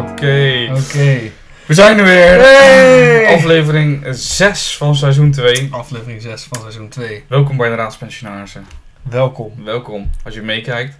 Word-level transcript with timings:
Oké. 0.00 0.68
Oké. 0.76 1.30
We 1.66 1.74
zijn 1.74 1.98
er 1.98 2.04
weer. 2.04 2.40
Hey! 2.40 3.34
Aflevering 3.36 4.06
6 4.10 4.76
van 4.76 4.96
seizoen 4.96 5.30
2. 5.30 5.68
Aflevering 5.70 6.22
6 6.22 6.46
van 6.50 6.60
seizoen 6.60 6.88
2. 6.88 7.24
Welkom 7.26 7.56
bij 7.56 7.68
de 7.68 7.74
Raadspensionarissen. 7.74 8.66
Welkom. 9.02 9.52
Welkom 9.64 10.10
als 10.24 10.34
je 10.34 10.42
meekijkt. 10.42 10.96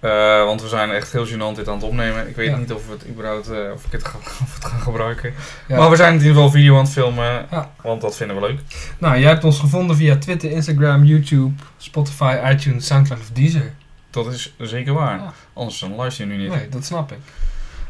Eh, 0.00 0.44
want 0.44 0.62
we 0.62 0.68
zijn 0.68 0.90
echt 0.90 1.12
heel 1.12 1.26
gênant 1.26 1.56
dit 1.56 1.68
aan 1.68 1.74
het 1.74 1.82
opnemen. 1.82 2.28
Ik 2.28 2.36
weet 2.36 2.48
Ja. 2.48 2.56
niet 2.56 2.72
of, 2.72 2.86
we 2.86 2.92
het 2.92 3.06
überhaupt, 3.08 3.48
eh, 3.50 3.58
of 3.74 3.84
ik 3.84 3.92
het 3.92 4.04
ga, 4.04 4.18
of 4.44 4.54
het 4.54 4.64
ga 4.64 4.76
gebruiken. 4.78 5.34
Ja. 5.68 5.76
Maar 5.76 5.90
we 5.90 5.96
zijn 5.96 6.12
in 6.14 6.18
ieder 6.18 6.32
geval 6.34 6.50
video 6.50 6.76
aan 6.76 6.82
het 6.84 6.92
filmen. 6.92 7.46
Ja. 7.50 7.70
Want 7.82 8.00
dat 8.00 8.16
vinden 8.16 8.36
we 8.40 8.46
leuk. 8.46 8.60
Nou, 8.98 9.18
jij 9.18 9.28
hebt 9.28 9.44
ons 9.44 9.58
gevonden 9.58 9.96
via 9.96 10.16
Twitter, 10.16 10.50
Instagram, 10.50 11.04
YouTube, 11.04 11.52
Spotify, 11.76 12.38
iTunes, 12.50 12.86
Soundcloud 12.86 13.20
of 13.20 13.30
Deezer. 13.32 13.72
Dat 14.10 14.26
is 14.32 14.54
zeker 14.58 14.92
waar. 14.92 15.20
Anders 15.52 15.78
dan 15.78 15.94
luister 15.94 16.26
je 16.26 16.32
nu 16.32 16.38
niet. 16.42 16.54
Nee, 16.54 16.68
dat 16.68 16.84
snap 16.84 17.12
ik. 17.12 17.18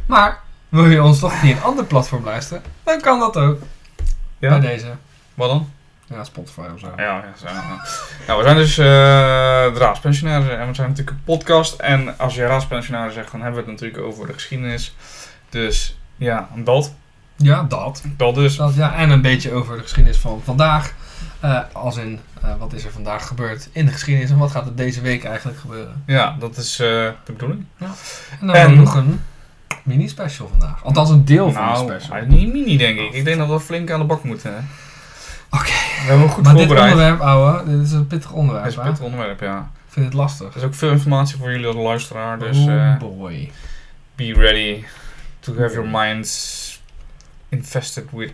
Maar, 0.07 0.41
wil 0.69 0.87
je 0.87 1.03
ons 1.03 1.19
toch 1.19 1.33
via 1.35 1.57
een 1.57 1.63
ander 1.63 1.85
platform 1.85 2.25
luisteren? 2.25 2.63
Dan 2.83 3.01
kan 3.01 3.19
dat 3.19 3.37
ook. 3.37 3.59
Bij 4.39 4.51
Ja? 4.51 4.59
deze. 4.59 4.87
Wat 5.35 5.49
dan? 5.49 5.71
Ja, 6.07 6.25
Spotify 6.25 6.61
of 6.75 6.81
zo. 6.81 6.93
Ja, 6.97 7.03
ja, 7.03 7.25
zo, 7.39 7.47
ja. 7.47 7.85
ja, 8.27 8.37
we 8.37 8.43
zijn 8.43 8.57
dus 8.57 8.79
eh 8.79 8.85
de 8.85 9.79
raadspensionarissen 9.79 10.59
en 10.59 10.69
we 10.69 10.75
zijn 10.75 10.89
natuurlijk 10.89 11.17
een 11.17 11.25
podcast. 11.25 11.79
En 11.81 12.19
als 12.19 12.35
je 12.35 12.47
raadspensionaris 12.47 13.15
zegt, 13.15 13.33
dan 13.33 13.41
hebben 13.43 13.65
we 13.65 13.71
het 13.71 13.81
natuurlijk 13.81 14.07
over 14.07 14.27
de 14.27 14.33
geschiedenis. 14.33 14.95
Dus 15.49 15.97
ja, 16.17 16.49
dat. 16.55 16.95
Ja, 17.37 17.63
dat. 17.63 18.03
Dat 18.17 18.35
dus. 18.35 18.57
dat 18.57 18.75
ja, 18.75 18.95
en 18.95 19.11
een 19.11 19.23
beetje 19.23 19.53
over 19.53 19.77
de 19.77 19.83
geschiedenis 19.83 20.19
van 20.19 20.41
vandaag. 20.45 20.93
Eh, 21.41 21.59
als 21.73 21.97
in, 21.97 22.21
eh, 22.43 22.55
wat 22.59 22.73
is 22.73 22.85
er 22.85 22.91
vandaag 22.93 23.27
gebeurd 23.27 23.69
in 23.73 23.87
de 23.87 23.93
geschiedenis 23.93 24.31
en 24.31 24.39
wat 24.39 24.51
gaat 24.51 24.67
er 24.67 24.75
deze 24.77 25.01
week 25.01 25.25
eigenlijk 25.25 25.59
gebeuren. 25.59 26.03
Ja, 26.07 26.37
dat 26.39 26.57
is 26.57 26.77
de 26.77 27.15
bedoeling. 27.27 27.65
En 28.41 28.47
dan 28.47 28.55
En- 28.57 28.77
nog 28.77 28.95
een 28.95 29.21
mini-special 29.83 30.49
vandaag. 30.49 30.85
Althans, 30.85 31.11
een 31.11 31.25
deel 31.25 31.53
van 31.53 31.63
nou, 31.63 31.87
de 31.87 31.93
special. 31.93 32.17
hij 32.17 32.27
is 32.27 32.35
niet 32.35 32.53
mini 32.53 32.77
denk 32.77 32.99
ik. 32.99 33.13
Ik 33.13 33.25
denk 33.25 33.39
dat 33.39 33.49
we 33.49 33.61
flink 33.61 33.91
aan 33.91 34.01
de 34.01 34.07
bak 34.07 34.23
moeten. 34.23 34.69
Oké. 35.51 35.65
We 35.65 36.09
hebben 36.09 36.19
hem 36.19 36.29
goed 36.29 36.45
maar 36.45 36.55
dit 36.55 36.67
voorbereid. 36.67 36.93
onderwerp, 36.93 37.21
ouwe, 37.21 37.65
dit 37.65 37.87
is 37.87 37.93
een 37.93 38.07
pittig 38.07 38.33
onderwerp. 38.33 38.65
Dat 38.65 38.73
is 38.73 38.79
een 38.79 38.85
pittig 38.85 39.05
onderwerp, 39.05 39.41
ja. 39.41 39.71
Ik 39.87 39.93
vind 39.93 40.07
het 40.07 40.15
lastig. 40.15 40.51
Er 40.51 40.57
is 40.57 40.63
ook 40.63 40.75
veel 40.75 40.91
informatie 40.91 41.37
voor 41.37 41.51
jullie 41.51 41.67
als 41.67 41.77
luisteraar. 41.77 42.39
Dus 42.39 42.59
oh 42.59 42.99
boy. 42.99 43.51
be 44.17 44.33
ready 44.35 44.85
to 45.41 45.59
have 45.59 45.75
your 45.75 45.89
minds 45.89 46.81
infested 47.49 48.05
with 48.11 48.33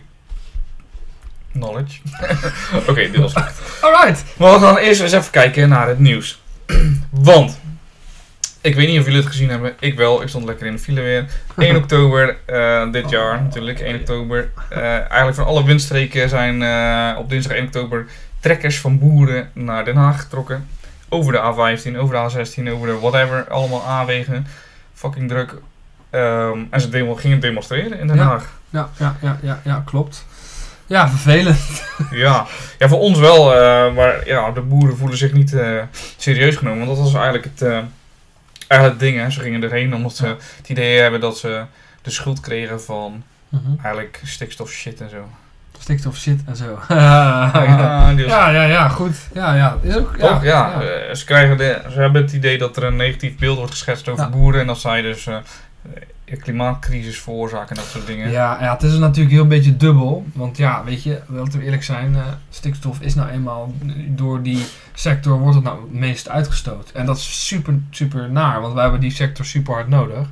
knowledge. 1.51 1.99
Oké, 2.89 3.11
dit 3.11 3.17
was 3.17 3.33
Alright. 3.81 4.23
Maar 4.37 4.53
we 4.53 4.59
gaan 4.59 4.77
eerst 4.77 5.01
eens 5.01 5.11
even 5.11 5.31
kijken 5.31 5.69
naar 5.69 5.87
het 5.87 5.99
nieuws. 5.99 6.41
Want, 7.09 7.59
ik 8.61 8.75
weet 8.75 8.87
niet 8.87 8.99
of 8.99 9.05
jullie 9.05 9.19
het 9.19 9.29
gezien 9.29 9.49
hebben. 9.49 9.73
Ik 9.79 9.97
wel. 9.97 10.21
Ik 10.21 10.27
stond 10.27 10.45
lekker 10.45 10.65
in 10.65 10.73
de 10.73 10.79
file 10.79 11.01
weer. 11.01 11.25
1 11.57 11.75
oktober 11.75 12.37
eh, 12.45 12.91
dit 12.91 13.09
jaar 13.09 13.41
natuurlijk. 13.41 13.79
1 13.79 13.95
oktober. 13.95 14.49
Eh, 14.69 14.81
eigenlijk 14.83 15.35
van 15.35 15.45
alle 15.45 15.63
windstreken 15.63 16.29
zijn 16.29 16.63
eh, 16.63 17.19
op 17.19 17.29
dinsdag 17.29 17.53
1 17.55 17.65
oktober 17.65 18.05
trekkers 18.39 18.79
van 18.79 18.99
boeren 18.99 19.49
naar 19.53 19.85
Den 19.85 19.95
Haag 19.95 20.21
getrokken. 20.21 20.67
Over 21.09 21.31
de 21.31 21.39
A15, 21.39 21.97
over 21.97 22.15
de 22.15 22.31
A16, 22.31 22.71
over 22.71 22.87
de 22.87 22.99
whatever. 22.99 23.47
Allemaal 23.47 23.87
A-wegen. 23.87 24.47
Fucking 24.93 25.29
druk. 25.29 25.55
Ehm, 26.09 26.59
en 26.69 26.81
ze 26.81 26.89
demo 26.89 27.15
gingen 27.15 27.39
demonstreren 27.39 27.99
in 27.99 28.07
Den 28.07 28.15
Ja. 28.15 28.23
Haag. 28.23 28.57
Ja, 28.69 28.89
ja, 28.97 29.15
ja, 29.21 29.39
ja, 29.41 29.61
ja, 29.63 29.83
klopt. 29.85 30.25
Ja, 30.85 31.09
vervelend. 31.09 31.57
Ja. 32.11 32.45
ja, 32.77 32.87
voor 32.87 32.99
ons 32.99 33.19
wel, 33.19 33.45
maar 33.93 34.27
ja, 34.27 34.51
de 34.51 34.61
boeren 34.61 34.97
voelen 34.97 35.17
zich 35.17 35.33
niet 35.33 35.55
serieus 36.17 36.55
genomen. 36.55 36.85
Want 36.85 36.97
dat 36.97 37.11
was 37.11 37.21
eigenlijk 37.21 37.47
het, 37.55 37.83
eigenlijk 38.69 39.01
het 39.01 39.09
ding. 39.09 39.23
Hè. 39.23 39.29
Ze 39.31 39.39
gingen 39.39 39.63
erheen 39.63 39.95
omdat 39.95 40.15
ze 40.15 40.25
het 40.57 40.69
idee 40.69 40.99
hebben 41.01 41.19
dat 41.19 41.37
ze 41.37 41.63
de 42.01 42.11
schuld 42.11 42.39
kregen 42.39 42.81
van 42.81 43.23
Mhm. 43.49 43.69
eigenlijk 43.81 44.21
stikstof 44.23 44.71
shit 44.71 45.01
en 45.01 45.09
zo. 45.09 45.29
Stikstof 45.79 46.17
shit 46.17 46.39
en 46.45 46.55
zo. 46.55 46.79
ja, 46.89 47.43
Ah, 47.53 48.19
ja, 48.19 48.49
ja, 48.49 48.63
ja, 48.63 48.87
goed. 48.87 49.15
Ja, 49.33 49.53
ja. 49.55 49.77
Is 49.81 49.95
ook, 49.95 50.15
ja, 50.17 50.27
Toch? 50.27 50.43
Ja, 50.43 50.81
eh, 50.81 51.15
ze, 51.15 51.25
krijgen 51.25 51.57
de, 51.57 51.81
ze 51.91 51.99
hebben 51.99 52.21
het 52.21 52.33
idee 52.33 52.57
dat 52.57 52.77
er 52.77 52.83
een 52.83 52.95
negatief 52.95 53.37
beeld 53.37 53.57
wordt 53.57 53.71
geschetst 53.71 54.07
over 54.09 54.29
boeren. 54.29 54.61
En 54.61 54.67
dat 54.67 54.79
zij 54.79 55.01
dus 55.01 55.27
klimaatcrisis 56.37 57.21
veroorzaken 57.21 57.69
en 57.69 57.75
dat 57.75 57.91
soort 57.91 58.07
dingen. 58.07 58.31
Ja, 58.31 58.61
ja, 58.61 58.73
het 58.73 58.83
is 58.83 58.97
natuurlijk 58.97 59.33
heel 59.33 59.41
een 59.41 59.47
beetje 59.47 59.77
dubbel. 59.77 60.25
Want 60.33 60.57
ja, 60.57 60.83
weet 60.83 61.03
je, 61.03 61.21
laten 61.27 61.59
we 61.59 61.65
eerlijk 61.65 61.83
zijn, 61.83 62.15
eh, 62.15 62.21
stikstof 62.49 63.01
is 63.01 63.15
nou 63.15 63.29
eenmaal 63.29 63.73
door 64.07 64.41
die 64.41 64.65
sector 64.93 65.39
wordt 65.39 65.55
het 65.55 65.63
nou 65.63 65.81
het 65.81 65.93
meest 65.93 66.29
uitgestoot. 66.29 66.91
En 66.91 67.05
dat 67.05 67.17
is 67.17 67.47
super, 67.47 67.79
super 67.89 68.31
naar, 68.31 68.61
want 68.61 68.73
wij 68.73 68.83
hebben 68.83 69.01
die 69.01 69.11
sector 69.11 69.45
super 69.45 69.73
hard 69.73 69.87
nodig. 69.87 70.27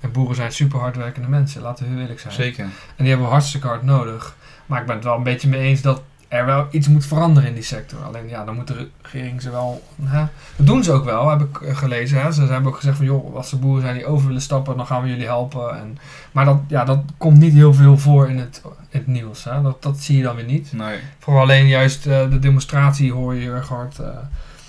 En 0.00 0.12
boeren 0.12 0.36
zijn 0.36 0.52
super 0.52 0.78
hardwerkende 0.78 1.28
mensen, 1.28 1.62
laten 1.62 1.84
we 1.84 1.90
heel 1.90 2.00
eerlijk 2.00 2.20
zijn. 2.20 2.34
Zeker. 2.34 2.64
En 2.64 2.70
die 2.96 3.08
hebben 3.08 3.26
we 3.26 3.32
hartstikke 3.32 3.66
hard 3.66 3.82
nodig. 3.82 4.36
Maar 4.66 4.80
ik 4.80 4.86
ben 4.86 4.94
het 4.94 5.04
wel 5.04 5.16
een 5.16 5.22
beetje 5.22 5.48
mee 5.48 5.60
eens 5.60 5.80
dat 5.80 6.02
er 6.32 6.46
wel 6.46 6.66
iets 6.70 6.88
moet 6.88 7.06
veranderen 7.06 7.48
in 7.48 7.54
die 7.54 7.62
sector. 7.62 8.04
Alleen 8.04 8.28
ja, 8.28 8.44
dan 8.44 8.54
moet 8.54 8.66
de 8.66 8.88
regering 9.02 9.42
ze 9.42 9.50
wel... 9.50 9.82
Hè? 10.02 10.24
Dat 10.56 10.66
doen 10.66 10.84
ze 10.84 10.92
ook 10.92 11.04
wel, 11.04 11.30
heb 11.30 11.40
ik 11.40 11.60
eh, 11.60 11.76
gelezen. 11.76 12.22
Hè? 12.22 12.32
Ze 12.32 12.40
hebben 12.42 12.70
ook 12.70 12.76
gezegd 12.76 12.96
van 12.96 13.06
joh, 13.06 13.36
als 13.36 13.52
er 13.52 13.58
boeren 13.58 13.82
zijn 13.82 13.94
die 13.94 14.06
over 14.06 14.26
willen 14.26 14.42
stappen, 14.42 14.76
dan 14.76 14.86
gaan 14.86 15.02
we 15.02 15.08
jullie 15.08 15.26
helpen. 15.26 15.78
En, 15.78 15.98
maar 16.32 16.44
dat, 16.44 16.58
ja, 16.68 16.84
dat 16.84 16.98
komt 17.16 17.38
niet 17.38 17.52
heel 17.52 17.74
veel 17.74 17.98
voor 17.98 18.28
in 18.28 18.38
het, 18.38 18.62
in 18.88 18.98
het 18.98 19.06
nieuws. 19.06 19.44
Hè? 19.44 19.62
Dat, 19.62 19.82
dat 19.82 19.98
zie 19.98 20.16
je 20.16 20.22
dan 20.22 20.36
weer 20.36 20.44
niet. 20.44 20.72
Nee. 20.72 20.98
Vooral 21.18 21.42
alleen 21.42 21.66
juist 21.66 22.06
eh, 22.06 22.30
de 22.30 22.38
demonstratie 22.38 23.12
hoor 23.12 23.34
je 23.34 23.40
heel 23.40 23.52
erg 23.54 23.68
hard. 23.68 23.98
eh. 23.98 24.08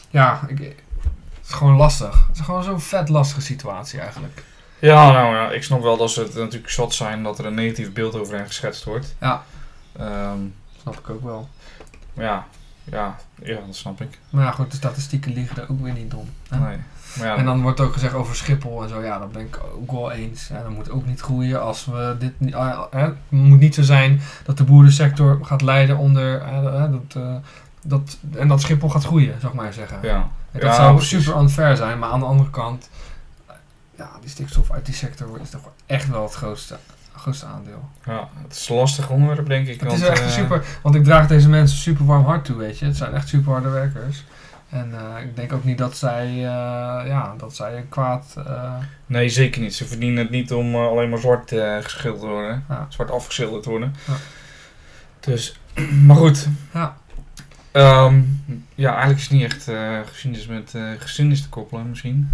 ja, 0.09 0.41
ik, 0.47 0.57
het 0.57 1.47
is 1.47 1.53
gewoon 1.53 1.75
lastig. 1.75 2.25
Het 2.27 2.35
is 2.35 2.41
gewoon 2.45 2.63
zo'n 2.63 2.81
vet 2.81 3.09
lastige 3.09 3.41
situatie 3.41 3.99
eigenlijk. 3.99 4.43
Ja, 4.79 5.11
nou 5.11 5.35
ja, 5.35 5.51
ik 5.51 5.63
snap 5.63 5.81
wel 5.81 5.97
dat 5.97 6.11
ze 6.11 6.21
het 6.21 6.35
natuurlijk 6.35 6.71
zat 6.71 6.93
zijn 6.93 7.23
dat 7.23 7.39
er 7.39 7.45
een 7.45 7.53
negatief 7.53 7.93
beeld 7.93 8.15
over 8.15 8.35
hen 8.35 8.45
geschetst 8.45 8.83
wordt. 8.83 9.15
Ja. 9.19 9.43
Ehm, 9.99 10.37
Snap 10.83 10.99
ik 10.99 11.09
ook 11.09 11.23
wel. 11.23 11.49
ja, 12.13 12.45
ja, 12.83 13.15
ja, 13.43 13.59
dat 13.65 13.75
snap 13.75 14.01
ik. 14.01 14.19
Maar 14.29 14.43
ja, 14.45 14.51
goed, 14.51 14.71
de 14.71 14.77
statistieken 14.77 15.33
liggen 15.33 15.57
er 15.63 15.69
ook 15.71 15.81
weer 15.81 15.93
niet 15.93 16.13
om. 16.13 16.29
hè? 16.49 16.59
Nee. 16.59 16.77
Maar 17.17 17.27
ja, 17.27 17.35
En 17.35 17.45
dan 17.45 17.61
wordt 17.61 17.79
ook 17.79 17.93
gezegd 17.93 18.13
over 18.13 18.35
Schiphol 18.35 18.83
en 18.83 18.89
zo. 18.89 19.01
Ja, 19.03 19.19
dat 19.19 19.31
ben 19.31 19.41
ik 19.41 19.59
ook 19.75 19.91
wel 19.91 20.11
eens. 20.11 20.47
Ja, 20.47 20.61
dat 20.61 20.69
moet 20.71 20.89
ook 20.89 21.05
niet 21.05 21.19
groeien 21.21 21.61
als 21.61 21.85
we 21.85 22.15
dit 22.19 22.39
niet. 22.39 22.55
ah, 22.55 22.81
het 22.91 23.15
moet 23.29 23.59
niet 23.59 23.75
zo 23.75 23.81
zijn 23.81 24.21
dat 24.45 24.57
de 24.57 24.63
boerensector 24.63 25.45
gaat 25.45 25.61
lijden 25.61 25.97
onder. 25.97 26.39
dat, 26.91 27.23
eh, 27.23 27.35
dat, 27.81 28.17
en 28.35 28.47
dat 28.47 28.61
Schiphol 28.61 28.89
gaat 28.89 29.03
groeien, 29.05 29.35
zou 29.39 29.53
ik 29.53 29.59
maar 29.59 29.73
zeggen. 29.73 29.97
ja. 30.01 30.29
dat 30.51 30.61
Ja, 30.61 30.75
zou 30.75 30.95
precies. 30.95 31.23
super 31.23 31.41
unfair 31.41 31.75
zijn. 31.75 31.99
Maar 31.99 32.09
aan 32.09 32.19
de 32.19 32.25
andere 32.25 32.49
kant. 32.49 32.89
Ja, 33.97 34.09
die 34.21 34.29
stikstof 34.29 34.71
uit 34.71 34.85
die 34.85 34.95
sector 34.95 35.39
is 35.41 35.49
toch 35.49 35.69
echt 35.85 36.09
wel 36.09 36.23
het 36.23 36.33
grootste, 36.33 36.77
grootste 37.23 37.45
aandeel. 37.45 37.89
ja, 38.05 38.29
het 38.41 38.55
is 38.55 38.69
een 38.69 38.75
lastig 38.75 39.09
onderwerp, 39.09 39.47
denk 39.47 39.67
ik. 39.67 39.79
Het 39.79 39.89
want, 39.89 40.01
is 40.01 40.07
echt 40.07 40.21
eh, 40.21 40.29
super. 40.29 40.65
Want 40.81 40.95
ik 40.95 41.03
draag 41.03 41.27
deze 41.27 41.49
mensen 41.49 41.77
super 41.77 42.05
warm 42.05 42.25
hart 42.25 42.45
toe, 42.45 42.55
weet 42.55 42.79
je. 42.79 42.85
Het 42.85 42.97
zijn 42.97 43.13
echt 43.13 43.27
super 43.27 43.51
harde 43.51 43.69
werkers. 43.69 44.23
En 44.69 44.93
eh, 44.93 45.23
ik 45.23 45.35
denk 45.35 45.53
ook 45.53 45.63
niet 45.63 45.77
dat 45.77 45.97
zij, 45.97 46.27
eh, 46.27 47.07
ja, 47.07 47.33
dat 47.37 47.55
zij 47.55 47.85
kwaad. 47.89 48.35
Nee, 49.05 49.29
zeker 49.29 49.61
niet. 49.61 49.75
Ze 49.75 49.85
verdienen 49.85 50.23
het 50.23 50.29
niet 50.29 50.53
om 50.53 50.75
alleen 50.75 51.09
maar 51.09 51.19
zwart 51.19 51.49
geschilderd 51.81 52.21
te 52.21 52.27
worden. 52.27 52.65
Ja. 52.69 52.85
Zwart 52.89 53.11
afgeschilderd 53.11 53.63
te 53.63 53.69
worden. 53.69 53.95
Ja. 54.07 54.13
Dus, 55.19 55.59
maar 56.07 56.15
goed. 56.15 56.47
Ja. 56.73 56.97
Ehm, 57.71 58.21
ja, 58.75 58.89
eigenlijk 58.89 59.19
is 59.19 59.23
het 59.23 59.31
niet 59.31 59.43
echt 59.43 59.69
geschiedenis 60.09 60.47
met 60.47 60.75
geschiedenis 60.99 61.41
te 61.41 61.49
koppelen, 61.49 61.89
misschien. 61.89 62.29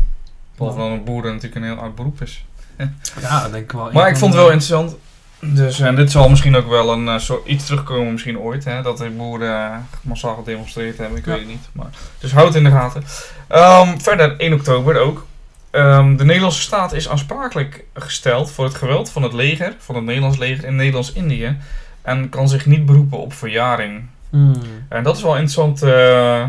Behalve 0.56 0.80
dat 0.80 0.90
een 0.90 1.04
boeren 1.04 1.34
natuurlijk 1.34 1.62
een 1.62 1.72
heel 1.72 1.82
oud 1.82 1.96
beroep 1.96 2.22
is. 2.22 2.46
Ja, 3.22 3.41
dat 3.41 3.51
denk 3.51 3.63
ik 3.63 3.72
wel. 3.72 3.90
Maar 3.91 4.09
ik 4.09 4.17
vond 4.17 4.34
het 4.34 4.41
wel 4.41 4.51
interessant. 4.51 4.95
Dus, 5.41 5.79
en 5.79 5.95
dit 5.95 6.12
zal 6.12 6.29
misschien 6.29 6.56
ook 6.56 6.67
wel 6.69 6.91
een 6.91 7.07
eh, 7.07 7.17
soort 7.17 7.47
iets 7.47 7.66
terugkomen, 7.66 8.12
misschien 8.12 8.40
ooit. 8.40 8.66
Hè, 8.66 8.81
dat 8.81 8.97
de 8.97 9.09
boeren 9.09 9.56
eh, 9.72 9.78
massaal 10.01 10.35
gedemonstreerd 10.35 10.97
hebben. 10.97 11.17
Ik 11.17 11.25
Ja. 11.25 11.31
weet 11.31 11.40
het 11.40 11.50
niet. 11.50 11.70
Maar, 11.72 11.90
dus 12.20 12.31
houd 12.31 12.47
het 12.47 12.55
in 12.55 12.64
de 12.64 12.70
gaten. 12.72 13.03
Ehm, 13.47 13.97
verder, 13.97 14.35
1 14.37 14.53
oktober 14.53 14.97
ook. 14.99 15.26
Ehm, 15.72 16.16
de 16.16 16.26
Nederlandse 16.26 16.61
staat 16.61 16.93
is 16.93 17.09
aansprakelijk 17.09 17.84
gesteld 17.93 18.52
voor 18.52 18.66
het 18.66 18.76
geweld 18.76 19.09
van 19.09 19.23
het 19.23 19.34
leger, 19.34 19.73
van 19.79 19.96
het 19.96 20.03
Nederlands 20.03 20.37
leger 20.37 20.66
in 20.66 20.75
Nederlands-Indië. 20.75 21.58
En 22.02 22.29
kan 22.29 22.49
zich 22.49 22.66
niet 22.66 22.85
beroepen 22.85 23.17
op 23.20 23.34
verjaring. 23.34 24.02
Hmm. 24.29 24.61
En 24.90 25.03
dat 25.03 25.16
is 25.17 25.22
wel 25.22 25.32
interessant, 25.34 25.82
eh, 25.84 26.43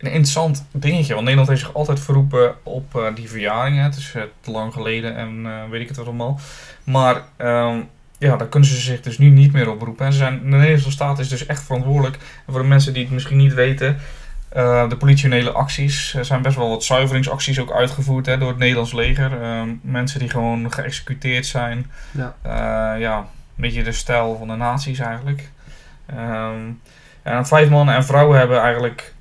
een 0.00 0.10
interessant 0.10 0.66
dingetje. 0.72 1.12
Want 1.14 1.24
Nederland 1.24 1.48
heeft 1.48 1.60
zich 1.60 1.74
altijd 1.74 2.00
verroepen 2.00 2.54
op 2.62 2.96
eh, 2.96 3.14
die 3.14 3.28
verjaringen. 3.28 3.84
Het 3.84 3.96
is 3.96 4.14
eh, 4.14 4.22
te 4.40 4.50
lang 4.50 4.72
geleden 4.72 5.16
en 5.16 5.46
eh, 5.46 5.70
weet 5.70 5.80
ik 5.80 5.88
het 5.88 5.96
wat 5.96 6.06
allemaal. 6.06 6.40
Maar 6.84 7.22
ehm, 7.36 7.80
ja, 8.18 8.36
daar 8.36 8.48
kunnen 8.48 8.68
ze 8.68 8.80
zich 8.80 9.00
dus 9.00 9.18
nu 9.18 9.28
niet 9.28 9.52
meer 9.52 9.70
op 9.70 9.78
beroepen. 9.78 10.06
En 10.06 10.12
ze 10.12 10.18
zijn, 10.18 10.38
de 10.38 10.56
Nederlandse 10.56 10.90
staat 10.90 11.18
is 11.18 11.28
dus 11.28 11.46
echt 11.46 11.62
verantwoordelijk. 11.62 12.16
En 12.46 12.52
voor 12.52 12.62
de 12.62 12.68
mensen 12.68 12.92
die 12.92 13.02
het 13.02 13.12
misschien 13.12 13.36
niet 13.36 13.54
weten. 13.54 13.98
de 14.88 14.96
politionele 14.98 15.50
acties. 15.50 16.14
Er 16.14 16.24
zijn 16.24 16.42
best 16.42 16.56
wel 16.56 16.68
wat 16.68 16.84
zuiveringsacties 16.84 17.58
ook 17.58 17.72
uitgevoerd 17.72 18.26
hè, 18.26 18.38
door 18.38 18.48
het 18.48 18.58
Nederlands 18.58 18.92
leger. 18.92 19.42
Ehm, 19.42 19.68
mensen 19.82 20.18
die 20.18 20.30
gewoon 20.30 20.72
geëxecuteerd 20.72 21.46
zijn. 21.46 21.90
Ja. 22.10 22.34
Ja, 22.96 23.18
een 23.18 23.24
beetje 23.56 23.82
de 23.82 23.92
stijl 23.92 24.36
van 24.38 24.48
de 24.48 24.54
nazi's 24.54 24.98
eigenlijk. 24.98 25.50
Ehm, 26.06 26.70
en 27.22 27.46
vijf 27.46 27.68
mannen 27.68 27.94
en 27.94 28.04
vrouwen 28.04 28.38
hebben 28.38 28.60
eigenlijk 28.60 29.14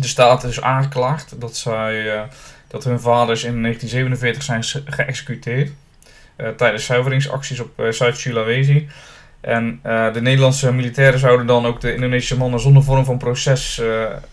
de 0.00 0.06
staat 0.06 0.40
dus 0.40 0.60
aangeklaagd 0.60 1.40
dat, 1.40 1.56
zij, 1.56 2.14
eh, 2.14 2.22
dat 2.68 2.84
hun 2.84 3.00
vaders 3.00 3.44
in 3.44 3.60
1947 3.60 4.42
zijn 4.42 4.64
ge- 4.64 4.82
geëxecuteerd. 4.86 5.70
eh, 6.36 6.48
tijdens 6.48 6.84
zuiveringsacties 6.84 7.60
op 7.60 7.80
eh, 7.80 7.88
Zuid-Sulawesi. 7.90 8.88
En 9.40 9.80
de 10.12 10.20
Nederlandse 10.20 10.72
militairen 10.72 11.18
zouden 11.18 11.46
dan 11.46 11.66
ook 11.66 11.80
de 11.80 11.94
Indonesische 11.94 12.36
mannen 12.36 12.60
zonder 12.60 12.82
vorm 12.82 13.04
van 13.04 13.18
proces 13.18 13.82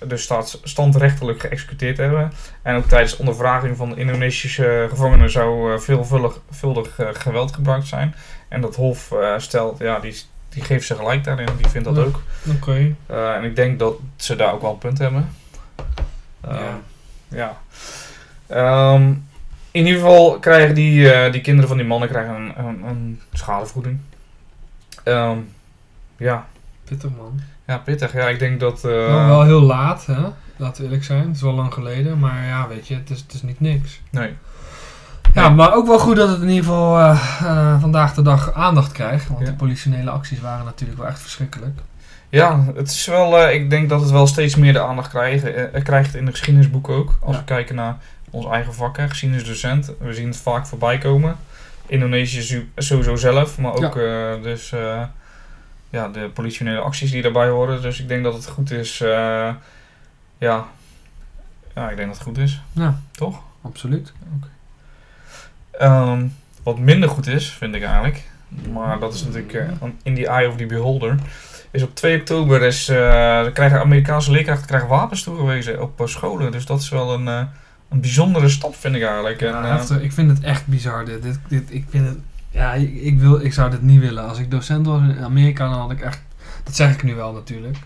dus 0.06 0.22
staats, 0.24 0.60
standrechtelijk 0.64 1.40
geëxecuteerd 1.40 1.98
hebben. 1.98 2.32
En 2.62 2.76
ook 2.76 2.86
tijdens 2.86 3.18
ondervraging 3.18 3.78
van 3.78 3.90
de 3.90 3.96
Indonesische 3.96 4.86
gevangenen 4.90 5.30
zou 5.32 5.74
uh, 5.74 5.80
veelvuldig, 5.80 6.40
veelvuldig, 6.50 6.96
geweld 7.14 7.54
gebruikt 7.54 7.88
zijn. 7.88 8.16
En 8.48 8.62
dat 8.62 8.76
Hof 8.76 9.14
stelt, 9.38 9.80
ja, 9.80 10.00
die, 10.00 10.16
die 10.50 10.64
geeft 10.64 10.86
ze 10.88 10.96
gelijk 10.96 11.24
daarin, 11.24 11.48
die 11.58 11.68
vindt 11.70 11.88
dat 11.88 11.98
ook. 12.06 12.22
Oké. 12.56 12.96
En 13.08 13.44
ik 13.44 13.56
denk 13.56 13.80
dat 13.80 13.94
ze 14.16 14.36
daar 14.36 14.54
ook 14.54 14.62
wel 14.62 14.72
een 14.72 14.78
punt 14.78 14.98
hebben. 14.98 15.30
Uh, 16.50 16.60
Ja. 17.28 17.58
ja. 18.48 18.94
Um, 18.94 19.28
in 19.72 19.86
ieder 19.86 20.00
geval 20.02 20.40
krijgen 20.40 20.76
die, 20.76 21.02
uh, 21.26 21.32
die 21.32 21.42
kinderen 21.42 21.68
van 21.70 21.78
die 21.78 21.86
mannen 21.88 22.10
krijgen 22.10 22.36
een, 22.36 22.66
een, 22.66 22.84
een 22.88 23.22
schadevergoeding. 23.34 24.00
Um, 25.06 25.50
ja. 26.18 26.48
Pittig 26.84 27.10
man. 27.18 27.40
Ja, 27.68 27.78
pittig. 27.78 28.14
Ja, 28.14 28.28
ik 28.28 28.40
denk 28.40 28.60
dat... 28.60 28.84
Uh, 28.86 29.14
Maar 29.14 29.28
wel 29.28 29.44
heel 29.44 29.62
laat, 29.62 30.06
hè? 30.06 30.22
Laten 30.56 30.78
we 30.78 30.84
eerlijk 30.84 31.04
zijn. 31.04 31.28
Het 31.28 31.36
is 31.36 31.42
wel 31.42 31.54
lang 31.54 31.74
geleden, 31.74 32.20
maar 32.20 32.46
ja, 32.46 32.68
weet 32.68 32.88
je, 32.88 32.96
het 32.96 33.10
is, 33.10 33.20
het 33.20 33.34
is 33.34 33.42
niet 33.42 33.60
niks. 33.60 34.02
Nee. 34.10 34.34
Ja, 35.34 35.48
Nee. 35.48 35.56
maar 35.56 35.74
ook 35.74 35.88
wel 35.88 36.00
goed 36.00 36.16
dat 36.16 36.30
het 36.30 36.42
in 36.42 36.48
ieder 36.50 36.64
geval 36.64 37.00
eh, 37.00 37.20
eh, 37.44 37.82
vandaag 37.82 38.14
de 38.14 38.22
dag 38.22 38.54
aandacht 38.54 38.92
krijgt. 38.92 39.28
Want 39.28 39.40
Ja. 39.40 39.46
de 39.46 39.54
politionele 39.54 40.10
acties 40.10 40.40
waren 40.42 40.66
natuurlijk 40.66 41.00
wel 41.00 41.08
echt 41.08 41.20
verschrikkelijk. 41.22 41.80
Ja, 42.30 42.66
het 42.76 42.88
is 42.92 43.06
wel, 43.06 43.48
uh, 43.48 43.54
ik 43.54 43.70
denk 43.70 43.90
dat 43.90 44.02
het 44.02 44.10
wel 44.10 44.28
steeds 44.28 44.56
meer 44.56 44.74
de 44.74 44.82
aandacht 44.82 45.10
krijgt, 45.10 45.46
uh, 45.46 45.84
krijgt 45.84 46.16
in 46.16 46.26
de 46.26 46.32
geschiedenisboeken 46.32 46.94
ook. 46.94 47.18
Als 47.22 47.36
Ja. 47.36 47.40
we 47.42 47.46
kijken 47.48 47.76
naar 47.76 47.98
ons 48.30 48.46
eigen 48.46 48.74
vak, 48.74 48.98
hè, 48.98 49.10
geschiedenisdocent. 49.10 49.92
We 50.00 50.14
zien 50.14 50.28
het 50.28 50.38
vaak 50.38 50.68
voorbij 50.68 50.98
komen. 50.98 51.36
Indonesië 51.86 52.68
sowieso 52.76 53.16
zelf, 53.16 53.58
maar 53.58 53.74
ook 53.74 53.96
uh, 53.96 54.44
dus, 54.44 54.70
ja, 55.90 56.08
de 56.08 56.30
politionele 56.34 56.80
acties 56.80 57.12
die 57.12 57.22
daarbij 57.22 57.48
horen. 57.48 57.82
Dus 57.82 58.00
ik 58.00 58.08
denk 58.08 58.24
dat 58.24 58.34
het 58.34 58.48
goed 58.48 58.72
is. 58.72 58.98
ja. 58.98 60.68
ja, 61.76 61.90
ik 61.90 61.96
denk 61.96 62.08
dat 62.08 62.18
het 62.18 62.28
goed 62.28 62.38
is. 62.38 62.62
Ja. 62.72 63.00
Toch? 63.12 63.42
Absoluut. 63.62 64.14
Um, 65.82 66.36
wat 66.64 66.80
minder 66.80 67.10
goed 67.10 67.28
is, 67.28 67.50
vind 67.52 67.76
ik 67.76 67.84
eigenlijk. 67.84 68.24
Maar 68.74 69.00
dat 69.00 69.14
is 69.14 69.24
natuurlijk 69.24 69.70
in 70.04 70.16
the 70.16 70.28
eye 70.28 70.48
of 70.48 70.56
the 70.56 70.66
beholder. 70.66 71.16
Is 71.72 71.84
op 71.84 71.96
2 71.96 72.20
oktober 72.20 72.62
is, 72.62 72.90
uh, 72.90 72.98
krijgen 73.54 73.80
Amerikaanse 73.80 74.32
leerkrachten 74.32 74.68
krijgen 74.68 74.90
wapens 74.90 75.24
toegewezen 75.24 75.82
op 75.82 76.02
uh, 76.02 76.08
scholen. 76.08 76.52
Dus 76.52 76.66
dat 76.66 76.82
is 76.82 76.90
wel 76.90 77.14
een, 77.14 77.26
uh, 77.26 77.42
een 77.90 78.02
bijzondere 78.02 78.50
stap, 78.50 78.76
vind 78.76 78.96
ik 78.96 79.04
eigenlijk. 79.04 79.40
Ja, 79.40 79.64
en, 79.64 79.72
heftig. 79.72 80.02
ik 80.02 80.12
vind 80.12 80.30
het 80.30 80.42
echt 80.42 80.68
bizar. 80.68 81.06
Dit, 81.06 81.24
dit, 81.24 81.40
dit, 81.48 81.74
ik, 81.74 81.86
vind 81.90 82.08
het, 82.08 82.18
ja, 82.50 82.74
ik, 82.74 82.96
ik, 82.96 83.20
wil, 83.20 83.42
ik 83.42 83.54
zou 83.54 83.72
dit 83.72 83.82
niet 83.82 84.00
willen. 84.00 84.28
Als 84.28 84.40
ik 84.40 84.52
docent 84.52 84.86
was 84.86 85.02
in 85.02 85.24
Amerika, 85.24 85.70
dan 85.70 85.80
had 85.80 85.92
ik 85.92 86.02
echt. 86.02 86.22
Dat 86.64 86.76
zeg 86.76 86.94
ik 86.94 87.04
nu 87.04 87.16
wel 87.16 87.34
natuurlijk. 87.34 87.78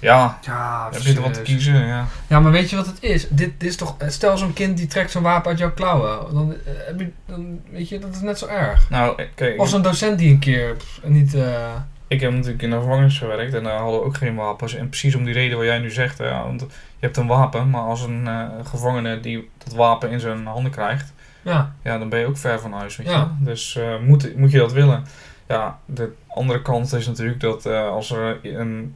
Ja, 0.00 0.38
Ja, 0.40 0.88
heb 0.92 1.02
je 1.02 1.14
er 1.14 1.20
wat 1.20 1.34
te 1.34 1.42
kiezen. 1.42 1.86
Ja. 1.86 2.06
ja, 2.26 2.40
maar 2.40 2.52
weet 2.52 2.70
je 2.70 2.76
wat 2.76 2.86
het 2.86 3.02
is? 3.02 3.28
Dit, 3.28 3.60
dit 3.60 3.70
is 3.70 3.76
toch. 3.76 3.96
Stel 4.06 4.38
zo'n 4.38 4.52
kind 4.52 4.76
die 4.76 4.86
trekt 4.86 5.10
zo'n 5.10 5.22
wapen 5.22 5.50
uit 5.50 5.58
jouw 5.58 5.72
klauwen. 5.72 6.34
Dan, 6.34 6.54
heb 6.86 6.98
je, 6.98 7.10
dan 7.26 7.60
weet 7.70 7.88
je, 7.88 7.98
dat 7.98 8.14
is 8.14 8.20
net 8.20 8.38
zo 8.38 8.46
erg. 8.46 8.90
Nou, 8.90 9.22
kijk, 9.34 9.60
Of 9.60 9.68
zo'n 9.68 9.82
docent 9.82 10.18
die 10.18 10.30
een 10.30 10.38
keer 10.38 10.76
pff, 10.76 11.00
niet. 11.04 11.34
Uh, 11.34 11.72
ik 12.14 12.20
heb 12.20 12.32
natuurlijk 12.32 12.62
in 12.62 12.70
de 12.70 12.76
gevangenis 12.80 13.18
gewerkt 13.18 13.54
en 13.54 13.62
daar 13.62 13.78
hadden 13.78 14.00
we 14.00 14.06
ook 14.06 14.16
geen 14.16 14.34
wapens. 14.34 14.74
En 14.74 14.88
precies 14.88 15.14
om 15.14 15.24
die 15.24 15.34
reden 15.34 15.56
wat 15.56 15.66
jij 15.66 15.78
nu 15.78 15.90
zegt. 15.90 16.18
Ja, 16.18 16.42
want 16.42 16.60
je 16.60 16.66
hebt 17.00 17.16
een 17.16 17.26
wapen, 17.26 17.70
maar 17.70 17.80
als 17.82 18.02
een 18.02 18.24
uh, 18.26 18.46
gevangene 18.64 19.20
die 19.20 19.50
dat 19.64 19.72
wapen 19.74 20.10
in 20.10 20.20
zijn 20.20 20.46
handen 20.46 20.72
krijgt, 20.72 21.12
ja. 21.42 21.74
ja, 21.82 21.98
dan 21.98 22.08
ben 22.08 22.18
je 22.18 22.26
ook 22.26 22.36
ver 22.38 22.60
van 22.60 22.72
huis. 22.72 22.96
Weet 22.96 23.06
Ja. 23.06 23.36
je? 23.38 23.44
Dus 23.44 23.76
uh, 23.76 23.98
moet, 24.06 24.36
moet 24.36 24.50
je 24.50 24.58
dat 24.58 24.72
willen. 24.72 25.04
Ja, 25.48 25.78
de 25.84 26.12
andere 26.28 26.62
kant 26.62 26.92
is 26.92 27.06
natuurlijk 27.06 27.40
dat 27.40 27.66
uh, 27.66 27.88
als 27.88 28.10
er 28.10 28.38
een, 28.42 28.94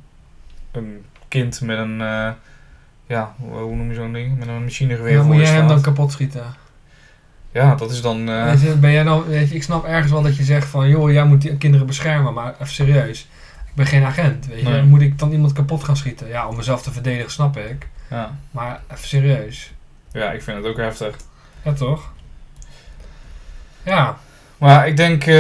een 0.73 1.05
kind 1.29 1.61
met 1.61 1.79
een, 1.79 1.99
ja, 3.07 3.35
hoe 3.39 3.75
noem 3.77 3.89
je 3.89 3.95
zo'n 3.95 4.13
ding? 4.13 4.39
Met 4.39 4.49
een 4.49 4.63
machinegeweer 4.63 5.13
ja, 5.13 5.23
moet 5.23 5.37
je 5.37 5.43
jij 5.43 5.51
hem 5.53 5.69
dan 5.69 5.81
kapot 5.83 6.13
schieten? 6.13 6.45
Ja, 7.53 7.75
dat 7.75 7.91
is 7.91 8.03
dan. 8.03 8.29
Uh, 8.29 8.45
weet 8.45 8.61
je, 8.61 8.77
ben 8.77 8.93
jij 8.93 9.03
dan, 9.05 9.27
weet 9.27 9.49
je, 9.49 9.55
ik 9.55 9.63
snap 9.63 9.85
ergens 9.85 10.13
wel 10.13 10.23
dat 10.23 10.37
je 10.37 10.45
zegt 10.45 10.69
van, 10.69 10.89
joh, 10.89 11.13
jij 11.13 11.25
moet 11.25 11.43
die 11.43 11.57
kinderen 11.57 11.87
beschermen, 11.87 12.35
maar 12.35 12.53
even 12.53 12.75
serieus. 12.75 13.29
Ik 13.67 13.75
ben 13.75 13.87
geen 13.87 14.05
agent, 14.05 14.47
weet 14.47 14.61
je. 14.61 14.69
Nee. 14.69 14.83
Moet 14.83 15.01
ik 15.01 15.19
dan 15.19 15.33
iemand 15.33 15.53
kapot 15.53 15.85
gaan 15.85 15.97
schieten? 15.97 16.29
Ja, 16.29 16.49
om 16.49 16.57
mezelf 16.57 16.83
te 16.83 16.93
verdedigen, 16.93 17.31
snap 17.31 17.57
ik. 17.57 17.89
ja. 18.11 18.39
Maar 18.51 18.81
even 18.93 19.09
serieus. 19.09 19.73
ja, 20.13 20.31
ik 20.31 20.43
vind 20.43 20.57
het 20.57 20.67
ook 20.67 20.77
heftig. 20.77 21.17
Ja, 21.63 21.73
toch? 21.73 22.13
Ja. 23.83 24.19
Maar 24.59 24.89
ik 24.89 24.97
denk, 24.97 25.27
uh, 25.27 25.35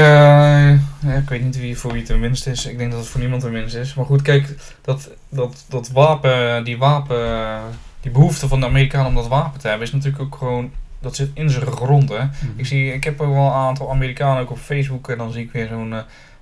ja, 1.00 1.14
ik 1.16 1.28
weet 1.28 1.42
niet 1.42 1.58
wie 1.58 1.78
voor 1.78 1.92
wie 1.92 2.00
het 2.00 2.10
een 2.10 2.20
winst 2.20 2.46
is. 2.46 2.66
Ik 2.66 2.78
denk 2.78 2.90
dat 2.90 3.00
het 3.00 3.08
voor 3.08 3.20
niemand 3.20 3.42
een 3.42 3.50
winst 3.50 3.74
is. 3.74 3.94
Maar 3.94 4.04
goed, 4.04 4.22
kijk, 4.22 4.54
dat, 4.82 5.10
dat, 5.28 5.64
dat 5.68 5.90
wapen, 5.90 6.64
die 6.64 6.78
wapen, 6.78 7.60
die 8.00 8.10
behoefte 8.12 8.48
van 8.48 8.60
de 8.60 8.66
Amerikanen 8.66 9.06
om 9.06 9.14
dat 9.14 9.28
wapen 9.28 9.60
te 9.60 9.68
hebben, 9.68 9.86
is 9.86 9.92
natuurlijk 9.92 10.22
ook 10.22 10.34
gewoon, 10.36 10.72
dat 11.00 11.16
zit 11.16 11.30
in 11.34 11.50
zijn 11.50 11.66
grond, 11.66 12.08
hè. 12.08 12.24
Ik, 12.56 12.66
zie, 12.66 12.92
ik 12.92 13.04
heb 13.04 13.20
ook 13.20 13.32
wel 13.32 13.46
een 13.46 13.52
aantal 13.52 13.90
Amerikanen 13.90 14.42
ook 14.42 14.50
op 14.50 14.58
Facebook 14.58 15.08
en 15.08 15.18
dan 15.18 15.32
zie 15.32 15.44
ik 15.44 15.52
weer 15.52 15.66
zo'n 15.66 15.92
uh, 15.92 15.98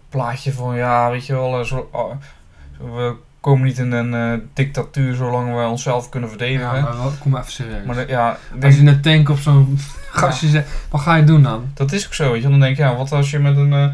plaatje 0.08 0.52
van, 0.52 0.76
ja, 0.76 1.10
weet 1.10 1.26
je 1.26 1.32
wel, 1.32 1.58
uh, 1.58 1.64
zo, 1.64 1.90
uh, 1.94 2.00
we 2.94 3.14
komen 3.40 3.66
niet 3.66 3.78
in 3.78 3.92
een 3.92 4.12
uh, 4.12 4.40
dictatuur 4.52 5.14
zolang 5.14 5.54
we 5.54 5.68
onszelf 5.68 6.08
kunnen 6.08 6.28
verdedigen. 6.28 6.76
Ja, 6.76 6.80
maar 6.80 6.96
wel, 6.96 7.12
kom 7.20 7.36
even 7.36 7.52
serieus. 7.52 7.84
Maar 7.84 7.94
de, 7.94 8.04
ja, 8.08 8.38
Als 8.62 8.74
je 8.74 8.80
in 8.80 8.86
een 8.86 9.00
tank 9.00 9.28
op 9.28 9.38
zo'n 9.38 9.78
gastje 10.10 10.48
zet, 10.48 10.68
wat 10.90 11.00
ga 11.00 11.14
je 11.14 11.24
doen 11.24 11.42
dan? 11.42 11.70
Dat 11.74 11.92
is 11.92 12.06
ook 12.06 12.14
zo, 12.14 12.32
weet 12.32 12.42
je. 12.42 12.48
Dan 12.48 12.60
denk 12.60 12.72
ik, 12.72 12.78
ja, 12.78 12.96
wat 12.96 13.12
als 13.12 13.30
je 13.30 13.38
met 13.38 13.56
een 13.56 13.72
uh, 13.72 13.86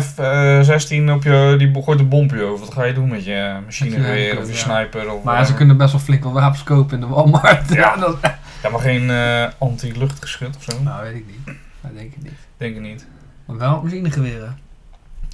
F-16 0.00 1.10
op 1.10 1.22
je, 1.22 1.54
die 1.58 1.82
gooit 1.82 2.00
een 2.00 2.08
bompje 2.08 2.42
over. 2.42 2.64
Wat 2.64 2.74
ga 2.74 2.84
je 2.84 2.92
doen 2.92 3.08
met 3.08 3.24
je 3.24 3.56
machinegeweer 3.64 4.38
of 4.38 4.48
je 4.48 4.54
sniper? 4.54 5.12
Of 5.12 5.22
Maar 5.22 5.38
ja, 5.38 5.44
ze 5.44 5.54
kunnen 5.54 5.76
best 5.76 5.92
wel 5.92 6.00
flink 6.00 6.24
wat 6.24 6.32
wapens 6.32 6.62
kopen 6.62 6.94
in 6.94 7.00
de 7.00 7.06
Walmart. 7.06 7.72
Ja. 7.72 7.96
dat, 8.00 8.16
ja 8.62 8.68
maar 8.68 8.80
geen 8.80 9.02
uh, 9.02 9.48
anti-luchtgeschut 9.58 10.56
of 10.56 10.62
zo? 10.62 10.82
nou, 10.82 11.02
weet 11.02 11.14
ik 11.14 11.26
niet. 11.26 11.56
Dat 11.80 11.94
denk 11.94 12.12
ik 12.12 12.22
niet. 12.22 12.32
Denk 12.56 12.76
ik 12.76 12.82
niet. 12.82 13.06
Maar 13.44 13.56
wel 13.56 13.82
machinegeweren. 13.82 14.58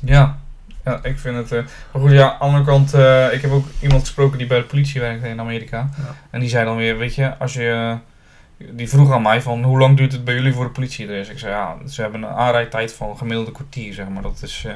Ja. 0.03 0.39
Ja, 0.85 0.99
ik 1.03 1.19
vind 1.19 1.37
het... 1.37 1.53
Uh, 1.53 1.65
maar 1.93 2.03
goed, 2.03 2.11
ja, 2.11 2.33
aan 2.33 2.39
de 2.39 2.45
andere 2.45 2.65
kant... 2.65 2.95
Uh, 2.95 3.33
ik 3.33 3.43
heb 3.43 3.51
ook 3.51 3.67
iemand 3.81 4.01
gesproken 4.01 4.39
die 4.39 4.47
bij 4.47 4.59
de 4.59 4.65
politie 4.65 5.01
werkte 5.01 5.29
in 5.29 5.41
Amerika. 5.41 5.91
Ja. 5.97 6.15
En 6.31 6.41
die 6.41 6.49
zei 6.49 6.65
dan 6.65 6.77
weer, 6.77 6.99
weet 6.99 7.15
je, 7.15 7.37
als 7.39 7.53
je... 7.53 7.97
Die 8.57 8.89
vroeg 8.89 9.13
aan 9.13 9.23
mij 9.23 9.43
van, 9.43 9.63
hoe 9.63 9.79
lang 9.79 9.97
duurt 9.97 10.13
het 10.13 10.25
bij 10.25 10.35
jullie 10.35 10.53
voor 10.53 10.65
de 10.65 10.71
politie 10.71 11.09
er 11.09 11.19
is? 11.19 11.29
Ik 11.29 11.39
zei, 11.39 11.53
ja, 11.53 11.77
ze 11.89 12.03
hebben 12.03 12.23
een 12.23 12.29
aanrijdtijd 12.29 12.93
van 12.93 13.17
gemiddelde 13.17 13.53
kwartier, 13.53 13.95
zeg 13.95 14.09
maar. 14.09 14.23
Dat 14.23 14.43
is 14.43 14.67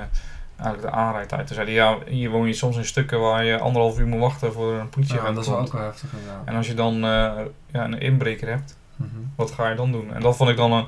eigenlijk 0.63 0.95
de 0.95 1.01
aanrijdtijd. 1.01 1.47
Toen 1.47 1.57
zei 1.57 1.67
hij, 1.67 1.77
ja, 1.77 1.99
hier 2.07 2.31
woon 2.31 2.47
je 2.47 2.53
soms 2.53 2.77
in 2.77 2.85
stukken 2.85 3.21
waar 3.21 3.45
je 3.45 3.59
anderhalf 3.59 3.99
uur 3.99 4.07
moet 4.07 4.21
wachten 4.21 4.53
voor 4.53 4.75
een 4.75 4.89
politie. 4.89 5.15
Ja, 5.15 5.33
dat 5.33 5.43
is 5.43 5.49
wel 5.49 5.59
ook 5.59 5.73
wel 5.73 5.83
heftig 5.83 6.09
inderdaad. 6.13 6.47
En 6.47 6.55
als 6.55 6.67
je 6.67 6.75
dan 6.75 6.95
uh, 6.95 7.33
ja, 7.67 7.85
een 7.85 8.01
inbreker 8.01 8.49
hebt, 8.49 8.77
mm 8.97 9.11
-hmm. 9.13 9.33
wat 9.37 9.51
ga 9.51 9.69
je 9.69 9.77
dan 9.77 9.93
doen? 9.93 10.15
En 10.15 10.21
dat 10.21 10.37
vond 10.37 10.51
ik 10.51 10.57
dan 10.57 10.73
een 10.73 10.87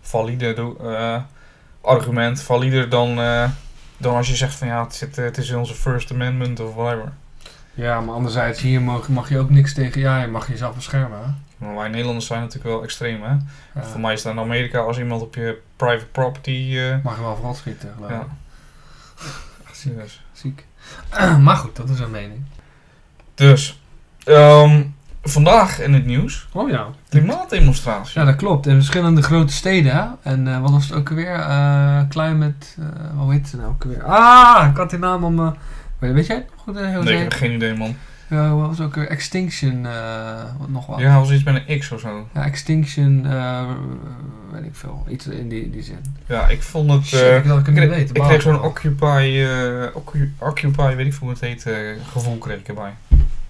valide 0.00 0.74
uh, 0.82 1.16
argument. 1.80 2.42
Valider 2.42 2.88
dan, 2.88 3.18
uh, 3.18 3.48
dan 3.96 4.16
als 4.16 4.28
je 4.28 4.36
zegt 4.36 4.54
van 4.54 4.66
ja, 4.66 4.82
het, 4.82 4.94
zit, 4.94 5.16
het 5.16 5.38
is 5.38 5.50
in 5.50 5.58
onze 5.58 5.74
First 5.74 6.12
Amendment 6.12 6.60
of 6.60 6.74
whatever. 6.74 7.12
Ja, 7.74 8.00
maar 8.00 8.14
anderzijds, 8.14 8.60
hier 8.60 8.82
mag, 8.82 9.08
mag 9.08 9.28
je 9.28 9.38
ook 9.38 9.50
niks 9.50 9.74
tegen. 9.74 10.00
Ja, 10.00 10.20
je 10.20 10.26
mag 10.26 10.48
jezelf 10.48 10.74
beschermen. 10.74 11.18
Hè? 11.18 11.26
Maar 11.66 11.74
wij 11.74 11.88
Nederlanders 11.88 12.26
zijn 12.26 12.40
natuurlijk 12.40 12.74
wel 12.74 12.82
extreem, 12.82 13.22
hè? 13.22 13.30
Ja. 13.74 13.86
Voor 13.86 14.00
mij 14.00 14.12
is 14.12 14.22
dat 14.22 14.32
in 14.32 14.38
Amerika 14.38 14.78
als 14.78 14.98
iemand 14.98 15.22
op 15.22 15.34
je 15.34 15.60
private 15.76 16.06
property. 16.06 16.50
Uh, 16.50 16.96
mag 17.02 17.16
je 17.16 17.22
wel 17.22 17.34
vooral 17.36 17.54
schieten, 17.54 17.92
geloof 17.94 18.10
ik. 18.10 18.16
ja. 18.16 18.26
ziek. 19.72 19.92
Ziek. 20.32 20.66
maar 21.40 21.56
goed, 21.56 21.76
dat 21.76 21.88
is 21.88 22.00
een 22.00 22.10
mening. 22.10 22.42
Dus, 23.34 23.80
um, 24.26 24.94
vandaag 25.22 25.80
in 25.80 25.94
het 25.94 26.06
nieuws. 26.06 26.46
Oh 26.52 26.70
ja. 26.70 26.86
Klimaatdemonstratie. 27.08 28.20
Ja, 28.20 28.26
dat 28.26 28.36
klopt. 28.36 28.66
In 28.66 28.74
verschillende 28.74 29.22
grote 29.22 29.52
steden. 29.52 29.92
Hè? 29.92 30.04
En 30.22 30.46
uh, 30.46 30.60
wat 30.60 30.70
was 30.70 30.88
het 30.88 30.98
ook 30.98 31.08
alweer? 31.08 31.38
Uh, 31.38 32.00
Climate. 32.08 32.66
Uh, 32.78 32.86
hoe 33.16 33.32
heet 33.32 33.48
ze 33.48 33.56
nou 33.56 33.68
ook 33.68 33.82
alweer? 33.82 34.04
Ah, 34.04 34.68
ik 34.70 34.76
had 34.76 34.90
die 34.90 34.98
naam 34.98 35.24
om. 35.24 35.56
Weet, 35.98 36.12
weet 36.12 36.26
jij 36.26 36.36
het 36.36 36.46
nog 36.50 36.64
goed? 36.64 37.04
nee, 37.04 37.14
ik 37.14 37.22
heb 37.22 37.32
geen 37.32 37.52
idee, 37.52 37.74
man. 37.74 37.96
Ja, 38.28 38.54
wat 38.54 38.68
was 38.68 38.80
ook? 38.80 38.96
Extinction. 38.96 39.82
wat 40.58 40.68
nog 40.68 40.86
wat? 40.86 40.98
Ja, 40.98 41.18
was 41.18 41.30
iets 41.30 41.42
met 41.42 41.62
een 41.66 41.78
X 41.78 41.90
of 41.90 42.00
zo. 42.00 42.28
Ja, 42.34 42.44
Extinction. 42.44 43.22
weet 44.52 44.64
ik 44.64 44.74
veel. 44.74 45.06
Iets 45.08 45.26
in 45.26 45.48
die, 45.48 45.70
die 45.70 45.82
zin. 45.82 45.98
Ja, 46.26 46.48
ik 46.48 46.62
vond 46.62 46.90
het. 46.90 47.06
Shit, 47.06 47.20
ik, 47.20 47.44
ik, 47.44 47.66
ik, 47.66 47.88
weten, 47.88 48.14
ik 48.14 48.22
kreeg 48.22 48.42
zo'n 48.42 48.62
Occupy, 48.62 49.46
Occupy, 50.38 50.94
weet 50.94 51.06
ik 51.06 51.14
hoe 51.14 51.30
het 51.30 51.40
heet, 51.40 51.66
gevoel 52.12 52.38
kreeg 52.38 52.58
ik 52.58 52.68
erbij. 52.68 52.92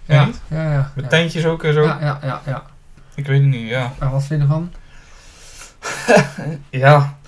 Ja, 0.05 0.29
ja, 0.49 0.73
ja. 0.73 0.93
Met 0.95 1.05
ja. 1.05 1.11
tentjes 1.11 1.47
ook 1.47 1.65
en 1.65 1.73
zo. 1.73 1.83
Ja, 1.83 1.99
ja, 2.01 2.19
ja, 2.23 2.43
ja. 2.47 2.63
Ik 3.15 3.27
weet 3.27 3.41
het 3.41 3.49
niet, 3.49 3.69
ja. 3.69 3.93
En 3.99 4.11
wat 4.11 4.25
vind 4.25 4.41
je 4.41 4.47
ervan? 4.47 4.73
ja. 6.85 7.19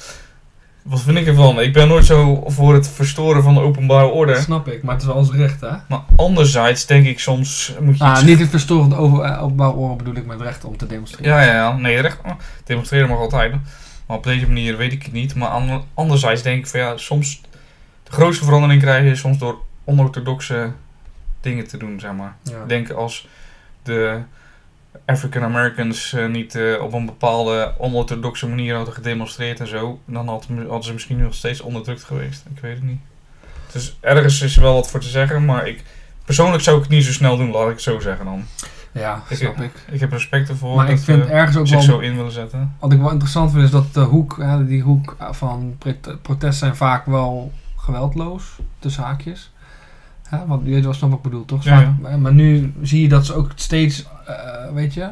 Wat 0.87 1.01
vind 1.01 1.19
ik 1.19 1.27
ervan? 1.27 1.61
Ik 1.61 1.73
ben 1.73 1.89
nooit 1.89 2.05
zo 2.07 2.43
voor 2.47 2.75
het 2.75 2.89
verstoren 2.89 3.43
van 3.43 3.55
de 3.55 3.61
openbare 3.61 4.07
orde. 4.07 4.33
Dat 4.33 4.43
snap 4.43 4.69
ik, 4.69 4.83
maar 4.83 4.93
het 4.93 5.03
is 5.03 5.09
wel 5.09 5.17
ons 5.17 5.31
recht, 5.33 5.61
hè? 5.61 5.71
Maar 5.89 6.01
anderzijds 6.17 6.87
denk 6.87 7.07
ik 7.07 7.21
soms 7.21 7.75
moet 7.81 7.99
je. 7.99 8.05
Ah, 8.05 8.23
niet 8.23 8.39
het 8.39 8.49
verstoren 8.51 8.81
van 8.83 8.91
de 8.91 8.97
over, 8.97 9.39
openbare 9.39 9.73
orde 9.73 9.97
bedoel 9.97 10.15
ik 10.17 10.27
met 10.27 10.41
recht 10.41 10.65
om 10.65 10.77
te 10.77 10.87
demonstreren. 10.87 11.33
Ja, 11.33 11.43
ja, 11.43 11.53
ja. 11.53 11.77
Nee, 11.77 12.01
recht. 12.01 12.19
Demonstreren 12.65 13.09
mag 13.09 13.19
altijd. 13.19 13.55
Maar 14.07 14.17
op 14.17 14.25
deze 14.25 14.47
manier 14.47 14.77
weet 14.77 14.93
ik 14.93 15.03
het 15.03 15.13
niet. 15.13 15.35
Maar 15.35 15.49
ander- 15.49 15.81
anderzijds 15.95 16.43
denk 16.43 16.59
ik 16.59 16.67
van 16.67 16.81
ja, 16.81 16.97
soms 16.97 17.41
de 18.03 18.13
grootste 18.13 18.45
verandering 18.45 18.81
krijg 18.83 19.05
je 19.05 19.17
soms 19.17 19.39
door 19.39 19.59
onorthodoxe 19.85 20.73
dingen 21.41 21.67
te 21.69 21.77
doen, 21.77 22.01
zeg 22.01 22.13
maar. 22.13 22.35
Ja. 22.43 22.65
Denk 22.67 22.91
als 22.91 23.29
de 23.83 24.19
African 25.05 25.43
Americans 25.43 26.13
eh, 26.13 26.27
niet 26.27 26.55
eh, 26.55 26.83
op 26.83 26.93
een 26.93 27.07
bepaalde 27.07 27.75
onorthodoxe 27.79 28.49
manier 28.49 28.75
hadden 28.75 28.95
gedemonstreerd 28.95 29.61
en 29.61 29.67
zo, 29.69 30.01
dan 30.05 30.29
had, 30.29 30.47
hadden 30.57 30.85
ze 30.85 30.93
misschien 30.93 31.19
nog 31.23 31.35
steeds 31.35 31.61
onderdrukt 31.61 32.05
geweest. 32.05 32.45
Ik 32.55 32.61
weet 32.61 32.75
het 32.75 32.83
niet. 32.85 33.01
Dus 33.73 33.97
ergens 34.01 34.43
is 34.43 34.57
er 34.57 34.63
wel 34.63 34.75
wat 34.75 34.91
voor 34.91 35.01
te 35.01 35.09
zeggen, 35.09 35.45
maar 35.45 35.69
ik, 35.69 35.83
persoonlijk 36.25 36.63
zou 36.63 36.77
ik 36.77 36.83
het 36.83 36.93
niet 36.93 37.05
zo 37.05 37.13
snel 37.13 37.37
doen, 37.37 37.51
laat 37.51 37.65
ik 37.67 37.73
het 37.73 37.83
zo 37.83 37.99
zeggen 38.01 38.25
dan. 38.25 38.45
ja, 38.93 39.23
Ik- 39.29 39.37
snap 39.37 39.61
ik. 39.61 39.73
Ik 39.91 40.01
heb 40.01 40.13
respect 40.13 40.49
ervoor 40.49 40.77
Maar 40.77 40.87
dat 40.87 40.99
ik 40.99 41.05
vind 41.05 41.25
we 41.25 41.31
ergens 41.31 41.57
ook 41.57 41.67
zich 41.67 41.77
wel... 41.77 41.85
zo 41.87 41.99
in 41.99 42.17
willen 42.17 42.33
zetten. 42.33 42.75
Wat 42.81 42.93
ik 42.93 42.99
wel 42.99 43.11
interessant 43.11 43.51
vind 43.51 43.65
is 43.65 43.71
dat 43.71 43.95
de 43.95 44.01
hoek, 44.01 44.37
hè, 44.41 44.67
die 44.67 44.83
hoek 44.83 45.17
van 45.31 45.79
protest 46.23 46.59
zijn 46.59 46.77
vaak 46.77 47.07
wel 47.07 47.53
geweldloos, 47.77 48.45
tussen 48.79 49.03
haakjes. 49.03 49.51
Hè, 50.29 50.47
want 50.47 50.65
je 50.67 50.71
weet 50.73 50.85
wel 50.85 50.93
snap 50.93 51.09
wat 51.11 51.19
ik 51.19 51.25
bedoel, 51.25 51.45
toch? 51.45 51.65
Ja, 51.65 51.95
Maar 52.19 52.33
nu 52.35 52.73
zie 52.83 53.03
je 53.03 53.09
dat 53.09 53.27
ze 53.27 53.35
ook 53.35 53.51
steeds, 53.55 54.07
eh, 54.27 54.35
weet 54.75 54.95
je, 54.95 55.09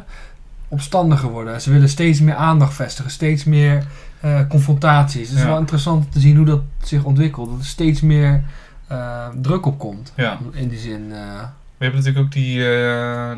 opstandiger 0.69 1.29
worden. 1.31 1.61
Ze 1.61 1.71
willen 1.71 1.89
steeds 1.89 2.21
meer 2.21 2.35
aandacht 2.35 2.75
vestigen, 2.75 3.11
steeds 3.11 3.45
meer 3.45 3.85
eh, 4.21 4.41
confrontaties. 4.49 5.29
Het 5.29 5.37
is 5.37 5.43
Ja. 5.43 5.49
wel 5.49 5.59
interessant 5.59 6.13
te 6.13 6.21
zien 6.21 6.37
hoe 6.37 6.47
dat 6.47 6.61
zich 6.83 7.05
ontwikkelt. 7.05 7.51
Dat 7.51 7.59
er 7.59 7.65
steeds 7.65 8.01
meer 8.01 8.43
eh, 8.87 9.27
druk 9.43 9.67
op 9.67 9.79
komt. 9.79 10.13
Ja. 10.17 10.39
In 10.53 10.69
die 10.69 10.79
zin, 10.79 11.09
We 11.09 11.85
hebben 11.85 12.01
natuurlijk 12.01 12.27
ook 12.27 12.33
die, 12.33 12.59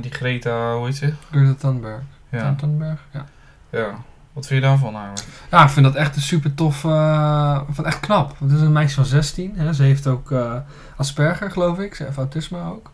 die 0.01 0.11
Greta, 0.11 0.75
hoe 0.77 0.87
heet 0.87 0.97
ze? 0.97 1.13
Greta 1.31 1.55
Thunberg. 1.55 2.01
Ja. 2.29 2.55
Thunberg, 2.55 3.01
ja. 3.13 3.25
ja. 3.71 3.95
Wat 4.37 4.47
vind 4.47 4.63
je 4.63 4.69
daarvan 4.69 4.95
eigenlijk? 4.95 5.27
Ja, 5.51 5.65
ik 5.65 5.71
vind 5.71 5.87
dat 5.87 5.95
echt 5.95 6.17
een 6.17 6.23
super 6.23 6.55
tof. 6.55 6.83
het 6.83 7.87
echt 7.87 8.01
knap. 8.01 8.37
Want 8.39 8.51
het 8.51 8.61
is 8.61 8.67
een 8.67 8.73
meisje 8.73 8.95
van 8.95 9.05
16. 9.05 9.53
Hè. 9.57 9.73
Ze 9.73 9.83
heeft 9.83 10.07
ook 10.07 10.31
eh, 10.31 10.55
Asperger, 10.97 11.51
geloof 11.51 11.79
ik. 11.79 11.95
Ze 11.95 12.05
heeft 12.05 12.17
autisme 12.17 12.63
ook. 12.63 12.91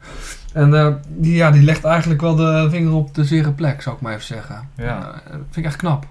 En 0.53 0.75
eh, 0.75 0.95
die, 1.09 1.35
ja, 1.35 1.51
die 1.51 1.63
legt 1.63 1.85
eigenlijk 1.85 2.21
wel 2.21 2.35
de 2.35 2.67
vinger 2.71 2.93
op 2.93 3.15
de 3.15 3.25
zere 3.25 3.53
plek, 3.53 3.83
zou 3.83 3.97
ik 3.97 4.03
maar 4.03 4.13
even 4.13 4.25
zeggen. 4.25 4.69
Ja. 4.77 5.01
Dat 5.01 5.33
vind 5.33 5.57
ik 5.57 5.65
echt 5.65 5.77
knap. 5.77 6.07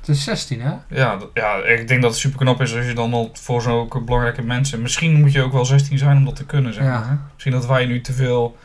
Het 0.00 0.08
is 0.08 0.24
16, 0.24 0.60
hè? 0.60 0.72
Ja, 0.88 1.18
ja, 1.34 1.54
ik 1.54 1.88
denk 1.88 2.02
dat 2.02 2.10
het 2.10 2.20
super 2.20 2.38
knap 2.38 2.60
is 2.60 2.76
als 2.76 2.86
je 2.86 2.94
dan 2.94 3.12
al 3.12 3.30
voor 3.32 3.62
zo'n 3.62 3.88
belangrijke 4.04 4.42
mensen. 4.42 4.82
Misschien 4.82 5.20
moet 5.20 5.32
je 5.32 5.42
ook 5.42 5.52
wel 5.52 5.64
16 5.64 5.98
zijn 5.98 6.16
om 6.16 6.24
dat 6.24 6.36
te 6.36 6.44
kunnen, 6.44 6.74
zeg 6.74 6.84
maar. 6.84 7.20
Misschien 7.32 7.52
dat 7.52 7.66
wij 7.66 7.86
nu 7.86 8.00
te 8.00 8.12
veel. 8.12 8.56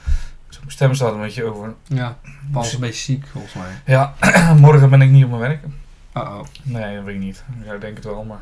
Stem 0.68 0.94
staat 0.94 1.14
een 1.14 1.22
beetje 1.22 1.44
over. 1.44 1.74
Ja. 1.88 2.18
Is 2.62 2.74
een 2.74 2.80
beetje 2.80 3.02
ziek, 3.02 3.28
volgens 3.32 3.54
mij. 3.54 3.72
Ja, 3.86 4.14
morgen 4.58 4.90
ben 4.90 5.02
ik 5.02 5.10
niet 5.10 5.24
op 5.24 5.30
mijn 5.30 5.42
werk. 5.42 5.64
Uh-oh. 6.18 6.40
Nee, 6.64 6.96
dat 6.96 7.04
weet 7.04 7.16
ik 7.16 7.22
niet. 7.22 7.44
Ja, 7.66 7.74
ik 7.74 7.82
denk 7.82 7.96
het 7.96 8.06
wel, 8.06 8.24
maar. 8.24 8.42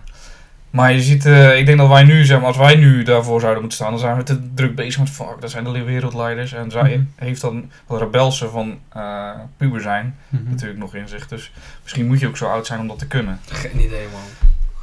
Maar 0.69 0.93
je 0.93 1.01
ziet, 1.01 1.25
eh, 1.25 1.57
ik 1.57 1.65
denk 1.65 1.77
dat 1.77 1.87
wij 1.89 2.03
nu, 2.03 2.25
zeg 2.25 2.37
maar, 2.37 2.47
als 2.47 2.57
wij 2.57 2.75
nu 2.75 3.03
daarvoor 3.03 3.39
zouden 3.39 3.61
moeten 3.61 3.77
staan, 3.79 3.91
dan 3.91 3.99
zijn 3.99 4.17
we 4.17 4.23
te 4.23 4.53
druk 4.53 4.75
bezig 4.75 4.99
met 4.99 5.09
fuck, 5.09 5.35
dat 5.39 5.51
zijn 5.51 5.63
de 5.63 5.83
wereldleiders. 5.83 6.53
En 6.53 6.71
zij 6.71 6.97
Mhm. 6.97 7.03
heeft 7.15 7.41
dan 7.41 7.69
wat 7.87 7.99
rebelse 8.01 8.49
van 8.49 8.77
eh, 8.89 9.29
puber 9.57 9.81
zijn 9.81 10.15
Mhm. 10.29 10.49
natuurlijk 10.49 10.79
nog 10.79 10.95
in 10.95 11.07
zich. 11.07 11.27
Dus 11.27 11.51
misschien 11.83 12.07
moet 12.07 12.19
je 12.19 12.27
ook 12.27 12.37
zo 12.37 12.45
oud 12.49 12.65
zijn 12.67 12.79
om 12.79 12.87
dat 12.87 12.99
te 12.99 13.07
kunnen. 13.07 13.39
Geen 13.45 13.79
idee, 13.85 14.05
man. 14.11 14.21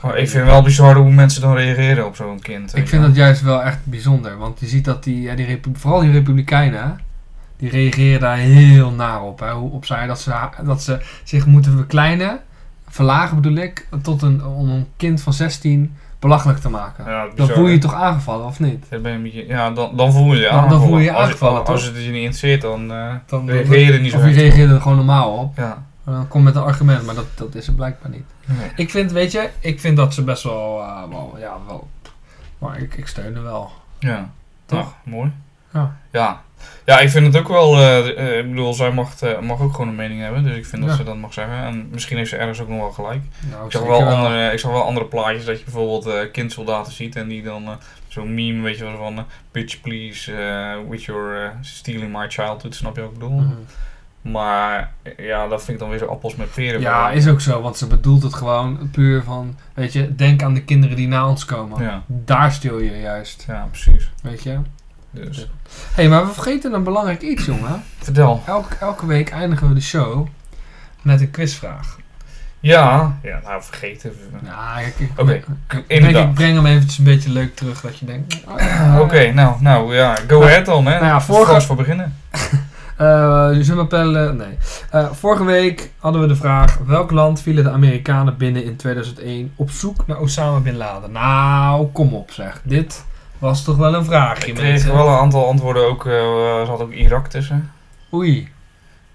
Maar 0.03 0.19
ik 0.19 0.29
vind 0.29 0.43
het 0.43 0.53
wel 0.53 0.63
bizar 0.63 0.95
hoe 0.97 1.11
mensen 1.11 1.41
dan 1.43 1.55
reageren 1.57 2.07
op 2.07 2.17
zo'n 2.17 2.41
kind. 2.41 2.77
Ik 2.77 2.89
vind 2.89 3.03
dat 3.03 3.17
juist 3.17 3.43
wel 3.43 3.63
echt 3.63 3.79
bijzonder. 3.85 4.37
Want 4.39 4.61
je 4.61 4.67
ziet 4.67 4.85
dat 4.85 5.05
die, 5.05 5.21
ja, 5.23 5.35
die 5.35 5.47
repu- 5.47 5.71
vooral 5.75 6.01
die 6.01 6.11
Republikeinen, 6.11 7.01
die 7.57 7.71
reageren 7.71 8.21
daar 8.21 8.37
heel 8.37 8.91
naar 8.91 9.23
op. 9.23 9.41
Hè, 9.41 9.53
hoe 9.53 9.71
op 9.71 9.85
zij 9.85 10.07
dat 10.07 10.21
ze, 10.21 10.35
dat 10.65 10.83
ze 10.83 10.99
zich 11.25 11.47
moeten 11.47 11.77
verkleinen, 11.77 12.41
verlagen 12.89 13.41
bedoel 13.41 13.57
ik, 13.57 13.89
tot 14.03 14.23
een, 14.23 14.45
om 14.45 14.69
een 14.71 14.87
kind 14.97 15.21
van 15.23 15.33
16 15.33 15.97
belachelijk 16.19 16.59
te 16.59 16.69
maken. 16.71 17.05
Ja, 17.05 17.27
dan 17.35 17.49
voel 17.49 17.67
je 17.67 17.73
je 17.73 17.79
toch 17.79 17.95
aangevallen, 17.95 18.47
of 18.47 18.61
niet? 18.61 18.87
Dan 18.89 19.03
ben 19.03 19.11
je 19.11 19.17
een 19.17 19.23
beetje, 19.23 19.47
ja, 19.47 19.71
dan, 19.71 19.97
dan 19.97 20.13
voel 20.13 20.33
je 20.35 20.37
je 20.41 20.43
Dan- 20.43 20.53
dan 20.53 20.59
aangevallen. 20.63 20.89
voel 20.89 20.99
je 20.99 21.05
je 21.05 21.13
Als- 21.13 21.25
aangevallen, 21.25 21.65
Als, 21.67 21.85
toch? 21.85 21.95
het 21.95 22.05
je 22.05 22.11
niet 22.11 22.17
interesseert, 22.17 22.61
dan 22.61 22.93
eh 22.93 23.15
Dan 23.27 23.51
reageer 23.51 23.79
je 23.79 23.93
er 23.93 24.01
niet 24.01 24.11
zo 24.13 24.19
Of 24.19 24.25
je 24.25 24.31
reageert 24.33 24.71
er 24.71 24.81
gewoon 24.81 24.97
normaal 24.97 25.33
op. 25.37 25.57
Ja. 25.57 25.85
Dan 26.05 26.29
kom 26.29 26.43
met 26.43 26.57
een 26.57 26.63
argument, 26.63 27.07
maar 27.07 27.15
dat, 27.15 27.27
dat 27.35 27.55
is 27.55 27.67
het 27.67 27.77
blijkbaar 27.77 28.11
niet. 28.11 28.25
Nee. 28.45 28.71
Ik 28.77 28.91
vind, 28.91 29.13
weet 29.13 29.33
je, 29.33 29.51
ik 29.61 29.81
vind 29.81 29.97
dat 29.97 30.15
ze 30.15 30.25
best 30.25 30.43
wel, 30.43 30.81
eh, 30.83 31.03
wel 31.11 31.37
ja, 31.39 31.53
wel, 31.67 31.89
maar 32.59 32.79
ik, 32.79 32.95
ik 32.97 33.07
steun 33.07 33.35
er 33.37 33.43
wel. 33.43 33.71
Ja. 33.99 34.31
Toch? 34.67 34.95
Ja, 35.05 35.11
mooi. 35.11 35.33
Ja. 35.73 35.97
Ja. 36.13 36.41
Ja, 36.85 36.99
ik 37.01 37.09
vind 37.09 37.27
het 37.27 37.37
ook 37.37 37.49
wel, 37.49 37.77
eh, 37.77 37.99
eh, 37.99 38.39
ik 38.39 38.49
bedoel, 38.51 38.75
zij 38.75 38.91
mag, 38.91 39.21
eh, 39.23 39.41
mag 39.41 39.61
ook 39.61 39.73
gewoon 39.73 39.89
een 39.89 39.95
mening 39.95 40.21
hebben, 40.21 40.43
dus 40.45 40.57
ik 40.57 40.67
vind 40.67 40.87
dat 40.87 40.97
ze 40.97 41.05
dat 41.05 41.17
mag 41.17 41.33
zeggen. 41.33 41.57
En 41.57 41.89
misschien 41.91 42.17
heeft 42.17 42.31
ze 42.31 42.37
ergens 42.37 42.61
ook 42.61 42.69
nog 42.69 42.79
wel 42.79 42.91
gelijk. 42.91 43.23
Nou, 43.51 43.65
Ik 43.67 43.73
zag 43.73 43.83
wel, 43.83 44.03
andere, 44.03 44.53
ik 44.53 44.59
zag 44.59 44.71
wel 44.71 44.83
andere 44.83 45.07
plaatjes 45.07 45.45
dat 45.45 45.59
je 45.59 45.65
bijvoorbeeld 45.65 46.31
kindsoldaten 46.31 46.93
ziet 46.93 47.17
en 47.17 47.29
die 47.29 47.43
dan 47.43 47.69
zo'n 48.09 48.35
meme, 48.35 48.63
weet 48.63 48.79
je 48.79 48.85
wel, 48.85 48.97
van 48.97 49.25
bitch 49.53 49.81
please 49.81 50.33
with 50.89 51.05
your 51.05 51.53
stealing 51.61 52.13
my 52.13 52.29
childhood, 52.29 52.75
snap 52.75 52.97
je 52.97 53.03
wat 53.03 53.11
ik 53.11 53.19
bedoel? 53.19 53.39
Mhm. 53.41 53.55
Maar 54.21 54.93
ja, 55.17 55.49
dat 55.49 55.59
vind 55.65 55.73
ik 55.73 55.79
dan 55.79 55.89
weer 55.89 55.99
zo 55.99 56.07
appels 56.07 56.37
met 56.37 56.53
peren. 56.55 56.81
Ja, 56.81 57.11
is 57.11 57.29
ook 57.29 57.41
zo, 57.41 57.61
want 57.61 57.77
ze 57.77 57.87
bedoelt 57.87 58.23
het 58.23 58.35
gewoon 58.35 58.91
puur 58.93 59.23
van, 59.23 59.57
weet 59.75 59.93
je, 59.93 60.15
denk 60.15 60.43
aan 60.43 60.55
de 60.55 60.63
kinderen 60.63 60.97
die 60.97 61.09
na 61.09 61.29
ons 61.29 61.45
komen. 61.45 61.83
Ja, 61.83 62.03
Daar 62.07 62.53
stil 62.53 62.79
je 62.79 63.01
juist, 63.01 63.45
ja, 63.47 63.69
precies. 63.71 64.11
weet 64.23 64.43
je. 64.43 64.59
Dus, 65.25 65.37
Hé, 65.37 65.45
hey, 65.95 66.09
maar 66.09 66.27
we 66.27 66.33
vergeten 66.33 66.73
een 66.73 66.83
belangrijk 66.85 67.23
iets, 67.23 67.45
jongen. 67.45 67.83
vertel. 67.99 68.43
Elke, 68.47 68.77
elke 68.81 69.07
week 69.07 69.31
eindigen 69.31 69.69
we 69.69 69.75
de 69.75 69.81
show 69.81 70.27
met 71.03 71.21
een 71.21 71.31
quizvraag. 71.31 71.97
Ja, 72.61 73.19
ja, 73.23 73.41
nou 73.45 73.63
vergeten. 73.63 74.13
Ja, 74.45 74.79
ik, 74.79 74.95
ik, 74.99 75.11
Oké, 75.17 75.33
ik, 75.87 76.03
ik, 76.05 76.35
breng 76.35 76.55
hem 76.55 76.67
eventjes 76.67 76.99
een 76.99 77.05
beetje 77.05 77.31
leuk 77.31 77.57
terug, 77.57 77.81
dat 77.81 77.99
je 77.99 78.07
denkt... 78.07 78.41
oh, 78.49 78.59
ja, 78.61 79.01
Oké, 79.01 79.33
nou, 79.33 79.57
nou 79.61 79.95
ja, 79.95 80.15
go 80.15 80.39
Nou, 80.39 80.45
ahead 80.45 80.67
dan, 80.67 80.87
hè. 80.87 80.93
nou 80.93 81.05
ja, 81.05 81.21
vorige- 81.21 81.61
voor 81.61 81.77
beginnen. 81.77 82.15
Eh, 82.97 83.49
je 83.53 84.33
nee. 84.37 84.59
Eh, 84.91 85.13
vorige 85.13 85.45
week 85.45 85.91
hadden 85.99 86.21
we 86.21 86.27
de 86.27 86.37
vraag: 86.37 86.79
welk 86.87 87.11
land 87.11 87.41
vielen 87.41 87.65
de 87.65 87.71
Amerikanen 87.71 88.37
binnen 88.37 88.65
in 88.65 88.77
2001 88.77 89.53
op 89.57 89.71
zoek 89.71 90.07
naar 90.07 90.19
Osama 90.19 90.59
bin 90.59 90.77
Laden? 90.77 91.13
Nou, 91.13 91.87
kom 91.87 92.15
op 92.15 92.31
zeg. 92.31 92.61
Dit 92.65 93.05
was 93.39 93.65
toch 93.65 93.77
wel 93.77 93.95
een 93.95 94.05
vraagje, 94.05 94.47
Ik 94.47 94.55
kreeg 94.55 94.85
wel 94.85 95.09
een 95.09 95.19
aantal 95.19 95.47
antwoorden 95.47 95.87
ook, 95.87 96.07
eh, 96.07 96.59
er 96.61 96.67
zat 96.67 96.81
ook 96.81 96.93
Irak 96.93 97.29
tussen. 97.29 97.73
Oei, 98.13 98.49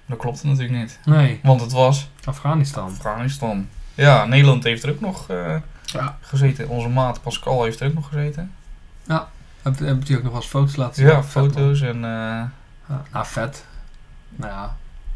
Dat 0.05 0.17
klopt 0.17 0.43
natuurlijk 0.43 0.73
niet. 0.73 0.99
nee. 1.05 1.39
Want 1.43 1.61
het 1.61 1.71
was 1.71 2.09
Afghanistan. 2.23 2.85
Afghanistan. 2.89 3.67
Ja, 3.95 4.25
Nederland 4.25 4.63
heeft 4.63 4.83
er 4.83 4.89
ook 4.89 4.99
nog 4.99 5.29
eh, 5.29 5.55
Ja. 5.85 6.17
gezeten. 6.21 6.69
Onze 6.69 6.87
maat 6.89 7.21
Pascal 7.21 7.63
heeft 7.63 7.79
er 7.79 7.87
ook 7.87 7.93
nog 7.93 8.07
gezeten. 8.07 8.51
Heb, 9.61 9.79
heb 9.79 10.03
je 10.03 10.17
ook 10.17 10.23
nog 10.23 10.31
wel 10.31 10.41
eens 10.41 10.49
foto's 10.49 10.75
laten 10.75 10.95
zien? 10.95 11.05
Ja, 11.05 11.23
Vet, 11.23 11.31
foto's 11.31 11.81
en... 11.81 11.99
Ja, 11.99 12.51
nou, 13.11 13.25
vet. 13.25 13.65
Nou 14.35 14.51
ja, 14.51 14.75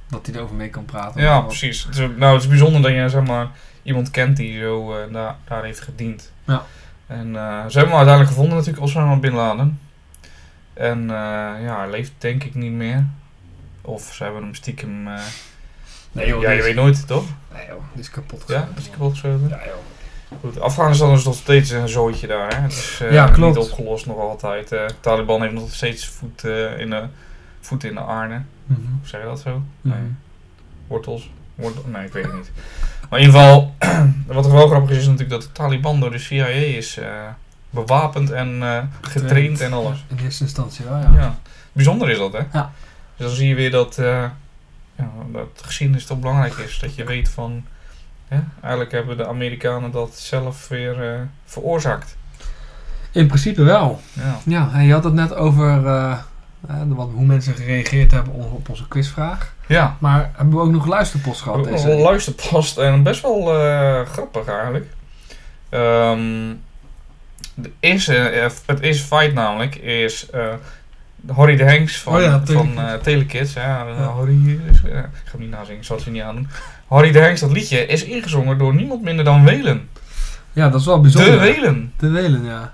dat 0.10 0.26
hij 0.26 0.36
erover 0.36 0.56
mee 0.56 0.70
kan 0.70 0.86
praten. 0.86 1.22
ja, 1.22 1.42
precies. 1.42 1.84
Het 1.84 1.96
is, 1.96 2.02
ook- 2.02 2.18
nou, 2.18 2.34
het 2.34 2.42
is 2.44 2.50
bijzonder 2.50 2.82
dat 2.82 2.92
je 2.92 3.10
zeg 3.10 3.24
maar, 3.24 3.48
iemand 3.84 4.12
kent 4.12 4.38
die 4.38 4.60
zo 4.60 4.94
daar, 5.12 5.36
daar 5.48 5.64
heeft 5.64 5.82
gediend. 5.82 6.32
Ja. 6.44 6.64
En 7.08 7.36
eh, 7.36 7.52
ze 7.66 7.78
hebben 7.78 7.82
hem 7.88 7.96
uiteindelijk 7.96 8.28
gevonden 8.28 8.56
natuurlijk, 8.58 8.84
Osama 8.84 9.16
Bin 9.16 9.34
Laden. 9.34 9.80
En 10.74 11.02
eh, 11.02 11.64
ja, 11.64 11.78
hij 11.80 11.90
leeft 11.90 12.12
denk 12.18 12.44
ik 12.44 12.56
niet 12.56 12.72
meer. 12.72 13.06
Of 13.82 14.14
ze 14.14 14.24
hebben 14.24 14.42
hem 14.44 14.54
stiekem... 14.56 15.08
eh, 15.08 15.20
Nee 16.12 16.28
joh, 16.28 16.42
ja, 16.42 16.50
je 16.52 16.58
is- 16.58 16.64
weet 16.64 16.76
nooit, 16.76 17.08
toch? 17.08 17.26
Nee 17.54 17.66
joh, 17.68 17.82
die 17.94 18.02
is 18.02 18.10
kapot 18.10 18.44
Ja, 18.48 18.60
geschoten, 18.60 18.78
is 18.82 18.90
kapot 18.90 19.12
geschoten? 19.12 19.48
Ja 19.50 19.60
joh. 19.66 20.40
Goed, 20.40 20.60
Afghanistan 20.60 21.14
is 21.14 21.24
nog 21.24 21.36
steeds 21.36 21.70
een 21.70 21.88
zooitje 21.90 22.28
daar. 22.28 22.56
Hè? 22.56 22.62
Het 22.62 22.72
is 22.72 23.02
Ja, 23.10 23.38
niet 23.38 23.58
opgelost 23.58 24.06
nog 24.06 24.18
altijd. 24.18 24.72
Eh 24.72 24.86
Taliban 25.00 25.42
heeft 25.42 25.54
nog 25.54 25.74
steeds 25.74 26.08
voet, 26.08 26.44
in, 26.78 26.90
de, 26.90 27.04
voet 27.62 27.84
in 27.84 27.94
de 27.94 28.00
aarde. 28.02 28.42
Mhm. 28.66 28.80
Hoe 28.80 29.08
zeg 29.08 29.22
je 29.22 29.28
dat 29.28 29.40
zo? 29.40 29.62
Mhm. 29.82 29.96
Nee. 30.00 30.08
Wortels? 30.88 31.30
Wortel? 31.56 31.84
Nee, 31.88 32.06
ik 32.06 32.14
weet 32.14 32.24
het 32.26 32.34
niet. 32.34 32.52
Maar 33.10 33.20
in 33.20 33.26
ieder 33.26 33.42
geval, 33.42 33.76
wat 34.28 34.46
er 34.46 34.52
wel 34.52 34.68
grappig 34.68 34.90
is, 34.90 34.98
is 34.98 35.04
natuurlijk 35.04 35.30
dat 35.30 35.42
de 35.42 35.52
Taliban 35.52 36.00
door 36.00 36.12
de 36.12 36.18
CIA 36.18 36.48
is 36.48 36.98
eh, 36.98 37.08
bewapend 37.70 38.32
en 38.32 38.64
eh, 38.64 38.84
getraind 39.02 39.62
en 39.62 39.74
alles. 39.74 40.06
In 40.08 40.18
eerste 40.24 40.44
instantie 40.44 40.86
wel, 40.86 40.98
ja. 40.98 41.12
Ja. 41.16 41.40
Bijzonder 41.72 42.10
is 42.10 42.18
dat, 42.18 42.34
hè? 42.34 42.44
Ja. 42.52 42.72
Dus 43.18 43.28
dan 43.28 43.36
zie 43.36 43.48
je 43.48 43.56
weer 43.56 43.72
dat, 43.72 43.98
eh 43.98 44.24
ja, 44.96 45.10
dat 45.32 45.62
geschiedenis 45.62 46.06
toch 46.06 46.20
belangrijk 46.20 46.54
is. 46.54 46.80
Dat 46.80 46.96
je 46.96 47.04
weet 47.04 47.30
van, 47.30 47.66
hè, 48.28 48.40
eigenlijk 48.62 48.92
hebben 48.92 49.18
de 49.18 49.28
Amerikanen 49.28 49.92
dat 49.92 50.16
zelf 50.16 50.68
weer 50.68 51.28
veroorzaakt. 51.46 52.18
In 53.12 53.28
principe 53.28 53.64
wel. 53.64 54.02
Ja. 54.14 54.40
Ja, 54.46 54.70
en 54.74 54.84
je 54.84 54.94
had 54.94 55.04
het 55.04 55.14
net 55.14 55.36
over 55.36 55.82
hoe 56.96 57.26
mensen 57.26 57.56
gereageerd 57.56 58.12
hebben 58.12 58.34
op 58.34 58.70
onze 58.70 58.88
quizvraag. 58.88 59.55
Ja, 59.67 59.95
Maar 60.00 60.31
hebben 60.36 60.55
we 60.55 60.62
ook 60.62 60.72
nog 60.72 60.86
luisterpost 60.88 61.41
gehad 61.41 61.63
deze 61.63 61.88
luisterpost 61.95 62.77
en 62.77 63.03
best 63.03 63.22
wel 63.22 63.60
eh, 63.62 64.01
grappig 64.05 64.48
eigenlijk. 64.48 64.86
Ehm, 65.69 66.53
de 67.53 67.72
eerste, 67.79 68.15
eh, 68.17 68.50
het 68.65 68.79
eerste 68.79 69.03
feit 69.07 69.34
namelijk 69.34 69.75
is, 69.75 70.29
eh, 70.29 70.48
Harry 71.34 71.55
de 71.55 71.63
Henks 71.63 71.98
van, 72.00 72.15
Oh 72.15 72.22
ja, 72.22 72.29
van 72.31 72.45
Telekids. 72.45 72.77
eh, 72.81 72.93
Telekids. 72.93 73.53
Ja, 73.53 73.86
Ja. 73.88 73.93
Harry, 74.03 74.60
is- 74.72 74.77
ik 74.84 74.91
ga 75.24 75.31
hem 75.31 75.39
niet 75.39 75.50
nazingen, 75.50 75.79
ik 75.79 75.86
zal 75.86 75.95
het 75.95 76.05
je 76.05 76.12
niet 76.12 76.22
aandoen. 76.22 76.48
Harry 76.88 77.12
de 77.12 77.19
Henks, 77.19 77.39
dat 77.39 77.51
liedje, 77.51 77.86
is 77.86 78.03
ingezongen 78.03 78.57
door 78.57 78.75
niemand 78.75 79.01
minder 79.01 79.25
dan 79.25 79.43
Welen. 79.43 79.89
Ja, 80.53 80.69
dat 80.69 80.79
is 80.79 80.86
wel 80.86 81.01
bijzonder. 81.01 81.31
De 81.31 81.38
Welen. 81.39 81.93
De 81.98 82.10
Welen, 82.10 82.45
ja. 82.45 82.74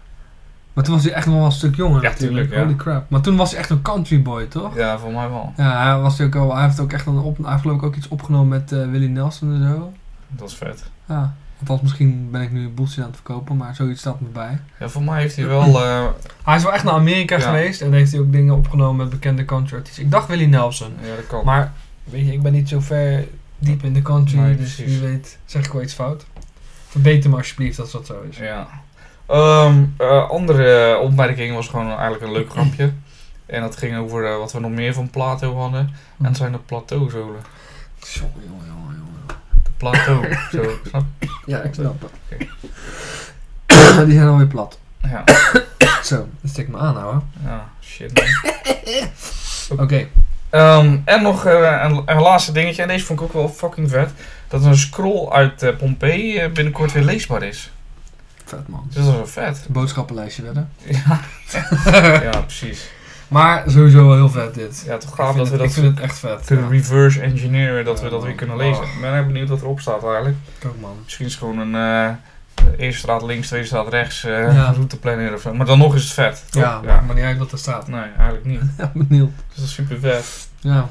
Maar 0.74 0.84
toen 0.84 0.94
was 0.94 1.04
hij 1.04 1.14
echt 1.14 1.26
nog 1.26 1.36
wel 1.36 1.46
een 1.46 1.52
stuk 1.52 1.76
jonger 1.76 2.02
Ja, 2.04 2.10
natuurlijk. 2.10 2.48
tuurlijk. 2.50 2.64
Holy 2.68 2.76
crap. 2.78 3.10
Maar 3.10 3.22
toen 3.22 3.36
was 3.36 3.52
hij 3.52 3.60
echt 3.60 3.70
een 3.70 3.82
country 3.82 4.22
boy, 4.22 4.46
toch? 4.46 4.76
Ja, 4.76 4.98
voor 5.00 5.12
mij 5.12 5.30
wel. 5.30 5.54
Ja, 5.58 5.84
hij, 5.92 6.02
was 6.02 6.22
ook 6.22 6.36
al, 6.36 6.56
hij 6.56 6.66
heeft 6.66 6.80
ook 6.80 6.94
echt 6.94 7.06
een 7.06 7.18
op, 7.18 7.38
hij 7.38 7.50
heeft 7.50 7.62
geloof 7.62 7.78
ik 7.78 7.84
ook 7.84 7.96
iets 7.96 8.08
opgenomen 8.08 8.48
met 8.48 8.72
eh, 8.72 8.90
Willie 8.90 9.10
Nelson 9.10 9.54
en 9.54 9.68
zo. 9.70 9.92
Dat 10.28 10.50
is 10.50 10.56
vet. 10.56 10.84
Ja. 11.08 11.36
Althans, 11.60 11.82
misschien 11.82 12.28
ben 12.32 12.42
ik 12.42 12.52
nu 12.52 12.70
bullshit 12.70 13.00
aan 13.00 13.06
het 13.06 13.16
verkopen, 13.16 13.58
maar 13.58 13.76
zoiets 13.76 14.00
staat 14.00 14.20
me 14.22 14.28
bij. 14.28 14.60
Ja, 14.80 14.90
voor 14.90 15.04
mij 15.04 15.22
heeft 15.22 15.36
hij 15.36 15.48
wel... 15.48 15.84
eh, 15.84 16.06
Hij 16.44 16.56
is 16.56 16.64
wel 16.64 16.74
echt 16.74 16.84
naar 16.84 16.94
Amerika 16.94 17.38
Ja. 17.38 17.42
geweest 17.46 17.82
en 17.82 17.94
heeft 17.94 18.12
hij 18.12 18.20
ook 18.22 18.32
dingen 18.32 18.56
opgenomen 18.56 18.96
met 18.96 19.10
bekende 19.10 19.46
country 19.46 19.78
artiesten. 19.78 20.04
Ik 20.04 20.12
dacht 20.12 20.28
Willie 20.28 20.48
Nelson. 20.48 20.92
ja, 21.02 21.16
dat 21.16 21.28
kan. 21.28 21.46
Maar, 21.46 21.72
weet 22.04 22.26
je, 22.26 22.34
ik 22.34 22.42
ben 22.42 22.52
niet 22.52 22.70
zo 22.70 22.80
ver 22.80 23.28
diep 23.60 23.84
in 23.84 23.94
de 23.94 24.02
country, 24.02 24.38
Nee, 24.40 24.58
dus 24.58 24.78
wie 24.78 25.00
weet 25.00 25.38
zeg 25.46 25.66
ik 25.66 25.72
wel 25.72 25.82
iets 25.82 25.94
fout. 25.94 26.26
Verbeter 26.88 27.30
me 27.30 27.36
alsjeblieft 27.36 27.80
als 27.80 27.92
dat 27.92 28.06
zo 28.06 28.22
is. 28.30 28.38
Ja. 28.38 28.68
Ehm, 29.32 29.84
eh, 29.98 30.30
andere 30.30 30.98
opmerking 30.98 31.56
was 31.56 31.68
gewoon 31.68 31.90
eigenlijk 31.90 32.24
een 32.24 32.32
leuk 32.32 32.50
grapje. 32.50 32.92
En 33.46 33.62
dat 33.62 33.78
ging 33.78 33.98
over 33.98 34.26
eh, 34.26 34.38
wat 34.38 34.52
we 34.52 34.60
nog 34.60 34.72
meer 34.72 34.94
van 34.94 35.10
Plato 35.10 35.56
hadden. 35.56 35.90
En 36.18 36.26
het 36.26 36.38
zijn 36.38 36.52
de 36.52 36.58
plateauzolen. 36.58 37.42
Jongen, 38.00 38.34
jongen, 38.48 38.66
jongen, 38.68 38.96
jongen. 38.98 39.40
De 39.64 39.70
plateau. 39.78 40.38
zo, 40.52 40.64
snap 40.90 41.04
Ja, 41.46 41.62
ik 41.62 41.74
snap 41.74 42.02
het. 42.02 42.12
Oké. 42.32 44.06
Die 44.06 44.14
zijn 44.16 44.28
alweer 44.28 44.48
plat. 44.48 44.80
Ja, 45.02 45.24
Zo, 46.04 46.28
dat 46.42 46.52
stik 46.52 46.68
me 46.68 46.78
aan, 46.78 46.96
hoor. 46.96 47.22
ja, 47.46 47.70
shit. 47.82 48.14
man. 49.70 49.80
Oké. 49.86 50.08
Ehm, 50.50 50.98
en 51.06 51.22
nog 51.22 51.46
eh, 51.46 51.82
een, 51.84 52.02
een 52.06 52.22
laatste 52.22 52.52
dingetje. 52.52 52.82
En 52.82 52.88
deze 52.88 53.06
vond 53.06 53.20
ik 53.20 53.26
ook 53.26 53.34
wel 53.34 53.50
fucking 53.50 53.90
vet. 53.90 54.10
Dat 54.48 54.64
een 54.64 54.78
scroll 54.78 55.30
uit 55.30 55.64
eh, 55.64 55.76
Pompeii 55.76 56.48
binnenkort 56.48 56.92
weer 56.92 57.04
leesbaar 57.04 57.44
is. 57.44 57.72
Vet, 58.58 58.68
man. 58.68 58.88
Dat 58.94 59.04
is 59.06 59.12
wel 59.12 59.28
vet. 59.28 59.66
Boodschappenlijstje 59.70 60.44
werden. 60.44 60.70
Ja, 60.86 61.20
ja 62.32 62.40
precies. 62.42 62.90
Maar 63.28 63.64
sowieso 63.68 64.08
wel 64.08 64.16
heel 64.16 64.30
vet 64.30 64.54
dit. 64.54 64.84
Ja, 64.88 64.98
toch 64.98 65.16
gaaf 65.16 65.36
dat 65.36 65.46
we 65.46 65.52
het- 65.52 65.52
dat 65.60 65.68
ik 65.68 65.74
vind 65.74 65.86
het 65.86 66.00
echt 66.00 66.20
vet. 66.20 66.46
kunnen 66.46 66.66
Ja. 66.66 66.72
reverse 66.72 67.22
engineeren. 67.22 67.86
Dat 67.86 68.02
we 68.02 68.10
dat 68.10 68.24
weer 68.24 68.34
kunnen 68.36 68.58
lezen. 68.58 68.84
Oh. 68.84 68.90
Ik 68.96 69.02
ben 69.02 69.12
erg 69.14 69.26
benieuwd 69.26 69.50
wat 69.50 69.62
erop 69.62 69.80
staat 69.80 70.04
eigenlijk. 70.04 70.36
Ook, 70.66 70.80
man. 70.82 70.96
Misschien 71.04 71.26
is 71.26 71.32
het 71.32 71.42
gewoon 71.44 71.58
een 71.74 71.76
eh, 71.76 72.14
eerste 72.78 73.00
straat 73.00 73.22
links, 73.24 73.48
tweede 73.48 73.66
straat 73.68 73.88
rechts 73.88 74.24
eh 74.24 74.54
Ja. 74.54 74.72
routeplanner 74.72 75.34
of 75.34 75.42
zo. 75.42 75.54
Maar 75.54 75.66
dan 75.66 75.78
nog 75.78 75.96
is 75.96 76.04
het 76.04 76.14
vet. 76.14 76.44
toch? 76.50 76.64
Ja, 76.64 77.02
me 77.08 77.14
niet 77.14 77.24
uit 77.24 77.38
wat 77.38 77.52
er 77.52 77.58
staat. 77.58 77.88
Nee, 77.88 78.02
eigenlijk 78.18 78.46
niet. 78.46 78.62
Ja, 78.78 78.92
benieuwd. 78.94 79.32
Dus 79.48 79.56
dat 79.58 79.66
is 79.66 79.74
super 79.74 80.00
vet. 80.00 80.48
Ja. 80.60 80.88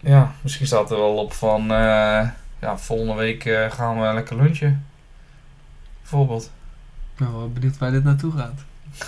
Ja, 0.00 0.32
misschien 0.40 0.66
staat 0.66 0.90
er 0.90 0.96
wel 0.96 1.14
op 1.16 1.32
van... 1.32 1.60
eh, 1.62 2.28
ja, 2.60 2.76
volgende 2.78 3.14
week 3.14 3.68
gaan 3.70 4.00
we 4.00 4.12
lekker 4.14 4.36
lunchen. 4.36 4.84
Bijvoorbeeld. 6.12 6.50
Ik 7.12 7.18
ben 7.18 7.32
wel 7.36 7.50
benieuwd 7.52 7.78
waar 7.78 7.90
dit 7.90 8.04
naartoe 8.04 8.32
gaat. 8.36 8.60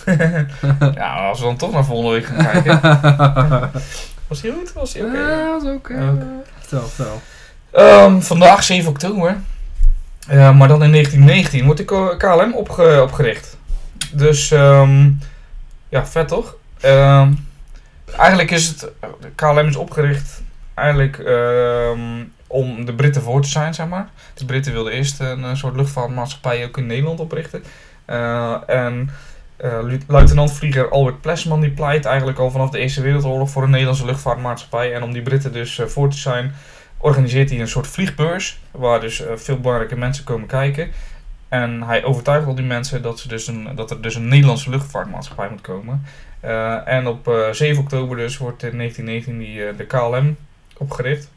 ja, 0.95 1.29
als 1.29 1.39
we 1.39 1.45
dan 1.45 1.57
toch 1.57 1.73
naar 1.73 1.85
volgende 1.85 2.11
week 2.13 2.25
gaan 2.25 2.63
kijken. 2.63 2.81
Was 4.29 4.41
die 4.41 4.53
goed? 4.53 4.73
Was 4.73 4.93
die 4.93 5.05
oké? 5.05 5.19
Ja, 5.19 5.57
is 5.57 5.63
oké. 5.69 6.17
Vertel, 6.59 6.89
vertel. 6.89 7.21
Ehm, 7.71 8.21
vandaag 8.21 8.63
7 8.65 8.91
oktober. 8.91 9.37
Maar 10.29 10.69
dan 10.69 10.83
in 10.83 10.91
1919 10.91 11.65
wordt 11.65 11.79
de 11.89 12.15
KLM 12.19 12.55
opge- 12.55 13.03
opgericht. 13.03 13.57
Dus 14.13 14.51
ehm, 14.51 15.11
ja, 15.89 16.07
vet 16.07 16.29
toch? 16.29 16.57
Ehm, 16.81 17.33
eigenlijk 18.17 18.51
is 18.51 18.69
het. 18.69 18.81
De 19.21 19.31
KLM 19.35 19.67
is 19.67 19.77
opgericht 19.77 20.43
eigenlijk 20.75 21.19
ehm, 21.19 22.01
om 22.55 22.85
de 22.85 22.95
Britten 22.95 23.23
voor 23.23 23.43
te 23.43 23.49
zijn, 23.49 23.75
zeg 23.75 23.89
maar. 23.89 24.09
De 24.35 24.45
Britten 24.45 24.73
wilden 24.73 24.93
eerst 24.93 25.21
een, 25.21 25.45
eh, 25.45 25.55
soort 25.55 25.77
luchtvaartmaatschappij 25.77 26.65
ook 26.65 26.79
in 26.79 26.87
Nederland 26.87 27.21
oprichten. 27.21 27.65
Eh, 28.05 28.57
en 28.67 29.11
eh, 29.57 29.79
lu- 29.83 30.01
luitenant-vlieger 30.07 30.89
Albert 30.89 31.21
Plesman 31.21 31.61
die 31.61 31.71
pleit 31.71 32.05
eigenlijk 32.05 32.39
al 32.39 32.51
vanaf 32.51 32.71
de 32.71 32.79
Eerste 32.79 33.03
Wereldoorlog 33.03 33.51
voor 33.51 33.63
een 33.63 33.71
Nederlandse 33.71 34.05
luchtvaartmaatschappij. 34.05 34.95
En 34.95 35.03
om 35.03 35.13
die 35.13 35.23
Britten 35.23 35.53
dus 35.53 35.81
voor 35.87 36.11
te 36.11 36.17
zijn, 36.17 36.55
organiseert 36.99 37.51
hij 37.51 37.61
een 37.61 37.69
soort 37.69 37.87
vliegbeurs, 37.87 38.61
waar 38.71 39.01
dus 39.01 39.23
veel 39.35 39.61
belangrijke 39.61 39.97
mensen 39.97 40.25
komen 40.25 40.47
kijken. 40.47 40.91
En 41.49 41.83
hij 41.83 42.05
overtuigt 42.05 42.47
al 42.47 42.55
die 42.55 42.65
mensen 42.65 43.03
dat, 43.03 43.19
ze 43.21 43.29
dus 43.29 43.47
een, 43.47 43.69
dat 43.75 43.91
er 43.91 44.01
dus 44.01 44.15
een 44.15 44.29
Nederlandse 44.29 44.71
luchtvaartmaatschappij 44.71 45.49
moet 45.51 45.61
komen. 45.61 46.05
En 46.85 47.07
op 47.07 47.29
eh, 47.29 47.51
7 47.51 47.83
oktober 47.83 48.17
dus 48.17 48.39
wordt 48.39 48.63
in 48.63 48.77
1919 48.77 49.39
die, 49.39 49.77
de 49.77 49.87
KLM 49.87 50.37
opgericht. 50.79 51.31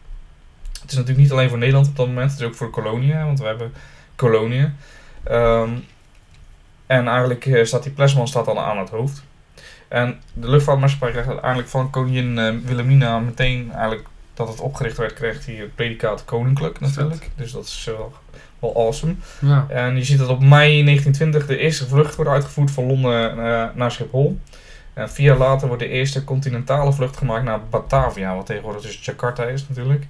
Het 0.88 0.96
is 0.96 1.02
natuurlijk 1.02 1.28
niet 1.28 1.38
alleen 1.38 1.50
voor 1.50 1.58
Nederland 1.58 1.88
op 1.88 1.96
dat 1.96 2.08
moment, 2.08 2.32
het 2.32 2.40
is 2.40 2.46
ook 2.46 2.56
voor 2.56 2.68
de 2.68 2.74
koloniën, 2.74 3.26
want 3.26 3.40
we 3.40 3.46
hebben 3.46 3.74
koloniën. 4.16 4.76
Ehm, 5.24 5.70
en 6.86 7.08
eigenlijk 7.08 7.46
eh, 7.46 7.66
staat 7.66 7.84
die 7.84 7.92
Plesman 7.92 8.28
staat 8.28 8.46
dan 8.46 8.58
aan 8.58 8.78
het 8.78 8.90
hoofd. 8.90 9.24
En 9.88 10.20
de 10.34 10.50
luchtvaartmaatschappij 10.50 11.12
krijgt 11.12 11.30
uiteindelijk 11.30 11.70
van 11.70 11.90
koningin 11.90 12.40
eh, 12.40 12.54
Wilhelmina 12.66 13.20
meteen 13.20 13.72
eigenlijk 13.72 14.08
dat 14.34 14.48
het 14.48 14.60
opgericht 14.60 14.98
werd, 14.98 15.14
kreeg 15.14 15.46
hij 15.46 15.56
het 15.56 15.76
predicaat 15.76 16.26
koninklijk 16.26 16.80
natuurlijk. 16.80 17.30
Dus 17.36 17.52
dat 17.52 17.66
is 17.66 17.84
wel, 17.86 18.14
wel 18.60 18.76
awesome. 18.76 19.16
Ja. 19.42 19.66
En 19.70 19.96
je 19.96 20.04
ziet 20.04 20.20
dat 20.20 20.30
op 20.30 20.40
mei 20.40 20.84
1920 20.84 21.46
de 21.48 21.58
eerste 21.58 21.88
vlucht 21.88 22.16
wordt 22.16 22.32
uitgevoerd 22.32 22.72
van 22.72 22.86
Londen 22.86 23.30
eh, 23.30 23.66
naar 23.74 23.92
Schiphol. 23.92 24.40
En 24.94 25.10
vier 25.10 25.26
jaar 25.26 25.38
later 25.38 25.68
wordt 25.68 25.84
de 25.84 25.90
eerste 25.90 26.24
continentale 26.24 26.94
vlucht 26.94 27.18
gemaakt 27.18 27.44
naar 27.44 27.66
Batavia, 27.70 28.36
wat 28.36 28.46
tegenwoordig 28.46 28.82
dus 28.82 29.06
Jakarta 29.06 29.44
is 29.44 29.68
natuurlijk. 29.68 30.06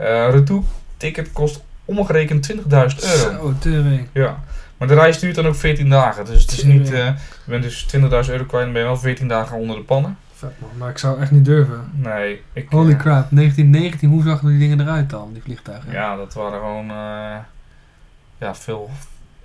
Eh 0.00 0.30
retour 0.30 0.62
ticket 0.96 1.32
kost 1.32 1.62
omgerekend 1.84 2.52
20.000 2.52 2.60
euro. 2.68 3.54
Zo. 3.60 3.70
Ja, 4.12 4.40
maar 4.76 4.88
de 4.88 4.94
reis 4.94 5.18
duurt 5.18 5.34
dan 5.34 5.46
ook 5.46 5.54
14 5.54 5.88
dagen. 5.88 6.24
Dus 6.24 6.42
het 6.42 6.52
is 6.52 6.62
niet, 6.62 6.92
eh, 6.92 7.06
je 7.44 7.50
bent 7.50 7.62
dus 7.62 7.82
20.000 7.82 8.32
euro 8.32 8.44
kwijt 8.44 8.66
en 8.66 8.72
ben 8.72 8.82
je 8.82 8.86
wel 8.86 8.96
14 8.96 9.28
dagen 9.28 9.56
onder 9.56 9.76
de 9.76 9.82
pannen. 9.82 10.18
Vet 10.34 10.52
man, 10.58 10.70
maar 10.78 10.90
ik 10.90 10.98
zou 10.98 11.20
echt 11.20 11.30
niet 11.30 11.44
durven. 11.44 11.90
Nee, 11.92 12.42
ik... 12.52 12.66
Holy 12.70 12.92
eh, 12.92 12.98
crap, 12.98 13.26
1919, 13.30 14.08
hoe 14.08 14.22
zagen 14.22 14.48
die 14.48 14.58
dingen 14.58 14.80
eruit 14.80 15.10
dan, 15.10 15.32
die 15.32 15.42
vliegtuigen? 15.42 15.92
Ja, 15.92 16.16
dat 16.16 16.34
waren 16.34 16.58
gewoon 16.58 16.86
ja, 18.38 18.54
veel 18.54 18.90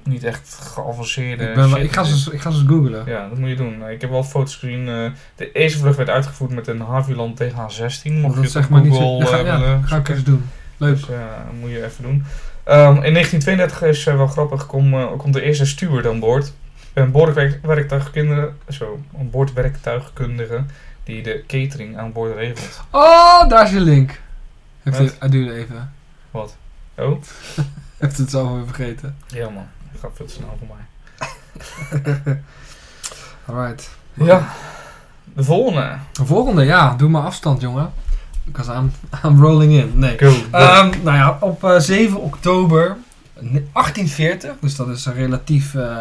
niet 0.05 0.23
echt 0.23 0.57
geavanceerde 0.61 1.43
ik, 1.49 1.55
ben 1.55 1.69
shit. 1.69 1.77
ik, 1.77 1.91
ga 1.93 2.03
ze, 2.03 2.11
eens- 2.13 2.27
ik 2.27 2.41
ga 2.41 2.51
ze 2.51 2.57
eens 2.59 2.67
googlen. 2.67 3.03
Ja, 3.05 3.29
dat 3.29 3.37
moet 3.37 3.49
je 3.49 3.55
doen. 3.55 3.89
Ik 3.89 4.01
heb 4.01 4.09
wel 4.09 4.23
foto's 4.23 4.55
gezien. 4.55 4.87
eh, 4.89 5.05
de 5.35 5.51
eerste 5.51 5.79
vlucht 5.79 5.97
werd 5.97 6.09
uitgevoerd 6.09 6.51
met 6.51 6.67
een 6.67 6.81
Havilland 6.81 7.37
TH-16. 7.37 7.51
Mocht 7.53 8.03
je 8.03 8.19
dat 8.21 8.35
het 8.35 8.51
zeg 8.51 8.69
maar 8.69 8.81
niet 8.81 8.95
zo. 8.95 9.17
Ja, 9.17 9.25
ga, 9.25 9.37
eh, 9.37 9.45
ja, 9.45 9.59
willen 9.59 9.87
ga 9.87 9.97
ik 9.97 10.09
eens 10.09 10.23
doen. 10.23 10.49
Leuk. 10.77 10.95
Dus 10.95 11.07
ja, 11.07 11.43
dat 11.45 11.53
moet 11.59 11.69
je 11.69 11.85
even 11.85 12.03
doen. 12.03 12.23
Ehm, 12.63 12.95
in 13.03 13.13
1932 13.13 13.81
is 13.81 14.05
eh, 14.07 14.15
wel 14.15 14.27
grappig, 14.27 14.65
kom, 14.65 15.17
komt 15.17 15.33
de 15.33 15.41
eerste 15.41 15.65
steward 15.65 16.07
aan 16.07 16.19
boord. 16.19 16.53
Een 16.93 17.11
boordwerktuigkundige, 17.11 18.51
zo, 18.69 18.99
een 19.17 19.29
boordwerktuigkundige 19.29 20.63
die 21.03 21.23
de 21.23 21.43
catering 21.47 21.97
aan 21.97 22.11
boord 22.11 22.35
regelt. 22.35 22.83
Oh, 22.91 23.49
daar 23.49 23.65
is 23.65 23.71
je 23.71 23.79
link. 23.79 24.21
Heeft 24.83 24.97
het, 24.97 25.15
hij 25.19 25.29
duurde 25.29 25.53
even. 25.53 25.91
Wat? 26.31 26.55
Oh? 26.97 27.21
Heeft 27.97 28.17
het 28.17 28.29
zelf 28.29 28.51
weer 28.51 28.65
vergeten. 28.65 29.15
Ja 29.27 29.49
man, 29.49 29.65
dat 30.01 30.11
gaat 30.11 30.17
veel 30.17 30.25
te 30.25 30.33
snel 30.33 30.57
voor 30.59 30.75
mij. 30.75 32.37
Alright. 33.45 33.89
Ja, 34.13 34.49
de 35.33 35.43
volgende. 35.43 35.97
De 36.11 36.25
volgende, 36.25 36.63
ja, 36.63 36.95
doe 36.95 37.09
maar 37.09 37.21
afstand, 37.21 37.61
jongen. 37.61 37.93
Because 38.43 38.73
I'm, 38.73 38.91
I'm 39.23 39.41
rolling 39.41 39.73
in. 39.73 39.91
Nee. 39.95 40.17
Go. 40.17 40.33
Ehm, 40.51 40.89
nou 41.03 41.17
ja, 41.17 41.37
op 41.41 41.63
eh, 41.63 41.79
7 41.79 42.21
oktober 42.21 42.97
1840, 43.33 44.55
dus 44.59 44.75
dat 44.75 44.87
is 44.87 45.05
eh, 45.05 45.15
relatief 45.15 45.75
eh, 45.75 45.97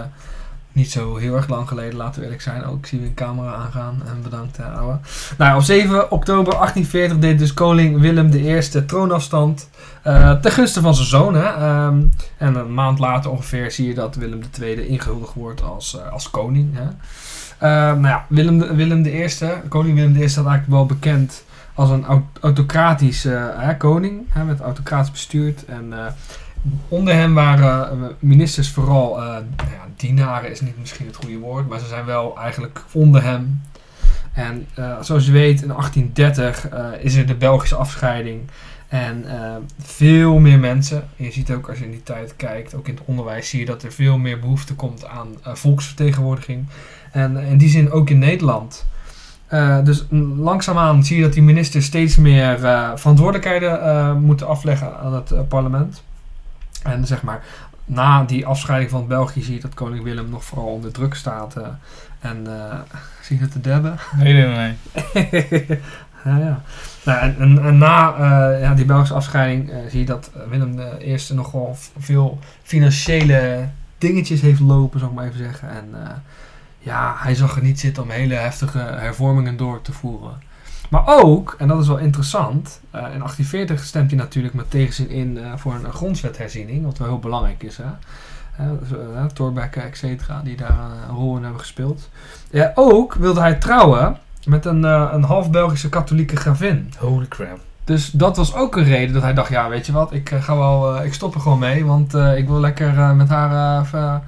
niet 0.75 0.91
zo 0.91 1.17
heel 1.17 1.35
erg 1.37 1.49
lang 1.49 1.69
geleden, 1.69 1.97
laten 1.97 2.19
we 2.19 2.23
eerlijk 2.25 2.43
zijn. 2.43 2.65
Ook 2.65 2.79
ik 2.79 2.87
zie 2.87 3.01
we 3.01 3.07
een 3.07 3.15
camera 3.15 3.55
aangaan 3.55 4.03
en 4.07 4.23
bedankt, 4.23 4.59
uh, 4.61 4.79
ouwe. 4.79 4.99
Nou, 5.39 5.57
op 5.57 5.63
7 5.63 6.11
oktober 6.11 6.53
1840 6.53 7.19
deed 7.19 7.39
dus 7.39 7.55
koning 7.55 8.01
Willem 8.01 8.31
I 8.33 8.61
troonafstand 8.87 9.69
eh 10.03 10.33
ten 10.41 10.51
gunste 10.53 10.81
van 10.81 10.95
zijn 10.95 11.07
zoon. 11.09 11.35
Hè? 11.35 11.45
Ehm, 11.47 11.97
en 12.39 12.55
een 12.55 12.75
maand 12.75 12.99
later 12.99 13.31
ongeveer 13.31 13.71
zie 13.71 13.89
je 13.89 13.95
dat 13.95 14.15
Willem 14.15 14.41
II 14.61 14.87
ingehuldigd 14.87 15.35
wordt 15.35 15.63
als, 15.63 15.99
eh, 16.01 16.13
als 16.13 16.31
koning. 16.31 16.75
Hè? 16.75 16.83
Ehm, 17.59 18.01
nou 18.01 18.07
ja, 18.07 18.25
Willem, 18.29 18.59
de- 18.59 18.75
Willem 18.75 19.05
I, 19.07 19.27
koning 19.69 19.95
Willem 19.95 20.17
I 20.23 20.29
staat 20.29 20.47
eigenlijk 20.47 20.67
wel 20.77 20.87
bekend 20.87 21.45
als 21.75 21.91
een 21.91 22.05
au- 22.05 22.27
autocratisch 22.41 23.25
eh, 23.25 23.45
hè, 23.57 23.77
koning. 23.77 24.21
Hè, 24.29 24.45
werd 24.45 24.61
autocratisch 24.61 25.11
bestuurd. 25.11 25.65
En 25.65 25.93
eh, 25.93 25.99
onder 26.89 27.15
hem 27.15 27.35
waren 27.35 27.91
eh, 27.91 28.07
ministers 28.19 28.71
vooral, 28.71 29.17
nou 29.17 29.45
ja, 29.57 29.87
dienaren 29.97 30.51
is 30.51 30.61
niet 30.61 30.79
misschien 30.79 31.07
het 31.07 31.17
goede 31.17 31.39
woord, 31.39 31.69
maar 31.69 31.79
ze 31.79 31.87
zijn 31.87 32.05
wel 32.05 32.39
eigenlijk 32.39 32.81
onder 32.93 33.23
hem. 33.23 33.61
En 34.35 34.67
eh, 34.75 35.01
zoals 35.01 35.27
je 35.27 35.33
weet, 35.33 35.63
in 35.63 35.69
1830 35.69 36.69
eh, 36.69 36.87
is 37.01 37.15
er 37.15 37.27
de 37.27 37.35
Belgische 37.35 37.75
afscheiding. 37.75 38.41
En 38.89 39.25
veel 39.83 40.39
meer 40.39 40.59
mensen, 40.59 41.09
en 41.17 41.25
je 41.25 41.33
ziet 41.33 41.51
ook 41.51 41.69
als 41.69 41.79
je 41.79 41.85
in 41.85 41.91
die 41.91 42.03
tijd 42.03 42.37
kijkt, 42.37 42.75
ook 42.75 42.89
in 42.89 42.95
het 42.95 43.05
onderwijs, 43.05 43.49
zie 43.49 43.61
je 43.61 43.67
dat 43.67 43.83
er 43.83 43.93
veel 43.93 44.19
meer 44.19 44.39
behoefte 44.39 44.75
komt 44.75 45.07
aan 45.07 45.29
volksvertegenwoordiging. 45.43 46.67
En 47.13 47.37
in 47.37 47.59
die 47.59 47.69
zin 47.69 47.91
ook 47.91 48.11
in 48.11 48.19
Nederland. 48.19 48.87
Eh, 49.47 49.85
dus 49.85 50.07
langzaamaan 50.37 51.05
zie 51.05 51.17
je 51.17 51.23
dat 51.23 51.33
die 51.33 51.43
ministers 51.43 51.85
steeds 51.85 52.17
meer 52.17 52.59
verantwoordelijkheden 52.95 54.23
moeten 54.23 54.47
afleggen 54.47 54.99
aan 54.99 55.15
het 55.15 55.49
parlement. 55.49 56.03
En 56.85 57.07
zeg 57.07 57.23
maar, 57.23 57.43
na 57.85 58.25
die 58.25 58.47
afscheiding 58.47 58.91
van 58.91 59.07
België 59.07 59.43
zie 59.43 59.55
je 59.55 59.61
dat 59.61 59.75
koning 59.75 60.03
Willem 60.03 60.29
nog 60.31 60.45
vooral 60.45 60.67
onder 60.67 60.93
druk 60.93 61.15
staat. 61.15 61.57
eh, 61.57 61.67
en 62.21 62.47
eh, 62.47 62.79
zie 63.23 63.37
je 63.37 63.43
het 63.43 63.53
te 63.53 63.61
debben? 63.61 63.99
Nee, 64.17 64.33
nee, 64.33 64.47
nee. 64.47 64.77
ja, 66.25 66.39
ja. 66.39 66.63
Nou, 67.05 67.21
en, 67.21 67.37
en, 67.39 67.65
en 67.65 67.79
na 67.79 68.15
eh, 68.15 68.61
ja, 68.61 68.75
die 68.75 68.85
Belgische 68.85 69.15
afscheiding 69.15 69.73
zie 69.89 69.99
je 69.99 70.07
dat 70.07 70.31
Willem 70.49 70.77
de 70.77 70.97
Eerste 70.99 71.35
nog 71.35 71.51
wel 71.51 71.77
veel 71.99 72.39
financiële 72.63 73.69
dingetjes 73.99 74.41
heeft 74.41 74.61
lopen, 74.61 75.01
zal 75.01 75.09
ik 75.09 75.15
maar 75.15 75.27
even 75.27 75.39
zeggen. 75.39 75.71
En 75.71 75.95
ja, 76.79 77.15
hij 77.19 77.35
zag 77.35 77.57
er 77.57 77.63
niet 77.63 77.81
zitten 77.81 78.03
om 78.03 78.11
hele 78.11 78.35
heftige 78.35 78.79
hervormingen 78.79 79.57
door 79.57 79.83
te 79.83 79.93
voeren. 79.93 80.43
Maar 80.95 81.07
ook, 81.07 81.55
en 81.59 81.69
dat 81.69 81.81
is 81.81 81.89
wel 81.89 81.99
interessant, 81.99 82.81
eh, 82.91 83.01
in 83.01 83.23
1840 83.23 83.85
stemt 83.85 84.11
hij 84.11 84.19
natuurlijk 84.19 84.55
met 84.55 84.71
tegenzin 84.71 85.11
in 85.11 85.39
eh, 85.39 85.53
voor 85.57 85.75
een 85.75 85.93
grondwetherziening, 85.93 86.85
wat 86.85 86.99
wel 86.99 87.09
heel 87.09 87.19
belangrijk 87.19 87.63
is. 87.63 87.77
Hè? 87.77 87.85
Eh, 88.57 89.25
Thorbecke, 89.25 89.81
et 89.81 89.97
cetera, 89.97 90.41
die 90.45 90.57
daar 90.57 90.79
een 91.09 91.15
rol 91.15 91.37
in 91.37 91.43
hebben 91.43 91.61
gespeeld. 91.61 92.09
Ja, 92.51 92.73
ook 92.75 93.15
wilde 93.15 93.41
hij 93.41 93.55
trouwen 93.55 94.17
met 94.47 94.65
een, 94.65 94.83
een 94.83 95.23
half 95.23 95.51
Belgische 95.51 95.89
katholieke 95.89 96.37
gravin. 96.37 96.93
Holy 96.99 97.29
crap. 97.29 97.59
Dus 97.85 98.11
dat 98.11 98.37
was 98.37 98.55
ook 98.55 98.77
een 98.77 98.85
reden 98.85 99.15
dat 99.15 99.23
hij 99.23 99.35
dacht, 99.35 99.51
ja, 99.51 99.69
weet 99.69 99.87
je 99.87 99.93
wat, 99.93 100.13
ik, 100.13 100.29
ga 100.29 100.57
wel, 100.57 101.05
ik 101.05 101.15
stop 101.15 101.35
er 101.35 101.41
gewoon 101.41 101.59
mee, 101.59 101.85
want 101.85 102.15
ik 102.15 102.49
wil 102.49 102.61
lekker 102.61 103.15
met 103.17 103.29
haar, 103.29 104.23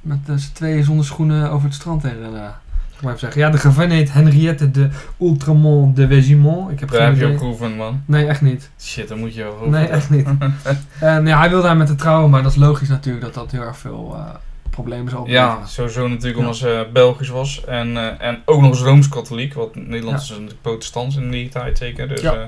met 0.00 0.18
z'n 0.36 0.52
tweeën 0.52 0.84
zonder 0.84 1.04
schoenen 1.04 1.50
over 1.50 1.66
het 1.66 1.74
strand 1.74 2.02
heen 2.02 2.20
rennen. 2.20 2.54
Ik 3.02 3.08
maar 3.08 3.16
even 3.16 3.32
zeggen. 3.32 3.40
Ja, 3.46 3.50
de 3.56 3.58
gravin 3.70 3.90
heet 3.90 4.12
Henriette 4.12 4.70
de 4.70 4.88
Ultramont 5.20 5.96
de 5.96 6.06
Végimont. 6.06 6.70
Ik 6.70 6.80
heb 6.80 6.90
Daar 6.90 7.00
geen 7.00 7.08
heb 7.18 7.28
je 7.28 7.32
op 7.34 7.38
geoefend, 7.38 7.76
man. 7.76 8.02
Nee, 8.06 8.26
echt 8.26 8.40
niet. 8.42 8.70
Shit, 8.80 9.08
dan 9.08 9.18
moet 9.18 9.34
je 9.34 9.42
wel 9.42 9.68
Nee, 9.68 9.86
echt 9.86 10.10
niet. 10.10 10.28
En 11.00 11.26
ja, 11.26 11.38
hij 11.38 11.48
wilde 11.50 11.66
haar 11.66 11.76
met 11.76 11.86
de 11.86 11.94
trouwen, 11.94 12.30
maar 12.30 12.42
dat 12.42 12.52
is 12.52 12.58
logisch 12.58 12.88
natuurlijk 12.88 13.24
dat 13.24 13.34
dat 13.34 13.50
heel 13.50 13.60
erg 13.62 13.78
veel 13.78 14.14
eh, 14.16 14.34
problemen 14.70 15.10
zal 15.10 15.26
Ja, 15.28 15.44
opleveren. 15.44 15.68
sowieso 15.72 16.08
natuurlijk 16.08 16.34
Ja. 16.36 16.40
omdat 16.40 16.56
ze 16.56 16.86
Belgisch 16.92 17.28
was. 17.28 17.64
En, 17.64 17.96
eh, 17.96 18.28
en 18.28 18.38
ook 18.44 18.60
nog 18.60 18.70
eens 18.70 18.80
Rooms-Katholiek. 18.80 19.54
Want 19.54 19.74
Nederland 19.88 20.20
is 20.20 20.28
natuurlijk 20.28 20.60
protestants 20.62 21.16
in 21.16 21.30
die 21.30 21.48
tijd 21.48 21.78
zeker. 21.78 22.08
Dus 22.08 22.20
Ja. 22.20 22.32
eh 22.32 22.40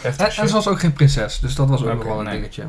heftig 0.00 0.38
En, 0.38 0.48
ze 0.48 0.54
was 0.54 0.68
ook 0.68 0.80
geen 0.80 0.92
prinses, 0.92 1.38
dus 1.40 1.54
dat 1.54 1.68
was 1.68 1.84
ook 1.84 1.94
nog 1.94 2.04
wel 2.04 2.18
een 2.18 2.24
nee. 2.24 2.34
dingetje. 2.34 2.62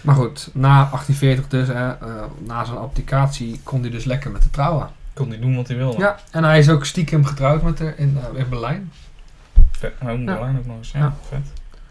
Maar 0.00 0.14
goed, 0.14 0.50
na 0.52 0.88
1840 0.90 1.48
dus, 1.48 1.68
hè, 1.68 1.88
eh, 1.90 2.22
na 2.46 2.64
zijn 2.64 2.78
abdicatie, 2.78 3.60
kon 3.62 3.80
hij 3.80 3.90
dus 3.90 4.04
lekker 4.04 4.30
met 4.30 4.42
de 4.42 4.50
trouwen. 4.50 4.88
Kon 5.14 5.28
niet 5.28 5.40
doen 5.42 5.56
wat 5.56 5.68
hij 5.68 5.76
wilde. 5.76 5.98
Ja, 5.98 6.16
en 6.30 6.44
hij 6.44 6.58
is 6.58 6.68
ook 6.68 6.84
stiekem 6.84 7.24
getrouwd 7.24 7.62
met 7.62 7.78
haar 7.78 7.94
in, 7.96 8.18
eh, 8.32 8.38
in 8.40 8.48
Berlijn. 8.48 8.92
Vet. 9.70 9.92
Ook 10.02 10.24
Berlijn 10.24 10.58
ook 10.58 10.66
nog 10.66 10.76
eens. 10.76 10.90
Ja, 10.92 10.98
Ja. 11.00 11.14
vet. 11.28 11.40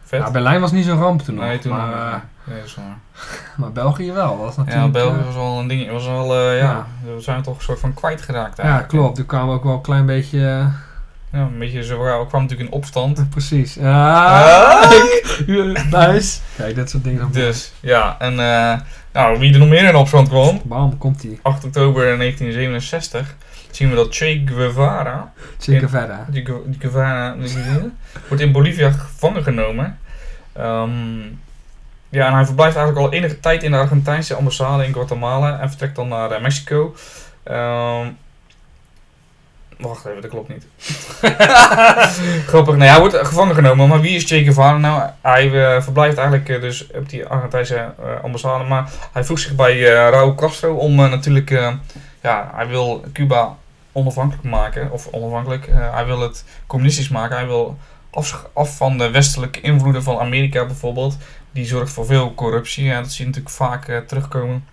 Vet. 0.03 0.19
Ja, 0.21 0.31
Berlijn 0.31 0.61
was 0.61 0.71
niet 0.71 0.85
zo'n 0.85 0.99
ramp 0.99 1.21
toen 1.21 1.35
nog, 1.35 1.43
nee, 1.43 1.59
toen 1.59 1.71
maar, 1.71 1.87
nog 1.87 2.11
niet. 2.13 2.21
Nee, 2.43 2.57
dat 2.57 2.65
is 2.67 2.75
waar. 2.75 2.97
maar 3.57 3.71
België 3.71 4.11
wel. 4.11 4.29
Dat 4.37 4.45
was 4.45 4.57
natuurlijk, 4.57 4.85
Ja, 4.85 4.91
België 4.91 5.19
eh, 5.19 5.25
was 5.25 5.35
wel 5.35 5.59
een 5.59 5.67
ding. 5.67 5.91
Was 5.91 6.05
wel, 6.05 6.35
eh, 6.35 6.57
ja, 6.57 6.63
Ja. 6.63 6.85
we 7.15 7.21
zijn 7.21 7.41
toch 7.41 7.55
een 7.57 7.63
soort 7.63 7.79
van 7.79 7.93
kwijtgeraakt 7.93 8.57
ja, 8.57 8.63
eigenlijk. 8.63 8.89
klopt. 8.93 9.17
Er 9.17 9.25
kwam 9.25 9.49
ook 9.49 9.63
wel 9.63 9.73
een 9.73 9.81
klein 9.81 10.05
beetje... 10.05 10.67
Ja, 11.33 11.39
een 11.39 11.59
beetje 11.59 11.83
zo. 11.83 11.97
We 11.97 12.03
kwamen 12.27 12.41
natuurlijk 12.41 12.69
in 12.69 12.71
opstand. 12.71 13.29
precies. 13.29 13.77
Ah. 13.79 13.85
Ah, 13.85 14.91
nice. 15.91 16.39
Kijk, 16.57 16.75
dat 16.75 16.89
soort 16.89 17.03
dingen. 17.03 17.31
Dus 17.31 17.73
ja, 17.79 18.15
en 18.19 18.39
eh, 18.39 18.79
nou, 19.13 19.39
wie 19.39 19.53
er 19.53 19.59
nog 19.59 19.67
meer 19.67 19.83
in 19.83 19.95
opstand 19.95 20.29
kwam, 20.29 20.61
Bam, 20.63 20.97
komt 20.97 21.21
die. 21.21 21.39
8 21.41 21.63
oktober 21.63 22.17
1967, 22.17 23.35
zien 23.71 23.89
we 23.89 23.95
dat 23.95 24.15
Che 24.15 24.41
Guevara, 24.45 25.33
Zeker 25.57 25.89
verder. 25.89 26.25
die 26.29 26.45
Gu- 26.45 26.63
die 26.65 26.79
Guevara 26.79 27.35
wordt 28.27 28.43
in 28.43 28.51
Bolivia 28.51 28.91
gevangen 28.91 29.43
genomen. 29.43 29.97
Ehm, 30.53 31.21
ja, 32.09 32.27
en 32.27 32.33
hij 32.33 32.45
verblijft 32.45 32.75
eigenlijk 32.75 33.07
al 33.07 33.13
enige 33.13 33.39
tijd 33.39 33.63
in 33.63 33.71
de 33.71 33.77
Argentijnse 33.77 34.35
ambassade 34.35 34.85
in 34.85 34.93
Guatemala 34.93 35.59
en 35.59 35.69
vertrekt 35.69 35.95
dan 35.95 36.07
naar 36.07 36.31
eh, 36.31 36.41
Mexico. 36.41 36.95
Ehm, 37.43 38.07
wacht 39.89 40.05
even, 40.05 40.21
dat 40.21 40.29
klopt 40.29 40.49
niet. 40.49 40.65
Grappig, 42.51 42.75
nee, 42.75 42.89
hij 42.89 42.99
wordt 42.99 43.15
gevangen 43.17 43.55
genomen, 43.55 43.87
maar 43.87 44.01
wie 44.01 44.15
is 44.15 44.23
Che 44.23 44.43
Guevara 44.43 44.77
nou? 44.77 45.09
Hij 45.21 45.75
eh, 45.75 45.81
verblijft 45.81 46.17
eigenlijk 46.17 46.49
eh, 46.49 46.61
dus 46.61 46.91
op 46.91 47.09
die 47.09 47.25
Argentijnse 47.25 47.75
eh, 47.75 48.23
ambassade, 48.23 48.63
maar 48.63 48.89
hij 49.11 49.23
voegt 49.23 49.41
zich 49.41 49.55
bij 49.55 49.79
Raúl 49.83 50.35
Castro 50.35 50.75
om 50.75 50.95
natuurlijk, 50.95 51.49
ja, 52.21 52.51
hij 52.53 52.67
wil 52.67 53.03
Cuba 53.13 53.55
onafhankelijk 53.91 54.43
maken, 54.43 54.91
of 54.91 55.07
onafhankelijk, 55.11 55.67
hij 55.71 56.05
wil 56.05 56.19
het 56.19 56.45
communistisch 56.67 57.09
maken, 57.09 57.37
hij 57.37 57.47
wil 57.47 57.77
af, 58.53 58.77
van 58.77 58.97
de 58.97 59.09
westelijke 59.09 59.61
invloeden 59.61 60.03
van 60.03 60.19
Amerika 60.19 60.65
bijvoorbeeld, 60.65 61.17
die 61.51 61.65
zorgt 61.65 61.91
voor 61.91 62.05
veel 62.05 62.33
corruptie, 62.33 62.85
ja, 62.85 63.01
dat 63.01 63.11
zie 63.11 63.25
je 63.25 63.29
natuurlijk 63.29 63.55
vaak 63.55 64.03
terugkomen. 64.07 64.65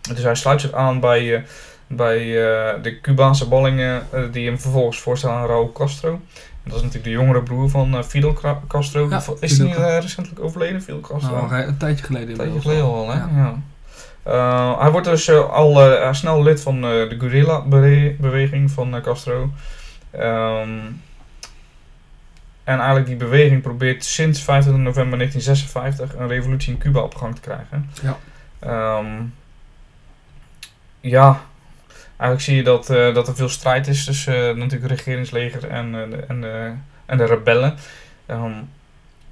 Dus 0.00 0.22
hij 0.22 0.34
sluit 0.34 0.60
zich 0.60 0.72
aan 0.72 1.00
bij, 1.00 1.44
bij 1.92 2.18
eh, 2.18 2.82
de 2.82 3.00
Cubaanse 3.00 3.48
ballingen 3.48 4.06
eh, 4.10 4.22
die 4.32 4.46
hem 4.46 4.58
vervolgens 4.58 4.98
voorstellen 5.00 5.36
aan 5.36 5.46
Raúl 5.46 5.72
Castro. 5.72 6.12
En 6.12 6.70
dat 6.70 6.74
is 6.74 6.82
natuurlijk 6.82 7.04
de 7.04 7.10
jongere 7.10 7.42
broer 7.42 7.70
van 7.70 7.94
eh, 7.94 8.02
Fidel 8.02 8.38
Castro. 8.68 9.08
Ja, 9.08 9.22
is 9.40 9.58
hij 9.58 9.66
uh, 9.66 9.98
recentelijk 10.00 10.40
overleden, 10.40 10.82
Fidel 10.82 11.00
Castro? 11.00 11.46
Nou, 11.46 11.54
een 11.54 11.76
tijdje 11.76 12.04
geleden. 12.04 12.28
Een 12.28 12.36
tijdje 12.36 12.60
geleden 12.60 12.84
al, 12.84 13.10
hè? 13.10 13.18
Ja. 13.18 13.28
Ja. 14.24 14.78
Hij 14.78 14.90
wordt 14.90 15.06
dus 15.06 15.30
al 15.30 16.14
snel 16.14 16.42
lid 16.42 16.60
van 16.60 16.80
de 16.80 17.16
guerrilla-beweging 17.18 18.70
van 18.70 19.00
Castro. 19.02 19.50
Ehm, 20.10 20.78
en 22.64 22.76
eigenlijk 22.76 23.06
die 23.06 23.16
beweging 23.16 23.62
probeert 23.62 24.04
sinds 24.04 24.42
25 24.42 24.84
november 24.84 25.18
1956 25.18 26.20
een 26.20 26.28
revolutie 26.28 26.72
in 26.72 26.78
Cuba 26.78 27.00
op 27.00 27.14
gang 27.14 27.34
te 27.34 27.40
krijgen. 27.40 27.90
Ja. 28.02 28.18
Ehm, 28.58 29.06
ja, 31.00 31.40
eigenlijk 32.20 32.40
zie 32.40 32.56
je 32.56 32.62
dat, 32.62 32.90
eh, 32.90 33.14
dat 33.14 33.28
er 33.28 33.36
veel 33.36 33.48
strijd 33.48 33.86
is 33.86 34.04
tussen 34.04 34.34
eh, 34.34 34.54
natuurlijk 34.56 34.90
het 34.90 34.98
regeringsleger 34.98 35.68
en, 35.68 35.94
eh, 35.94 36.10
de, 36.10 36.16
en, 36.28 36.40
de, 36.40 36.72
en 37.06 37.18
de 37.18 37.24
rebellen. 37.24 37.74
Ehm, 38.26 38.52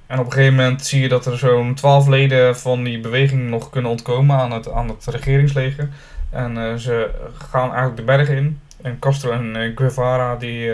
en 0.07 0.19
op 0.19 0.27
een 0.27 0.33
gegeven 0.33 0.55
moment 0.55 0.87
zie 0.87 1.01
je 1.01 1.09
dat 1.09 1.27
er 1.27 1.39
zo'n 1.39 1.75
twaalf 1.75 2.07
leden 2.07 2.59
van 2.59 2.85
die 2.85 3.01
beweging 3.01 3.51
nog 3.51 3.71
kunnen 3.71 3.91
ontkomen 3.91 4.37
aan 4.37 4.53
het, 4.53 4.71
aan 4.71 4.89
het 4.89 5.07
regeringsleger. 5.07 5.89
En 6.31 6.81
ze 6.81 7.11
gaan 7.51 7.69
eigenlijk 7.69 7.97
de 7.97 8.03
bergen 8.03 8.37
in. 8.37 8.61
En 8.83 8.99
Castro 8.99 9.31
en 9.31 9.73
Guevara 9.75 10.37
die, 10.37 10.71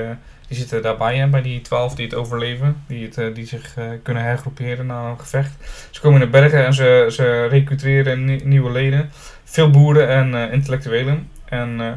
die 0.48 0.57
zitten 0.57 0.83
daarbij, 0.83 1.16
hè, 1.16 1.27
bij 1.29 1.42
die 1.42 1.61
twaalf 1.61 1.94
die 1.94 2.05
het 2.05 2.14
overleven. 2.14 2.83
Die, 2.87 3.11
het, 3.14 3.35
die 3.35 3.46
zich 3.46 3.74
kunnen 4.03 4.22
hergroeperen 4.22 4.87
na 4.87 5.09
een 5.09 5.20
gevecht. 5.20 5.53
Ze 5.90 6.00
komen 6.00 6.20
in 6.20 6.27
de 6.27 6.38
bergen 6.38 6.66
en 6.66 6.74
ze, 6.74 7.07
ze 7.11 7.46
recruteren 7.46 8.24
nie- 8.24 8.44
nieuwe 8.44 8.70
leden. 8.70 9.11
Veel 9.44 9.70
boeren 9.70 10.09
en 10.09 10.53
intellectuelen. 10.53 11.29
En 11.55 11.81
eh, 11.81 11.93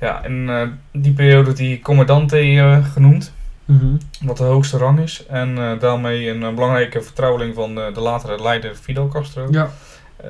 ja, 0.00 0.24
in 0.24 0.48
eh, 0.48 0.62
die 0.92 1.12
periode 1.12 1.52
die 1.52 1.80
commandante 1.80 2.38
eh, 2.38 2.84
genoemd 2.92 3.32
Mhm. 3.64 3.96
wat 4.20 4.36
de 4.36 4.44
hoogste 4.44 4.78
rang 4.78 4.98
is. 4.98 5.26
En 5.26 5.78
daarmee 5.78 6.30
een, 6.30 6.54
belangrijke 6.54 7.02
vertrouweling 7.02 7.54
van 7.54 7.74
de, 7.74 7.90
de 7.94 8.00
latere 8.00 8.42
leider 8.42 8.74
Fidel 8.74 9.08
Castro. 9.08 9.46
Ja. 9.50 9.70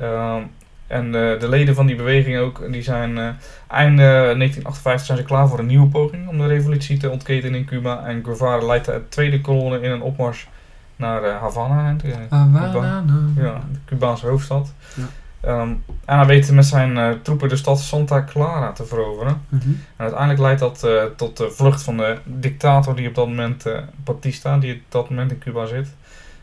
Ehm, 0.01 0.41
en 0.89 1.11
de 1.11 1.49
leden 1.49 1.75
van 1.75 1.85
die 1.85 1.95
beweging 1.95 2.37
ook, 2.37 2.71
die 2.71 2.81
zijn 2.81 3.17
eh, 3.17 3.27
einde 3.67 4.03
1958 4.03 5.05
zijn 5.05 5.17
ze 5.17 5.23
klaar 5.23 5.47
voor 5.47 5.59
een 5.59 5.65
nieuwe 5.65 5.87
poging 5.87 6.27
om 6.27 6.37
de 6.37 6.47
revolutie 6.47 6.97
te 6.97 7.09
ontketenen 7.09 7.59
in 7.59 7.65
Cuba. 7.65 8.05
En 8.05 8.23
Guevara 8.25 8.65
leidt 8.65 8.85
de 8.85 9.01
tweede 9.09 9.41
kolonne 9.41 9.81
in 9.81 9.91
een 9.91 10.01
opmars 10.01 10.47
naar 10.95 11.23
Havana, 11.31 11.95
Havana. 12.19 13.23
ja, 13.35 13.61
de 13.71 13.79
Cubaanse 13.85 14.27
hoofdstad. 14.27 14.73
Ja. 14.95 15.03
En 15.41 15.83
hij 16.05 16.25
weet 16.25 16.51
met 16.51 16.65
zijn 16.65 16.97
eh, 16.97 17.11
troepen 17.21 17.49
de 17.49 17.55
stad 17.55 17.79
Santa 17.79 18.23
Clara 18.23 18.71
te 18.71 18.85
veroveren. 18.85 19.41
Mhm. 19.49 19.69
En 19.69 19.77
uiteindelijk 19.97 20.39
leidt 20.39 20.59
dat 20.59 20.83
eh, 20.83 21.03
tot 21.15 21.37
de 21.37 21.51
vlucht 21.51 21.83
van 21.83 21.97
de 21.97 22.17
dictator 22.23 22.95
die 22.95 23.07
op 23.07 23.15
dat 23.15 23.27
moment, 23.27 23.65
eh, 23.65 23.79
Batista, 24.03 24.57
die 24.57 24.73
op 24.73 24.81
dat 24.89 25.09
moment 25.09 25.31
in 25.31 25.39
Cuba 25.39 25.65
zit. 25.65 25.87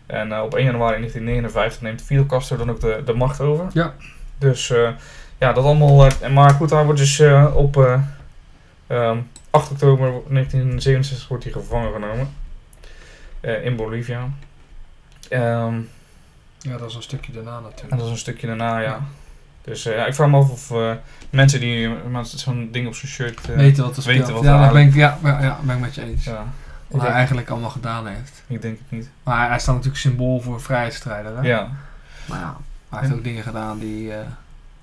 En 0.07 0.41
op 0.41 0.55
1 0.55 0.65
januari 0.65 0.97
1959 0.97 1.83
neemt 1.83 2.03
Fidel 2.03 2.27
Castro 2.27 2.57
dan 2.57 2.71
ook 2.71 2.81
de, 2.81 3.03
de 3.05 3.13
macht 3.13 3.41
over. 3.41 3.67
Ja. 3.73 3.95
Dus 4.39 4.73
ja, 5.39 5.53
dat 5.53 5.65
allemaal. 5.65 6.11
maar 6.31 6.51
goed, 6.51 6.71
hij 6.71 6.85
wordt 6.85 7.01
dus 7.01 7.23
op 7.55 7.77
eh, 7.77 8.01
ehm, 8.87 9.19
8 9.51 9.71
oktober 9.71 10.11
1967 10.29 11.29
wordt 11.29 11.45
hij 11.45 11.53
gevangen 11.53 11.93
genomen. 11.93 12.29
in 13.63 13.77
Bolivia. 13.77 14.29
Ehm, 15.29 15.75
Ja, 16.67 16.77
dat 16.77 16.89
is 16.89 16.95
een 16.95 17.03
stukje 17.03 17.33
daarna 17.33 17.57
en 17.57 17.63
natuurlijk. 17.63 17.97
dat 17.97 18.05
is 18.05 18.11
een 18.11 18.19
stukje 18.19 18.47
daarna, 18.47 18.79
ja. 18.79 18.89
Ja. 18.89 19.01
Dus 19.63 19.87
eh, 19.87 19.97
ja, 19.97 20.07
ik 20.07 20.15
vraag 20.15 20.29
me 20.29 20.37
af 20.37 20.51
of 20.51 20.71
eh, 20.71 20.93
mensen 21.31 21.61
die 21.61 21.91
zo'n 22.25 22.69
ding 22.73 22.87
op 22.87 22.95
zijn 22.95 23.13
shirt. 23.13 23.51
eh, 23.51 23.57
weten 23.57 23.85
wat 23.85 23.97
er 23.97 24.03
speelt. 24.03 24.31
wat 24.31 24.43
ja, 24.43 24.61
daar 24.61 24.73
ben 24.73 24.87
ik, 24.87 24.95
ja, 24.95 25.19
ja, 25.23 25.43
ja, 25.43 25.59
ben 25.63 25.75
ik 25.75 25.81
met 25.81 25.95
je 25.95 26.03
eens. 26.03 26.25
Ja, 26.25 26.45
Wat 26.87 27.01
hij 27.01 27.11
eigenlijk 27.11 27.51
allemaal 27.51 27.71
gedaan 27.71 28.07
heeft. 28.07 28.43
ik 28.47 28.63
denk 28.63 28.79
het 28.79 28.91
niet. 28.91 29.11
Maar 29.23 29.39
hij, 29.39 29.49
hij 29.49 29.59
staat 29.59 29.75
natuurlijk 29.75 30.03
symbool 30.03 30.41
voor 30.41 30.61
vrijheidsstrijder. 30.61 31.37
Hè? 31.37 31.43
Ja, 31.43 31.69
Maar 32.25 32.39
ja, 32.39 32.57
hij 32.89 33.01
heeft 33.01 33.13
ook 33.13 33.25
dingen 33.25 33.43
gedaan 33.43 33.79
die... 33.79 34.13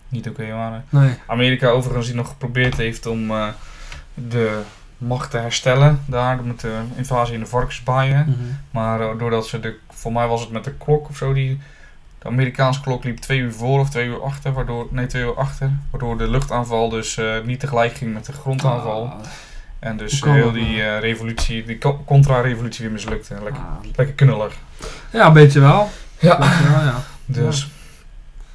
niet 0.09 0.29
oké 0.29 0.51
waren. 0.51 0.85
nee. 0.89 1.15
Amerika 1.27 1.67
overigens 1.67 2.05
die 2.05 2.15
nog 2.15 2.27
geprobeerd 2.27 2.77
heeft 2.77 3.05
om 3.05 3.31
de 4.13 4.61
macht 4.97 5.31
te 5.31 5.37
herstellen 5.37 6.01
daar 6.05 6.43
met 6.43 6.59
de 6.59 6.79
invasie 6.95 7.33
in 7.33 7.39
de 7.39 7.45
varkensbaaien. 7.45 8.25
Mhm. 8.27 8.39
Maar 8.71 9.17
doordat 9.17 9.47
ze 9.47 9.59
de, 9.59 9.77
voor 9.89 10.11
mij 10.13 10.27
was 10.27 10.41
het 10.41 10.51
met 10.51 10.63
de 10.63 10.73
klok 10.73 11.09
of 11.09 11.17
zo, 11.17 11.33
die, 11.33 11.59
de 12.23 12.29
Amerikaanse 12.29 12.81
klok 12.81 13.03
liep 13.03 13.17
twee 13.17 13.39
uur 13.39 13.53
voor 13.53 13.79
of 13.79 13.89
twee 13.89 14.07
uur 14.07 14.21
achter, 14.23 14.53
waardoor, 14.53 14.87
nee 14.89 15.05
twee 15.05 15.23
uur 15.23 15.35
achter, 15.35 15.71
waardoor 15.91 16.17
de 16.17 16.29
luchtaanval 16.29 16.89
dus 16.89 17.17
eh, 17.17 17.25
niet 17.43 17.59
tegelijk 17.59 17.93
ging 17.93 18.13
met 18.13 18.25
de 18.25 18.31
grondaanval. 18.33 19.05
Ah, 19.05 19.13
En 19.79 19.97
dus 19.97 20.23
heel 20.23 20.51
die 20.51 20.63
nou? 20.77 20.79
eh, 20.95 20.99
revolutie, 20.99 21.65
die 21.65 21.77
co- 21.77 22.03
contra-revolutie 22.05 22.83
weer 22.83 22.93
mislukte. 22.93 23.33
Lekker, 23.33 23.61
ah. 23.61 23.85
lekker 23.95 24.15
knullig. 24.15 24.53
Ja, 25.09 25.27
een 25.27 25.33
beetje 25.33 25.59
wel. 25.59 25.89
Ja. 26.19 26.37
Beetje 26.37 26.71
wel, 26.71 26.81
ja. 26.83 27.03
Dus, 27.25 27.67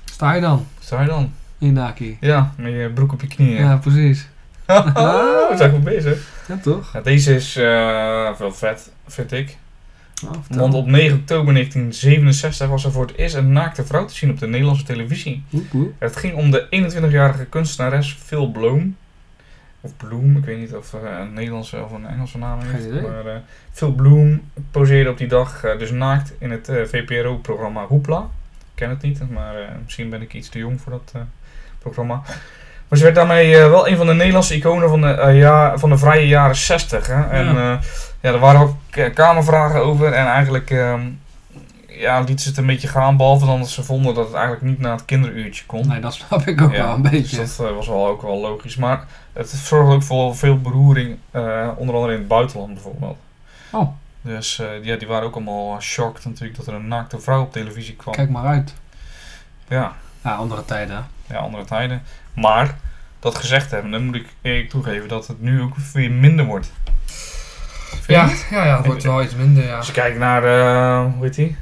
Sta 0.05 0.33
je 0.33 0.41
dan, 0.41 0.67
sta 0.81 1.01
je 1.01 1.07
dan? 1.09 1.33
Inaki? 1.59 2.17
Ja, 2.21 2.53
met 2.57 2.73
je 2.73 2.91
broek 2.95 3.13
op 3.13 3.21
je 3.21 3.27
knieën. 3.27 3.61
Ja, 3.65 3.77
precies. 3.77 4.29
We 4.67 5.55
zijn 5.57 5.71
goed 5.71 5.85
bezig. 5.85 6.29
Ja, 6.49 6.57
toch? 6.63 6.93
Ja, 6.93 7.01
deze 7.01 7.35
is 7.35 7.57
eh, 7.57 7.65
wel 8.39 8.53
vet, 8.53 8.91
vind 9.07 9.33
ik. 9.33 9.57
Oh. 10.25 10.31
Want 10.49 10.75
op 10.75 10.87
9 10.87 11.19
oktober 11.19 11.55
1967 11.55 12.69
was 12.69 12.85
er 12.85 12.93
voor 12.93 13.07
het 13.07 13.17
eerst 13.17 13.35
een 13.35 13.53
naakte 13.53 13.85
vrouw 13.85 14.05
te 14.05 14.15
zien 14.15 14.31
op 14.31 14.39
de 14.39 14.47
Nederlandse 14.47 14.85
televisie. 14.85 15.45
Het 15.99 16.17
ging 16.17 16.35
om 16.35 16.51
de 16.51 16.67
21-jarige 16.71 17.45
kunstenares 17.45 18.13
Phil 18.25 18.51
Bloom. 18.51 18.97
Of 19.81 19.97
Bloem, 19.97 20.37
ik 20.37 20.45
weet 20.45 20.59
niet 20.59 20.75
of 20.75 20.93
het 20.93 21.03
een 21.03 21.33
Nederlandse 21.33 21.85
of 21.85 21.93
een 21.93 22.07
Engelse 22.07 22.39
naam 22.39 22.59
heeft. 22.61 23.03
Maar 23.03 23.27
eh, 23.27 23.37
Phil 23.73 23.93
Bloom 23.93 24.41
poseerde 24.71 25.11
op 25.11 25.19
die 25.19 25.27
dag 25.27 25.65
eh, 25.65 25.79
dus 25.79 25.91
naakt 25.91 26.33
in 26.39 26.51
het 26.51 26.69
eh, 26.69 26.85
VPRO-programma 26.85 27.87
Hoepla. 27.87 28.31
Ik 28.79 28.85
ken 28.85 28.91
het 28.91 29.03
niet, 29.03 29.31
maar 29.31 29.61
eh, 29.61 29.69
misschien 29.85 30.11
ben 30.11 30.23
ik 30.23 30.35
iets 30.35 30.49
te 30.49 30.59
jong 30.59 30.81
voor 30.81 30.93
dat 30.93 31.13
eh, 31.15 31.21
programma. 31.79 32.23
Maar 32.89 32.99
ze 32.99 33.05
werd 33.05 33.17
daarmee 33.17 33.57
eh, 33.59 33.69
wel 33.71 33.89
een 33.89 33.97
van 33.97 34.07
de 34.07 34.15
Nederlandse 34.15 34.55
iconen 34.57 34.89
van 34.89 35.01
de, 35.01 35.09
eh, 35.11 35.39
ja, 35.39 35.79
van 35.79 35.91
de 35.91 35.99
vrije 35.99 36.27
jaren 36.29 36.57
60. 36.57 37.07
Hè? 37.07 37.29
En 37.29 37.45
Ja. 37.55 37.73
eh, 37.73 37.83
ja, 38.21 38.33
er 38.33 38.39
waren 38.39 38.61
ook 38.61 38.75
kamervragen 39.15 39.81
over 39.85 40.13
en 40.13 40.27
eigenlijk 40.27 40.71
ehm, 40.71 41.01
ja, 41.87 42.21
liet 42.21 42.41
ze 42.41 42.49
het 42.49 42.59
een 42.59 42.67
beetje 42.67 42.89
gaan. 42.89 43.17
Behalve 43.17 43.47
dan 43.47 43.59
dat 43.59 43.69
ze 43.69 43.83
vonden 43.85 44.15
dat 44.15 44.25
het 44.25 44.35
eigenlijk 44.35 44.65
niet 44.65 44.79
na 44.79 44.93
het 44.93 45.05
kinderuurtje 45.05 45.67
kon. 45.67 45.89
Nee, 45.89 46.01
dat 46.01 46.15
snap 46.15 46.47
ik 46.47 46.61
ook 46.61 46.73
Ja, 46.73 46.85
wel 46.87 46.95
een 46.95 47.03
Dus 47.03 47.11
beetje. 47.11 47.37
dat 47.37 47.59
eh, 47.69 47.75
was 47.75 47.87
wel 47.89 48.07
ook 48.07 48.23
wel 48.23 48.37
logisch. 48.41 48.77
Maar 48.77 49.05
het 49.33 49.49
zorgde 49.51 49.95
ook 49.95 50.03
voor 50.03 50.37
veel 50.37 50.59
beroering, 50.61 51.17
onder 51.77 51.95
andere 51.95 52.13
in 52.13 52.19
het 52.19 52.29
buitenland 52.29 52.73
bijvoorbeeld. 52.75 53.17
Oh. 53.71 53.89
Dus 54.23 54.63
ja, 54.83 54.97
die 54.97 55.09
waren 55.09 55.27
ook 55.27 55.35
allemaal 55.35 55.81
shocked 55.81 56.25
natuurlijk 56.25 56.57
dat 56.57 56.67
er 56.67 56.75
een 56.75 56.89
naakte 56.89 57.21
vrouw 57.21 57.43
op 57.43 57.53
televisie 57.53 57.97
kwam. 57.97 58.15
Kijk 58.15 58.31
maar 58.31 58.47
uit. 58.47 58.75
Ja, 59.69 59.93
Ja, 60.25 60.35
andere 60.35 60.65
tijden. 60.65 61.07
Ja, 61.29 61.37
andere 61.37 61.65
tijden. 61.65 62.03
Maar, 62.35 62.75
dat 63.19 63.35
gezegd 63.35 63.71
hebben, 63.71 63.91
dan 63.91 64.05
moet 64.05 64.15
ik 64.15 64.27
eerlijk 64.43 64.69
toegeven 64.69 65.09
dat 65.09 65.27
het 65.27 65.41
nu 65.41 65.61
ook 65.63 65.77
weer 65.93 66.11
minder 66.11 66.45
wordt. 66.45 66.73
Vind 67.87 68.07
Ja, 68.07 68.27
niet? 68.27 68.47
ja, 68.51 68.65
ja, 68.65 68.77
het 68.77 68.87
wordt 68.87 69.03
wel 69.03 69.23
iets 69.23 69.35
minder, 69.35 69.65
ja. 69.65 69.77
Als 69.77 69.87
je 69.87 69.93
kijkt 69.93 70.19
naar, 70.19 70.45
eh, 70.45 71.13
hoe 71.15 71.25
heet 71.25 71.35
die? 71.35 71.57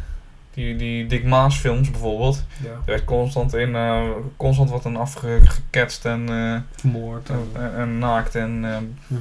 Die, 0.55 0.77
die 0.77 1.07
Dick 1.07 1.25
Maas 1.25 1.57
films 1.57 1.91
bijvoorbeeld. 1.91 2.45
ja. 2.63 2.69
Er 2.71 2.77
werd 2.85 3.05
constant 3.05 3.55
in, 3.55 3.75
eh, 3.77 4.03
constant 4.37 4.71
wat 4.71 4.85
een 4.85 4.97
afgeketst 4.97 6.05
en, 6.05 6.29
eh, 6.29 6.81
Vermoord. 6.81 7.31
En, 7.31 7.49
en, 7.53 7.77
en 7.77 7.99
naakt 7.99 8.35
en... 8.35 8.61
Mhm. 9.07 9.21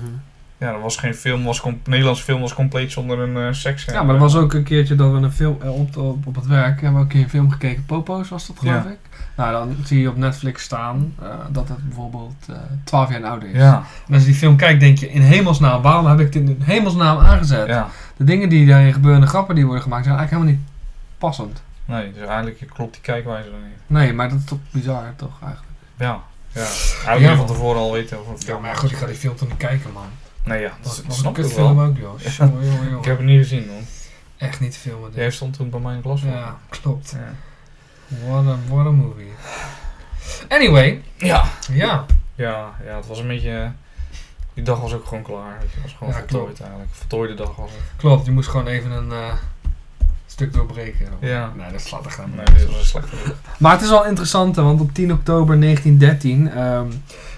Ja, 0.57 0.67
er 0.73 0.81
was 0.81 0.97
geen 0.97 1.15
film, 1.15 1.43
was 1.43 1.63
Nederlandse 1.83 2.23
film 2.23 2.41
was 2.41 2.53
compleet 2.53 2.91
zonder 2.91 3.19
een 3.19 3.55
seks. 3.55 3.85
Ja, 3.85 4.03
maar 4.03 4.15
er 4.15 4.21
was 4.21 4.35
ook 4.35 4.53
een 4.53 4.63
keertje 4.63 4.95
dat 4.95 5.11
we 5.11 5.17
een 5.17 5.31
film 5.31 5.57
op, 5.61 5.97
op, 5.97 6.27
op 6.27 6.35
het 6.35 6.47
werk 6.47 6.81
hebben 6.81 6.93
we 6.93 6.97
ook 6.97 7.03
een 7.03 7.07
keer 7.07 7.23
een 7.23 7.29
film 7.29 7.51
gekeken. 7.51 7.85
Popo's 7.85 8.29
was 8.29 8.47
dat, 8.47 8.59
geloof 8.59 8.83
Ja. 8.83 8.89
ik. 8.89 8.97
Nou, 9.35 9.51
dan 9.51 9.75
zie 9.85 10.01
je 10.01 10.09
op 10.09 10.17
Netflix 10.17 10.63
staan 10.63 11.13
eh, 11.21 11.27
dat 11.49 11.67
het 11.69 11.83
bijvoorbeeld 11.87 12.35
eh 12.49 12.55
12 12.83 13.09
jaar 13.11 13.23
ouder 13.23 13.49
is. 13.49 13.55
Ja, 13.55 13.83
En 14.07 14.13
als 14.13 14.21
je 14.23 14.27
die 14.29 14.37
film 14.37 14.55
kijkt, 14.57 14.79
denk 14.79 14.97
je 14.97 15.09
in 15.11 15.21
hemelsnaam, 15.21 15.81
waarom 15.81 16.05
heb 16.05 16.19
ik 16.19 16.31
dit 16.31 16.49
in 16.49 16.61
hemelsnaam 16.63 17.17
aangezet? 17.19 17.67
ja. 17.67 17.87
De 18.17 18.23
dingen 18.23 18.49
die 18.49 18.65
daarin 18.67 18.93
gebeuren, 18.93 19.21
de 19.21 19.27
grappen 19.27 19.55
die 19.55 19.65
worden 19.65 19.83
gemaakt, 19.83 20.05
zijn 20.05 20.17
eigenlijk 20.17 20.45
helemaal 20.47 20.63
niet 20.65 20.73
passend. 21.17 21.61
Nee, 21.85 22.13
dus 22.13 22.27
eigenlijk 22.27 22.67
klopt 22.73 22.93
die 22.93 23.01
kijkwijze 23.01 23.49
dan 23.49 23.59
niet. 23.63 23.77
Nee, 23.87 24.13
maar 24.13 24.29
dat 24.29 24.37
is 24.39 24.45
toch 24.45 24.57
bizar, 24.71 25.13
toch 25.15 25.41
eigenlijk? 25.41 25.71
Ja, 25.97 26.19
ja. 26.51 26.61
Eigenlijk 27.05 27.19
Ja, 27.19 27.35
van 27.35 27.45
tevoren 27.45 27.81
al 27.81 27.91
weten 27.91 28.19
over 28.19 28.31
een 28.31 28.37
Ja, 28.39 28.45
film. 28.45 28.61
maar 28.61 28.75
goed, 28.75 28.91
ik 28.91 28.97
ga 28.97 29.05
die 29.05 29.15
film 29.15 29.35
toch 29.35 29.47
niet 29.49 29.57
kijken, 29.57 29.91
man. 29.93 30.03
Nee, 30.43 30.61
ja, 30.61 30.67
dat, 30.69 30.77
Dat 30.83 30.95
dat 30.95 31.05
was 31.05 31.17
snap 31.17 31.37
ik 31.37 31.45
wel. 31.45 31.81
ook, 31.81 31.97
joh. 31.97 32.19
Jongen, 32.37 32.65
jongen, 32.65 32.83
jongen. 32.83 32.97
Ik 32.99 33.05
heb 33.05 33.17
het 33.17 33.25
niet 33.25 33.37
gezien, 33.41 33.65
man. 33.67 33.81
Echt 34.37 34.59
niet 34.59 34.71
te 34.71 34.79
filmen. 34.79 35.09
dit. 35.09 35.19
Jij 35.19 35.31
stond 35.31 35.53
toen 35.53 35.69
bij 35.69 35.79
mij 35.79 35.91
in 35.91 35.97
de 35.97 36.03
klas. 36.03 36.21
Ja, 36.21 36.55
klopt. 36.69 37.11
Ja. 37.17 37.33
What 38.07 38.45
a, 38.45 38.57
what 38.69 38.85
a 38.85 38.91
movie. 38.91 39.31
Anyway, 40.49 41.01
Ja. 41.17 41.45
ja. 41.71 42.05
Ja, 42.35 42.73
ja, 42.85 42.95
het 42.95 43.07
was 43.07 43.19
een 43.19 43.27
beetje... 43.27 43.71
Die 44.53 44.63
dag 44.63 44.79
was 44.79 44.93
ook 44.93 45.05
gewoon 45.05 45.23
klaar. 45.23 45.57
Het 45.59 45.81
was 45.83 45.95
gewoon 45.97 46.13
Ja, 46.13 46.19
voltooid 46.19 46.43
klopt. 46.45 46.59
eigenlijk. 46.61 46.91
Voltooide 46.93 47.33
dag 47.33 47.55
was 47.55 47.69
het. 47.71 47.79
Klopt, 47.97 48.25
je 48.25 48.31
moest 48.31 48.49
gewoon 48.49 48.67
even 48.67 48.91
een 48.91 49.11
eh, 49.11 49.33
stuk 50.25 50.53
doorbreken. 50.53 51.07
Ja. 51.19 51.51
Nee, 51.55 51.71
dat 51.71 51.81
slaat 51.81 52.05
echt 52.05 52.19
aan. 52.19 52.31
Nee, 52.35 52.45
dit 52.45 52.65
was 52.67 52.79
een 52.79 52.85
slechte. 52.85 53.15
Maar 53.57 53.71
het 53.71 53.81
is 53.81 53.89
wel 53.89 54.05
interessant, 54.05 54.55
want 54.55 54.81
op 54.81 54.93
10 54.93 55.11
oktober 55.11 55.59
1913 55.59 56.51
ehm, 56.51 56.87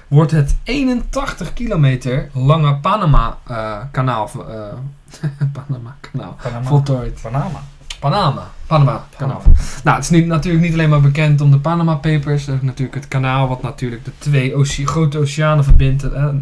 wordt 0.07 0.31
het 0.31 0.55
81 0.63 1.53
kilometer 1.53 2.29
lange 2.33 2.75
Panama-kanaal 2.75 4.29
Panama 5.53 5.95
kanaal 6.11 6.37
Panama. 6.43 6.67
voltooid. 6.67 7.21
Panama. 7.21 7.61
Panama. 7.99 8.51
Panama 8.67 9.05
kanaal. 9.17 9.41
Nou, 9.83 9.95
het 9.95 10.03
is 10.05 10.09
niet, 10.09 10.25
natuurlijk 10.25 10.63
niet 10.63 10.73
alleen 10.73 10.89
maar 10.89 11.01
bekend 11.01 11.41
om 11.41 11.51
de 11.51 11.59
Panama 11.59 11.95
Papers. 11.95 12.47
Er 12.47 12.53
is 12.55 12.61
natuurlijk 12.61 12.95
het 12.95 13.07
kanaal 13.07 13.47
wat 13.47 13.61
natuurlijk 13.61 14.05
de 14.05 14.11
twee 14.17 14.55
oce- 14.55 14.85
grote 14.87 15.17
oceanen 15.17 15.63
verbindt. 15.63 16.01
hè, 16.01 16.09
eh, 16.27 16.33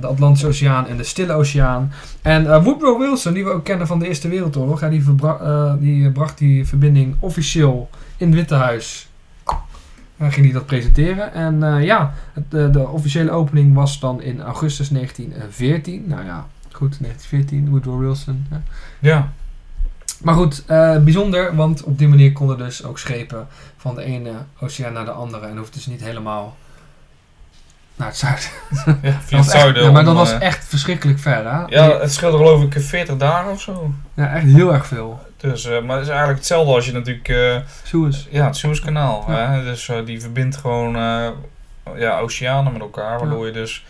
de 0.00 0.06
Atlantische 0.06 0.46
Oceaan 0.46 0.86
en 0.86 0.96
de 0.96 1.04
Stille 1.04 1.32
Oceaan. 1.32 1.92
En 2.22 2.52
eh, 2.52 2.64
Woodrow 2.64 2.98
Wilson, 3.00 3.32
die 3.32 3.44
we 3.44 3.50
ook 3.50 3.64
kennen 3.64 3.86
van 3.86 3.98
de 3.98 4.08
Eerste 4.08 4.28
Wereldoorlog, 4.28 4.80
hè, 4.80 4.90
die, 4.90 5.04
eh, 5.22 5.72
die 5.78 6.10
bracht 6.10 6.38
die 6.38 6.66
verbinding 6.66 7.16
officieel 7.18 7.90
in 8.16 8.26
het 8.26 8.36
Witte 8.36 8.54
Huis. 8.54 9.08
Dan 10.18 10.32
ging 10.32 10.44
hij 10.44 10.54
dat 10.54 10.66
presenteren. 10.66 11.32
En 11.32 11.82
ja, 11.82 12.12
het, 12.32 12.50
de, 12.50 12.70
de 12.70 12.88
officiële 12.88 13.30
opening 13.30 13.74
was 13.74 14.00
dan 14.00 14.22
in 14.22 14.42
augustus 14.42 14.88
1914. 14.88 16.04
Nou 16.06 16.24
ja, 16.24 16.46
goed, 16.72 16.96
1914, 17.00 17.68
Woodrow 17.70 18.00
Wilson. 18.00 18.46
hè. 18.50 18.56
Ja. 19.00 19.32
Maar 20.24 20.34
goed, 20.34 20.62
eh, 20.66 20.96
bijzonder, 20.98 21.56
want 21.56 21.82
op 21.82 21.98
die 21.98 22.08
manier 22.08 22.32
konden 22.32 22.58
dus 22.58 22.84
ook 22.84 22.98
schepen 22.98 23.46
van 23.76 23.94
de 23.94 24.02
ene 24.04 24.30
oceaan 24.60 24.92
naar 24.92 25.04
de 25.04 25.10
andere. 25.10 25.46
En 25.46 25.56
hoefden 25.56 25.74
dus 25.74 25.86
niet 25.86 26.00
helemaal 26.00 26.56
naar 27.96 28.08
het 28.08 28.16
zuiden. 28.16 28.44
ja 28.84 28.84
via 29.02 29.12
Dat 29.12 29.12
het 29.22 29.30
was 29.30 29.40
echt- 29.46 29.50
zuiden. 29.50 29.82
ja, 29.82 29.90
maar 29.90 30.04
dat 30.04 30.14
was 30.14 30.32
eh, 30.32 30.40
echt 30.40 30.64
verschrikkelijk 30.68 31.18
ver, 31.18 31.52
hè? 31.52 31.64
Ja, 31.66 31.98
het 32.00 32.12
scheelde 32.12 32.36
geloof 32.36 32.62
ik 32.62 32.74
40 32.78 33.16
dagen 33.16 33.50
of 33.50 33.60
zo. 33.60 33.90
Ja, 34.14 34.34
echt 34.34 34.44
heel 34.46 34.72
erg 34.72 34.86
veel. 34.86 35.20
Dus, 35.36 35.64
eh, 35.64 35.82
maar 35.82 35.94
het 35.96 36.04
is 36.04 36.08
eigenlijk 36.10 36.38
hetzelfde 36.38 36.72
als 36.74 36.86
je 36.86 36.92
natuurlijk... 36.92 37.62
Suez. 37.82 38.26
ja, 38.30 38.46
het 38.46 38.56
Suezkanaal. 38.56 39.24
Ja. 39.28 39.50
Hè? 39.52 39.62
Dus 39.64 39.90
die 40.04 40.20
verbindt 40.20 40.56
gewoon 40.56 40.92
ja, 41.96 42.18
oceanen 42.18 42.72
met 42.72 42.82
elkaar. 42.82 43.18
Waardoor 43.18 43.46
je 43.46 43.52
dus 43.52 43.84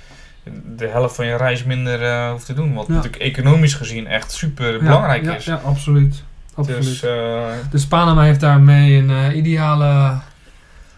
de 0.76 0.86
helft 0.86 1.14
van 1.14 1.26
je 1.26 1.36
reis 1.36 1.64
minder 1.64 2.02
eh, 2.02 2.30
hoeft 2.30 2.46
te 2.46 2.54
doen. 2.54 2.74
Wat 2.74 2.86
Ja. 2.86 2.92
natuurlijk 2.94 3.22
economisch 3.22 3.74
gezien 3.74 4.06
echt 4.06 4.32
super 4.32 4.78
belangrijk 4.78 5.24
ja, 5.24 5.34
is. 5.36 5.44
Ja, 5.44 5.60
absoluut. 5.64 6.22
absoluut. 6.54 6.82
Dus 6.84 7.02
eh, 7.02 7.44
Dus 7.70 7.86
Panama 7.86 8.22
heeft 8.22 8.40
daarmee 8.40 8.96
een 8.98 9.10
eh, 9.10 9.36
ideale 9.36 10.18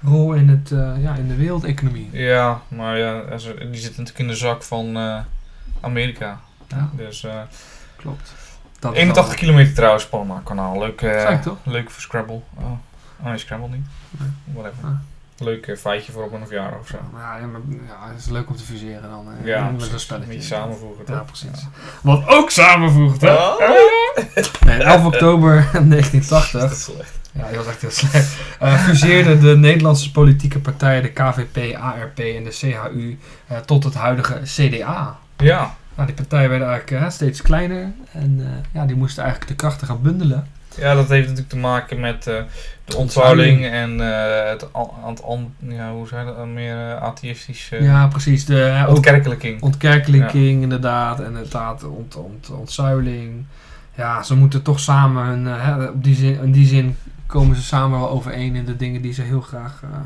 rol 0.05 0.33
in, 0.33 0.49
het, 0.49 0.71
eh, 0.73 1.03
ja, 1.03 1.15
in 1.15 1.29
de 1.29 1.37
wereldeconomie. 1.37 2.09
ja, 2.13 2.61
maar 2.69 2.99
ja, 2.99 3.23
die 3.71 3.81
zit 3.81 3.91
natuurlijk 3.91 4.19
in 4.19 4.29
de 4.29 4.35
zak 4.37 4.63
van 4.63 4.97
eh, 4.97 5.19
Amerika. 5.81 6.41
Ja, 6.69 6.91
Dus 6.97 7.25
eh, 7.25 7.35
klopt. 7.97 8.35
Dat 8.79 8.93
is 8.93 8.99
81 8.99 9.27
wel- 9.35 9.43
kilometer 9.43 9.75
trouwens, 9.75 10.07
Panama 10.07 10.41
kanaal. 10.45 10.79
Leuk, 10.79 11.03
eh, 11.03 11.41
toch? 11.41 11.57
leuk 11.65 11.91
voor 11.91 12.03
Scrabble. 12.03 12.41
Oh, 12.55 12.65
oh 13.21 13.27
nee, 13.27 13.39
Scrabble 13.39 13.69
niet. 13.69 13.87
Nee. 14.11 14.29
Whatever. 14.55 14.85
Ah. 14.85 14.91
Leuk 15.38 15.66
eh, 15.66 15.77
feitje 15.77 16.12
voor 16.12 16.25
op 16.25 16.33
een 16.33 16.46
verjaardag 16.46 16.79
of 16.81 16.87
zo. 16.88 16.96
Ja, 17.16 17.37
ja, 17.37 17.46
maar, 17.46 17.61
ja, 17.87 18.09
het 18.12 18.18
is 18.18 18.27
leuk 18.29 18.49
om 18.49 18.57
te 18.57 18.64
fuseren 18.64 19.11
dan. 19.11 19.27
eh, 19.40 19.46
Ja, 19.46 19.70
met 19.70 19.92
een 19.92 20.01
spelletje. 20.01 20.35
Een 20.35 20.42
samenvoegen. 20.42 21.05
Ja, 21.09 21.18
precies. 21.20 21.66
Wat 22.03 22.27
ook 22.29 22.51
samenvoegt, 22.51 23.20
hè? 23.20 23.29
Ja. 23.31 23.57
Nee, 24.66 24.83
11 24.83 25.05
oktober 25.05 25.55
1980 25.72 26.61
Dat 26.61 26.70
is 26.70 26.85
slecht. 26.85 27.18
Ja, 27.33 27.49
die 27.49 27.57
was 27.57 27.66
echt 27.66 27.81
heel 27.81 27.90
slecht. 27.90 28.37
Eh 28.59 28.75
fuseerden 28.85 29.40
de 29.40 29.57
Nederlandse 29.57 30.11
politieke 30.12 30.59
partijen, 30.59 31.03
de 31.03 31.09
KVP, 31.12 31.75
ARP 31.77 32.18
en 32.18 32.44
de 32.44 32.51
CHU, 32.51 33.18
eh, 33.46 33.59
tot 33.59 33.85
het 33.85 33.94
huidige 33.94 34.40
CDA. 34.44 35.18
Ja, 35.37 35.75
Nou, 35.94 36.07
die 36.07 36.16
partijen 36.16 36.51
werden 36.51 36.68
eigenlijk 36.68 37.12
steeds 37.12 37.42
kleiner 37.42 37.92
en 38.12 38.37
eh, 38.40 38.81
ja, 38.81 38.87
die 38.87 38.96
moesten 38.96 39.22
eigenlijk 39.22 39.51
de 39.53 39.57
krachten 39.66 39.87
gaan 39.87 40.03
bundelen. 40.03 40.46
Ja, 40.79 40.95
dat 40.95 41.09
heeft 41.09 41.23
natuurlijk 41.23 41.49
te 41.49 41.57
maken 41.57 42.01
met 42.01 42.27
eh, 42.27 42.35
de 42.85 42.97
ontzuiling 42.97 43.67
en 43.67 44.01
eh, 44.01 44.49
het, 44.51 44.67
ja, 45.59 45.93
hoe 45.93 46.07
zei 46.09 46.25
dat, 46.25 46.47
meer 46.47 46.77
uh, 46.77 46.97
atheïstisch 46.97 47.71
uh, 47.73 47.83
ja, 47.83 48.07
precies. 48.07 48.45
De 48.45 48.62
eh, 48.62 48.89
ontkerkelijking. 48.89 49.62
ontkerkelijking 49.62 50.62
inderdaad 50.62 51.21
en 51.21 51.27
inderdaad 51.27 51.85
ont, 51.85 52.17
ont, 52.17 52.51
ontzuiling. 52.51 53.45
Ja, 53.97 54.23
ze 54.23 54.37
moeten 54.37 54.62
toch 54.62 54.81
samen 54.81 55.25
hun, 55.25 55.47
eh, 55.47 55.65
hè, 55.65 55.85
op 55.85 56.05
die 56.05 56.15
zin, 56.15 56.41
in 56.43 56.53
die 56.53 56.67
zin 56.67 56.97
komen 57.27 57.57
ze 57.57 57.62
samen 57.62 57.99
wel 57.99 58.11
overeen 58.11 58.55
in 58.55 58.65
de 58.65 58.77
dingen 58.77 59.03
die 59.03 59.12
ze 59.12 59.23
heel 59.23 59.41
graag 59.41 59.83
eh, 59.83 59.99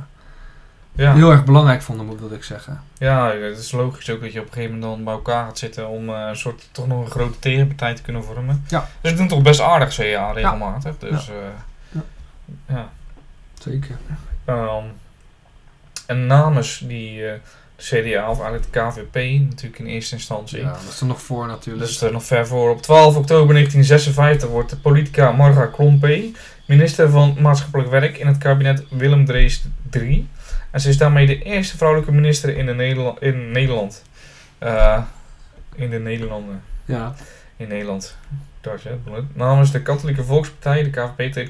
Ja. 0.92 1.14
heel 1.14 1.31
erg 1.31 1.44
belangrijk 1.44 1.83
vonden, 1.83 2.07
moet 2.07 2.33
ik 2.33 2.44
zeggen. 2.44 2.83
ja, 2.98 3.31
het 3.31 3.59
is 3.59 3.72
logisch 3.72 4.11
ook 4.11 4.20
dat 4.20 4.33
je 4.33 4.40
op 4.40 4.46
een 4.46 4.53
gegeven 4.53 4.74
moment 4.79 4.92
dan 4.92 5.05
bij 5.05 5.14
elkaar 5.14 5.44
gaat 5.44 5.59
zitten 5.59 5.88
om 5.88 6.09
eh, 6.09 6.26
een 6.29 6.37
soort 6.37 6.68
toch 6.72 6.87
nog 6.87 7.05
een 7.05 7.11
grote 7.11 7.38
tegenpartij 7.38 7.94
te 7.94 8.03
kunnen 8.03 8.24
vormen. 8.24 8.64
Ja. 8.68 8.88
Dus 9.00 9.11
het 9.11 9.18
doen 9.18 9.29
toch 9.29 9.42
best 9.42 9.61
aardig 9.61 9.94
CA 9.94 10.33
regelmatig. 10.33 10.98
Dus 10.98 11.26
ja. 11.26 11.33
Ja. 11.90 12.03
ja. 12.66 12.88
Zeker. 13.59 13.96
Ehm, 14.44 14.85
en 16.07 16.26
namens 16.26 16.79
die 16.87 17.26
eh, 17.26 17.33
de 17.76 17.83
CDA, 17.83 18.31
of 18.31 18.40
eigenlijk 18.40 18.72
de 18.72 18.81
KVP, 18.81 19.40
natuurlijk 19.40 19.79
in 19.79 19.87
eerste 19.87 20.14
instantie. 20.14 20.61
Ja, 20.61 20.72
dat 20.72 20.88
is 20.88 21.00
er 21.00 21.07
nog 21.07 21.22
voor 21.22 21.46
natuurlijk. 21.46 21.85
Dat 21.85 21.94
is 21.94 22.03
er 22.03 22.12
nog 22.12 22.24
ver 22.24 22.46
voor. 22.46 22.70
Op 22.70 22.83
12 22.83 23.16
oktober 23.16 23.55
1956 23.55 24.48
wordt 24.48 24.70
de 24.70 24.76
politica 24.76 25.33
Marga 25.33 25.66
Klompé 25.66 26.33
minister 26.70 27.11
van 27.11 27.37
Maatschappelijk 27.40 27.90
Werk 27.90 28.18
in 28.18 28.26
het 28.26 28.38
kabinet 28.38 28.85
Willem 28.88 29.24
Drees 29.24 29.64
III. 29.90 30.29
En 30.70 30.80
ze 30.80 30.88
is 30.88 30.98
daarmee 30.98 31.26
de 31.26 31.42
eerste 31.42 31.76
vrouwelijke 31.76 32.12
minister 32.12 32.56
in, 32.56 32.66
de 32.66 32.74
Nederla- 32.74 33.16
in 33.20 33.50
Nederland. 33.50 34.04
Eh, 34.59 35.02
in 35.74 35.90
de 35.90 35.98
Nederlanden. 35.98 36.62
Ja. 36.85 37.14
In 37.56 37.68
Nederland. 37.68 38.16
Dat. 38.61 38.83
Namens 39.33 39.70
de 39.72 39.83
Katholieke 39.83 40.24
Volkspartij, 40.24 40.83
de 40.83 40.90
KVP, 40.90 41.33
treedt 41.33 41.48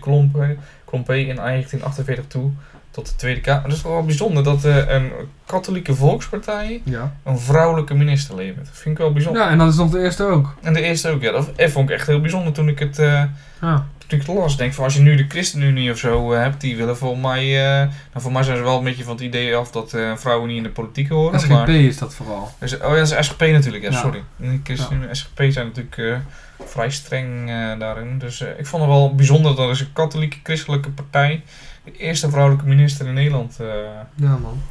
Klompé 0.85 1.15
in 1.15 1.37
1948 1.37 2.27
toe 2.27 2.51
tot 2.91 3.07
de 3.07 3.17
Tweede 3.17 3.41
Kamer. 3.41 3.63
Het 3.65 3.73
is 3.73 3.83
wel 3.83 4.05
bijzonder 4.05 4.43
dat 4.45 4.65
eh, 4.65 4.89
een 4.89 5.11
katholieke 5.47 5.95
volkspartij 5.95 6.81
Ja. 6.85 7.15
een 7.25 7.39
vrouwelijke 7.39 7.95
minister 7.95 8.35
levert. 8.35 8.67
Dat 8.67 8.77
vind 8.79 8.95
ik 8.95 9.01
wel 9.01 9.13
bijzonder. 9.13 9.43
ja, 9.43 9.49
en 9.51 9.59
dat 9.59 9.69
is 9.73 9.77
nog 9.77 9.91
de 9.91 10.01
eerste 10.03 10.25
ook. 10.25 10.55
En 10.63 10.73
de 10.73 10.81
eerste 10.83 11.09
ook, 11.09 11.23
ja. 11.23 11.33
Dat 11.33 11.51
vond 11.57 11.89
ik 11.91 11.95
echt 11.97 12.07
heel 12.07 12.21
bijzonder 12.21 12.53
toen 12.53 12.69
ik 12.69 12.79
het, 12.79 12.99
eh, 12.99 13.23
Ja. 13.61 13.87
toen 13.99 14.19
ik 14.21 14.27
het 14.27 14.37
las. 14.37 14.57
Denk 14.57 14.73
van 14.73 14.85
als 14.85 14.95
je 14.95 15.01
nu 15.01 15.15
de 15.17 15.25
ChristenUnie 15.29 15.91
of 15.91 15.99
zo 15.99 16.33
eh, 16.33 16.41
hebt, 16.43 16.61
die 16.61 16.77
willen 16.77 16.97
volgens 16.97 17.23
mij... 17.23 17.43
eh 17.81 17.87
nou, 17.89 17.91
voor 18.17 18.33
mij 18.33 18.43
zijn 18.43 18.57
ze 18.57 18.63
wel 18.63 18.79
een 18.79 18.85
beetje 18.85 19.05
van 19.05 19.13
het 19.15 19.23
idee 19.23 19.57
af 19.57 19.71
dat 19.71 19.95
eh, 19.95 20.17
vrouwen 20.17 20.49
niet 20.49 20.57
in 20.57 20.63
de 20.63 20.69
politiek 20.71 21.09
horen. 21.09 21.41
SGP 21.41 21.49
Maar, 21.51 21.69
is 21.69 21.99
dat 21.99 22.15
vooral. 22.15 22.51
Dus- 22.59 22.75
oh 22.75 22.81
ja, 22.81 22.95
dat 22.95 23.11
is 23.19 23.27
SGP 23.27 23.41
natuurlijk, 23.41 23.85
ja, 23.85 23.91
Ja. 23.91 23.99
sorry. 23.99 24.23
De 24.37 24.61
ChristenUnie 24.65 25.09
en 25.09 25.17
SGP 25.17 25.43
zijn 25.49 25.67
natuurlijk 25.67 25.97
eh, 25.99 26.17
vrij 26.65 26.91
streng 26.91 27.49
eh, 27.51 27.79
daarin. 27.79 28.19
Dus 28.19 28.41
eh, 28.41 28.49
ik 28.59 28.67
vond 28.67 28.83
het 28.83 28.91
wel 28.93 29.15
bijzonder 29.15 29.55
dat 29.57 29.65
er 29.65 29.71
is 29.71 29.81
een 29.81 29.93
katholieke 29.93 30.37
christelijke 30.43 30.91
partij 30.91 31.43
de 31.93 31.99
eerste 31.99 32.31
vrouwelijke 32.31 32.67
minister 32.67 33.07
in 33.07 33.15
Nederland 33.15 33.61
eh 33.61 33.67
Ja, 34.15 34.37
man. 34.37 34.63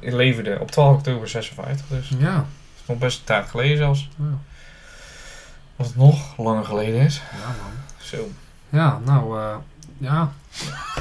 leverde 0.00 0.58
op 0.60 0.70
12 0.70 0.96
oktober 0.96 1.28
56. 1.28 1.86
Dus 1.88 2.08
dat 2.08 2.20
Ja. 2.20 2.44
is 2.76 2.82
nog 2.86 2.98
best 2.98 3.18
een 3.18 3.24
tijd 3.24 3.48
geleden 3.48 3.76
zelfs. 3.76 4.08
Ja, 4.18 4.24
Als 5.76 5.86
het 5.88 5.96
nog 5.96 6.36
langer 6.38 6.64
geleden 6.64 7.00
is. 7.00 7.22
ja 7.32 7.46
man. 7.46 7.72
Zo. 7.98 8.28
Ja, 8.68 9.00
nou, 9.04 9.38
eh, 9.40 9.56
ja. 9.98 10.32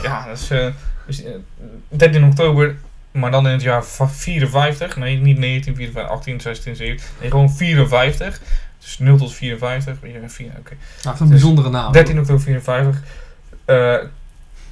Ja, 0.03 0.25
dat 0.27 0.37
is, 0.39 0.49
eh, 0.49 0.67
dus, 1.05 1.23
eh, 1.23 1.31
13 1.89 2.23
oktober, 2.25 2.75
maar 3.11 3.31
dan 3.31 3.45
in 3.45 3.51
het 3.53 3.61
jaar 3.61 3.85
va- 3.85 4.07
54. 4.07 4.95
Nee, 4.95 5.17
niet 5.17 5.37
1954, 5.37 6.11
18, 6.11 6.41
16, 6.41 6.75
17. 6.75 7.05
Nee, 7.21 7.29
gewoon 7.29 7.51
54. 7.51 8.41
Dus 8.79 8.97
0 8.99 9.17
tot 9.17 9.33
54. 9.33 9.97
Ja, 10.03 10.29
vier- 10.29 10.45
Oké. 10.59 10.73
Nou, 10.73 10.79
het 11.01 11.13
is 11.13 11.19
een 11.19 11.19
Dus 11.19 11.29
bijzondere 11.29 11.69
naam. 11.69 11.91
13 11.91 12.19
oktober 12.19 12.41
54. 12.43 13.01
eh, 13.65 13.95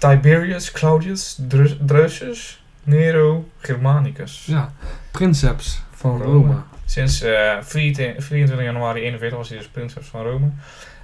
Tiberius 0.10 0.72
Claudius 0.72 1.38
Dru- 1.48 1.78
Drusus 1.86 2.64
Nero 2.84 3.50
Germanicus 3.60 4.44
Ja. 4.46 4.72
Princeps 5.12 5.82
van 5.96 6.22
Rome. 6.22 6.32
Rome. 6.48 6.56
Sinds 6.86 7.22
eh, 7.22 7.52
24 7.62 8.24
24 8.26 8.66
januari 8.66 9.02
41 9.02 9.38
was 9.38 9.50
hij 9.50 9.58
dus 9.58 9.68
prinses 9.68 10.06
van 10.06 10.22
Rome. 10.24 10.50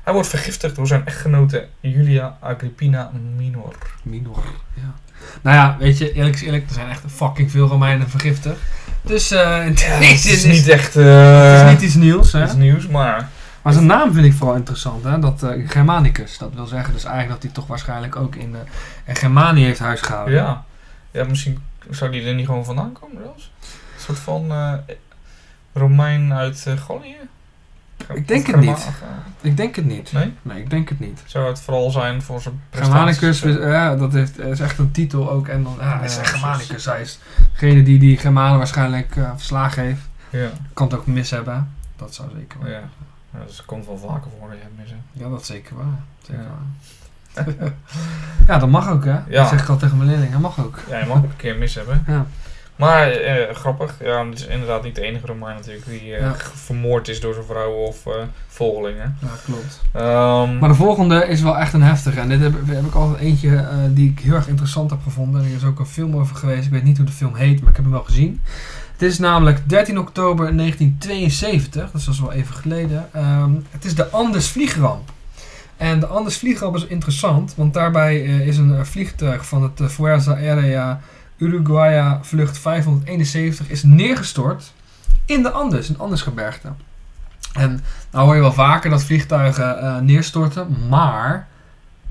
Hij 0.03 0.13
wordt 0.13 0.29
vergiftigd 0.29 0.75
door 0.75 0.87
zijn 0.87 1.05
echtgenote 1.05 1.67
Julia 1.79 2.37
Agrippina 2.39 3.11
Minor. 3.35 3.75
Minor. 4.03 4.43
Ja. 4.73 4.93
Nou 5.41 5.55
ja, 5.55 5.75
weet 5.79 5.97
je, 5.97 6.13
eerlijk 6.13 6.35
is 6.35 6.41
eerlijk, 6.41 6.67
er 6.67 6.73
zijn 6.73 6.89
echt 6.89 7.03
fucking 7.07 7.51
veel 7.51 7.67
Romeinen 7.67 8.09
vergiftigd. 8.09 8.57
Dus 9.01 9.31
eh 9.31 9.65
in 9.65 9.73
Ja, 9.75 9.85
het 10.07 10.25
is 10.25 10.43
niet 10.43 10.67
echt 10.67 10.93
het 10.93 11.05
eh, 11.05 11.65
is 11.65 11.71
niet 11.71 11.81
iets 11.81 11.95
nieuws, 11.95 12.31
hè? 12.31 12.43
iets 12.43 12.53
nieuws, 12.55 12.87
maar 12.87 13.29
Maar 13.61 13.73
zijn 13.73 13.85
naam 13.85 14.13
vind 14.13 14.25
ik 14.25 14.33
vooral 14.33 14.55
interessant, 14.55 15.03
hè? 15.03 15.19
Dat 15.19 15.43
eh, 15.43 15.69
Germanicus. 15.69 16.37
Dat 16.37 16.53
wil 16.53 16.65
zeggen 16.65 16.93
dus 16.93 17.03
eigenlijk 17.03 17.33
dat 17.33 17.43
hij 17.43 17.51
toch 17.51 17.67
waarschijnlijk 17.67 18.15
ook 18.15 18.35
in 18.35 18.55
in 19.05 19.15
Germanië 19.15 19.63
heeft 19.63 19.79
huisgehouden. 19.79 20.33
ja. 20.33 20.65
ja, 21.11 21.23
misschien 21.23 21.59
zou 21.89 22.11
die 22.11 22.23
er 22.23 22.33
niet 22.33 22.45
gewoon 22.45 22.65
vandaan 22.65 22.93
komen 22.93 23.21
zelfs. 23.23 23.51
Een 23.61 24.01
soort 24.01 24.19
van 24.19 24.51
eh, 24.51 24.73
Romein 25.73 26.33
uit 26.33 26.65
Gallië? 26.75 27.15
Ik 28.13 28.27
denk 28.27 28.47
het 28.47 28.55
niet. 28.59 28.89
Ik 29.41 29.57
denk 29.57 29.75
het 29.75 29.85
niet. 29.85 30.11
Nee? 30.11 30.33
Nee, 30.41 30.61
ik 30.61 30.69
denk 30.69 30.89
het 30.89 30.99
niet. 30.99 31.21
Zou 31.25 31.47
het 31.47 31.59
vooral 31.59 31.91
zijn 31.91 32.21
voor 32.21 32.41
zijn 32.41 32.61
Germanicus, 32.71 33.39
ja, 33.41 33.95
dat 33.95 34.13
heeft, 34.13 34.39
is 34.39 34.59
echt 34.59 34.77
een 34.77 34.91
titel 34.91 35.31
ook. 35.31 35.47
En 35.47 35.63
dan, 35.63 35.75
ja, 35.79 35.97
hij 35.97 36.05
is 36.05 36.17
echt. 36.17 36.29
Germanicus. 36.29 36.85
Hij 36.85 37.01
is 37.01 37.19
degene 37.51 37.83
die 37.83 37.99
die 37.99 38.17
Germanen 38.17 38.57
waarschijnlijk 38.57 39.15
eh, 39.15 39.31
verslagen 39.35 39.83
heeft. 39.83 40.01
Ja, 40.29 40.49
Kan 40.73 40.87
het 40.87 40.95
ook 40.95 41.05
mis 41.05 41.29
hebben. 41.29 41.73
Dat 41.95 42.15
zou 42.15 42.29
zeker 42.35 42.59
wel. 42.59 42.71
ja. 42.71 42.81
Ja 43.33 43.39
dus 43.47 43.55
dat 43.57 43.65
komt 43.65 43.85
wel 43.85 43.97
vaker 43.97 44.31
voor, 44.39 44.49
ja, 44.49 44.67
missen. 44.79 45.01
Ja, 45.11 45.29
dat 45.29 45.41
is 45.41 45.47
zeker 45.47 45.75
waar. 45.75 45.99
Zeker 46.21 46.41
Ja. 46.43 46.47
waar. 46.49 46.57
ja, 48.47 48.57
dat 48.59 48.69
mag 48.69 48.89
ook, 48.89 49.05
hè? 49.05 49.11
Ja. 49.11 49.23
Dat 49.27 49.47
zeg 49.49 49.61
ik 49.61 49.69
al 49.69 49.77
tegen 49.77 49.97
mijn 49.97 50.09
leerling. 50.09 50.31
Dat 50.31 50.41
mag 50.41 50.59
ook. 50.59 50.79
Ja, 50.89 50.99
je 50.99 51.05
mag 51.05 51.17
ook 51.17 51.23
een 51.23 51.35
keer 51.35 51.57
mis 51.57 51.75
hebben. 51.75 52.03
Ja. 52.07 52.25
Maar 52.75 53.11
eh, 53.11 53.55
grappig, 53.55 53.95
ja, 54.03 54.25
het 54.25 54.39
is 54.39 54.45
inderdaad 54.47 54.83
niet 54.83 54.95
de 54.95 55.01
enige 55.01 55.25
Romein 55.25 55.55
natuurlijk 55.55 55.85
die 55.85 56.15
eh, 56.15 56.21
Ja. 56.21 56.35
vermoord 56.53 57.07
is 57.07 57.19
door 57.21 57.33
zijn 57.33 57.45
vrouw 57.45 57.71
of 57.71 58.05
eh, 58.05 58.13
volgelingen. 58.47 59.17
Ja, 59.21 59.27
klopt. 59.45 59.81
Ehm, 59.91 60.57
Maar 60.57 60.69
de 60.69 60.75
volgende 60.75 61.25
is 61.27 61.41
wel 61.41 61.57
echt 61.57 61.73
een 61.73 61.81
heftige. 61.83 62.19
En 62.19 62.29
dit 62.29 62.39
heb, 62.41 62.53
heb 62.65 62.85
ik 62.85 62.93
altijd 62.93 63.19
eentje 63.19 63.55
eh, 63.57 63.77
die 63.89 64.09
ik 64.11 64.19
heel 64.19 64.33
erg 64.35 64.47
interessant 64.47 64.89
heb 64.89 64.99
gevonden. 65.03 65.41
En 65.41 65.47
er 65.49 65.55
is 65.55 65.63
ook 65.63 65.79
een 65.79 65.85
film 65.85 66.15
over 66.15 66.35
geweest. 66.35 66.65
Ik 66.65 66.71
weet 66.71 66.83
niet 66.83 66.97
hoe 66.97 67.05
de 67.05 67.11
film 67.11 67.35
heet, 67.35 67.59
maar 67.61 67.69
ik 67.69 67.75
heb 67.75 67.85
hem 67.85 67.93
wel 67.93 68.03
gezien. 68.03 68.41
Het 68.99 69.09
is 69.11 69.19
namelijk 69.19 69.69
13 69.69 69.99
oktober 69.99 70.55
1972. 70.55 71.91
Dus 71.91 72.05
dat 72.05 72.13
is 72.13 72.19
wel 72.19 72.31
even 72.31 72.55
geleden. 72.55 73.09
Ehm, 73.13 73.51
het 73.69 73.85
is 73.85 73.95
de 73.95 74.09
Andes 74.09 74.47
vliegramp. 74.47 75.11
En 75.77 75.99
de 75.99 76.05
Andes 76.05 76.37
vliegramp 76.37 76.75
is 76.75 76.85
interessant. 76.85 77.55
Want 77.55 77.73
daarbij 77.73 78.23
eh, 78.23 78.47
is 78.47 78.57
een 78.57 78.75
eh, 78.75 78.83
vliegtuig 78.83 79.45
van 79.45 79.63
het 79.63 79.79
eh, 79.79 79.87
Fuerza 79.87 80.33
Aérea 80.33 80.99
Uruguaya 81.37 82.19
vlucht 82.21 82.57
571 82.57 83.69
is 83.69 83.83
neergestort 83.83 84.73
in 85.25 85.43
de 85.43 85.51
Andes, 85.51 85.89
in 85.89 85.99
Andesgebergte. 85.99 86.69
En 87.53 87.83
nou 88.11 88.25
hoor 88.25 88.35
je 88.35 88.41
wel 88.41 88.53
vaker 88.53 88.89
dat 88.89 89.03
vliegtuigen 89.03 90.05
neerstorten, 90.05 90.67
maar 90.89 91.47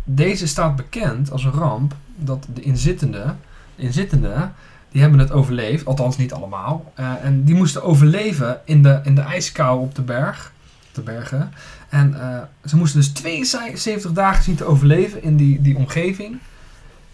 deze 0.04 0.46
staat 0.46 0.76
bekend 0.76 1.30
als 1.30 1.44
een 1.44 1.52
ramp 1.52 1.94
dat 2.16 2.46
de 2.54 2.60
inzittenden, 2.60 3.38
de 3.76 3.82
inzittenden 3.82 4.52
die 4.90 5.00
hebben 5.00 5.18
het 5.18 5.32
overleefd, 5.32 5.86
althans 5.86 6.16
niet 6.16 6.32
allemaal, 6.32 6.92
eh, 6.94 7.12
en 7.22 7.44
die 7.44 7.54
moesten 7.54 7.82
overleven 7.82 8.60
in 8.64 8.82
de, 8.82 9.00
in 9.02 9.14
de 9.14 9.20
ijskou 9.20 9.80
op 9.80 9.94
de 9.94 10.02
berg, 10.02 10.52
de 10.92 11.00
bergen. 11.00 11.52
En 11.88 12.20
eh, 12.20 12.38
ze 12.64 12.76
moesten 12.76 13.00
dus 13.00 13.08
72 13.08 14.12
dagen 14.12 14.44
zien 14.44 14.56
te 14.56 14.64
overleven 14.64 15.22
in 15.22 15.36
die, 15.36 15.62
die 15.62 15.76
omgeving. 15.76 16.38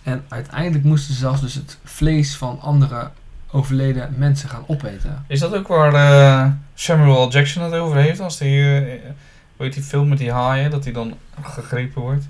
En 0.02 0.24
uiteindelijk 0.28 0.84
moesten 0.84 1.14
ze 1.14 1.20
zelfs 1.20 1.40
dus 1.40 1.54
het 1.54 1.78
vlees 1.84 2.37
van 2.37 2.60
andere 2.60 3.10
overleden 3.50 4.14
mensen 4.16 4.48
gaan 4.48 4.64
opeten. 4.66 5.24
Is 5.28 5.40
dat 5.40 5.54
ook 5.54 5.68
waar 5.68 5.94
eh, 5.94 6.50
Samuel. 6.74 7.30
Jackson 7.30 7.62
het 7.62 7.72
over 7.72 7.96
heeft? 7.96 8.20
Als 8.20 8.40
eh, 8.40 8.48
weet 9.56 9.72
die 9.74 9.82
film 9.82 10.08
met 10.08 10.18
die 10.18 10.32
haaien, 10.32 10.70
dat 10.70 10.84
hij 10.84 10.92
dan 10.92 11.14
gegrepen 11.42 12.02
wordt? 12.02 12.24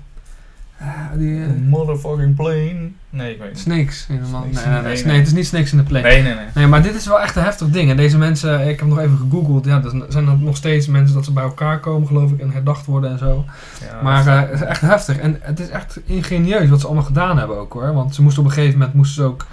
Ah, 0.79 0.87
die, 1.17 1.41
eh, 1.43 1.49
Motherfucking 1.67 2.35
plane. 2.35 2.89
Nee, 3.09 3.33
ik 3.33 3.39
weet 3.39 3.49
niet. 3.49 3.59
snakes. 3.59 4.05
helemaal. 4.07 4.45
Snakes. 4.51 4.63
nee, 4.65 4.73
nee, 4.73 4.81
Nee, 4.83 4.93
nee, 4.95 5.05
nee. 5.05 5.17
het 5.17 5.27
is 5.27 5.33
niet 5.33 5.45
snakes 5.45 5.71
in 5.71 5.77
de 5.77 5.83
plane. 5.83 6.07
Nee, 6.07 6.21
nee, 6.21 6.33
nee. 6.33 6.45
Nee, 6.53 6.67
maar 6.67 6.81
dit 6.81 6.95
is 6.95 7.07
wel 7.07 7.21
echt 7.21 7.35
een 7.35 7.43
heftig 7.43 7.69
ding. 7.69 7.89
En 7.89 7.97
deze 7.97 8.17
mensen, 8.17 8.67
ik 8.67 8.79
heb 8.79 8.87
nog 8.87 8.99
even 8.99 9.17
gegoogeld. 9.17 9.65
Ja, 9.65 9.83
er 9.83 10.05
zijn 10.09 10.43
nog 10.43 10.57
steeds 10.57 10.87
mensen 10.87 11.15
dat 11.15 11.25
ze 11.25 11.31
bij 11.31 11.43
elkaar 11.43 11.79
komen, 11.79 12.07
geloof 12.07 12.31
ik, 12.31 12.39
en 12.39 12.51
herdacht 12.51 12.85
worden 12.85 13.11
en 13.11 13.17
zo. 13.17 13.45
Ja, 13.81 14.01
Maar 14.01 14.27
eh, 14.27 14.39
het 14.39 14.51
is 14.61 14.61
echt 14.61 14.81
heftig. 14.81 15.17
En 15.17 15.37
het 15.41 15.59
is 15.59 15.69
echt 15.69 15.99
ingenieus 16.05 16.69
wat 16.69 16.79
ze 16.79 16.85
allemaal 16.85 17.03
gedaan 17.03 17.37
hebben 17.37 17.57
ook 17.57 17.73
hoor. 17.73 17.93
Want 17.93 18.15
ze 18.15 18.21
moesten 18.21 18.41
op 18.43 18.47
een 18.49 18.53
gegeven 18.55 18.77
moment 18.77 18.95
moesten 18.95 19.23
ze 19.23 19.29
ook 19.29 19.41
eh, 19.41 19.47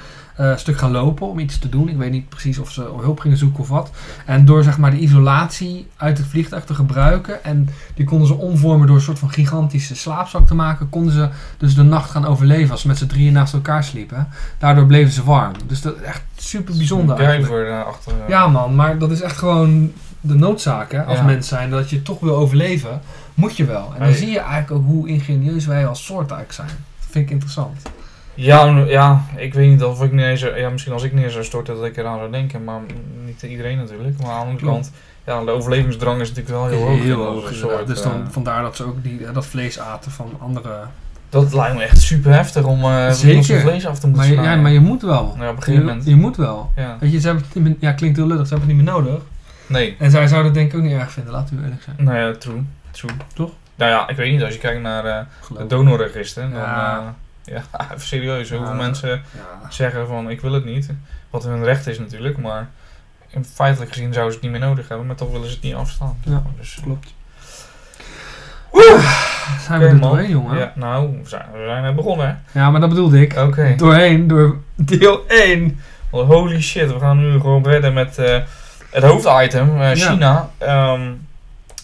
een 0.51 0.59
stuk 0.59 0.79
gaan 0.79 0.91
lopen 0.91 1.27
om 1.29 1.39
iets 1.39 1.59
te 1.59 1.69
doen. 1.69 1.89
Ik 1.89 1.97
weet 1.97 2.11
niet 2.11 2.29
precies 2.29 2.59
of 2.59 2.71
ze 2.71 2.83
hulp 3.01 3.21
gingen 3.21 3.37
zoeken 3.39 3.61
of 3.61 3.69
wat. 3.69 3.91
En 4.27 4.45
door 4.45 4.63
zeg 4.63 4.79
maar 4.79 4.91
de 4.91 4.99
isolatie 4.99 5.87
uit 5.97 6.19
het 6.19 6.27
vliegtuig 6.27 6.65
te 6.65 6.75
gebruiken. 6.75 7.45
En 7.45 7.69
die 7.95 8.05
konden 8.05 8.27
ze 8.27 8.35
omvormen 8.35 8.87
door 8.87 8.97
een 8.97 9.03
soort 9.03 9.19
van 9.19 9.31
gigantische 9.31 9.97
slaapzak 9.97 10.47
te 10.47 10.55
maken. 10.55 10.89
Konden 10.89 11.13
ze 11.13 11.29
dus 11.59 11.75
de 11.75 11.83
nacht 11.83 12.11
gaan 12.11 12.27
overleven 12.27 12.71
als 12.71 12.81
ze 12.81 12.87
met 12.87 12.99
z'n 12.99 13.07
drieën 13.07 13.33
naast 13.33 13.55
elkaar 13.55 13.85
sliepen. 13.85 14.29
Daardoor 14.59 14.87
bleven 14.87 15.13
ze 15.13 15.25
warm. 15.25 15.53
Dus 15.67 15.81
dat 15.81 15.97
is 15.97 16.03
echt 16.03 16.23
super 16.37 16.77
bijzonder 16.77 17.17
daarachter. 17.17 18.13
eh. 18.23 18.29
Ja 18.29 18.47
man, 18.47 18.75
maar 18.75 18.99
dat 18.99 19.11
is 19.11 19.21
echt 19.21 19.37
gewoon 19.39 19.93
de 20.21 20.35
noodzaak 20.35 20.93
hè, 20.93 21.03
als 21.05 21.19
Ja. 21.19 21.25
mens 21.25 21.49
zijn. 21.49 21.71
Dat 21.71 21.91
je 21.91 22.03
toch 22.03 22.21
wil 22.21 22.37
overleven, 22.37 23.01
moet 23.35 23.57
je 23.57 23.65
wel. 23.65 23.85
En 23.93 23.99
dan 23.99 24.09
Hey. 24.09 24.17
zie 24.17 24.31
je 24.31 24.39
eigenlijk 24.41 24.71
ook 24.71 24.85
hoe 24.87 25.09
ingenieus 25.09 25.67
wij 25.67 25.87
als 25.87 26.05
soort 26.05 26.31
eigenlijk 26.31 26.53
zijn. 26.53 26.69
Dat 27.01 27.09
vind 27.11 27.25
ik 27.25 27.31
interessant. 27.31 27.83
Ja, 28.35 28.67
ja, 28.87 29.25
ik 29.37 29.55
weet 29.55 29.69
niet 29.71 29.85
of 29.85 30.03
ik 30.03 30.13
neer 30.13 30.39
zou, 30.39 30.57
ja, 30.59 30.69
misschien 30.69 30.93
als 30.93 31.03
ik 31.03 31.13
neer 31.13 31.31
zou 31.31 31.45
storten 31.45 31.75
dat 31.77 31.85
ik 31.85 31.97
eraan 31.97 32.19
zou 32.19 32.31
denken, 32.31 32.65
maar 32.65 32.81
niet 33.25 33.43
iedereen 33.43 33.77
natuurlijk. 33.77 34.19
Maar 34.19 34.31
aan 34.31 34.39
de 34.41 34.47
andere 34.47 34.67
kant, 34.67 34.93
ja, 35.27 35.45
de 35.45 35.51
overlevingsdrang 35.51 36.21
is 36.21 36.29
natuurlijk 36.29 36.57
wel 36.57 36.67
heel 36.67 36.87
hoog. 36.87 37.01
inderdaad. 37.01 37.55
soort, 37.55 37.87
Dus 37.87 38.03
eh. 38.03 38.11
dan, 38.11 38.27
vandaar 38.31 38.63
dat 38.63 38.77
ze 38.77 38.85
ook 38.85 39.03
die, 39.03 39.21
dat 39.33 39.47
vlees 39.47 39.79
aten 39.79 40.11
van 40.11 40.33
andere 40.41 40.75
Dat 41.29 41.53
lijkt 41.55 41.77
me 41.77 41.83
echt 41.83 42.01
super 42.01 42.33
heftig 42.33 42.65
om 42.65 42.85
eh 42.85 43.11
Zeker. 43.11 43.61
vlees 43.61 43.87
af 43.87 43.99
te 43.99 44.07
moeten 44.07 44.31
Maar 44.35 44.43
je, 44.45 44.49
ja, 44.51 44.57
maar 44.57 44.71
je 44.73 44.81
moet 44.81 45.03
wel. 45.03 45.35
Ja, 45.39 45.51
op 45.51 45.57
een 45.57 45.63
gegeven 45.63 45.81
Je, 45.83 45.89
moment. 45.89 46.07
je 46.07 46.17
moet 46.17 46.37
wel. 46.37 46.73
Ja. 46.77 46.97
Weet 47.01 47.13
je, 47.13 47.21
ze 47.21 47.27
hebben 47.27 47.45
het 47.45 47.55
niet 47.55 47.65
meer, 47.65 47.77
ja, 47.79 47.93
klinkt 47.93 48.17
heel 48.17 48.27
lullig, 48.27 48.47
ze 48.47 48.55
hebben 48.55 48.69
het 48.69 48.77
niet 48.79 48.87
meer 48.87 48.95
nodig. 48.95 49.21
Nee, 49.67 49.97
En 49.99 50.11
zij 50.11 50.27
zouden 50.27 50.45
het 50.53 50.61
denk 50.61 50.73
ik 50.73 50.79
ook 50.79 50.85
niet 50.85 50.93
erg 51.01 51.11
vinden, 51.13 51.33
laten 51.33 51.57
we 51.57 51.63
eerlijk 51.63 51.83
zijn. 51.83 51.97
nou 51.99 52.19
ja, 52.19 52.33
true. 52.39 52.63
true. 52.91 53.11
Toch? 53.35 53.51
Nou 53.75 53.91
ja, 53.91 54.09
ik 54.09 54.17
weet 54.17 54.33
niet, 54.33 54.43
als 54.43 54.53
je 54.55 54.59
kijkt 54.61 54.81
naar 54.83 55.05
eh 55.05 55.17
Geloof 55.41 55.61
het 55.61 55.71
donorregister, 55.71 56.43
dan... 56.51 56.61
Ja. 56.61 57.15
Eh, 57.45 57.55
ja, 57.55 57.63
even 57.93 58.07
serieus. 58.15 58.51
Hoeveel 58.51 58.69
Ja, 58.69 58.75
mensen 58.75 59.09
Ja, 59.11 59.71
zeggen 59.71 60.07
van 60.07 60.31
ik 60.31 60.41
wil 60.41 60.53
het 60.53 60.65
niet. 60.65 60.89
Wat 61.31 61.45
hun 61.45 61.65
recht 61.65 61.87
is 61.87 61.99
natuurlijk, 61.99 62.39
maar 62.39 62.69
in 63.31 63.45
feitelijk 63.45 63.93
gezien 63.93 64.13
zouden 64.13 64.33
ze 64.35 64.39
het 64.41 64.51
niet 64.51 64.61
meer 64.61 64.69
nodig 64.69 64.89
hebben, 64.89 65.07
maar 65.07 65.17
toch 65.17 65.31
willen 65.31 65.49
ze 65.49 65.55
het 65.55 65.63
niet 65.63 65.75
afstaan. 65.75 66.17
Ja. 66.25 66.43
Dus, 66.59 66.79
klopt. 66.83 67.15
Woe! 68.71 69.01
Zijn 69.67 69.81
we 69.81 69.87
er 69.87 70.01
doorheen, 70.01 70.31
jongen? 70.31 70.55
Ja. 70.57 70.61
Ja, 70.61 70.73
nou, 70.75 71.09
we 71.23 71.29
zijn, 71.29 71.45
we 71.53 71.65
zijn 71.67 71.83
net 71.83 71.97
begonnen, 71.97 72.43
hè? 72.53 72.71
maar 72.71 72.81
dat 72.81 72.89
bedoelde 72.89 73.21
ik. 73.21 73.37
Oké. 73.37 73.75
Doorheen, 73.77 74.27
door 74.27 74.57
deel 74.75 75.25
1. 75.29 75.81
Well, 76.11 76.23
holy 76.25 76.61
shit, 76.61 76.93
we 76.93 76.99
gaan 76.99 77.19
nu 77.19 77.41
gewoon 77.41 77.63
verder 77.63 77.93
met 77.93 78.19
eh, 78.19 78.39
het 78.91 79.03
hoofditem, 79.05 79.81
eh, 79.81 79.95
Ja. 79.95 80.11
China. 80.11 80.51
Ehm 80.59 81.01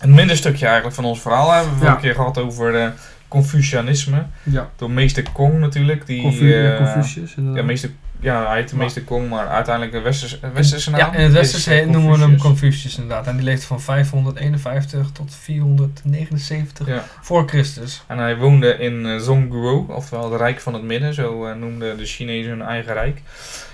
een 0.00 0.14
minder 0.14 0.36
stukje 0.36 0.64
eigenlijk 0.66 0.94
van 0.94 1.04
ons 1.04 1.20
verhaal. 1.20 1.50
Hebben 1.52 1.72
we 1.72 1.78
Ja. 1.78 1.84
vorige 1.84 2.00
keer 2.06 2.14
gehad 2.14 2.38
over 2.38 2.74
eh, 2.82 2.88
Confucianisme. 3.28 4.26
Ja, 4.42 4.70
Door 4.76 4.90
meester 4.90 5.24
Kong 5.32 5.58
natuurlijk. 5.58 6.06
Die, 6.06 6.22
Confu 6.22 6.52
eh, 6.52 6.76
Confucius. 6.76 7.34
ja, 7.54 7.62
meester, 7.62 7.90
ja, 8.20 8.46
hij 8.46 8.56
heet 8.56 8.68
de 8.70 8.76
meester 8.76 9.02
Kong, 9.02 9.28
maar 9.28 9.48
uiteindelijk 9.48 9.96
een 9.96 10.02
westerse, 10.02 10.38
westerse 10.54 10.90
naam. 10.90 11.00
Ja, 11.00 11.14
in 11.14 11.34
het 11.34 11.66
eh, 11.66 11.86
noemen 11.86 12.12
we 12.12 12.18
hem 12.18 12.38
Confucius. 12.38 12.94
Inderdaad. 12.98 13.26
En 13.26 13.36
die 13.36 13.44
leefde 13.44 13.66
van 13.66 13.80
551 13.80 15.10
tot 15.12 15.34
479 15.40 16.86
Ja. 16.86 17.04
voor 17.20 17.48
Christus. 17.48 18.02
En 18.06 18.18
hij 18.18 18.36
woonde 18.36 18.76
in 18.78 19.06
eh, 19.06 19.16
Zongguo, 19.18 19.86
oftewel 19.88 20.30
het 20.32 20.40
Rijk 20.40 20.60
van 20.60 20.74
het 20.74 20.82
Midden, 20.82 21.14
zo 21.14 21.46
eh, 21.46 21.54
noemden 21.54 21.96
de 21.96 22.04
Chinezen 22.04 22.50
hun 22.50 22.62
eigen 22.62 22.92
rijk. 22.92 23.22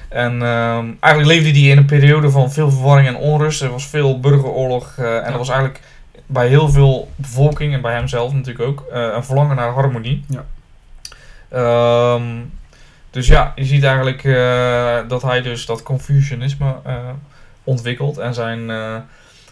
En 0.08 0.42
ehm, 0.42 0.86
eigenlijk 1.00 1.34
leefde 1.42 1.60
hij 1.60 1.68
in 1.70 1.76
een 1.76 1.84
periode 1.84 2.30
van 2.30 2.52
veel 2.52 2.70
verwarring 2.70 3.08
en 3.08 3.16
onrust. 3.16 3.62
Er 3.62 3.70
was 3.70 3.86
veel 3.86 4.20
burgeroorlog 4.20 4.94
en 4.96 5.04
Ja. 5.04 5.24
er 5.24 5.38
was 5.38 5.48
eigenlijk 5.48 5.80
bij 6.26 6.48
heel 6.48 6.68
veel 6.68 7.12
bevolking 7.16 7.72
en 7.74 7.80
bij 7.80 7.94
hemzelf 7.94 8.32
natuurlijk 8.32 8.68
ook 8.68 8.86
eh, 8.92 9.12
een 9.14 9.24
verlangen 9.24 9.56
naar 9.56 9.72
harmonie. 9.72 10.24
Ja. 10.28 10.44
Ehm, 11.48 12.24
dus 13.10 13.26
ja, 13.26 13.52
je 13.56 13.64
ziet 13.64 13.84
eigenlijk 13.84 14.24
eh, 14.24 14.98
dat 15.08 15.22
hij 15.22 15.42
dus 15.42 15.66
dat 15.66 15.82
Confucianisme 15.82 16.74
eh, 16.84 16.96
ontwikkelt 17.64 18.18
en 18.18 18.34
zijn, 18.34 18.70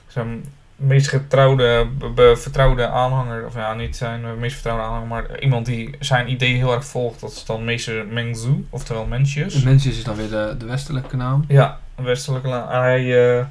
zijn 0.07 0.45
meest 0.77 1.09
getrouwde, 1.09 1.87
vertrouwde 2.35 2.89
aanhanger, 2.89 3.47
of 3.47 3.55
ja, 3.55 3.75
niet 3.75 3.97
zijn 3.97 4.39
meest 4.39 4.55
vertrouwde 4.55 4.83
aanhanger, 4.85 5.07
maar 5.07 5.41
iemand 5.41 5.67
die 5.67 5.95
zijn 6.01 6.31
idee 6.31 6.55
heel 6.55 6.73
erg 6.73 6.85
volgt, 6.85 7.21
dat 7.21 7.31
is 7.31 7.45
dan 7.45 7.65
meester 7.65 8.07
Mengzu, 8.07 8.67
oftewel 8.71 9.07
Mencius. 9.07 9.63
Mencius 9.63 9.97
is 9.97 10.05
dan 10.05 10.17
weer 10.17 10.29
de, 10.29 10.55
de 10.59 10.67
westelijke 10.67 11.17
naam. 11.17 11.45
Ja, 11.49 11.79
een 11.95 12.05
westelijke 12.05 12.49
la- 12.49 12.81
Hij, 12.81 13.47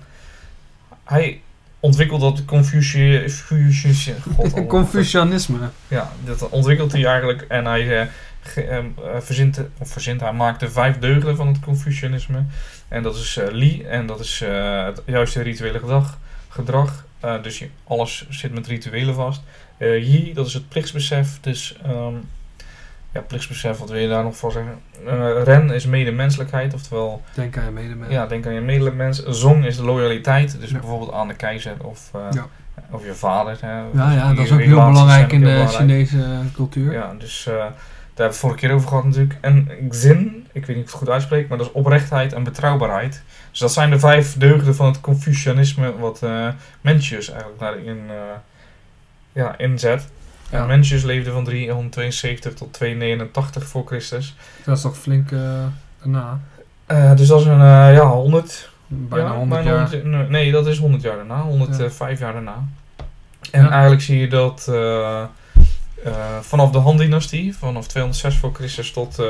hij 1.03 1.41
ontwikkelt 1.81 2.21
dat 2.21 2.45
Confucius... 2.45 3.45
Confucius, 3.45 4.09
God, 4.35 4.45
allemaal. 4.53 4.65
Confucianisme. 4.65 5.57
Ja, 5.87 6.11
dat 6.25 6.49
ontwikkelt 6.49 6.91
hij 6.91 7.05
eigenlijk 7.05 7.41
en 7.41 7.65
hij 7.65 8.01
eh, 8.01 8.07
ehm, 8.55 8.85
eh, 8.97 9.19
verzint, 9.19 9.61
of 9.77 9.89
verzint, 9.89 10.21
hij 10.21 10.33
maakt 10.33 10.59
de 10.59 10.69
vijf 10.69 10.97
deugden 10.97 11.35
van 11.35 11.47
het 11.47 11.59
Confucianisme. 11.59 12.43
En 12.91 13.03
dat 13.03 13.15
is 13.15 13.37
eh, 13.37 13.51
Li, 13.51 13.83
en 13.83 14.05
dat 14.05 14.19
is 14.19 14.41
eh, 14.41 14.85
het 14.85 15.01
juiste 15.05 15.41
rituele 15.41 15.79
gedrag. 15.79 16.17
gedrag. 16.49 17.05
Eh, 17.19 17.43
dus 17.43 17.59
je, 17.59 17.69
alles 17.83 18.25
zit 18.29 18.53
met 18.53 18.67
rituelen 18.67 19.13
vast. 19.15 19.41
Eh 19.77 19.97
Yi, 19.97 20.33
dat 20.33 20.47
is 20.47 20.53
het 20.53 20.69
plichtsbesef. 20.69 21.39
Dus 21.41 21.75
ehm, 21.83 22.13
ja, 23.11 23.21
plichtsbesef, 23.21 23.77
wat 23.77 23.89
wil 23.89 23.99
je 23.99 24.07
daar 24.07 24.23
nog 24.23 24.35
voor 24.37 24.51
zeggen? 24.51 24.79
Eh, 25.07 25.43
Ren 25.43 25.69
is 25.71 25.85
medemenselijkheid, 25.85 26.73
oftewel 26.73 27.21
Denk 27.33 27.57
aan 27.57 27.65
je 27.65 27.71
medemens. 27.71 28.11
ja, 28.11 28.25
denk 28.27 28.45
aan 28.45 28.53
je 28.53 28.61
medemens. 28.61 29.23
Zong 29.25 29.65
is 29.65 29.77
loyaliteit, 29.77 30.59
dus 30.59 30.69
Ja. 30.69 30.79
bijvoorbeeld 30.79 31.11
aan 31.11 31.27
de 31.27 31.33
keizer 31.35 31.75
of, 31.81 32.09
eh, 32.13 32.21
Ja. 32.31 32.47
of 32.89 33.05
je 33.05 33.13
vader. 33.13 33.57
Hè. 33.61 33.77
Ja, 33.93 34.11
ja, 34.11 34.33
dat 34.33 34.45
is 34.45 34.51
ook 34.51 34.59
heel 34.59 34.85
belangrijk 34.85 35.31
in 35.31 35.39
de 35.39 35.45
belangrijk. 35.45 35.75
Chinese 35.77 36.25
cultuur. 36.53 36.91
Ja, 36.93 37.13
dus 37.17 37.47
eh, 37.47 37.53
daar 37.53 37.63
hebben 37.63 37.73
we 38.15 38.23
het 38.23 38.37
vorige 38.37 38.59
keer 38.59 38.71
over 38.71 38.87
gehad 38.87 39.03
natuurlijk. 39.03 39.37
En 39.41 39.69
Xin, 39.89 40.47
ik 40.51 40.65
weet 40.65 40.75
niet 40.75 40.77
of 40.77 40.77
ik 40.77 40.77
het 40.85 40.91
goed 40.91 41.09
uitspreek, 41.09 41.47
maar 41.47 41.57
dat 41.57 41.67
is 41.67 41.73
oprechtheid 41.73 42.33
en 42.33 42.43
betrouwbaarheid. 42.43 43.21
Dus 43.49 43.59
dat 43.59 43.73
zijn 43.73 43.89
de 43.89 43.99
vijf 43.99 44.37
deugden 44.37 44.75
van 44.75 44.85
het 44.85 45.01
Confucianisme 45.01 45.97
wat 45.97 46.23
eh 46.23 46.47
Mencius 46.81 47.29
eigenlijk 47.29 47.59
daarin 47.59 47.99
eh 48.09 48.15
ja, 49.33 49.57
inzet. 49.57 50.07
Ja. 50.51 50.61
En 50.61 50.67
Mencius 50.67 51.03
leefde 51.03 51.31
van 51.31 51.43
372 51.43 52.53
tot 52.53 52.73
289 52.73 53.67
voor 53.67 53.85
Christus. 53.85 54.35
Dat 54.65 54.75
is 54.75 54.81
toch 54.83 54.97
flink 54.97 55.31
eh 55.31 55.39
daarna. 55.99 56.39
Eh, 56.85 57.15
dus 57.15 57.27
dat 57.27 57.39
is 57.39 57.45
een 57.45 57.61
eh, 57.61 57.93
ja, 57.93 58.05
100, 58.05 58.69
Bijna 58.87 59.25
ja, 59.25 59.35
100 59.35 59.63
bijna 59.63 59.77
jaar. 59.77 60.01
100 60.01 60.29
nee, 60.29 60.51
dat 60.51 60.67
is 60.67 60.77
100 60.77 61.03
jaar 61.03 61.15
daarna. 61.15 61.41
105 61.41 62.19
jaar 62.19 62.33
daarna. 62.33 62.65
En 63.51 63.69
eigenlijk 63.69 64.01
zie 64.01 64.19
je 64.19 64.27
dat 64.27 64.69
vanaf 66.41 66.71
de 66.71 66.77
Han-dynastie, 66.77 67.57
vanaf 67.57 67.87
206 67.87 68.37
voor 68.37 68.53
Christus 68.53 68.91
tot 68.91 69.19
eh, 69.19 69.25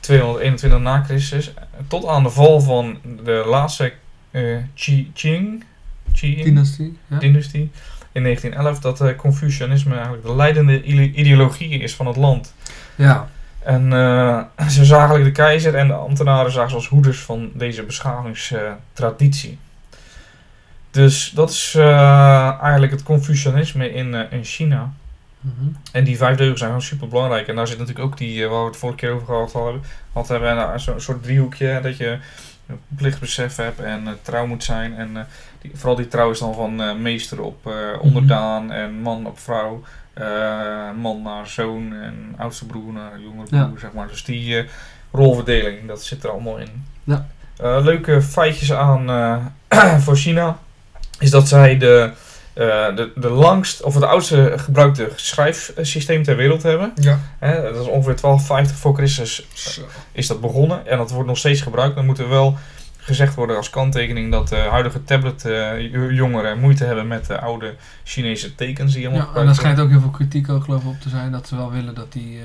221 0.00 0.80
na 0.80 1.02
Christus, 1.02 1.52
tot 1.86 2.06
aan 2.06 2.22
de 2.22 2.30
val 2.30 2.60
van 2.60 2.98
de 3.24 3.44
laatste 3.46 3.92
eh 4.30 4.56
Qi, 4.74 5.10
Qing, 5.14 5.64
Qing 6.12 6.42
Dynastie. 6.42 6.98
Ja. 7.06 7.18
dynastie 7.18 7.70
in 8.12 8.22
1911, 8.22 8.80
dat 8.80 9.00
eh, 9.00 9.16
Confucianisme 9.16 9.94
eigenlijk 9.94 10.24
de 10.24 10.34
leidende 10.34 10.82
ide- 10.82 11.12
ideologie 11.12 11.78
is 11.78 11.94
van 11.94 12.06
het 12.06 12.16
land. 12.16 12.54
ja. 12.94 13.28
En 13.62 13.92
eh, 13.92 14.66
ze 14.68 14.84
zagen 14.84 14.96
eigenlijk 15.08 15.24
de 15.24 15.42
keizer 15.42 15.74
en 15.74 15.86
de 15.86 15.92
ambtenaren 15.92 16.52
zagen 16.52 16.70
ze 16.70 16.76
als 16.76 16.88
hoeders 16.88 17.18
van 17.18 17.50
deze 17.54 17.82
beschavingstraditie. 17.82 19.58
dus 20.90 21.30
dat 21.34 21.50
is 21.50 21.74
eh, 21.76 22.58
eigenlijk 22.62 22.92
het 22.92 23.02
Confucianisme 23.02 23.92
in, 23.92 24.14
in 24.30 24.44
China. 24.44 24.92
Mhm. 25.40 25.68
En 25.92 26.04
die 26.04 26.16
vijf 26.16 26.36
deugden 26.36 26.58
zijn 26.58 26.70
gewoon 26.70 26.84
super 26.84 27.08
belangrijk. 27.08 27.48
En 27.48 27.56
daar 27.56 27.66
zit 27.66 27.78
natuurlijk 27.78 28.06
ook 28.06 28.16
die, 28.16 28.46
waar 28.48 28.60
we 28.60 28.66
het 28.66 28.76
vorige 28.76 28.98
keer 28.98 29.10
over 29.12 29.26
gehad 29.26 29.52
hadden, 29.52 29.82
had 30.12 30.28
hebben, 30.28 30.80
zo'n 30.80 31.00
soort 31.00 31.22
driehoekje, 31.22 31.80
dat 31.82 31.96
je 31.96 32.06
een 32.06 32.20
plichtbesef 32.96 33.56
hebt 33.56 33.80
en 33.80 34.06
eh, 34.06 34.12
trouw 34.22 34.46
moet 34.46 34.64
zijn. 34.64 34.96
En 34.96 35.16
eh, 35.16 35.22
die, 35.60 35.70
vooral 35.74 35.96
die 35.96 36.08
trouw 36.08 36.30
is 36.30 36.38
dan 36.38 36.54
van 36.54 36.82
eh, 36.82 36.94
meester 36.94 37.40
op 37.40 37.66
eh, 37.66 37.72
onderdaan 38.00 38.72
en 38.72 38.94
man 39.00 39.26
op 39.26 39.38
vrouw. 39.38 39.82
man 41.00 41.22
naar 41.22 41.46
zoon 41.46 41.92
en 42.02 42.34
oudste 42.36 42.66
broer 42.66 42.92
naar 42.92 43.20
jongere 43.20 43.48
broer, 43.48 43.60
Ja. 43.60 43.70
zeg 43.78 43.92
maar. 43.92 44.08
Dus 44.08 44.24
die 44.24 44.64
rolverdeling, 45.12 45.86
dat 45.86 46.04
zit 46.04 46.24
er 46.24 46.30
allemaal 46.30 46.58
in. 46.58 46.84
Ja. 47.04 47.26
Leuke 47.60 48.22
feitjes 48.22 48.72
aan 48.72 49.06
voor 50.04 50.16
China 50.16 50.58
is 51.18 51.30
dat 51.30 51.48
zij 51.48 51.78
de, 51.78 52.10
eh, 52.58 52.96
de, 52.96 53.12
de 53.14 53.28
langst, 53.30 53.82
of 53.82 53.94
het 53.94 54.02
oudste 54.04 54.52
gebruikte 54.56 55.10
schrijfsysteem 55.14 56.22
ter 56.22 56.36
wereld 56.36 56.62
hebben. 56.62 56.92
Ja. 56.94 57.18
Hè, 57.38 57.62
dat 57.62 57.72
is 57.82 57.86
ongeveer 57.88 58.16
1250 58.20 58.76
voor 58.76 58.94
Christus 58.94 59.46
Zo. 59.54 59.82
is 60.12 60.26
dat 60.26 60.40
begonnen 60.40 60.86
en 60.86 60.98
dat 60.98 61.10
wordt 61.10 61.28
nog 61.28 61.38
steeds 61.38 61.60
gebruikt. 61.60 61.94
Dan 61.96 62.06
moet 62.06 62.18
er 62.18 62.28
wel 62.28 62.56
gezegd 62.98 63.34
worden 63.34 63.56
als 63.56 63.70
kanttekening 63.70 64.32
dat 64.32 64.48
de 64.48 64.56
huidige 64.56 65.04
tablet-jongeren 65.04 66.58
moeite 66.60 66.84
hebben 66.84 67.06
met 67.06 67.26
de 67.26 67.40
oude 67.40 67.74
Chinese 68.04 68.54
tekens 68.54 68.92
die 68.92 69.02
Ja, 69.02 69.08
en 69.08 69.14
er 69.20 69.26
worden. 69.34 69.54
schijnt 69.54 69.80
ook 69.80 69.88
heel 69.90 70.00
veel 70.00 70.10
kritiek 70.10 70.48
ook 70.50 70.64
geloof 70.64 70.82
ik 70.82 70.88
op 70.88 71.00
te 71.00 71.08
zijn 71.08 71.32
dat 71.32 71.48
ze 71.48 71.56
wel 71.56 71.70
willen 71.72 71.94
dat 71.94 72.12
die... 72.12 72.38
eh, 72.38 72.44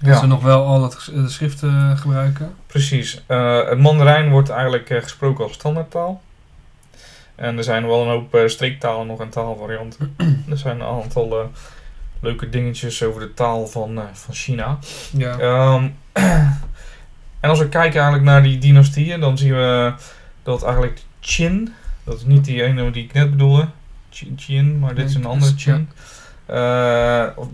dat 0.00 0.12
Ja. 0.14 0.18
ze 0.20 0.26
nog 0.26 0.42
wel 0.42 0.64
al 0.66 0.80
dat 0.80 1.10
de 1.14 1.28
schriften 1.28 1.96
gebruiken. 1.98 2.54
Precies. 2.66 3.22
Eh, 3.26 3.68
het 3.68 3.78
Mandarijn 3.78 4.30
wordt 4.30 4.48
eigenlijk 4.48 4.90
eh, 4.90 5.02
gesproken 5.02 5.44
als 5.44 5.52
standaardtaal. 5.52 6.22
En 7.34 7.56
er 7.58 7.64
zijn 7.64 7.86
wel 7.86 8.02
een 8.02 8.08
hoop 8.08 8.34
eh, 8.34 8.46
streektalen 8.46 9.06
nog 9.06 9.20
en 9.20 9.28
taalvarianten. 9.28 10.16
er 10.50 10.58
zijn 10.58 10.80
een 10.80 10.86
aantal 10.86 11.40
eh, 11.40 11.46
leuke 12.20 12.48
dingetjes 12.48 13.02
over 13.02 13.20
de 13.20 13.34
taal 13.34 13.66
van, 13.66 13.98
eh, 13.98 14.04
van 14.12 14.34
China. 14.34 14.78
Ja. 15.10 15.38
Ehm, 15.38 15.88
en 17.40 17.50
als 17.50 17.58
we 17.58 17.68
kijken 17.68 18.00
eigenlijk 18.00 18.24
naar 18.24 18.42
die 18.42 18.58
dynastieën, 18.58 19.20
dan 19.20 19.38
zien 19.38 19.54
we 19.54 19.92
dat 20.42 20.62
eigenlijk 20.62 21.00
Qin, 21.20 21.74
dat 22.04 22.16
is 22.16 22.24
niet 22.24 22.44
die 22.44 22.62
ene 22.62 22.90
die 22.90 23.04
ik 23.04 23.12
net 23.12 23.30
bedoelde, 23.30 23.68
Qin, 24.10 24.34
Qin 24.46 24.78
maar 24.78 24.94
dit 24.94 25.08
is 25.08 25.14
een 25.14 25.24
andere. 25.24 25.54
Qin. 25.54 25.88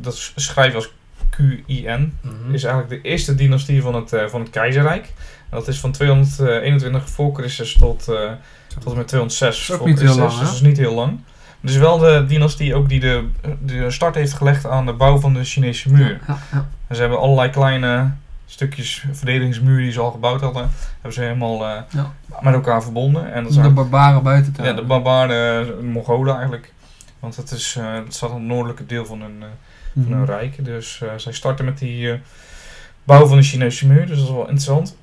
Dat 0.01 0.33
schrijf 0.37 0.70
je 0.70 0.76
als 0.76 0.93
Q-I-N 1.31 2.18
Mhm. 2.22 2.55
is 2.55 2.64
eigenlijk 2.64 3.03
de 3.03 3.09
eerste 3.09 3.35
dynastie 3.35 3.83
van 3.83 3.95
het, 3.95 4.31
van 4.31 4.41
het 4.41 4.51
keizerrijk. 4.51 5.05
En 5.51 5.59
dat 5.59 5.68
is 5.68 5.78
van 5.81 5.93
221 5.93 7.09
voor 7.09 7.35
Christus 7.35 7.72
tot, 7.72 8.09
tot 8.78 8.92
en 8.92 8.96
met 8.98 9.08
206 9.08 9.60
is 9.60 9.70
ook 9.70 9.78
voor 9.78 9.88
niet 9.88 10.00
heel 10.00 10.16
lang, 10.16 10.30
dus 10.30 10.38
dat 10.40 10.52
is 10.52 10.60
niet 10.60 10.76
heel 10.76 10.94
lang. 10.94 11.20
Het 11.60 11.70
is 11.70 11.76
wel 11.76 11.98
de 11.98 12.24
dynastie 12.28 12.74
ook 12.74 12.88
die 12.88 13.00
de, 13.00 13.28
de 13.64 13.90
start 13.90 14.14
heeft 14.14 14.32
gelegd 14.32 14.66
aan 14.66 14.86
de 14.86 14.92
bouw 14.92 15.18
van 15.18 15.34
de 15.34 15.44
Chinese 15.44 15.90
muur. 15.92 16.20
Ja, 16.26 16.38
ja. 16.52 16.68
En 16.86 16.94
ze 16.94 17.00
hebben 17.00 17.18
allerlei 17.20 17.50
kleine 17.50 18.10
stukjes 18.46 19.04
verdedigingsmuur 19.12 19.78
die 19.78 19.92
ze 19.92 20.00
al 20.00 20.10
gebouwd 20.10 20.40
hadden, 20.40 20.70
hebben 20.92 21.12
ze 21.12 21.20
helemaal 21.20 21.66
eh, 21.66 21.82
Ja. 21.90 22.12
met 22.40 22.54
elkaar 22.54 22.82
verbonden. 22.82 23.32
En 23.32 23.42
dat 23.44 23.52
De 23.52 23.70
barbaren 23.70 24.22
buiten 24.22 24.52
te 24.52 24.62
ja, 24.62 24.72
de 24.72 24.82
barbaren, 24.82 25.66
de 25.66 25.82
Mongolen 25.82 26.32
eigenlijk. 26.34 26.72
Want 27.18 27.36
het, 27.36 27.50
is, 27.50 27.76
eh, 27.78 27.94
het 27.94 28.14
staat 28.14 28.30
aan 28.30 28.36
het 28.36 28.44
noordelijke 28.44 28.86
deel 28.86 29.06
van 29.06 29.20
hun, 29.20 29.36
eh, 29.40 29.46
van 29.94 30.02
Mhm. 30.02 30.12
hun 30.12 30.24
rijk. 30.24 30.64
Dus 30.64 31.00
eh, 31.02 31.08
zij 31.16 31.32
starten 31.32 31.64
met 31.64 31.78
die 31.78 32.10
eh, 32.12 32.18
bouw 33.04 33.26
van 33.26 33.36
de 33.36 33.42
Chinese 33.42 33.86
muur, 33.86 34.06
dus 34.06 34.16
dat 34.18 34.26
is 34.26 34.32
wel 34.32 34.40
interessant. 34.40 34.96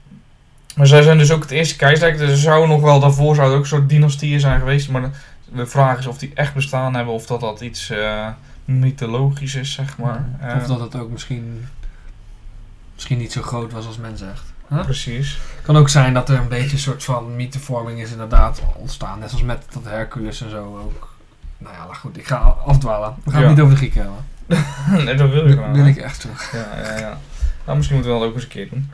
Maar 0.78 0.88
zij 0.88 1.02
zijn 1.02 1.18
dus 1.18 1.32
ook 1.32 1.42
het 1.42 1.52
eerste 1.52 1.76
keizerrijk. 1.76 2.18
Dus 2.18 2.30
er 2.30 2.38
zou 2.38 2.68
nog 2.68 2.82
wel 2.82 3.00
daarvoor 3.00 3.36
zouden 3.36 3.56
ook 3.58 3.64
een 3.64 3.70
soort 3.70 3.90
dynastieën 3.90 4.40
zijn 4.40 4.60
geweest. 4.60 4.90
Maar 4.90 5.10
de, 5.54 5.66
vraag 5.66 6.00
is 6.00 6.08
of 6.08 6.18
die 6.18 6.32
echt 6.34 6.54
bestaan 6.54 6.94
hebben 6.96 7.14
of 7.14 7.26
dat 7.26 7.40
dat 7.40 7.62
iets 7.62 7.90
eh, 7.90 8.28
mythologisch 8.66 9.56
is, 9.56 9.72
zeg 9.74 9.98
maar. 9.98 10.26
Eh, 10.42 10.56
Of 10.56 10.68
dat 10.68 10.80
het 10.80 10.96
ook 10.96 11.10
misschien, 11.10 11.68
misschien 12.94 13.18
niet 13.18 13.32
zo 13.32 13.42
groot 13.42 13.72
was 13.72 13.86
als 13.88 13.98
men 13.98 14.18
zegt. 14.18 14.44
Huh? 14.70 14.82
Precies. 14.84 15.38
kan 15.62 15.78
ook 15.78 15.90
zijn 15.90 16.14
dat 16.14 16.30
er 16.30 16.40
een 16.40 16.48
beetje 16.48 16.72
een 16.72 16.80
soort 16.80 17.04
van 17.04 17.36
mythevorming 17.36 18.02
is 18.02 18.12
inderdaad 18.12 18.62
ontstaan. 18.76 19.20
Net 19.20 19.30
zoals 19.30 19.44
met 19.46 19.66
dat 19.74 19.84
Hercules 19.84 20.42
en 20.42 20.50
zo 20.50 20.78
ook. 20.86 21.16
Nou 21.58 21.74
ja, 21.76 21.94
goed, 21.94 22.18
ik 22.18 22.28
ga 22.28 22.36
afdwalen. 22.66 23.16
We 23.24 23.32
gaan 23.32 23.42
Ja. 23.42 23.48
het 23.48 23.56
niet 23.56 23.66
over 23.66 23.78
de 23.80 23.80
Grieken 23.90 24.02
hebben. 24.02 25.06
nee, 25.06 25.16
dat 25.16 25.30
wil 25.30 25.42
je 25.42 25.48
Dat 25.48 25.58
gewoon. 25.58 25.74
wil 25.74 25.86
ik 25.86 25.98
echt 25.98 26.20
terug. 26.20 26.52
Ja, 26.54 26.68
ja, 26.84 26.98
ja. 27.00 27.18
Nou, 27.66 27.78
misschien 27.78 27.98
moeten 27.98 28.14
we 28.16 28.20
dat 28.20 28.28
ook 28.30 28.34
eens 28.36 28.44
een 28.44 28.50
keer 28.50 28.70
doen. 28.70 28.90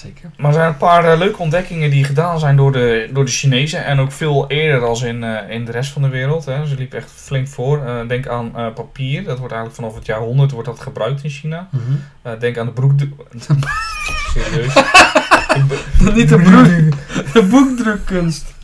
Zeker. 0.00 0.30
Maar 0.36 0.48
er 0.48 0.54
zijn 0.54 0.68
een 0.68 0.76
paar 0.76 1.12
eh, 1.12 1.18
leuke 1.18 1.38
ontdekkingen 1.38 1.90
die 1.90 2.04
gedaan 2.04 2.38
zijn 2.38 2.56
door 2.56 2.72
de, 2.72 3.10
door 3.12 3.24
de 3.24 3.30
Chinezen. 3.30 3.84
En 3.84 4.00
ook 4.00 4.12
veel 4.12 4.44
eerder 4.48 4.88
als 4.88 5.02
in, 5.02 5.24
eh, 5.24 5.50
in 5.50 5.64
de 5.64 5.72
rest 5.72 5.92
van 5.92 6.02
de 6.02 6.08
wereld. 6.08 6.44
Hè. 6.44 6.66
Ze 6.66 6.74
liepen 6.74 6.98
echt 6.98 7.10
flink 7.14 7.48
voor. 7.48 7.84
Eh, 7.84 8.08
denk 8.08 8.26
aan 8.26 8.52
papier. 8.74 9.24
Dat 9.24 9.38
wordt 9.38 9.52
eigenlijk 9.54 9.74
vanaf 9.74 9.94
het 9.94 10.06
jaar 10.06 10.18
100 10.18 10.50
wordt 10.50 10.68
dat 10.68 10.80
gebruikt 10.80 11.24
in 11.24 11.30
China. 11.30 11.68
Mhm. 11.70 12.38
Denk 12.38 12.58
aan 12.58 12.66
de 12.66 12.72
broek... 12.72 12.92
Serieus? 14.34 14.74
De 14.74 16.12
niet 16.14 16.28
de, 16.28 16.38
broek, 16.38 16.66
de 17.34 17.42
boekdrukkunst. 17.50 18.54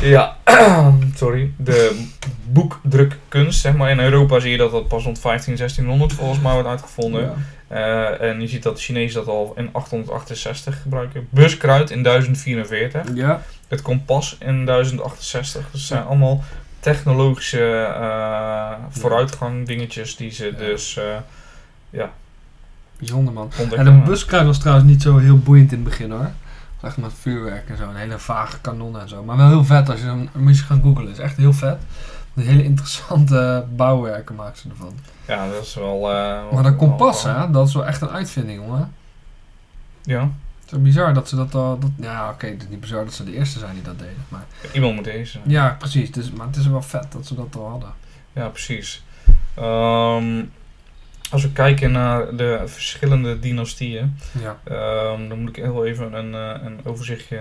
ja, 0.00 0.36
sorry. 1.14 1.52
De 1.56 2.06
boekdrukkunst, 2.44 3.60
zeg 3.60 3.74
maar. 3.74 3.90
In 3.90 4.00
Europa 4.00 4.40
zie 4.40 4.50
je 4.50 4.56
dat 4.56 4.70
dat 4.70 4.88
pas 4.88 5.04
rond 5.04 5.18
15, 5.18 5.56
1600 5.56 6.12
volgens 6.12 6.40
mij 6.40 6.52
wordt 6.52 6.68
uitgevonden. 6.68 7.22
Ja. 7.22 7.34
Eh, 7.68 8.20
en 8.20 8.40
je 8.40 8.48
ziet 8.48 8.62
dat 8.62 8.76
de 8.76 8.82
Chinezen 8.82 9.24
dat 9.24 9.34
al 9.34 9.52
in 9.56 9.68
868 9.72 10.82
gebruiken. 10.82 11.28
Buskruid 11.30 11.90
in 11.90 12.02
1044. 12.02 13.14
ja. 13.14 13.42
Het 13.68 13.82
kompas 13.82 14.36
in 14.40 14.64
1068. 14.64 15.70
Dus 15.70 15.80
het 15.80 15.88
zijn 15.88 16.04
allemaal 16.04 16.44
technologische 16.80 17.94
eh, 18.00 18.72
vooruitgang 18.88 19.66
dingetjes 19.66 20.16
die 20.16 20.30
ze 20.30 20.44
Ja. 20.44 20.52
dus 20.52 20.96
eh 20.96 21.16
Bijzonder 22.98 23.32
man. 23.32 23.50
En 23.76 23.84
de 23.84 24.02
buskruid 24.06 24.46
was 24.46 24.58
trouwens 24.58 24.88
niet 24.88 25.02
zo 25.02 25.16
heel 25.16 25.38
boeiend 25.38 25.72
in 25.72 25.78
het 25.78 25.88
begin 25.88 26.10
hoor. 26.10 26.20
Het 26.20 26.32
was 26.80 26.90
Echt 26.90 26.96
met 26.96 27.12
vuurwerk 27.20 27.68
en 27.68 27.76
zo. 27.76 27.88
Een 27.88 27.96
hele 27.96 28.18
vage 28.18 28.60
kanon 28.60 28.98
en 29.00 29.08
zo. 29.08 29.22
Maar 29.22 29.36
wel 29.36 29.48
heel 29.48 29.64
vet 29.64 29.88
als 29.90 30.00
je 30.00 30.06
hem 30.06 30.28
moet 30.34 30.58
je 30.58 30.64
gaan 30.64 30.82
googlen. 30.82 31.06
Het 31.06 31.18
is 31.18 31.24
echt 31.24 31.36
heel 31.36 31.52
vet. 31.52 31.78
Hele 32.50 32.62
interessante 32.64 33.64
bouwwerken 33.76 34.34
maken 34.34 34.58
ze 34.58 34.68
ervan. 34.68 34.92
Ja, 35.26 35.48
dat 35.50 35.62
is 35.62 35.74
wel... 35.74 36.10
eh, 36.12 36.52
Maar 36.52 36.62
dat 36.62 36.76
kompas, 36.76 37.22
hè, 37.22 37.50
dat 37.50 37.68
is 37.68 37.74
wel 37.74 37.86
echt 37.86 38.00
een 38.00 38.10
uitvinding, 38.10 38.60
jongen. 38.64 38.92
Ja, 40.02 40.20
Het 40.20 40.64
is 40.66 40.70
wel 40.70 40.80
bizar 40.82 41.14
dat 41.14 41.28
ze 41.28 41.36
dat 41.36 41.54
al... 41.54 41.78
Dat, 41.78 41.90
ja, 41.96 42.30
oké, 42.30 42.46
het 42.46 42.62
is 42.62 42.68
niet 42.68 42.80
bizar 42.80 43.04
dat 43.04 43.14
ze 43.14 43.24
de 43.24 43.32
eerste 43.34 43.58
zijn 43.58 43.74
die 43.74 43.82
dat 43.82 43.98
deden. 43.98 44.24
Maar, 44.28 44.44
iemand 44.72 44.94
moet 44.94 45.04
deze. 45.04 45.38
ja, 45.46 45.76
precies. 45.78 46.10
Dus, 46.12 46.30
maar 46.30 46.46
het 46.46 46.56
is 46.56 46.66
wel 46.66 46.82
vet 46.82 47.12
dat 47.12 47.26
ze 47.26 47.34
dat 47.34 47.56
al 47.56 47.68
hadden. 47.68 47.92
Ja, 48.32 48.48
precies. 48.48 49.02
Ehm, 49.54 50.44
als 51.30 51.42
we 51.42 51.52
kijken 51.52 51.92
naar 51.92 52.36
de 52.36 52.62
verschillende 52.64 53.38
dynastieën, 53.38 54.18
Ja, 54.42 54.56
ehm, 54.64 55.28
dan 55.28 55.40
moet 55.40 55.48
ik 55.48 55.56
heel 55.64 55.86
even 55.86 56.12
een, 56.12 56.34
eh, 56.34 56.64
een 56.66 56.80
overzichtje 56.84 57.40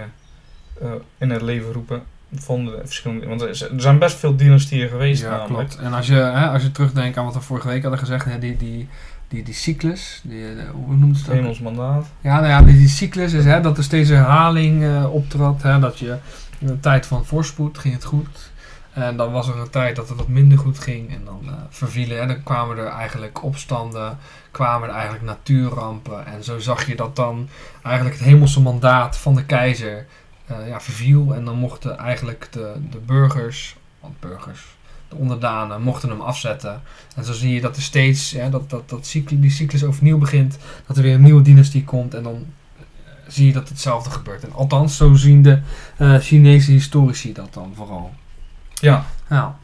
eh, 0.81 0.91
in 1.17 1.29
het 1.29 1.41
leven 1.41 1.71
roepen 1.73 2.03
van 2.33 2.65
de 2.65 2.81
verschillende. 2.83 3.27
Want 3.27 3.41
er 3.41 3.69
zijn 3.77 3.99
best 3.99 4.17
veel 4.17 4.35
dynastieën 4.35 4.89
geweest, 4.89 5.21
ja 5.21 5.29
namelijk. 5.29 5.69
klopt. 5.69 5.85
En 5.85 5.93
als 5.93 6.07
je, 6.07 6.13
hè, 6.13 6.47
als 6.47 6.61
je 6.61 6.71
terugdenkt 6.71 7.17
aan 7.17 7.25
wat 7.25 7.33
we 7.33 7.41
vorige 7.41 7.67
week 7.67 7.81
hadden 7.81 7.99
gezegd, 7.99 8.25
hè, 8.25 8.39
die, 8.39 8.57
die, 8.57 8.87
die, 9.27 9.43
die 9.43 9.53
cyclus, 9.53 10.21
die, 10.23 10.43
eh, 10.43 10.69
hoe 10.85 10.95
noemt 10.95 11.17
het 11.17 11.29
ook? 11.29 11.35
Hemels 11.35 11.59
mandaat. 11.59 12.05
Ja, 12.21 12.35
nou 12.35 12.47
ja, 12.47 12.61
die, 12.61 12.77
die 12.77 12.87
cyclus 12.87 13.33
is 13.33 13.45
hè, 13.45 13.61
dat 13.61 13.77
er 13.77 13.83
steeds 13.83 14.09
herhaling 14.09 14.83
eh 14.83 15.13
optrad. 15.13 15.61
Hè, 15.61 15.79
dat 15.79 15.99
je 15.99 16.17
in 16.59 16.67
een 16.67 16.79
tijd 16.79 17.05
van 17.05 17.25
voorspoed 17.25 17.77
ging 17.77 17.93
het 17.93 18.03
goed. 18.03 18.51
En 18.93 19.17
dan 19.17 19.31
was 19.31 19.47
er 19.47 19.57
een 19.57 19.69
tijd 19.69 19.95
dat 19.95 20.09
het 20.09 20.17
wat 20.17 20.27
minder 20.27 20.57
goed 20.57 20.79
ging. 20.79 21.09
En 21.13 21.21
dan 21.25 21.39
eh, 21.45 21.53
vervielen. 21.69 22.21
En 22.21 22.27
dan 22.27 22.43
kwamen 22.43 22.77
er 22.77 22.87
eigenlijk 22.87 23.43
opstanden. 23.43 24.17
Kwamen 24.51 24.87
er 24.87 24.93
eigenlijk 24.93 25.23
natuurrampen. 25.23 26.25
En 26.25 26.43
zo 26.43 26.59
zag 26.59 26.87
je 26.87 26.95
dat 26.95 27.15
dan 27.15 27.49
eigenlijk 27.83 28.15
het 28.15 28.25
hemelse 28.25 28.61
mandaat 28.61 29.17
van 29.17 29.35
de 29.35 29.45
keizer 29.45 30.05
eh, 30.47 30.67
ja, 30.67 30.81
verviel. 30.81 31.35
En 31.35 31.45
dan 31.45 31.57
mochten 31.57 31.97
eigenlijk 31.97 32.47
de, 32.51 32.73
de 32.91 32.97
burgers, 32.97 33.75
want 33.99 34.19
burgers, 34.19 34.61
de 35.09 35.15
onderdanen, 35.15 35.81
mochten 35.81 36.09
hem 36.09 36.21
afzetten. 36.21 36.81
En 37.15 37.23
zo 37.23 37.33
zie 37.33 37.53
je 37.53 37.61
dat 37.61 37.75
er 37.75 37.81
steeds, 37.81 38.31
hè, 38.31 38.49
dat, 38.49 38.69
dat, 38.69 38.89
dat 38.89 39.15
die 39.29 39.51
cyclus 39.51 39.83
overnieuw 39.83 40.17
begint 40.17 40.57
dat 40.85 40.97
er 40.97 41.03
weer 41.03 41.13
een 41.13 41.21
nieuwe 41.21 41.41
dynastie 41.41 41.83
komt 41.83 42.13
en 42.13 42.23
dan 42.23 42.45
eh, 42.77 42.81
zie 43.27 43.47
je 43.47 43.53
dat 43.53 43.69
hetzelfde 43.69 44.09
gebeurt. 44.09 44.43
En 44.43 44.53
althans, 44.53 44.97
zo 44.97 45.13
zien 45.13 45.41
de 45.41 45.59
eh, 45.97 46.15
Chinese 46.17 46.71
historici 46.71 47.33
dat 47.33 47.53
dan 47.53 47.71
vooral. 47.75 48.13
Ja, 48.73 49.05
Ja, 49.29 49.57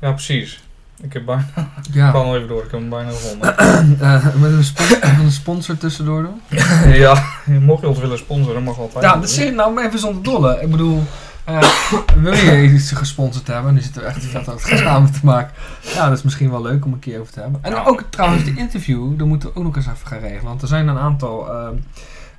ja, 0.00 0.12
precies. 0.12 0.64
Ik 1.02 1.12
heb 1.12 1.24
bijna, 1.24 1.48
ik 1.88 1.94
ja. 1.94 2.10
ga 2.10 2.22
nog 2.22 2.34
even 2.34 2.48
door, 2.48 2.64
ik 2.64 2.70
heb 2.70 2.80
hem 2.80 2.88
bijna 2.88 3.10
gevonden. 3.10 3.56
Eh, 4.00 4.34
met 4.34 4.50
een, 4.50 4.64
spon- 4.64 5.02
een 5.24 5.30
sponsor 5.32 5.78
tussendoor 5.78 6.22
doen? 6.22 6.40
ja, 7.04 7.24
mocht 7.46 7.80
je 7.80 7.88
ons 7.88 7.98
willen 7.98 8.18
sponsoren, 8.18 8.62
mag 8.62 8.78
altijd. 8.78 9.04
Ja, 9.04 9.16
dat 9.16 9.30
zeg 9.30 9.46
ik 9.48 9.54
nou 9.54 9.82
even 9.86 9.98
zonder 9.98 10.22
dolle. 10.22 10.60
Ik 10.60 10.70
bedoel, 10.70 11.02
eh, 11.44 11.62
wil 12.22 12.34
je 12.34 12.72
iets 12.72 12.92
gesponsord 12.92 13.46
hebben? 13.46 13.74
Nu 13.74 13.80
zitten 13.80 14.02
we 14.02 14.08
echt 14.08 14.24
vet 14.24 14.84
aan 14.86 15.02
het 15.02 15.12
te 15.20 15.26
maken. 15.26 15.52
Ja, 15.94 16.08
dat 16.08 16.18
is 16.18 16.24
misschien 16.24 16.50
wel 16.50 16.62
leuk 16.62 16.84
om 16.84 16.92
een 16.92 16.98
keer 16.98 17.20
over 17.20 17.32
te 17.32 17.40
hebben. 17.40 17.58
En 17.62 17.72
Ja. 17.72 17.84
ook 17.84 18.02
trouwens 18.10 18.44
de 18.44 18.54
interview, 18.54 19.18
daar 19.18 19.26
moeten 19.26 19.48
we 19.48 19.56
ook 19.56 19.64
nog 19.64 19.76
eens 19.76 19.86
even 19.86 20.06
gaan 20.06 20.18
regelen. 20.18 20.44
Want 20.44 20.62
er 20.62 20.68
zijn 20.68 20.88
een 20.88 20.98
aantal 20.98 21.48
eh, 21.52 21.68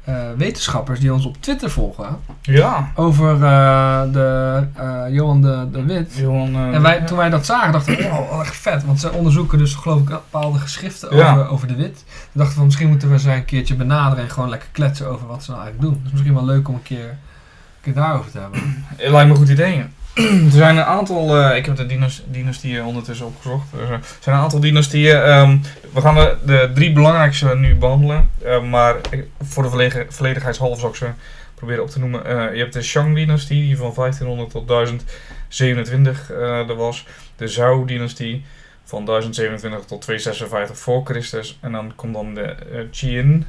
eh, 0.08 0.16
wetenschappers 0.38 1.00
die 1.00 1.14
ons 1.14 1.26
op 1.26 1.36
Twitter 1.42 1.70
volgen. 1.70 2.18
Ja, 2.42 2.92
Over 2.96 3.34
eh, 3.44 4.02
de 4.12 4.64
eh, 4.76 5.04
Johan 5.10 5.42
de, 5.42 5.68
de 5.72 5.84
Wit. 5.84 6.16
Johan. 6.16 6.56
En 6.56 6.82
wij, 6.82 7.02
toen 7.02 7.18
wij 7.18 7.30
dat 7.30 7.46
zagen, 7.46 7.72
dachten 7.72 7.96
we, 7.98 8.04
wow, 8.10 8.30
wel 8.30 8.42
echt 8.42 8.56
vet. 8.56 8.86
Want 8.86 9.00
ze 9.00 9.12
onderzoeken 9.12 9.58
dus 9.58 9.74
geloof 9.74 10.00
ik 10.00 10.06
bepaalde 10.06 10.60
geschriften 10.60 11.16
Ja. 11.16 11.32
over, 11.32 11.48
over 11.50 11.68
de 11.68 11.76
wit. 11.76 12.04
We 12.32 12.38
dachten 12.40 12.56
van, 12.56 12.66
misschien 12.66 12.88
moeten 12.90 13.10
we 13.12 13.20
ze 13.20 13.32
een 13.32 13.46
keertje 13.46 13.76
benaderen 13.76 14.24
en 14.24 14.30
gewoon 14.30 14.50
lekker 14.50 14.70
kletsen 14.72 15.08
over 15.10 15.28
wat 15.28 15.44
ze 15.44 15.52
nou 15.52 15.64
eigenlijk 15.64 15.92
doen. 15.92 16.02
Dus 16.04 16.12
misschien 16.12 16.34
wel 16.34 16.46
leuk 16.46 16.68
om 16.68 16.76
een 16.76 16.84
keer, 16.84 17.10
een 17.10 17.18
keer 17.82 17.94
daarover 17.94 18.32
te 18.32 18.40
hebben. 18.40 18.86
Het 18.96 19.12
lijkt 19.12 19.26
me 19.28 19.32
een 19.34 19.40
goed 19.40 19.50
idee. 19.50 19.86
er 20.46 20.52
zijn 20.52 20.78
een 20.78 20.84
aantal, 20.84 21.38
eh, 21.38 21.58
ik 21.58 21.66
heb 21.66 21.76
de 21.76 21.86
dynas- 21.86 22.24
dynastieën 22.28 22.86
ondertussen 22.86 23.26
opgezocht. 23.26 23.72
Er 23.74 24.00
zijn 24.20 24.36
een 24.36 24.42
aantal 24.42 24.60
dynastieën. 24.60 25.16
ehm, 25.16 25.58
we 25.94 26.02
gaan 26.02 26.16
de, 26.16 26.38
de 26.46 26.72
drie 26.74 26.92
belangrijkste 26.94 27.56
nu 27.56 27.76
behandelen. 27.76 28.30
Eh, 28.46 28.64
maar 28.64 28.96
voor 29.42 29.64
de 29.64 29.70
volledig, 29.70 30.06
volledigheidshalve 30.10 30.80
zal 30.80 30.90
ik 30.90 30.96
ze 30.96 31.08
proberen 31.56 31.84
op 31.84 31.90
te 31.90 32.00
noemen. 32.00 32.26
Eh, 32.26 32.54
je 32.54 32.60
hebt 32.60 32.74
de 32.74 32.82
Shang-dynastie, 32.82 33.62
die 33.62 33.78
van 33.78 33.94
1500 33.96 34.50
tot 34.50 34.68
1027 34.68 36.32
eh 36.32 36.70
er 36.70 36.76
was. 36.76 37.06
De 37.36 37.48
Zhou-dynastie 37.48 38.46
van 38.84 39.06
1027 39.06 39.86
tot 39.86 40.02
256 40.02 40.78
voor 40.78 41.02
Christus. 41.06 41.58
En 41.62 41.72
dan 41.72 41.92
komt 41.96 42.14
dan 42.14 42.34
de 42.34 42.42
eh, 42.42 42.80
Qin 42.92 43.46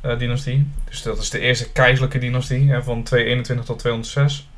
eh, 0.00 0.18
dynastie. 0.18 0.66
Dus 0.88 1.02
dat 1.02 1.18
is 1.18 1.30
de 1.30 1.38
eerste 1.38 1.72
keizerlijke 1.72 2.18
dynastie 2.18 2.70
hè, 2.70 2.82
van 2.82 3.02
221 3.02 3.64
tot 3.66 3.78
206. 3.78 4.48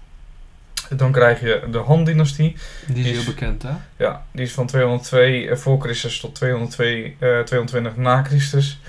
Dan 0.96 1.12
krijg 1.12 1.40
je 1.40 1.62
de 1.70 1.78
Han-dynastie. 1.78 2.56
Die 2.86 3.04
is 3.04 3.10
Is- 3.10 3.16
heel 3.24 3.32
bekend, 3.34 3.62
hè? 3.62 3.70
Ja, 3.96 4.24
die 4.32 4.44
is 4.44 4.52
van 4.52 4.66
202 4.66 5.56
voor 5.56 5.80
Christus 5.80 6.20
tot 6.20 6.34
202, 6.34 7.16
eh, 7.18 7.38
220 7.40 7.96
na 7.96 8.22
Christus. 8.22 8.80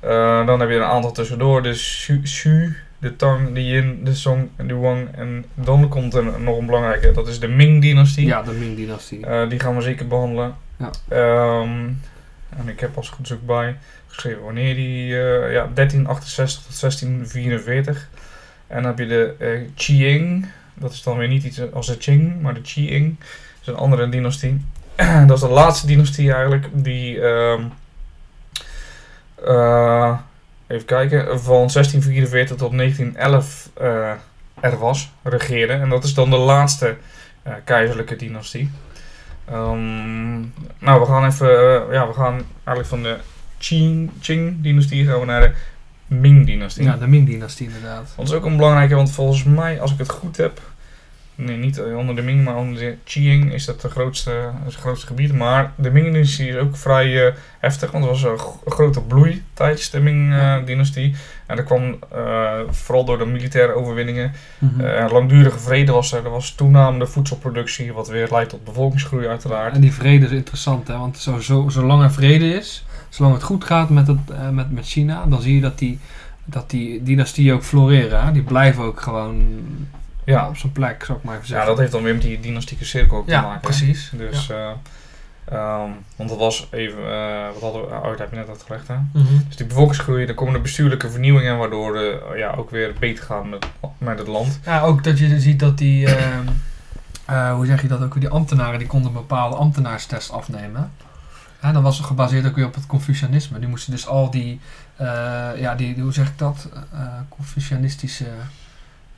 Eh, 0.00 0.46
dan 0.46 0.60
heb 0.60 0.68
je 0.68 0.74
een 0.74 0.82
aantal 0.82 1.12
tussendoor. 1.12 1.62
De 1.62 1.70
Xu, 2.22 2.76
de 2.98 3.16
Tang, 3.16 3.52
de 3.54 3.64
Yin, 3.66 4.00
de 4.04 4.14
Song 4.14 4.50
en 4.56 4.66
de 4.66 4.74
Wang. 4.74 5.08
En 5.16 5.44
dan 5.54 5.88
komt 5.88 6.14
er 6.14 6.40
nog 6.40 6.58
een 6.58 6.66
belangrijke, 6.66 7.12
dat 7.12 7.28
is 7.28 7.40
de 7.40 7.48
Ming-dynastie. 7.48 8.26
Ja, 8.26 8.42
de 8.42 8.52
Ming-dynastie. 8.52 9.26
Eh, 9.26 9.48
die 9.48 9.58
gaan 9.60 9.76
we 9.76 9.82
zeker 9.82 10.06
behandelen. 10.06 10.54
Ja. 10.76 10.90
Ehm, 11.08 11.88
en 12.58 12.68
ik 12.68 12.80
heb 12.80 12.96
als 12.96 13.08
goed 13.08 13.32
ook 13.32 13.46
bij 13.46 13.76
geschreven 14.06 14.42
wanneer 14.42 14.74
die, 14.74 15.18
eh, 15.20 15.52
ja, 15.52 15.68
1368 15.74 16.62
tot 16.66 16.74
1644. 16.76 18.08
En 18.66 18.82
dan 18.82 18.84
heb 18.90 18.98
je 18.98 19.06
de 19.06 19.34
eh 19.38 19.60
Qing, 19.74 20.46
dat 20.80 20.92
is 20.92 21.02
dan 21.02 21.16
weer 21.16 21.28
niet 21.28 21.44
iets 21.44 21.72
als 21.72 21.86
de 21.86 21.96
Qing, 21.96 22.40
maar 22.40 22.54
de 22.54 22.60
Qing. 22.60 23.18
Dat 23.18 23.60
is 23.60 23.66
een 23.66 23.74
andere 23.74 24.08
dynastie. 24.08 24.64
dat 25.26 25.36
is 25.36 25.40
de 25.40 25.48
laatste 25.48 25.86
dynastie 25.86 26.32
eigenlijk, 26.32 26.66
die, 26.72 27.20
ehm, 27.20 27.62
eh, 29.44 30.18
even 30.66 30.86
kijken, 30.86 31.40
van 31.40 31.70
1644 31.70 32.56
tot 32.56 32.72
1911 32.72 33.70
eh, 33.74 34.10
er 34.60 34.78
was, 34.78 35.10
regeerde. 35.22 35.72
En 35.72 35.88
dat 35.88 36.04
is 36.04 36.14
dan 36.14 36.30
de 36.30 36.36
laatste 36.36 36.96
eh, 37.42 37.52
keizerlijke 37.64 38.16
dynastie. 38.16 38.70
Ehm, 39.44 40.40
nou, 40.78 41.00
we 41.00 41.06
gaan 41.06 41.26
even, 41.26 41.48
ja, 41.92 42.06
we 42.06 42.12
gaan 42.12 42.42
eigenlijk 42.64 42.88
van 42.88 43.02
de 43.02 43.16
Qing, 43.58 44.10
Qing-dynastie 44.20 45.06
gaan 45.06 45.20
we 45.20 45.26
naar 45.26 45.40
de 45.40 45.52
Ming-dynastie. 46.14 46.84
Ja, 46.84 46.96
de 46.96 47.06
Ming-dynastie 47.06 47.66
inderdaad. 47.66 48.12
Dat 48.16 48.26
is 48.26 48.32
ook 48.32 48.44
een 48.44 48.56
belangrijke, 48.56 48.94
want 48.94 49.10
volgens 49.10 49.44
mij, 49.44 49.80
als 49.80 49.92
ik 49.92 49.98
het 49.98 50.10
goed 50.10 50.36
heb, 50.36 50.60
Nee, 51.44 51.56
niet 51.56 51.80
onder 51.80 52.16
de 52.16 52.22
Ming, 52.22 52.44
maar 52.44 52.56
onder 52.56 52.78
de 52.78 52.96
Qing 53.04 53.52
is 53.52 53.64
dat 53.64 53.80
de 53.80 53.88
grootste, 53.90 54.50
het 54.64 54.74
grootste 54.74 55.06
gebied. 55.06 55.32
Maar 55.34 55.72
de 55.76 55.90
Ming-dynastie 55.90 56.48
is 56.48 56.56
ook 56.56 56.76
vrij 56.76 57.26
eh, 57.26 57.34
heftig, 57.58 57.90
want 57.90 58.04
er 58.04 58.10
was 58.10 58.22
een 58.22 58.38
gro- 58.38 58.60
grote 58.64 59.00
bloei 59.00 59.42
tijdens 59.54 59.90
de 59.90 60.00
Ming-dynastie. 60.00 61.14
en 61.46 61.56
dat 61.56 61.64
kwam 61.64 61.98
eh, 62.14 62.52
vooral 62.70 63.04
door 63.04 63.18
de 63.18 63.26
militaire 63.26 63.72
overwinningen. 63.72 64.32
Mhm. 64.58 64.80
Eh, 64.80 65.10
langdurige 65.12 65.58
vrede 65.58 65.92
was 65.92 66.12
er, 66.12 66.24
er 66.24 66.30
was 66.30 66.50
toenamende 66.54 67.06
voedselproductie, 67.06 67.92
wat 67.92 68.08
weer 68.08 68.28
leidt 68.30 68.50
tot 68.50 68.64
bevolkingsgroei 68.64 69.26
uiteraard. 69.26 69.74
En 69.74 69.80
die 69.80 69.92
vrede 69.92 70.24
is 70.26 70.32
interessant, 70.32 70.88
hè? 70.88 70.98
want 70.98 71.18
zo, 71.18 71.38
zo, 71.38 71.68
zolang 71.68 72.02
er 72.02 72.12
vrede 72.12 72.54
is, 72.54 72.84
zolang 73.08 73.34
het 73.34 73.42
goed 73.42 73.64
gaat 73.64 73.90
met, 73.90 74.06
het, 74.06 74.52
met, 74.52 74.70
met 74.72 74.86
China, 74.86 75.24
dan 75.26 75.42
zie 75.42 75.54
je 75.54 75.60
dat 75.60 75.78
die, 75.78 75.98
dat 76.44 76.70
die 76.70 77.02
dynastieën 77.02 77.54
ook 77.54 77.62
floreren. 77.62 78.24
Hè? 78.24 78.32
Die 78.32 78.42
blijven 78.42 78.84
ook 78.84 79.00
gewoon 79.00 79.42
Ja, 80.30 80.48
op 80.48 80.56
zijn 80.56 80.72
plek, 80.72 81.04
zou 81.04 81.18
ik 81.18 81.24
maar 81.24 81.34
even 81.34 81.46
ja, 81.46 81.52
zeggen. 81.52 81.68
dat 81.68 81.78
heeft 81.78 81.92
dan 81.92 82.02
weer 82.02 82.12
met 82.12 82.22
die 82.22 82.40
dynastieke 82.40 82.84
cirkel 82.84 83.24
te 83.24 83.30
Ja, 83.30 83.40
maken. 83.40 83.60
precies. 83.60 84.10
Dus, 84.16 84.50
eh, 84.50 84.70
ehm, 85.44 85.90
want 86.16 86.28
dat 86.28 86.38
was 86.38 86.68
even, 86.70 87.12
eh, 87.12 87.46
wat 87.52 87.62
hadden 87.62 87.80
we, 87.82 87.86
oh, 87.94 88.04
dat 88.04 88.18
heb 88.18 88.30
je 88.30 88.36
net 88.36 88.48
uitgelegd 88.48 88.88
hè. 88.88 88.94
Mhm. 89.12 89.24
Dus 89.48 89.56
die 89.56 89.66
bevolkingsgroei, 89.66 90.26
er 90.26 90.34
komen 90.34 90.54
de 90.54 90.60
bestuurlijke 90.60 91.10
vernieuwingen 91.10 91.58
waardoor 91.58 91.92
de, 91.92 92.34
ja, 92.36 92.54
ook 92.54 92.70
weer 92.70 92.94
beter 92.98 93.24
gaat 93.24 93.44
met, 93.44 93.66
met 93.98 94.18
het 94.18 94.28
land. 94.28 94.60
Ja, 94.64 94.80
ook 94.80 95.04
dat 95.04 95.18
je 95.18 95.40
ziet 95.40 95.60
dat 95.60 95.78
die, 95.78 96.06
ehm, 96.14 96.46
eh, 97.26 97.54
hoe 97.54 97.66
zeg 97.66 97.82
je 97.82 97.88
dat 97.88 98.02
ook, 98.02 98.20
die 98.20 98.28
ambtenaren 98.28 98.78
die 98.78 98.88
konden 98.88 99.08
een 99.08 99.16
bepaalde 99.16 99.56
ambtenaarstest 99.56 100.30
afnemen. 100.30 100.92
Ja, 101.62 101.72
dat 101.72 101.82
was 101.82 102.00
gebaseerd 102.00 102.46
ook 102.46 102.54
weer 102.56 102.66
op 102.66 102.74
het 102.74 102.86
Confucianisme. 102.86 103.58
Die 103.58 103.68
moesten 103.68 103.92
dus 103.92 104.06
al 104.06 104.30
die, 104.30 104.60
eh, 104.96 105.06
ja, 105.56 105.74
die, 105.74 106.00
hoe 106.00 106.12
zeg 106.12 106.28
ik 106.28 106.38
dat, 106.38 106.68
eh 106.92 107.00
Confucianistische 107.28 108.24
eh, 108.24 108.30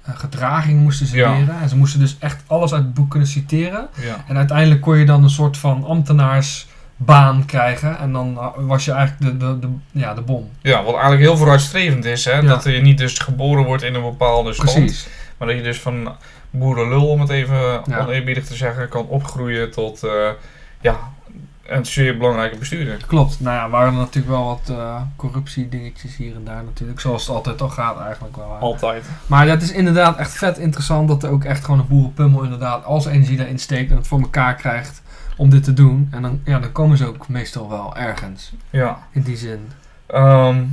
gedraging 0.04 0.80
moesten 0.80 1.06
ze 1.06 1.16
Ja. 1.16 1.32
leren. 1.38 1.60
En 1.60 1.68
ze 1.68 1.76
moesten 1.76 2.00
dus 2.00 2.16
echt 2.18 2.42
alles 2.46 2.72
uit 2.72 2.82
het 2.82 2.94
boek 2.94 3.10
kunnen 3.10 3.28
citeren. 3.28 3.88
Ja. 4.00 4.24
En 4.28 4.36
uiteindelijk 4.36 4.80
kon 4.80 4.96
je 4.98 5.04
dan 5.04 5.22
een 5.22 5.30
soort 5.30 5.56
van 5.56 5.84
ambtenaarsbaan 5.84 7.44
krijgen. 7.46 7.98
En 7.98 8.12
dan 8.12 8.38
eh, 8.38 8.46
was 8.56 8.84
je 8.84 8.92
eigenlijk 8.92 9.40
de, 9.40 9.46
de, 9.46 9.58
de, 9.58 9.68
ja, 9.90 10.14
de 10.14 10.20
bom. 10.20 10.48
ja, 10.62 10.82
wat 10.82 10.92
eigenlijk 10.92 11.22
heel 11.22 11.36
vooruitstrevend 11.36 12.04
is, 12.04 12.24
hè. 12.24 12.32
Ja. 12.32 12.40
Dat 12.40 12.64
je 12.64 12.70
niet 12.80 12.98
dus 12.98 13.18
geboren 13.18 13.64
wordt 13.64 13.82
in 13.82 13.94
een 13.94 14.02
bepaalde 14.02 14.52
stand. 14.52 14.72
Precies. 14.72 15.08
Maar 15.38 15.48
dat 15.48 15.56
je 15.56 15.62
dus 15.62 15.80
van 15.80 16.14
boerenlul, 16.50 17.08
om 17.08 17.20
het 17.20 17.30
even 17.30 17.82
oneerbiedig 18.00 18.44
te 18.46 18.54
zeggen, 18.54 18.88
kan 18.88 19.06
opgroeien 19.06 19.70
tot, 19.70 20.02
eh, 20.02 20.10
ja, 20.80 20.96
een 21.66 21.86
zeer 21.86 22.16
belangrijke 22.16 22.58
bestuurder. 22.58 22.96
Klopt. 23.06 23.40
Nou 23.40 23.56
ja, 23.56 23.68
waren 23.68 23.92
er 23.92 23.98
natuurlijk 23.98 24.32
wel 24.32 24.44
wat 24.44 24.76
eh 24.76 25.02
corruptiedingetjes 25.16 26.16
hier 26.16 26.34
en 26.34 26.44
daar 26.44 26.64
natuurlijk. 26.64 27.00
Zoals 27.00 27.26
het 27.26 27.36
altijd 27.36 27.60
al 27.60 27.68
gaat 27.68 28.00
eigenlijk 28.00 28.36
wel. 28.36 28.56
Altijd. 28.60 29.04
Maar 29.26 29.48
het 29.48 29.62
is 29.62 29.72
inderdaad 29.72 30.18
echt 30.18 30.32
vet 30.32 30.58
interessant 30.58 31.08
dat 31.08 31.22
er 31.22 31.30
ook 31.30 31.44
echt 31.44 31.64
gewoon 31.64 31.80
een 31.80 31.88
boerenpummel 31.88 32.42
inderdaad 32.42 32.84
al 32.84 33.00
zijn 33.00 33.14
energie 33.14 33.36
daarin 33.36 33.58
steekt 33.58 33.90
en 33.90 33.96
het 33.96 34.06
voor 34.06 34.20
elkaar 34.20 34.54
krijgt 34.54 35.02
om 35.36 35.50
dit 35.50 35.64
te 35.64 35.72
doen. 35.72 36.08
En 36.10 36.22
dan, 36.22 36.40
ja, 36.44 36.58
dan 36.58 36.72
komen 36.72 36.96
ze 36.96 37.06
ook 37.06 37.28
meestal 37.28 37.68
wel 37.68 37.96
ergens. 37.96 38.52
Ja. 38.70 38.98
In 39.10 39.22
die 39.22 39.36
zin. 39.36 39.68
Ehm, 40.06 40.64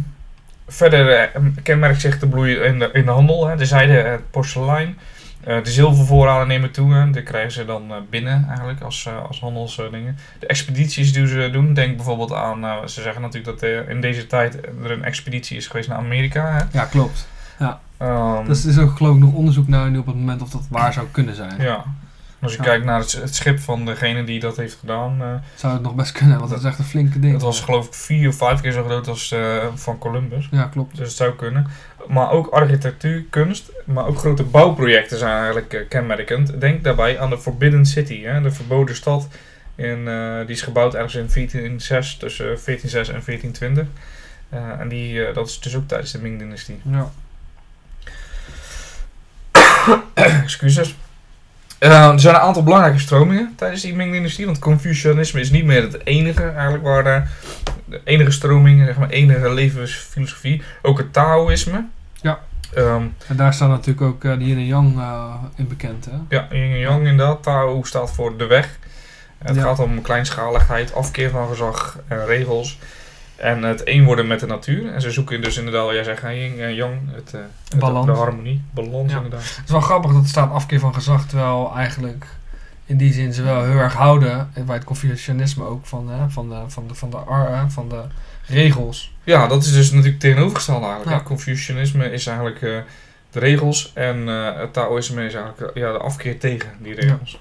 verder 0.68 1.12
eh, 1.12 1.42
kenmerkt 1.64 2.02
zich 2.02 2.20
de 2.20 2.28
bloei 2.28 2.56
in 2.56 2.80
de, 2.80 2.90
in 2.94 3.06
de 3.06 3.12
handel. 3.12 3.48
Hè. 3.48 3.56
De 3.56 3.66
zijde, 3.66 3.94
het 3.94 4.32
porselein. 4.32 4.98
Eh, 5.50 5.64
de 5.64 5.70
zilvervoorraden 5.72 6.48
nemen 6.48 6.72
toe. 6.72 6.94
Hè. 6.94 7.10
Die 7.12 7.24
krijgen 7.24 7.52
ze 7.52 7.66
dan 7.66 7.90
eh, 7.92 7.96
binnen 8.10 8.46
eigenlijk 8.48 8.82
als, 8.82 9.06
eh, 9.06 9.26
als 9.28 9.40
handelsdingen. 9.40 10.18
de 10.40 10.48
expedities 10.48 11.14
die 11.14 11.28
ze 11.28 11.50
doen. 11.52 11.74
Denk 11.74 11.96
bijvoorbeeld 11.96 12.34
aan, 12.34 12.64
eh, 12.64 12.86
ze 12.86 13.02
zeggen 13.02 13.22
natuurlijk 13.22 13.60
dat 13.60 13.70
eh, 13.70 13.90
in 13.90 14.02
deze 14.02 14.28
tijd 14.28 14.56
er 14.84 14.92
een 14.92 15.04
expeditie 15.04 15.58
is 15.58 15.68
geweest 15.68 15.90
naar 15.90 15.98
Amerika. 15.98 16.52
Hè. 16.52 16.78
Ja, 16.80 16.86
klopt. 16.86 17.28
Ehm, 17.98 18.46
Dus 18.46 18.64
er 18.64 18.70
is 18.70 18.78
ook 18.78 18.98
geloof 18.98 19.16
ik 19.16 19.22
nog 19.22 19.34
onderzoek 19.34 19.68
naar 19.68 19.90
nu 19.92 19.98
op 19.98 20.06
het 20.06 20.16
moment 20.16 20.42
of 20.42 20.50
dat 20.50 20.68
waar 20.70 20.94
zou 20.94 21.08
kunnen 21.12 21.36
zijn. 21.36 21.62
ja. 21.62 21.84
Als 22.42 22.52
je 22.52 22.58
Ja. 22.58 22.64
kijkt 22.64 22.86
naar 22.86 23.00
het, 23.00 23.36
schip 23.36 23.60
van 23.60 23.86
degene 23.86 24.24
die 24.24 24.40
dat 24.40 24.58
heeft 24.58 24.78
gedaan. 24.80 25.22
eh, 25.22 25.34
Zou 25.56 25.74
het 25.74 25.82
nog 25.82 25.96
best 25.96 26.12
kunnen, 26.12 26.38
want 26.38 26.50
dat 26.50 26.60
is 26.60 26.66
echt 26.66 26.80
een 26.80 26.86
flinke 26.86 27.20
ding. 27.20 27.34
het 27.34 27.42
was 27.42 27.60
geloof 27.62 27.86
ik 27.88 27.94
vier 27.94 28.28
of 28.30 28.36
vijf 28.36 28.62
keer 28.62 28.72
zo 28.72 28.84
groot 28.84 29.08
als 29.08 29.32
eh, 29.32 29.66
van 29.76 29.98
Columbus. 29.98 30.48
Ja, 30.52 30.64
klopt. 30.64 30.96
Dus 30.98 31.08
het 31.08 31.18
zou 31.18 31.36
kunnen. 31.36 31.68
Maar 32.08 32.32
ook 32.32 32.48
architectuur, 32.48 33.24
kunst, 33.30 33.72
maar 33.86 34.06
ook 34.08 34.18
grote 34.18 34.44
bouwprojecten 34.44 35.18
zijn 35.18 35.38
eigenlijk 35.38 35.74
eh, 35.74 35.88
kenmerkend. 35.90 36.60
Denk 36.62 36.84
daarbij 36.84 37.20
aan 37.20 37.30
de 37.30 37.38
Forbidden 37.40 37.86
City, 37.86 38.22
hè, 38.24 38.42
de 38.42 38.52
verboden 38.52 38.96
stad. 38.96 39.28
In, 39.76 40.04
die 40.46 40.56
is 40.56 40.62
gebouwd 40.62 40.94
ergens 40.96 41.16
in 41.16 41.30
1406, 41.34 42.18
tussen 42.18 42.46
1406 42.46 43.08
en 43.10 43.22
1420. 43.26 43.86
Eh, 44.50 44.80
en 44.80 44.88
die, 44.88 45.32
dat 45.32 45.48
is 45.48 45.60
dus 45.60 45.76
ook 45.76 45.88
tijdens 45.88 46.12
de 46.12 46.20
Ming-dynastie. 46.22 46.82
Ja. 46.84 47.12
Excuses. 50.14 50.96
Eh, 51.80 52.08
er 52.08 52.20
zijn 52.20 52.36
een 52.36 52.42
aantal 52.42 52.64
belangrijke 52.64 53.00
stromingen 53.00 53.54
tijdens 53.56 53.82
die 53.82 53.96
Ming-dynastie. 53.96 54.46
Want 54.46 54.60
Confucianisme 54.60 55.40
is 55.40 55.52
niet 55.52 55.66
meer 55.66 55.82
het 55.82 56.06
enige 56.06 56.44
eigenlijk 56.44 56.84
waar 56.84 57.04
de, 57.04 57.22
de 57.86 58.02
enige 58.04 58.32
stroming, 58.32 58.86
zeg 58.86 58.98
maar, 58.98 59.10
enige 59.10 59.54
levensfilosofie. 59.54 60.62
Ook 60.82 60.98
het 60.98 61.14
Taoïsme. 61.14 61.86
Ja. 62.22 62.40
Ehm, 62.74 63.04
En 63.28 63.36
daar 63.36 63.54
staat 63.54 63.70
natuurlijk 63.70 64.02
ook 64.02 64.24
eh, 64.24 64.38
die 64.38 64.48
yin 64.48 64.58
en 64.58 64.66
yang 64.66 64.98
eh, 65.00 65.34
in 65.56 65.68
bekend, 65.68 66.06
hè? 66.06 66.18
ja, 66.36 66.48
yin 66.52 66.72
en 66.72 66.80
yang 66.80 67.08
inderdaad. 67.08 67.44
Tao 67.44 67.84
staat 67.84 68.12
voor 68.12 68.38
de 68.38 68.46
weg. 68.46 68.78
Het 69.38 69.56
Ja. 69.56 69.62
gaat 69.62 69.80
om 69.80 70.02
kleinschaligheid, 70.02 70.94
afkeer 70.94 71.30
van 71.30 71.48
gezag 71.48 71.98
en 72.08 72.26
regels. 72.26 72.80
En 73.40 73.64
het 73.64 73.84
één 73.84 74.04
worden 74.04 74.28
met 74.28 74.40
de 74.40 74.46
natuur. 74.46 74.94
En 74.94 75.02
ze 75.02 75.12
zoeken 75.12 75.42
dus 75.42 75.58
inderdaad, 75.58 75.92
jij 75.92 76.04
zegt, 76.04 76.22
yin 76.22 76.60
en 76.60 76.74
yang, 76.76 76.94
het, 77.12 77.34
eh, 77.34 77.40
het- 77.70 77.80
Balans. 77.80 78.06
de 78.06 78.12
harmonie, 78.12 78.62
balans 78.74 79.12
Ja. 79.12 79.16
inderdaad. 79.18 79.44
Het 79.56 79.62
is 79.66 79.72
wel 79.72 79.82
grappig 79.82 80.12
dat 80.12 80.22
er 80.22 80.28
staat 80.30 80.52
afkeer 80.52 80.80
van 80.80 80.94
gezag, 80.94 81.26
terwijl 81.28 81.72
eigenlijk 81.76 82.26
in 82.86 82.98
die 82.98 83.14
zin 83.14 83.34
ze 83.34 83.44
wel 83.44 83.64
heel 83.64 83.78
erg 83.78 83.94
houden, 83.94 84.50
en 84.54 84.66
bij 84.66 84.76
het 84.76 84.84
Confucianisme 84.84 85.64
ook, 85.66 85.86
van, 85.86 86.10
hè, 86.10 86.30
van, 86.30 86.50
de, 86.50 86.56
van, 86.68 86.88
de, 86.88 86.96
van, 86.96 87.10
de, 87.10 87.18
ar- 87.18 87.58
hè, 87.58 87.70
van 87.70 87.90
de 87.90 88.02
regels. 88.46 89.14
Ja, 89.24 89.48
dat 89.48 89.64
is 89.64 89.74
dus 89.74 89.92
natuurlijk 89.92 90.20
tegenovergesteld 90.20 90.84
eigenlijk. 90.84 91.18
Ja. 91.18 91.24
Confucianisme 91.24 92.12
is 92.12 92.28
eigenlijk 92.28 92.62
eh, 92.62 92.78
de 93.32 93.40
regels 93.40 93.92
en 93.96 94.30
eh, 94.30 94.56
het 94.60 94.74
Taoïsme 94.74 95.26
is 95.26 95.34
eigenlijk 95.34 95.76
eh, 95.76 95.82
ja, 95.84 95.92
de 95.92 95.98
afkeer 95.98 96.40
tegen 96.40 96.70
die 96.80 96.94
regels. 96.96 97.40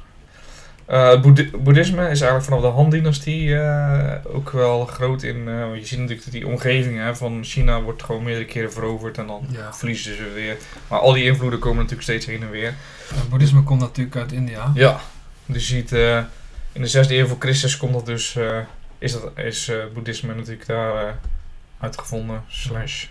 Eh, 0.89 1.09
het 1.11 1.20
boeddhi- 1.22 1.51
boeddhisme 1.57 2.03
is 2.03 2.20
eigenlijk 2.20 2.45
vanaf 2.45 2.61
de 2.61 2.66
Han-dynastie 2.66 3.59
eh, 3.59 4.14
ook 4.34 4.51
wel 4.51 4.86
groot 4.86 5.22
in. 5.22 5.49
eh, 5.49 5.74
je 5.74 5.86
ziet 5.86 5.99
natuurlijk 5.99 6.24
dat 6.24 6.32
die 6.32 6.47
omgeving 6.47 6.99
hè, 6.99 7.16
van 7.16 7.45
China 7.45 7.80
wordt 7.82 8.03
gewoon 8.03 8.22
meerdere 8.22 8.45
keren 8.47 8.72
veroverd 8.72 9.18
en 9.18 9.26
dan 9.26 9.47
Ja. 9.51 9.74
verliezen 9.74 10.16
ze 10.16 10.30
weer. 10.34 10.57
Maar 10.89 10.99
al 10.99 11.12
die 11.12 11.24
invloeden 11.24 11.59
komen 11.59 11.76
natuurlijk 11.76 12.03
steeds 12.03 12.26
heen 12.26 12.43
en 12.43 12.51
weer. 12.51 12.74
Het 13.14 13.28
boeddhisme 13.28 13.62
komt 13.62 13.80
natuurlijk 13.80 14.16
uit 14.16 14.32
India. 14.32 14.70
Ja, 14.74 15.01
dus 15.47 15.68
je 15.68 15.74
ziet 15.74 15.93
in 16.72 16.80
de 16.82 16.86
zesde 16.89 17.16
eeuw 17.16 17.26
voor 17.26 17.36
Christus 17.39 17.76
komt 17.76 17.93
dat 17.93 18.07
dus, 18.07 18.36
is, 18.99 19.12
dat, 19.12 19.30
is 19.36 19.70
boeddhisme 19.95 20.34
natuurlijk 20.34 20.66
daar 20.66 21.18
uitgevonden, 21.80 22.45
slash 22.49 23.07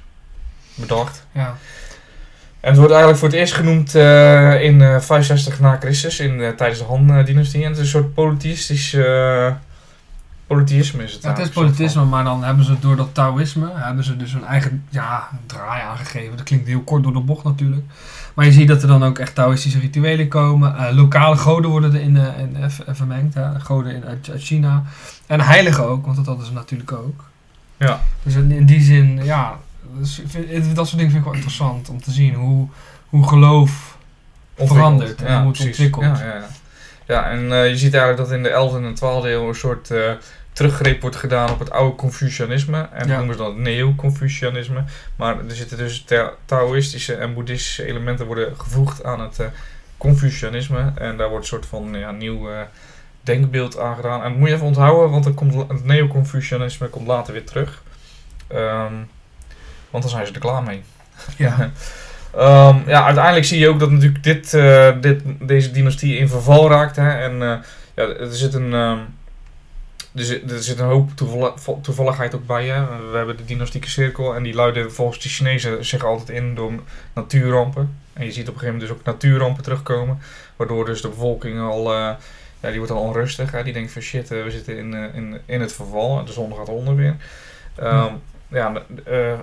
bedacht. 0.75 1.25
Ja. 1.31 1.57
En 2.67 2.73
het 2.73 2.81
wordt 2.81 2.93
eigenlijk 2.93 3.19
voor 3.19 3.29
het 3.29 3.37
eerst 3.37 3.53
genoemd 3.53 3.95
eh, 3.95 4.63
in 4.63 4.81
eh 4.81 4.99
65 4.99 5.59
na 5.59 5.77
Christus, 5.79 6.19
in, 6.19 6.41
eh, 6.41 6.49
tijdens 6.49 6.79
de 6.79 6.85
Han-dynastie. 6.85 7.63
En 7.63 7.67
het 7.69 7.77
is 7.77 7.83
een 7.83 7.89
soort 7.89 8.13
politistisch 8.13 8.97
polytheïsme 10.47 11.03
is 11.03 11.13
het 11.13 11.23
Ja, 11.23 11.29
het 11.29 11.37
is 11.39 11.49
politisme, 11.49 12.05
maar 12.05 12.23
dan 12.23 12.43
hebben 12.43 12.65
ze 12.65 12.79
door 12.79 12.95
dat 12.95 13.09
Taoïsme, 13.13 13.69
hebben 13.73 14.03
ze 14.03 14.17
dus 14.17 14.33
een 14.33 14.45
eigen 14.45 14.83
ja, 14.89 15.29
draai 15.45 15.81
aangegeven. 15.81 16.37
Dat 16.37 16.45
klinkt 16.45 16.67
heel 16.67 16.81
kort 16.81 17.03
door 17.03 17.13
de 17.13 17.19
bocht 17.19 17.43
natuurlijk. 17.43 17.85
Maar 18.33 18.45
je 18.45 18.51
ziet 18.51 18.67
dat 18.67 18.81
er 18.81 18.87
dan 18.87 19.03
ook 19.03 19.19
echt 19.19 19.35
Taoïstische 19.35 19.79
rituelen 19.79 20.27
komen. 20.27 20.95
Lokale 20.95 21.37
goden 21.37 21.69
worden 21.69 21.95
erin 21.95 22.17
eh, 22.17 22.39
in, 22.39 22.69
ver- 22.69 22.95
vermengd. 22.95 23.33
Hè. 23.33 23.59
Goden 23.59 23.95
in, 23.95 24.05
uit, 24.05 24.29
uit 24.31 24.43
China. 24.43 24.83
En 25.25 25.41
heiligen 25.41 25.87
ook, 25.87 26.05
want 26.05 26.17
dat 26.17 26.25
hadden 26.25 26.45
ze 26.45 26.53
natuurlijk 26.53 26.91
ook. 26.91 27.23
Ja. 27.77 28.01
Dus 28.23 28.35
in, 28.35 28.51
in 28.51 28.65
die 28.65 28.81
zin, 28.81 29.19
ja, 29.23 29.57
dus 29.99 30.21
vind- 30.27 30.75
dat 30.75 30.85
soort 30.87 30.97
dingen 30.97 31.11
vind 31.11 31.15
ik 31.15 31.23
wel 31.23 31.33
interessant 31.33 31.89
om 31.89 32.01
te 32.01 32.11
zien 32.11 32.33
hoe, 32.33 32.67
hoe 33.09 33.27
geloof 33.27 33.97
verandert 34.57 35.21
en 35.23 35.31
Ja, 35.31 35.37
hoe 35.41 35.47
het 35.47 35.57
precies. 35.57 35.79
ontwikkelt. 35.79 36.17
Ja, 36.19 36.25
ja, 36.25 36.35
ja. 36.35 36.47
ja 37.07 37.29
en 37.29 37.51
eh, 37.51 37.69
je 37.69 37.77
ziet 37.77 37.93
eigenlijk 37.93 38.29
dat 38.29 38.31
in 38.37 38.43
de 38.43 38.49
11e 38.49 38.83
en 38.85 38.95
12e 38.95 39.25
eeuw 39.27 39.47
een 39.47 39.55
soort 39.55 39.91
eh, 39.91 40.11
teruggreep 40.53 41.01
wordt 41.01 41.15
gedaan 41.15 41.49
op 41.51 41.59
het 41.59 41.71
oude 41.71 41.95
Confucianisme. 41.95 42.87
En 42.93 43.07
noemen 43.07 43.31
ze 43.35 43.37
dan 43.41 43.47
het 43.53 43.57
neo-Confucianisme. 43.57 44.83
Maar 45.15 45.37
er 45.47 45.55
zitten 45.55 45.77
dus 45.77 46.03
ta- 46.03 46.33
Taoïstische 46.45 47.15
en 47.15 47.33
Boeddhistische 47.33 47.85
elementen 47.85 48.25
worden 48.25 48.53
gevoegd 48.59 49.03
aan 49.03 49.19
het 49.21 49.39
eh, 49.39 49.47
Confucianisme. 49.97 50.91
En 50.95 51.17
daar 51.17 51.29
wordt 51.29 51.43
een 51.43 51.49
soort 51.49 51.65
van 51.65 51.93
ja, 51.93 52.11
nieuw 52.11 52.49
denkbeeld 53.21 53.79
aan 53.79 53.95
gedaan. 53.95 54.23
En 54.23 54.29
dat 54.29 54.39
moet 54.39 54.47
je 54.49 54.53
even 54.53 54.67
onthouden, 54.67 55.09
want 55.11 55.23
dan 55.23 55.33
komt, 55.33 55.53
het 55.69 55.83
neo-Confucianisme 55.85 56.87
komt 56.87 57.07
later 57.07 57.33
weer 57.33 57.45
terug. 57.45 57.83
Ehm, 58.47 58.93
want 59.89 60.03
dan 60.03 60.11
zijn 60.11 60.27
ze 60.27 60.33
er 60.33 60.39
klaar 60.39 60.63
mee. 60.63 60.83
Ja. 61.37 61.55
Ehm, 62.35 62.77
ja, 62.89 63.05
uiteindelijk 63.05 63.45
zie 63.45 63.59
je 63.59 63.67
ook 63.69 63.79
dat 63.79 63.91
natuurlijk 63.91 64.23
dit, 64.23 64.53
eh, 64.53 64.91
dit, 65.01 65.21
deze 65.39 65.71
dynastie 65.71 66.17
in 66.17 66.29
verval 66.29 66.69
raakt. 66.69 66.95
Hè, 66.95 67.09
en 67.09 67.41
eh, 67.41 67.57
ja, 67.95 68.03
er 68.03 68.35
zit 68.35 68.53
een. 68.53 68.73
ehm, 68.73 68.97
er, 70.15 70.23
zit, 70.23 70.51
er 70.51 70.63
zit 70.63 70.79
een 70.79 70.85
hoop 70.85 71.09
toevalligheid 71.81 72.35
ook 72.35 72.45
bij. 72.45 72.67
Hè. 72.67 72.85
We 73.11 73.17
hebben 73.17 73.37
de 73.37 73.45
dynastieke 73.45 73.89
cirkel 73.89 74.35
en 74.35 74.43
die 74.43 74.53
luiden 74.53 74.93
volgens 74.93 75.19
de 75.19 75.29
Chinezen 75.29 75.85
zich 75.85 76.03
altijd 76.03 76.29
in 76.29 76.55
door 76.55 76.71
natuurrampen. 77.13 77.97
En 78.13 78.25
je 78.25 78.31
ziet 78.31 78.47
op 78.47 78.53
een 78.53 78.59
gegeven 78.59 78.73
moment 78.73 78.89
dus 78.89 78.99
ook 78.99 79.05
natuurrampen 79.05 79.63
terugkomen. 79.63 80.19
Waardoor 80.55 80.85
dus 80.85 81.01
de 81.01 81.07
bevolking 81.09 81.59
al, 81.59 81.93
eh, 81.93 82.11
ja, 82.59 82.69
die 82.69 82.77
wordt 82.77 82.91
al 82.91 83.01
onrustig. 83.01 83.51
Hè. 83.51 83.63
Die 83.63 83.73
denkt 83.73 83.91
van 83.91 84.01
shit, 84.01 84.29
we 84.29 84.51
zitten 84.51 84.77
in, 84.77 84.93
in, 84.93 85.39
in 85.45 85.61
het 85.61 85.73
verval. 85.73 86.25
De 86.25 86.31
zon 86.31 86.55
gaat 86.55 86.69
onder 86.69 86.95
weer. 86.95 87.15
Ehm, 87.75 88.13
ja, 88.47 88.73
eh, 89.05 89.39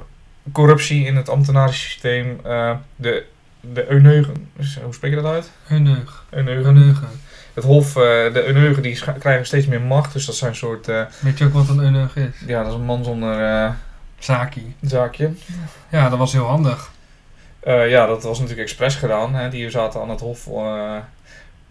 corruptie 0.53 1.05
in 1.07 1.16
het 1.16 1.28
ambtenarensysteem. 1.28 2.40
eh, 2.45 2.76
de, 2.97 3.24
de 3.61 3.90
Euneugen, 3.90 4.49
dus, 4.57 4.78
hoe 4.82 4.95
spreek 4.95 5.11
je 5.14 5.20
dat 5.20 5.32
uit? 5.32 5.51
Euneug. 5.70 6.24
Euneugen. 6.30 7.09
Het 7.55 7.64
hof, 7.64 7.86
eh, 7.97 8.03
de 8.32 8.45
Euneugen 8.47 8.82
die 8.82 8.99
krijgen 9.18 9.47
steeds 9.47 9.66
meer 9.66 9.80
macht. 9.80 10.12
Dus 10.12 10.26
dat 10.26 10.34
zijn 10.34 10.51
een 10.51 10.57
soort, 10.57 10.88
eh, 10.88 11.03
Weet 11.20 11.38
je 11.38 11.45
ook 11.45 11.53
wat 11.53 11.68
een 11.68 11.80
euneug 11.80 12.16
is? 12.16 12.30
ja 12.47 12.62
dat 12.62 12.72
is 12.72 12.78
een 12.78 12.84
man 12.84 13.05
zonder 13.05 13.45
eh, 13.64 13.70
Saki. 14.18 14.74
zaakje. 14.80 15.30
Ja, 15.90 16.09
dat 16.09 16.18
was 16.18 16.32
heel 16.32 16.47
handig. 16.47 16.90
Eh, 17.61 17.90
ja, 17.90 18.07
dat 18.07 18.22
was 18.22 18.38
natuurlijk 18.38 18.68
expres 18.68 18.95
gedaan. 18.95 19.34
Hè. 19.34 19.49
Die 19.49 19.70
zaten 19.70 20.01
aan 20.01 20.11
het 20.11 20.20
hof 20.20 20.47
eh, 20.47 20.97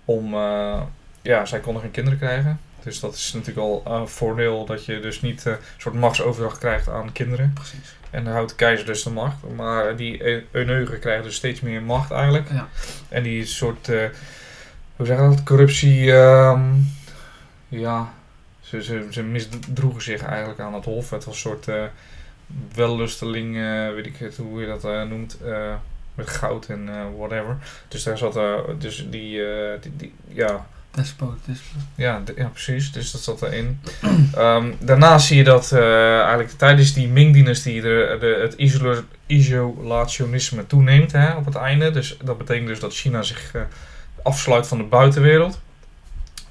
om... 0.05 0.33
eh, 0.33 0.81
ja, 1.21 1.45
zij 1.45 1.59
konden 1.59 1.81
geen 1.81 1.91
kinderen 1.91 2.19
krijgen. 2.19 2.59
Dus 2.83 2.99
dat 2.99 3.13
is 3.13 3.33
natuurlijk 3.33 3.59
al 3.67 3.83
een 3.85 4.07
voordeel 4.07 4.65
dat 4.65 4.85
je 4.85 4.99
dus 4.99 5.21
niet 5.21 5.45
eh, 5.45 5.51
een 5.53 5.59
soort 5.77 5.95
machtsoverdracht 5.95 6.57
krijgt 6.57 6.89
aan 6.89 7.11
kinderen. 7.11 7.51
Precies. 7.53 7.95
En 8.09 8.23
dan 8.23 8.33
houdt 8.33 8.49
de 8.49 8.55
keizer 8.55 8.85
dus 8.85 9.03
de 9.03 9.09
macht. 9.09 9.35
Maar 9.55 9.95
die 9.95 10.23
Eu- 10.25 10.45
Euneugen 10.51 10.99
krijgen 10.99 11.23
dus 11.23 11.35
steeds 11.35 11.61
meer 11.61 11.81
macht 11.81 12.11
eigenlijk. 12.11 12.49
Ja. 12.51 12.67
En 13.09 13.23
die 13.23 13.45
soort... 13.45 13.89
eh, 13.89 14.05
hoe 14.95 15.05
zeg 15.05 15.17
je 15.17 15.23
dat? 15.29 15.43
Corruptie... 15.43 16.11
ehm, 16.13 16.61
ja... 17.67 18.13
Ze, 18.61 18.83
ze, 18.83 19.07
ze 19.09 19.23
misdroegen 19.23 20.01
zich 20.01 20.21
eigenlijk 20.23 20.59
aan 20.59 20.73
het 20.73 20.85
hof. 20.85 21.09
Het 21.09 21.25
was 21.25 21.33
een 21.35 21.39
soort 21.41 21.67
eh 21.67 21.83
wellusteling, 22.75 23.57
eh, 23.57 23.89
weet 23.93 24.05
ik 24.05 24.17
het 24.17 24.37
hoe 24.37 24.61
je 24.61 24.67
dat 24.67 24.85
eh, 24.85 25.03
noemt, 25.03 25.37
eh, 25.45 25.73
met 26.15 26.27
goud 26.27 26.65
en 26.65 26.89
eh, 26.89 27.01
whatever. 27.17 27.57
Dus 27.87 28.03
daar 28.03 28.17
zat, 28.17 28.35
eh, 28.35 28.53
dus 28.79 29.07
die, 29.09 29.45
eh, 29.45 29.81
die, 29.81 29.91
die- 29.95 30.13
ja, 30.27 30.67
Despotisme. 30.95 31.79
ja, 31.95 32.21
d- 32.25 32.33
ja, 32.37 32.47
precies. 32.47 32.91
Dus 32.91 33.11
dat 33.11 33.21
zat 33.21 33.41
erin. 33.41 33.79
Ehm 34.35 34.71
daarna 34.79 35.17
zie 35.17 35.37
je 35.37 35.43
dat 35.43 35.71
eh, 35.71 36.19
eigenlijk 36.19 36.49
tijdens 36.51 36.93
die 36.93 37.07
Ming-dynastie 37.07 37.81
de, 37.81 38.17
de, 38.19 38.39
het 38.41 38.53
isola- 38.53 39.03
isolationisme 39.25 40.65
toeneemt 40.67 41.11
hè, 41.11 41.33
op 41.35 41.45
het 41.45 41.55
einde. 41.55 41.91
Dus 41.91 42.17
dat 42.23 42.37
betekent 42.37 42.67
dus 42.67 42.79
dat 42.79 42.93
China 42.93 43.21
zich 43.21 43.51
eh, 43.55 43.61
afsluit 44.23 44.67
van 44.67 44.77
de 44.77 44.83
buitenwereld. 44.83 45.61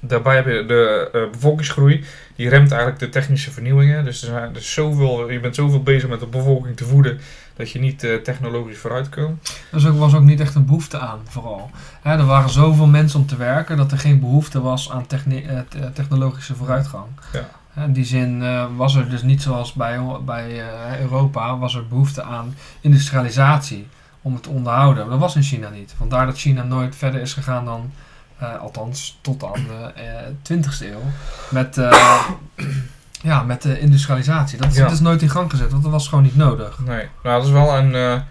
Daarbij 0.05 0.35
heb 0.35 0.45
je 0.45 0.65
de 0.65 1.09
eh, 1.13 1.21
bevolkingsgroei. 1.31 2.03
Die 2.35 2.49
remt 2.49 2.71
eigenlijk 2.71 2.99
de 2.99 3.09
technische 3.09 3.51
vernieuwingen. 3.51 4.05
Dus 4.05 4.21
er 4.21 4.27
zijn, 4.27 4.49
er 4.49 4.57
is 4.57 4.73
zoveel, 4.73 5.31
je 5.31 5.39
bent 5.39 5.55
zoveel 5.55 5.83
bezig 5.83 6.09
met 6.09 6.19
de 6.19 6.25
bevolking 6.25 6.77
te 6.77 6.85
voeden 6.85 7.19
dat 7.55 7.71
je 7.71 7.79
niet 7.79 8.03
eh, 8.03 8.15
technologisch 8.15 8.77
vooruit 8.77 9.09
komt. 9.09 9.49
Er 9.49 9.55
was 9.71 9.85
ook, 9.85 9.97
was 9.97 10.15
ook 10.15 10.23
niet 10.23 10.39
echt 10.39 10.55
een 10.55 10.65
behoefte 10.65 10.99
aan, 10.99 11.19
vooral. 11.27 11.69
Hè, 12.01 12.17
er 12.17 12.25
waren 12.25 12.49
zoveel 12.49 12.87
mensen 12.87 13.19
om 13.19 13.25
te 13.25 13.37
werken 13.37 13.77
dat 13.77 13.91
er 13.91 13.97
geen 13.97 14.19
behoefte 14.19 14.61
was 14.61 14.91
aan 14.91 15.05
eh, 15.09 15.59
te- 15.69 15.91
technologische 15.93 16.55
vooruitgang. 16.55 17.05
Ja. 17.33 17.83
In 17.83 17.93
die 17.93 18.05
zin 18.05 18.43
was 18.75 18.95
er 18.95 19.09
dus 19.09 19.21
niet 19.21 19.41
zoals 19.41 19.73
bij, 19.73 19.99
bij 20.25 20.63
Europa, 21.01 21.57
was 21.57 21.75
er 21.75 21.87
behoefte 21.87 22.23
aan 22.23 22.55
industrialisatie 22.81 23.87
om 24.21 24.33
het 24.33 24.43
te 24.43 24.49
onderhouden. 24.49 25.03
Maar 25.03 25.11
dat 25.11 25.19
was 25.19 25.35
in 25.35 25.43
China 25.43 25.69
niet. 25.69 25.93
Vandaar 25.97 26.25
dat 26.25 26.37
China 26.37 26.63
nooit 26.63 26.95
verder 26.95 27.21
is 27.21 27.33
gegaan 27.33 27.65
dan, 27.65 27.91
eh, 28.39 28.59
althans 28.59 29.17
tot 29.21 29.43
aan 29.43 29.63
de 29.67 29.91
eh, 30.01 30.27
20e 30.43 30.81
eeuw, 30.85 31.01
met, 31.49 31.77
eh, 31.77 32.29
ja, 33.21 33.43
met 33.43 33.61
de 33.61 33.79
industrialisatie. 33.79 34.57
Dat 34.57 34.71
is, 34.71 34.75
Ja. 34.77 34.83
dat 34.83 34.91
is 34.91 34.99
nooit 34.99 35.21
in 35.21 35.29
gang 35.29 35.49
gezet, 35.51 35.71
want 35.71 35.83
dat 35.83 35.91
was 35.91 36.07
gewoon 36.07 36.23
niet 36.23 36.35
nodig. 36.35 36.79
Nee, 36.79 37.07
nou 37.23 37.37
dat 37.37 37.45
is 37.45 37.51
wel 37.51 37.77
een. 37.77 37.95
eh, 37.95 38.21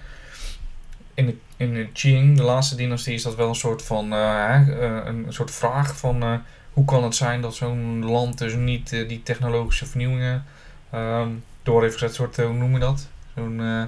in, 1.15 1.27
de, 1.27 1.37
in 1.57 1.75
de 1.75 1.87
Qing, 1.93 2.37
de 2.37 2.43
laatste 2.43 2.75
dynastie, 2.77 3.15
is 3.15 3.23
dat 3.23 3.35
wel 3.37 3.49
een 3.49 3.55
soort 3.55 3.83
van. 3.83 4.13
eh, 4.13 4.55
eh, 4.55 5.07
een 5.07 5.27
soort 5.29 5.51
vraag 5.51 5.97
van. 5.99 6.23
eh, 6.23 6.35
hoe 6.73 6.85
kan 6.85 7.05
het 7.05 7.15
zijn 7.15 7.41
dat 7.41 7.55
zo'n 7.55 8.05
land 8.05 8.39
dus 8.39 8.55
niet 8.55 8.93
eh, 8.93 9.09
die 9.09 9.23
technologische 9.23 9.87
vernieuwingen 9.87 10.45
ehm, 10.91 11.29
door 11.63 11.83
heeft 11.83 11.93
gezet? 11.95 12.15
Soort, 12.15 12.39
eh, 12.39 12.45
hoe 12.47 12.55
noem 12.55 12.73
je 12.73 12.79
dat? 12.79 13.09
Zo'n 13.37 13.61
eh, 13.61 13.83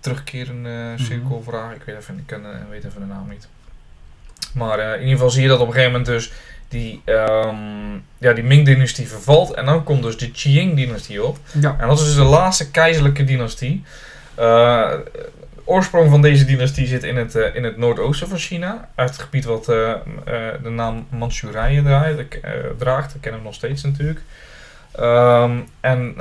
terugkerende 0.00 0.94
cirkelvraag. 0.96 1.74
Ik 1.74 1.82
weet 1.82 1.96
even, 1.96 2.18
ik 2.18 2.32
eh, 2.32 2.38
weet 2.70 2.84
even 2.84 3.00
de 3.00 3.06
naam 3.06 3.28
niet. 3.28 3.48
Maar 4.52 4.78
eh, 4.78 4.92
in 4.92 5.00
ieder 5.00 5.12
geval 5.12 5.30
zie 5.30 5.42
je 5.42 5.48
dat 5.48 5.60
op 5.60 5.66
een 5.66 5.72
gegeven 5.72 5.92
moment 5.92 6.10
dus 6.10 6.32
die, 6.68 7.02
ehm, 7.04 7.94
ja, 8.18 8.32
die 8.32 8.44
Ming-dynastie 8.44 9.08
vervalt. 9.08 9.54
En 9.54 9.64
dan 9.64 9.84
komt 9.84 10.02
dus 10.02 10.16
de 10.16 10.30
Qing-dynastie 10.30 11.24
op. 11.24 11.38
Ja. 11.60 11.76
En 11.78 11.88
dat 11.88 11.98
is 11.98 12.04
dus 12.04 12.14
de 12.14 12.22
laatste 12.22 12.70
keizerlijke 12.70 13.24
dynastie. 13.24 13.84
De 14.34 15.02
oorsprong 15.64 16.10
van 16.10 16.22
deze 16.22 16.44
dynastie 16.44 16.86
zit 16.86 17.02
in 17.02 17.16
het, 17.16 17.34
eh, 17.34 17.54
in 17.54 17.64
het 17.64 17.76
noordoosten 17.76 18.28
van 18.28 18.38
China. 18.38 18.88
Uit 18.94 19.08
het 19.08 19.18
gebied 19.18 19.44
wat 19.44 19.64
de 19.64 20.70
naam 20.70 21.06
Manchurije 21.08 21.82
draait, 21.82 22.38
draagt. 22.78 23.12
Dat 23.12 23.20
kennen 23.20 23.40
we 23.40 23.46
nog 23.46 23.54
steeds 23.54 23.82
natuurlijk. 23.82 24.20
Ehm, 24.92 25.58
en 25.80 26.14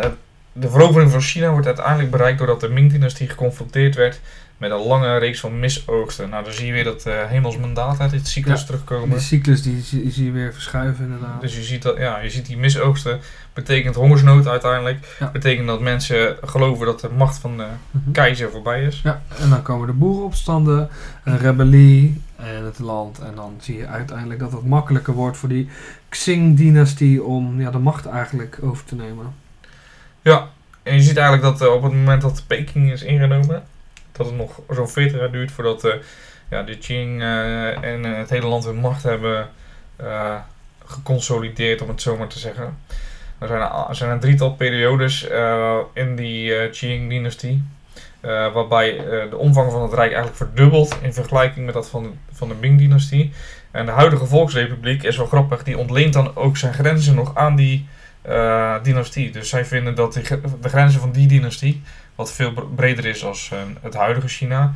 de 0.51 0.69
verovering 0.69 1.11
van 1.11 1.21
China 1.21 1.51
wordt 1.51 1.65
uiteindelijk 1.65 2.11
bereikt 2.11 2.37
doordat 2.37 2.59
de 2.59 2.69
Ming-dynastie 2.69 3.29
geconfronteerd 3.29 3.95
werd 3.95 4.19
met 4.59 4.71
een 4.71 4.77
lange 4.87 5.17
reeks 5.17 5.39
van 5.39 5.59
misoogsten. 5.59 6.29
Nou, 6.29 6.43
dan 6.43 6.53
zie 6.53 6.65
je 6.65 6.71
weer 6.71 6.83
dat 6.83 7.05
eh 7.05 7.25
hemelsmandaat 7.25 7.99
uit 7.99 8.11
dit 8.11 8.27
cyclus 8.27 8.59
Ja, 8.59 8.65
terugkomen. 8.65 9.09
Die 9.09 9.19
cyclus 9.19 9.61
die, 9.61 9.81
zie- 9.81 10.01
die 10.01 10.11
zie 10.11 10.25
je 10.25 10.31
weer 10.31 10.53
verschuiven 10.53 11.05
inderdaad. 11.05 11.41
Dus 11.41 11.55
je 11.55 11.63
ziet, 11.63 11.81
dat, 11.81 11.97
ja, 11.97 12.19
je 12.19 12.29
ziet 12.29 12.45
die 12.45 12.57
misoogsten. 12.57 13.19
Betekent 13.53 13.95
hongersnood 13.95 14.47
uiteindelijk. 14.47 15.15
Ja. 15.19 15.29
Betekent 15.31 15.67
dat 15.67 15.81
mensen 15.81 16.37
geloven 16.43 16.85
dat 16.85 16.99
de 16.99 17.09
macht 17.17 17.37
van 17.37 17.57
de 17.57 17.65
Mhm. 17.91 18.11
keizer 18.11 18.51
voorbij 18.51 18.83
is. 18.83 19.01
Ja, 19.03 19.21
en 19.39 19.49
dan 19.49 19.61
komen 19.61 19.87
de 19.87 19.93
boerenopstanden, 19.93 20.89
een 21.23 21.37
rebellie 21.37 22.21
en 22.35 22.65
het 22.65 22.79
land. 22.79 23.19
En 23.19 23.31
dan 23.35 23.53
zie 23.61 23.77
je 23.77 23.87
uiteindelijk 23.87 24.39
dat 24.39 24.51
het 24.51 24.65
makkelijker 24.65 25.13
wordt 25.13 25.37
voor 25.37 25.49
die 25.49 25.69
Xing-dynastie 26.09 27.23
om 27.23 27.61
ja, 27.61 27.71
de 27.71 27.77
macht 27.77 28.05
eigenlijk 28.05 28.57
over 28.61 28.85
te 28.85 28.95
nemen. 28.95 29.25
Ja, 30.21 30.47
en 30.83 30.93
je 30.95 31.01
ziet 31.01 31.17
eigenlijk 31.17 31.59
dat 31.59 31.67
eh, 31.67 31.73
op 31.75 31.83
het 31.83 31.93
moment 31.93 32.21
dat 32.21 32.43
Peking 32.47 32.91
is 32.91 33.03
ingenomen, 33.03 33.63
dat 34.19 34.27
het 34.27 34.37
nog 34.37 34.59
zo'n 34.69 34.89
40 34.89 35.19
jaar 35.19 35.31
duurt 35.31 35.51
voordat 35.51 35.83
eh, 35.83 35.93
ja, 36.49 36.63
de 36.63 36.77
Qing 36.77 37.21
eh, 37.21 37.83
en 37.83 38.05
eh, 38.05 38.17
het 38.17 38.29
hele 38.29 38.47
land 38.47 38.65
hun 38.65 38.75
macht 38.75 39.03
hebben 39.03 39.49
geconsolideerd, 40.85 41.81
om 41.81 41.87
het 41.87 42.01
zo 42.01 42.17
maar 42.17 42.27
te 42.27 42.39
zeggen. 42.39 42.77
Er 43.39 43.47
zijn, 43.47 43.61
er 43.61 43.95
zijn 43.95 44.11
een 44.11 44.19
drietal 44.19 44.53
periodes 44.53 45.27
in 45.93 46.15
die 46.15 46.69
Qing-dynastie. 46.69 47.63
waarbij 48.21 48.97
de 49.29 49.37
omvang 49.37 49.71
van 49.71 49.81
het 49.81 49.93
rijk 49.93 50.13
eigenlijk 50.13 50.35
verdubbelt 50.35 50.97
in 51.01 51.13
vergelijking 51.13 51.65
met 51.65 51.73
dat 51.73 51.89
van 51.89 52.03
de, 52.03 52.09
van 52.31 52.47
de 52.47 52.55
Ming-dynastie. 52.59 53.33
En 53.71 53.85
de 53.85 53.91
huidige 53.91 54.25
Volksrepubliek 54.25 55.03
is 55.03 55.17
wel 55.17 55.25
grappig, 55.25 55.63
die 55.63 55.77
ontleent 55.77 56.13
dan 56.13 56.35
ook 56.35 56.57
zijn 56.57 56.73
grenzen 56.73 57.15
nog 57.15 57.35
aan 57.35 57.55
die 57.55 57.87
dynastie. 58.83 59.31
Dus 59.31 59.49
zij 59.49 59.65
vinden 59.65 59.95
dat 59.95 60.13
de, 60.13 60.39
de 60.61 60.69
grenzen 60.69 60.99
van 60.99 61.11
die 61.11 61.27
dynastie, 61.27 61.81
wat 62.19 62.31
veel 62.31 62.51
bre- 62.51 62.65
breder 62.75 63.05
is 63.05 63.25
als 63.25 63.49
eh, 63.51 63.59
het 63.81 63.93
huidige 63.93 64.27
China, 64.27 64.73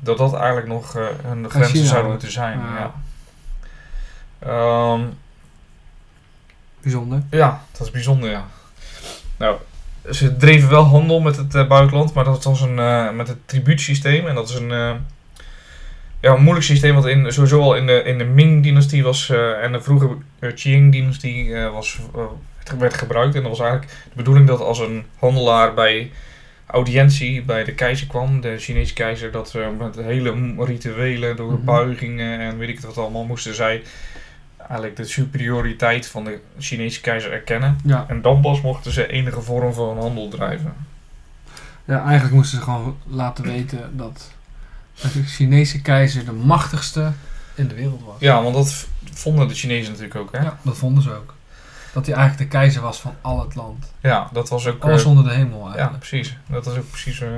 dat 0.00 0.18
dat 0.18 0.34
eigenlijk 0.34 0.66
nog 0.66 0.96
eh, 0.96 1.04
hun 1.22 1.50
grenzen 1.50 1.72
China 1.74 1.86
zouden 1.86 2.10
wordt. 2.10 2.22
moeten 2.22 2.32
zijn. 2.32 2.58
Ah. 2.58 2.78
Ja. 2.78 2.92
Ehm, 4.38 5.00
Bijzonder. 6.82 7.22
ja, 7.30 7.62
dat 7.72 7.80
is 7.86 7.90
bijzonder, 7.92 8.30
ja. 8.30 8.44
Nou, 9.36 9.56
ze 10.10 10.36
dreven 10.36 10.68
wel 10.68 10.84
handel 10.84 11.20
met 11.20 11.36
het 11.36 11.54
eh, 11.54 11.66
buitenland, 11.68 12.12
maar 12.14 12.24
dat 12.24 12.44
was 12.44 12.60
een, 12.60 12.74
met 13.16 13.28
het 13.28 13.38
tribuutsysteem. 13.48 14.26
En 14.26 14.34
dat 14.34 14.48
is 14.48 14.54
een, 14.54 14.68
ja, 16.20 16.32
een 16.34 16.42
moeilijk 16.42 16.66
systeem, 16.66 16.94
wat 16.94 17.06
in, 17.06 17.32
sowieso 17.32 17.60
al 17.60 17.76
in 17.76 17.86
de, 17.86 18.02
in 18.02 18.18
de 18.18 18.24
Ming-dynastie 18.24 19.02
was 19.02 19.30
en 19.62 19.72
de 19.72 19.80
vroege 19.82 20.16
Qing-dynastie 20.54 21.54
was, 21.72 21.98
werd 22.78 22.94
gebruikt. 22.94 23.34
En 23.34 23.40
dat 23.42 23.50
was 23.50 23.60
eigenlijk 23.60 23.90
de 23.90 24.16
bedoeling 24.16 24.46
dat 24.46 24.60
als 24.60 24.78
een 24.78 25.04
handelaar 25.18 25.74
bij 25.74 26.10
audiëntie 26.72 27.42
bij 27.42 27.64
de 27.64 27.72
keizer 27.74 28.06
kwam, 28.06 28.40
de 28.40 28.58
Chinese 28.58 28.92
keizer, 28.92 29.30
dat 29.30 29.50
ze 29.50 29.72
met 29.78 29.96
hele 29.96 30.54
rituelen, 30.64 31.36
door 31.36 31.52
Mhm. 31.52 31.64
buigingen 31.64 32.38
en 32.40 32.58
weet 32.58 32.68
ik 32.68 32.74
het 32.76 32.84
wat 32.84 32.98
allemaal, 32.98 33.24
moesten 33.24 33.54
zij 33.54 33.82
eigenlijk 34.58 34.96
de 34.96 35.04
superioriteit 35.04 36.06
van 36.06 36.24
de 36.24 36.38
Chinese 36.58 37.00
keizer 37.00 37.32
erkennen. 37.32 37.78
Ja. 37.84 38.04
En 38.08 38.22
dan 38.22 38.40
pas 38.40 38.60
mochten 38.60 38.92
ze 38.92 39.06
enige 39.06 39.40
vorm 39.40 39.72
van 39.72 39.98
handel 39.98 40.28
drijven. 40.28 40.74
ja, 41.84 42.02
eigenlijk 42.04 42.34
moesten 42.34 42.58
ze 42.58 42.64
gewoon 42.64 42.96
laten 43.06 43.44
weten 43.44 43.96
dat 43.96 44.30
de 45.00 45.22
Chinese 45.24 45.82
keizer 45.82 46.24
de 46.24 46.32
machtigste 46.32 47.12
in 47.54 47.68
de 47.68 47.74
wereld 47.74 48.02
was. 48.04 48.14
Ja, 48.18 48.42
want 48.42 48.54
dat 48.54 48.86
vonden 49.12 49.48
de 49.48 49.54
Chinezen 49.54 49.90
natuurlijk 49.92 50.20
ook, 50.20 50.32
hè? 50.32 50.38
Ja, 50.42 50.58
dat 50.62 50.76
vonden 50.76 51.02
ze 51.02 51.10
ook. 51.14 51.34
Dat 51.92 52.06
hij 52.06 52.14
eigenlijk 52.14 52.50
de 52.50 52.56
keizer 52.58 52.82
was 52.82 53.00
van 53.00 53.14
al 53.20 53.40
het 53.40 53.54
land. 53.54 53.92
dat 54.32 54.48
was 54.48 54.66
ook... 54.66 54.84
Alles 54.84 55.02
eh, 55.02 55.08
onder 55.08 55.24
de 55.24 55.30
hemel 55.30 55.58
ja, 55.58 55.74
eigenlijk. 55.74 55.98
precies. 55.98 56.36
Dat 56.46 56.64
was 56.64 56.76
ook 56.76 56.90
precies... 56.90 57.20
eh 57.20 57.28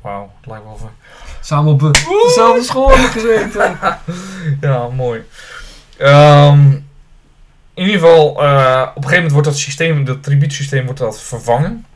Wauw, 0.00 0.32
het 0.40 0.50
lijkt 0.50 0.64
wel 0.64 0.76
van... 0.76 0.90
Samen 1.40 1.72
op 1.72 1.80
dezelfde 1.80 2.62
school 2.62 2.90
hebben 2.90 3.10
gezeten. 3.10 3.78
Ja, 4.60 4.88
mooi. 4.88 5.22
Ehm, 5.96 6.70
in 7.74 7.86
ieder 7.86 8.00
geval, 8.00 8.42
eh, 8.42 8.82
op 8.88 8.96
een 8.96 9.02
gegeven 9.02 9.14
moment 9.14 9.32
wordt 9.32 9.46
dat 9.46 9.56
systeem, 9.56 10.04
dat 10.04 10.22
tribuutsysteem 10.22 10.84
wordt 10.84 11.00
dat 11.00 11.22
vervangen. 11.22 11.86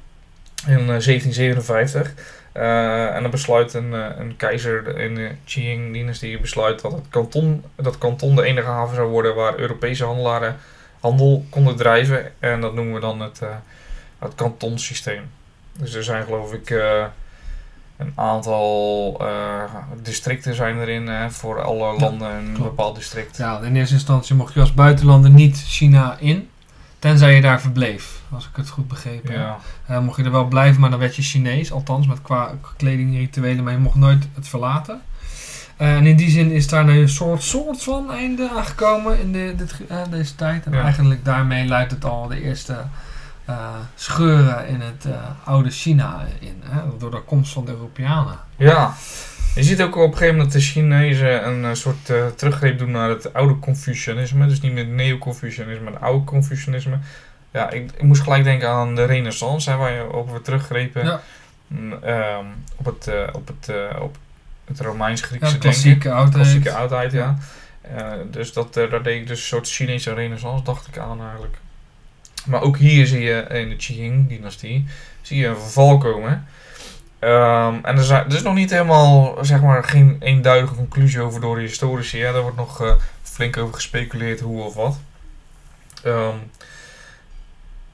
In 0.67 0.79
eh, 0.79 0.87
1757. 0.87 2.15
Eh, 2.53 3.15
en 3.15 3.23
dan 3.23 3.31
besluit 3.31 3.75
een, 3.75 3.93
een 3.93 4.37
keizer 4.37 4.99
in 4.99 5.15
de 5.15 5.31
Qing-dynastie 5.45 6.41
besluit 6.41 6.81
dat 6.81 6.93
het 6.93 7.05
kanton, 7.11 7.65
dat 7.77 7.99
kanton 7.99 8.37
de 8.37 8.43
enige 8.43 8.69
haven 8.69 8.95
zou 8.95 9.09
worden 9.09 9.35
waar 9.35 9.59
Europese 9.59 10.05
handelaren 10.05 10.57
handel 11.05 11.45
konden 11.51 11.77
drijven. 11.77 12.33
En 12.39 12.61
dat 12.61 12.75
noemen 12.75 12.95
we 12.95 13.01
dan 13.01 13.21
het, 13.21 13.43
eh 13.43 13.49
het 14.19 14.35
kantonsysteem. 14.35 15.23
Dus 15.79 15.95
er 15.95 16.05
zijn 16.05 16.25
geloof 16.25 16.53
ik 16.53 16.71
eh, 16.71 17.05
een 17.97 18.13
aantal 18.15 19.17
eh, 19.21 19.63
districten 20.03 20.55
zijn 20.55 20.81
erin 20.81 21.07
hè, 21.07 21.31
voor 21.31 21.63
alle 21.63 21.99
landen 22.01 22.31
een 22.31 22.53
klopt. 22.53 22.71
bepaald 22.71 22.97
district. 22.97 23.37
Ja, 23.37 23.61
in 23.61 23.77
eerste 23.77 23.95
instantie 23.95 24.35
mocht 24.35 24.55
je 24.55 24.61
als 24.61 24.75
buitenlander 24.75 25.31
niet 25.31 25.65
China 25.67 26.17
in. 26.19 26.49
Tenzij 26.99 27.35
je 27.35 27.41
daar 27.41 27.61
verbleef, 27.61 28.21
als 28.33 28.45
ik 28.45 28.57
het 28.57 28.69
goed 28.69 28.89
begrepen 28.89 29.33
heb. 29.33 29.41
Ja. 29.41 29.59
Eh, 29.87 30.01
mocht 30.01 30.17
je 30.17 30.25
er 30.25 30.31
wel 30.31 30.45
blijven, 30.49 30.81
maar 30.81 30.91
dan 30.91 30.99
werd 30.99 31.17
je 31.17 31.23
Chinees. 31.23 31.73
Althans, 31.73 32.07
met 32.07 32.23
qua 32.23 32.55
kleding, 32.77 33.17
rituelen, 33.17 33.65
maar 33.65 33.73
je 33.73 33.79
mocht 33.79 33.95
nooit 33.95 34.29
het 34.35 34.49
verlaten. 34.49 35.01
Eh, 35.77 35.95
en 35.95 36.07
in 36.07 36.17
die 36.17 36.31
zin 36.31 36.51
is 36.51 36.69
daar 36.69 36.89
een 36.89 37.09
soort, 37.09 37.43
soort 37.43 37.83
van 37.83 38.11
einde 38.11 38.51
aangekomen 38.57 39.19
in 39.21 39.33
de, 39.33 39.55
dit, 39.57 39.75
eh, 39.89 39.99
deze 40.11 40.35
tijd. 40.35 40.65
En 40.67 40.73
Ja. 40.73 40.83
eigenlijk 40.83 41.25
daarmee 41.25 41.67
luidt 41.67 41.91
het 41.91 42.05
al 42.05 42.29
de 42.29 42.43
eerste 42.43 42.77
eh, 43.45 43.69
scheuren 43.95 44.69
in 44.69 44.81
het 44.81 45.07
oude 45.45 45.71
China 45.71 46.27
in. 46.41 46.63
Hè, 46.65 46.81
door 46.99 47.11
de 47.11 47.21
komst 47.21 47.53
van 47.53 47.65
de 47.65 47.71
Europeanen. 47.71 48.39
Ja, 48.57 48.95
je 49.55 49.63
ziet 49.63 49.83
ook 49.83 49.97
op 49.97 50.03
een 50.03 50.13
gegeven 50.13 50.35
moment 50.35 50.53
dat 50.53 50.63
de 50.63 50.67
Chinezen 50.69 51.49
een 51.49 51.77
soort 51.77 52.13
teruggreep 52.37 52.79
doen 52.79 52.91
naar 52.91 53.09
het 53.09 53.33
oude 53.33 53.59
Confucianisme. 53.59 54.47
Dus 54.47 54.61
niet 54.61 54.73
meer 54.73 54.87
neo-Confucianisme, 54.87 55.85
maar 55.85 55.93
het 55.93 56.03
oude 56.03 56.25
Confucianisme. 56.25 56.99
Ja, 57.51 57.71
ik, 57.71 57.91
ik 57.97 58.03
moest 58.03 58.23
gelijk 58.23 58.45
denken 58.45 58.69
aan 58.69 58.95
de 58.95 59.05
Renaissance, 59.05 59.71
hè, 59.71 59.77
waar 59.77 59.93
je 59.93 60.13
op 60.13 60.33
we 60.33 60.41
teruggrepen. 60.41 61.05
Ja. 61.05 61.21
Mm, 61.67 61.93
ehm, 61.93 62.45
op 62.77 62.85
het, 62.85 63.11
op 63.33 63.47
het, 63.47 63.71
op 64.01 64.17
het 64.65 64.79
Ja, 64.79 64.85
Romeins-Griekse 64.85 65.41
denken. 65.41 65.61
klassieke 65.61 66.13
oudheid. 66.13 66.35
Klassieke 66.43 66.73
oudheid, 66.73 67.13
ja. 67.13 67.39
Eh, 67.81 68.13
dus 68.31 68.53
dat, 68.53 68.77
eh, 68.77 68.91
daar 68.91 69.03
deed 69.03 69.21
ik 69.21 69.27
dus 69.27 69.39
een 69.41 69.47
soort 69.47 69.69
Chinese 69.69 70.15
renaissance, 70.15 70.65
dacht 70.65 70.87
ik 70.87 70.99
aan 70.99 71.21
eigenlijk. 71.23 71.57
Maar 72.47 72.63
ook 72.63 72.77
hier 72.77 73.07
zie 73.07 73.23
je 73.23 73.47
in 73.49 73.69
de 73.69 73.77
Qing-dynastie 73.77 74.87
zie 75.23 75.39
je 75.39 75.47
een 75.47 75.57
verval 75.61 75.99
komen. 75.99 76.47
Ehm, 77.19 77.75
en 77.83 77.97
er, 77.97 78.05
zijn, 78.05 78.25
er 78.25 78.35
is 78.35 78.43
nog 78.43 78.55
niet 78.55 78.71
helemaal, 78.71 79.39
zeg 79.41 79.61
maar, 79.61 79.85
geen 79.85 80.17
eenduidige 80.21 80.75
conclusie 80.75 81.21
over 81.21 81.41
door 81.41 81.57
de 81.57 81.63
historici. 81.63 82.21
Hè. 82.21 82.33
Daar 82.33 82.43
wordt 82.43 82.57
nog 82.57 82.83
eh, 82.83 82.93
flink 83.23 83.57
over 83.57 83.75
gespeculeerd 83.75 84.41
hoe 84.41 84.63
of 84.63 84.75
wat. 84.75 84.99
Ehm, 86.03 86.37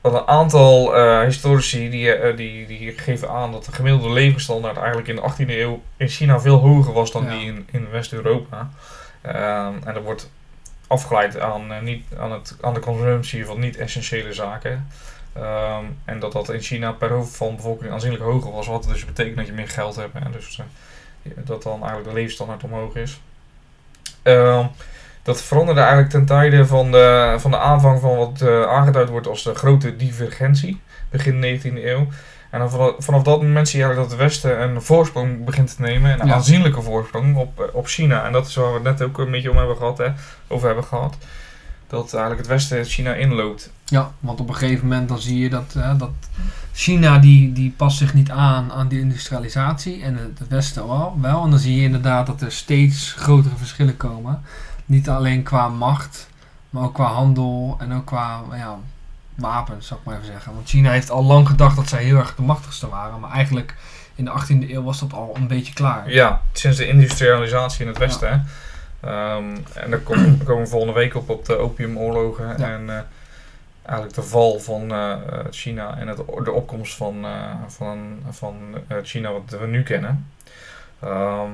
een 0.03 0.27
aantal 0.27 0.97
eh, 0.97 1.21
historici 1.23 1.91
die, 1.91 2.13
eh, 2.15 2.37
die, 2.37 2.67
die 2.67 2.99
geven 2.99 3.31
aan 3.31 3.53
dat 3.53 3.65
de 3.65 3.73
gemiddelde 3.73 4.11
levensstandaard 4.11 4.77
eigenlijk 4.77 5.09
in 5.09 5.17
de 5.17 5.23
18e 5.23 5.49
eeuw 5.59 5.83
in 5.97 6.09
China 6.09 6.41
veel 6.41 6.59
hoger 6.59 6.93
was 6.93 7.13
dan 7.13 7.25
Ja. 7.25 7.31
die 7.31 7.47
in, 7.47 7.69
in 7.71 7.91
West-Europa. 7.91 8.71
Ehm, 9.21 9.75
en 9.85 9.95
dat 9.95 10.03
wordt 10.03 10.31
afgeleid 10.87 11.41
aan, 11.41 11.73
eh, 11.73 11.81
niet, 11.81 12.05
aan, 12.19 12.33
het, 12.33 12.57
aan 12.61 12.75
de 12.75 12.81
consumptie 12.81 13.47
van 13.47 13.59
niet-essentiële 13.61 14.33
zaken. 14.33 14.89
Ehm, 15.33 15.85
en 16.05 16.19
dat 16.19 16.33
dat 16.33 16.49
in 16.49 16.61
China 16.61 16.93
per 16.93 17.11
hoofd 17.11 17.37
van 17.37 17.57
bevolking 17.57 17.93
aanzienlijk 17.93 18.23
hoger 18.23 18.53
was. 18.53 18.67
Wat 18.67 18.85
dus 18.85 19.05
betekent 19.05 19.37
dat 19.37 19.47
je 19.47 19.53
meer 19.53 19.69
geld 19.69 19.97
hebt. 19.97 20.15
En 20.15 20.33
dus 20.33 20.61
dat 21.23 21.63
dan 21.63 21.79
eigenlijk 21.79 22.09
de 22.09 22.15
levensstandaard 22.15 22.65
omhoog 22.65 22.95
is. 22.95 23.21
Ehm, 24.23 24.67
dat 25.33 25.43
veranderde 25.43 25.81
eigenlijk 25.81 26.11
ten 26.11 26.24
tijde 26.24 26.66
van 26.66 26.91
de, 26.91 27.35
van 27.39 27.51
de 27.51 27.59
aanvang 27.59 28.01
van 28.01 28.16
wat 28.16 28.41
eh, 28.41 28.62
aangeduid 28.62 29.09
wordt 29.09 29.26
als 29.26 29.43
de 29.43 29.55
grote 29.55 29.97
divergentie. 29.97 30.81
Begin 31.11 31.41
19e 31.61 31.85
eeuw. 31.85 32.07
En 32.51 32.59
dan 32.59 32.70
vanaf, 32.70 32.93
vanaf 32.99 33.22
dat 33.22 33.43
moment 33.43 33.68
zie 33.68 33.78
je 33.78 33.85
eigenlijk 33.85 34.11
dat 34.11 34.18
het 34.20 34.28
Westen 34.28 34.62
een 34.62 34.83
voorsprong 34.83 35.45
begint 35.45 35.76
te 35.76 35.83
nemen. 35.83 36.20
Een 36.20 36.26
Ja. 36.26 36.35
aanzienlijke 36.35 36.83
voorsprong 36.83 37.37
op, 37.37 37.61
eh, 37.61 37.74
op 37.74 37.87
China. 37.87 38.24
En 38.24 38.33
dat 38.33 38.47
is 38.47 38.55
waar 38.55 38.68
we 38.68 38.74
het 38.74 38.83
net 38.83 39.03
ook 39.03 39.18
een 39.18 39.31
beetje 39.31 39.51
om 39.51 39.57
hebben 39.57 39.76
gehad, 39.76 39.99
hè, 39.99 40.09
over 40.49 40.66
hebben 40.66 40.85
gehad. 40.85 41.16
Dat 41.89 42.12
eigenlijk 42.14 42.39
het 42.41 42.47
Westen 42.51 42.85
China 42.85 43.14
inloopt. 43.14 43.70
Ja, 43.85 44.12
want 44.20 44.41
op 44.41 44.49
een 44.49 44.55
gegeven 44.55 44.89
moment 44.89 45.09
dan 45.09 45.18
zie 45.20 45.39
je 45.39 45.49
dat, 45.51 45.74
hè, 45.78 45.97
dat 45.97 46.11
China 46.72 47.18
die, 47.18 47.53
die 47.53 47.74
past 47.76 47.99
zich 47.99 48.14
niet 48.14 48.31
aan 48.31 48.72
aan 48.72 48.89
die 48.89 49.01
industrialisatie 49.01 50.03
en 50.03 50.16
het, 50.16 50.39
het 50.39 50.49
Westen 50.49 50.87
wel, 50.87 51.18
wel. 51.20 51.45
En 51.45 51.51
dan 51.51 51.59
zie 51.59 51.76
je 51.76 51.83
inderdaad 51.83 52.26
dat 52.26 52.41
er 52.41 52.53
steeds 52.53 53.14
grotere 53.18 53.57
verschillen 53.57 53.97
komen. 53.97 54.41
Niet 54.91 55.09
alleen 55.09 55.43
qua 55.43 55.68
macht, 55.68 56.28
maar 56.70 56.82
ook 56.82 56.95
qua 56.95 57.05
handel 57.05 57.76
en 57.80 57.95
ook 57.95 58.05
qua 58.07 58.41
ja, 58.53 58.78
wapens, 59.34 59.86
zou 59.86 60.01
ik 60.01 60.07
maar 60.07 60.14
even 60.14 60.26
zeggen. 60.26 60.55
Want 60.55 60.68
China 60.68 60.91
heeft 60.91 61.11
al 61.11 61.24
lang 61.24 61.49
gedacht 61.49 61.76
dat 61.76 61.88
zij 61.88 62.03
heel 62.05 62.16
erg 62.16 62.34
de 62.34 62.43
machtigste 62.43 62.88
waren, 62.88 63.20
maar 63.20 63.30
eigenlijk 63.30 63.74
in 64.14 64.24
de 64.24 64.30
18e 64.30 64.70
eeuw 64.70 64.82
was 64.82 65.01
dat 65.01 65.12
al 65.12 65.32
een 65.36 65.47
beetje 65.47 65.72
klaar. 65.72 66.11
Ja, 66.11 66.41
sinds 66.53 66.76
de 66.76 66.86
industrialisatie 66.86 67.80
in 67.82 67.88
het 67.88 67.99
Westen. 67.99 68.28
Hè. 68.30 68.38
Ehm, 69.09 69.57
en 69.74 69.91
daar 69.91 70.01
kom- 70.01 70.36
daar 70.36 70.47
komen 70.47 70.62
we 70.64 70.70
volgende 70.70 70.95
week 70.95 71.14
op, 71.14 71.30
op 71.30 71.45
de 71.45 71.57
opiumoorlogen. 71.57 72.49
Ja. 72.59 72.70
En 72.70 72.91
eh, 72.91 72.99
eigenlijk 73.82 74.14
de 74.14 74.22
val 74.22 74.59
van 74.59 74.91
eh, 74.93 75.11
eh, 75.12 75.18
China 75.51 75.97
en 75.99 76.09
het, 76.09 76.16
de 76.45 76.53
opkomst 76.53 76.97
van, 76.97 77.24
van, 77.68 78.18
van 78.30 78.57
China 79.03 79.32
wat 79.32 79.57
we 79.61 79.66
nu 79.66 79.82
kennen. 79.82 80.30
Ehm, 81.01 81.51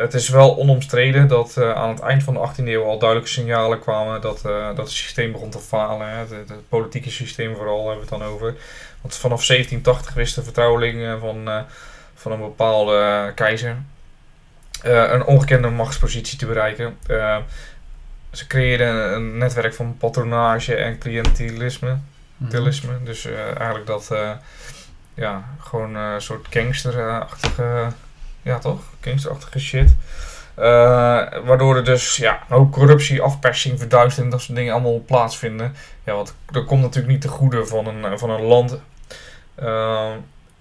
het 0.00 0.14
is 0.14 0.28
wel 0.28 0.56
onomstreden 0.56 1.28
dat 1.28 1.56
eh, 1.56 1.72
aan 1.72 1.88
het 1.88 2.00
eind 2.00 2.22
van 2.22 2.34
de 2.34 2.48
18e 2.48 2.64
eeuw 2.64 2.84
al 2.84 2.98
duidelijke 2.98 3.32
signalen 3.32 3.80
kwamen 3.80 4.20
dat, 4.20 4.44
eh, 4.44 4.66
dat 4.66 4.76
het 4.76 4.90
systeem 4.90 5.32
begon 5.32 5.50
te 5.50 5.58
falen. 5.58 6.08
Hè. 6.08 6.16
Het, 6.16 6.30
het 6.30 6.68
politieke 6.68 7.10
systeem 7.10 7.56
vooral 7.56 7.88
hebben 7.88 7.94
we 8.06 8.14
het 8.14 8.20
dan 8.20 8.28
over. 8.32 8.54
Want 9.00 9.14
vanaf 9.14 9.46
1780 9.46 10.14
wist 10.14 10.34
de 10.34 10.42
vertrouweling 10.42 11.02
eh, 11.02 11.20
van, 11.20 11.64
van 12.14 12.32
een 12.32 12.40
bepaalde 12.40 13.32
keizer 13.34 13.76
een 14.82 15.24
ongekende 15.24 15.68
machtspositie 15.68 16.38
te 16.38 16.46
bereiken. 16.46 16.98
Ze 18.30 18.46
creëerden 18.46 19.14
een, 19.14 19.38
netwerk 19.38 19.74
van 19.74 19.96
patronage 19.96 20.74
en 20.74 20.98
cliëntelisme. 20.98 21.98
Mhm. 22.36 23.04
Dus 23.04 23.24
eigenlijk 23.56 23.86
dat, 23.86 24.10
ja, 25.14 25.44
gewoon 25.58 25.94
een 25.94 26.20
soort 26.20 26.46
gangsterachtige, 26.50 27.86
ja 28.42 28.58
toch? 28.58 28.80
Gangsterachtige 29.00 29.58
shit. 29.60 29.94
Eh, 30.54 30.64
waardoor 31.44 31.76
er 31.76 31.84
dus 31.84 32.16
ja, 32.16 32.38
hoop 32.48 32.72
corruptie, 32.72 33.22
afpersing, 33.22 33.78
verduistering, 33.78 34.32
dat 34.32 34.40
soort 34.42 34.56
dingen 34.58 34.72
allemaal 34.72 35.02
plaatsvinden. 35.06 35.74
Ja, 36.04 36.14
want 36.14 36.34
dat 36.50 36.64
komt 36.64 36.80
natuurlijk 36.82 37.12
niet 37.12 37.20
te 37.20 37.28
goede 37.28 37.66
van 37.66 37.86
een, 37.86 38.04
eh, 38.04 38.18
van 38.18 38.30
een 38.30 38.42
land. 38.42 38.78
Eh, 39.54 40.10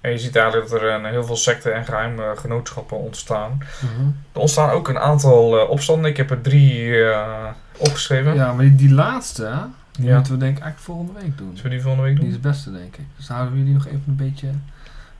en 0.01 0.11
je 0.11 0.17
ziet 0.17 0.35
eigenlijk 0.35 0.69
dat 0.69 0.81
er 0.81 0.89
een, 0.89 1.05
heel 1.05 1.23
veel 1.23 1.35
secten 1.35 1.73
en 1.75 1.85
geheime 1.85 2.33
genootschappen 2.35 2.97
ontstaan. 2.97 3.57
Mhm. 3.81 4.05
Er 4.33 4.39
ontstaan 4.39 4.69
ook 4.69 4.87
een 4.87 4.99
aantal 4.99 5.59
eh, 5.59 5.69
opstanden. 5.69 6.09
Ik 6.09 6.17
heb 6.17 6.31
er 6.31 6.41
drie 6.41 7.03
eh, 7.03 7.45
opgeschreven. 7.77 8.35
Ja, 8.35 8.53
maar 8.53 8.65
die, 8.65 8.75
die 8.75 8.91
laatste, 8.93 9.51
die 9.91 10.05
Ja. 10.07 10.15
moeten 10.15 10.33
we 10.33 10.39
denk 10.39 10.57
ik 10.57 10.63
eigenlijk 10.63 10.79
volgende 10.95 11.21
week 11.21 11.37
doen. 11.37 11.47
Zullen 11.47 11.63
we 11.63 11.69
die 11.69 11.81
volgende 11.81 12.05
week 12.07 12.13
Die 12.15 12.21
doen? 12.23 12.29
is 12.37 12.43
het 12.43 12.51
beste, 12.51 12.71
denk 12.71 12.95
ik. 12.97 13.05
Dus 13.17 13.27
houden 13.27 13.53
we 13.57 13.63
die 13.63 13.73
nog 13.73 13.85
even 13.87 14.03
een 14.07 14.15
beetje 14.15 14.47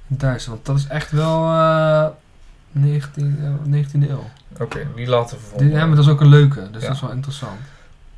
duister. 0.07 0.51
Want 0.51 0.65
dat 0.65 0.77
is 0.77 0.87
echt 0.87 1.11
wel 1.11 1.43
eh 1.51 2.05
19, 2.71 3.39
eh, 3.43 3.71
19e 3.73 4.09
eeuw. 4.09 4.29
Oké, 4.59 4.87
die 4.95 5.07
laten 5.07 5.35
we 5.37 5.41
Die, 5.41 5.49
volgende 5.49 5.75
ja, 5.75 5.85
maar 5.85 5.95
dat 5.95 6.05
is 6.05 6.11
ook 6.11 6.21
een 6.21 6.27
leuke. 6.27 6.69
Dus 6.71 6.81
Ja. 6.81 6.87
dat 6.87 6.95
is 6.95 7.01
wel 7.01 7.11
interessant. 7.11 7.59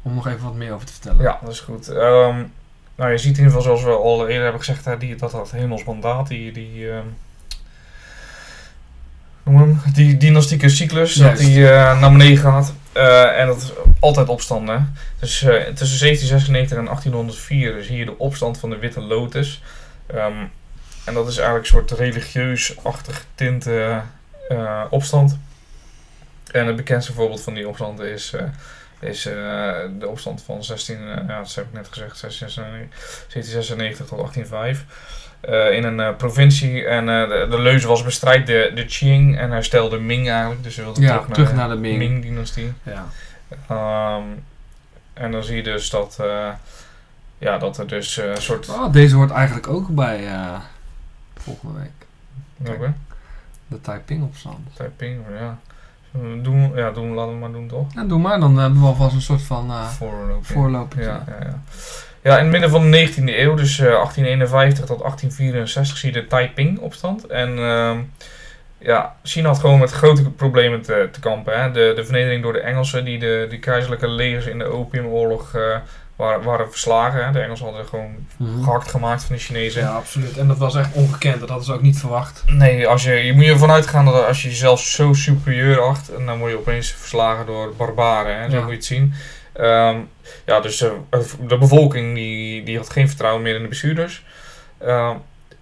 Om 0.02 0.14
nog 0.14 0.28
even 0.28 0.43
wat 0.43 0.56
meer 0.56 0.74
over 0.74 0.86
te 0.86 0.91
vertellen. 0.93 1.22
Ja, 1.22 1.39
dat 1.41 1.52
is 1.52 1.60
goed. 1.60 1.88
Ehm, 1.88 2.43
nou, 2.95 3.12
je 3.12 3.18
ziet 3.18 3.38
in 3.38 3.43
ieder 3.43 3.45
geval, 3.45 3.62
zoals 3.62 3.84
we 3.84 3.89
al 3.89 4.28
eerder 4.28 4.43
hebben 4.43 4.64
gezegd, 4.64 4.86
hè, 4.86 4.97
die, 4.97 5.16
dat 5.16 5.32
dat 5.32 5.52
hemels 5.52 5.84
mandaat, 5.84 6.28
die, 6.28 6.52
die, 6.52 6.91
ehm, 6.91 7.06
hem, 9.43 9.82
die 9.93 10.18
dynastieke 10.18 10.70
cyclus, 10.70 11.14
dat 11.14 11.38
die 11.38 11.70
eh, 11.70 11.99
naar 11.99 12.12
beneden 12.12 12.38
gaat. 12.38 12.74
Eh, 12.91 13.39
en 13.39 13.47
dat 13.47 13.58
is 13.58 13.72
altijd 13.99 14.30
opstanden. 14.30 14.93
Dus 15.20 15.41
eh, 15.41 15.49
tussen 15.54 15.99
1796 15.99 16.78
en 16.78 16.86
1804 16.86 17.84
zie 17.84 17.97
je 17.97 18.06
de 18.06 18.18
opstand 18.18 18.58
van 18.58 18.70
de 18.70 18.78
Witte 18.78 19.02
Lotus. 19.02 19.64
Ehm, 20.06 20.43
en 21.06 21.14
dat 21.14 21.28
is 21.28 21.38
eigenlijk 21.38 21.66
een 21.66 21.72
soort 21.72 21.91
religieus-achtig 21.91 23.26
tinte 23.36 24.02
eh, 24.50 24.84
opstand. 24.89 25.38
En 26.52 26.66
het 26.68 26.76
bekendste 26.76 27.14
voorbeeld 27.14 27.42
van 27.42 27.54
die 27.54 27.68
opstand 27.68 28.00
is, 28.00 28.34
eh, 28.34 28.44
is 29.00 29.26
eh, 29.26 29.34
de 30.00 30.08
opstand 30.08 30.44
van 30.44 30.64
16, 30.64 30.96
eh, 30.98 31.28
ja, 31.28 31.38
dat 31.38 31.56
heb 31.56 31.66
ik 31.66 31.74
net 31.74 31.88
gezegd, 31.88 32.20
1696 32.20 33.26
1796 33.34 34.06
tot 34.08 34.18
1805. 34.18 34.86
eh, 35.42 35.78
in 35.78 35.84
een 35.84 36.16
provincie. 36.16 36.86
En 36.86 37.06
de, 37.06 37.48
de 37.50 37.60
leuze 37.60 37.88
was 37.88 38.04
bestrijd 38.04 38.48
de, 38.48 38.72
de 38.76 38.86
Qing 38.86 39.38
en 39.38 39.52
herstelde 39.52 40.00
Ming 40.00 40.30
eigenlijk. 40.30 40.64
Dus 40.64 40.76
ze 40.76 40.84
wilden 40.84 41.04
Ja, 41.04 41.18
terug, 41.20 41.34
terug 41.34 41.48
naar, 41.54 41.68
naar 41.68 41.76
de 41.76 41.82
Ming. 41.82 41.98
Ming-dynastie. 41.98 42.74
Ja. 42.84 43.06
Ehm, 43.68 44.24
en 45.14 45.32
dan 45.32 45.44
zie 45.44 45.56
je 45.56 45.64
dus 45.64 45.89
dat, 45.89 46.18
ja, 47.38 47.58
dat 47.58 47.78
er 47.78 47.88
dus 47.88 48.18
een 48.18 48.42
soort... 48.42 48.70
Oh, 48.70 48.94
deze 48.94 49.16
hoort 49.16 49.32
eigenlijk 49.32 49.68
ook 49.68 49.88
bij 49.88 50.28
volgende 51.38 51.80
week. 51.80 52.08
Welke? 52.58 52.92
De 53.72 53.82
Taiping-opstand. 53.82 54.57
Taiping, 54.74 55.22
ja. 55.39 55.57
Eh, 56.13 56.22
Doen, 56.43 56.72
ja, 56.76 56.91
doen, 56.91 57.13
laten 57.13 57.34
we 57.34 57.39
maar 57.39 57.51
doen 57.51 57.67
toch? 57.67 57.93
Ja, 57.93 58.03
doe 58.03 58.19
maar. 58.19 58.39
Dan 58.39 58.57
hebben 58.57 58.80
we 58.80 58.86
alvast 58.86 59.15
een 59.15 59.22
soort 59.22 59.41
van 59.41 59.69
eh 59.69 59.88
Voorloping. 59.88 60.45
voorlopertje. 60.47 61.09
Ja, 61.09 61.24
ja, 61.28 61.45
ja. 61.45 61.59
ja, 62.22 62.38
in 62.38 62.43
het 62.43 62.51
midden 62.51 62.69
van 62.69 62.91
de 62.91 63.07
19e 63.09 63.24
eeuw, 63.24 63.55
dus 63.55 63.80
eh, 63.80 63.86
1851 63.86 64.86
tot 64.86 64.97
1864, 64.99 65.97
zie 65.97 66.13
je 66.13 66.22
de 66.22 66.28
Taiping-opstand. 66.28 67.28
En 67.28 67.57
ehm, 67.57 67.97
ja, 68.78 69.15
China 69.24 69.47
had 69.47 69.59
gewoon 69.59 69.80
met 69.80 69.91
grote 69.91 70.30
problemen 70.32 70.82
te, 70.82 71.09
te 71.11 71.19
kampen. 71.19 71.61
Hè. 71.61 71.72
De, 71.72 71.93
de 71.95 72.03
vernedering 72.05 72.43
door 72.43 72.53
de 72.53 72.59
Engelsen, 72.59 73.05
die 73.05 73.19
de, 73.19 73.45
de 73.49 73.59
keizerlijke 73.59 74.07
legers 74.07 74.45
in 74.45 74.57
de 74.57 74.65
opiumoorlog 74.65 75.55
eh, 75.55 75.76
waren, 76.22 76.43
waren 76.43 76.69
verslagen. 76.69 77.26
Hè. 77.26 77.32
De 77.32 77.39
Engelsen 77.39 77.65
hadden 77.65 77.86
gewoon 77.86 78.15
Mhm. 78.38 78.63
gehakt 78.63 78.89
gemaakt 78.91 79.24
van 79.24 79.36
de 79.36 79.41
Chinezen. 79.41 79.82
Ja, 79.82 79.89
absoluut. 79.89 80.38
En 80.38 80.47
dat 80.47 80.57
was 80.57 80.76
echt 80.76 80.93
ongekend. 80.93 81.39
Dat 81.39 81.49
hadden 81.49 81.67
ze 81.67 81.74
ook 81.74 81.82
niet 81.82 81.99
verwacht. 81.99 82.43
Nee, 82.45 82.88
als 82.88 83.03
je, 83.03 83.11
je 83.13 83.34
moet 83.34 83.45
je 83.45 83.51
ervan 83.51 83.72
uitgaan 83.72 84.05
dat 84.05 84.26
als 84.28 84.41
je 84.41 84.49
jezelf 84.49 84.80
zo 84.82 85.13
superieur 85.13 85.82
acht, 85.82 86.09
en 86.13 86.26
dan 86.26 86.39
word 86.39 86.51
je 86.51 86.57
opeens 86.57 86.91
verslagen 86.91 87.45
door 87.45 87.74
barbaren. 87.76 88.39
Hè? 88.41 88.49
Zo 88.49 88.55
Ja. 88.55 88.61
moet 88.61 88.69
je 88.69 88.76
het 88.76 88.86
zien. 88.86 89.13
Ehm, 89.53 89.97
ja, 90.45 90.59
dus 90.59 90.82
eh, 90.82 90.89
de 91.47 91.57
bevolking 91.57 92.15
die, 92.15 92.63
die 92.63 92.78
had 92.78 92.89
geen 92.89 93.07
vertrouwen 93.07 93.41
meer 93.43 93.55
in 93.55 93.61
de 93.61 93.67
bestuurders. 93.67 94.24
Ehm, 94.80 95.15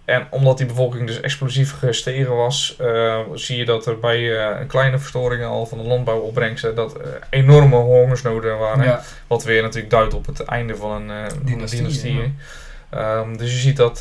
en 0.10 0.28
omdat 0.30 0.58
die 0.58 0.66
bevolking 0.66 1.08
dus 1.08 1.20
explosief 1.20 1.78
gestegen 1.80 2.36
was, 2.36 2.76
eh, 2.80 3.20
zie 3.34 3.58
je 3.58 3.66
dat 3.66 3.86
er 3.86 4.00
bij 4.00 4.40
een 4.60 4.68
kleine 4.68 5.00
verstoringen 5.00 5.48
al 5.48 5.66
van 5.66 5.78
de 5.78 5.84
landbouwopbrengsten 5.84 6.76
dat 6.76 6.98
eh, 6.98 7.08
enorme 7.30 7.76
hongersnoden 7.76 8.58
waren. 8.58 8.84
Ja. 8.84 9.02
Wat 9.28 9.44
weer 9.44 9.62
natuurlijk 9.62 9.92
duidt 9.92 10.14
op 10.14 10.26
het 10.26 10.44
einde 10.44 10.76
van 10.76 11.10
een, 11.10 11.30
Dynastie, 11.44 11.78
dynastie. 11.78 12.36
Ehm, 12.90 13.38
dus 13.38 13.52
je 13.52 13.58
ziet 13.58 13.78
dat, 13.78 14.00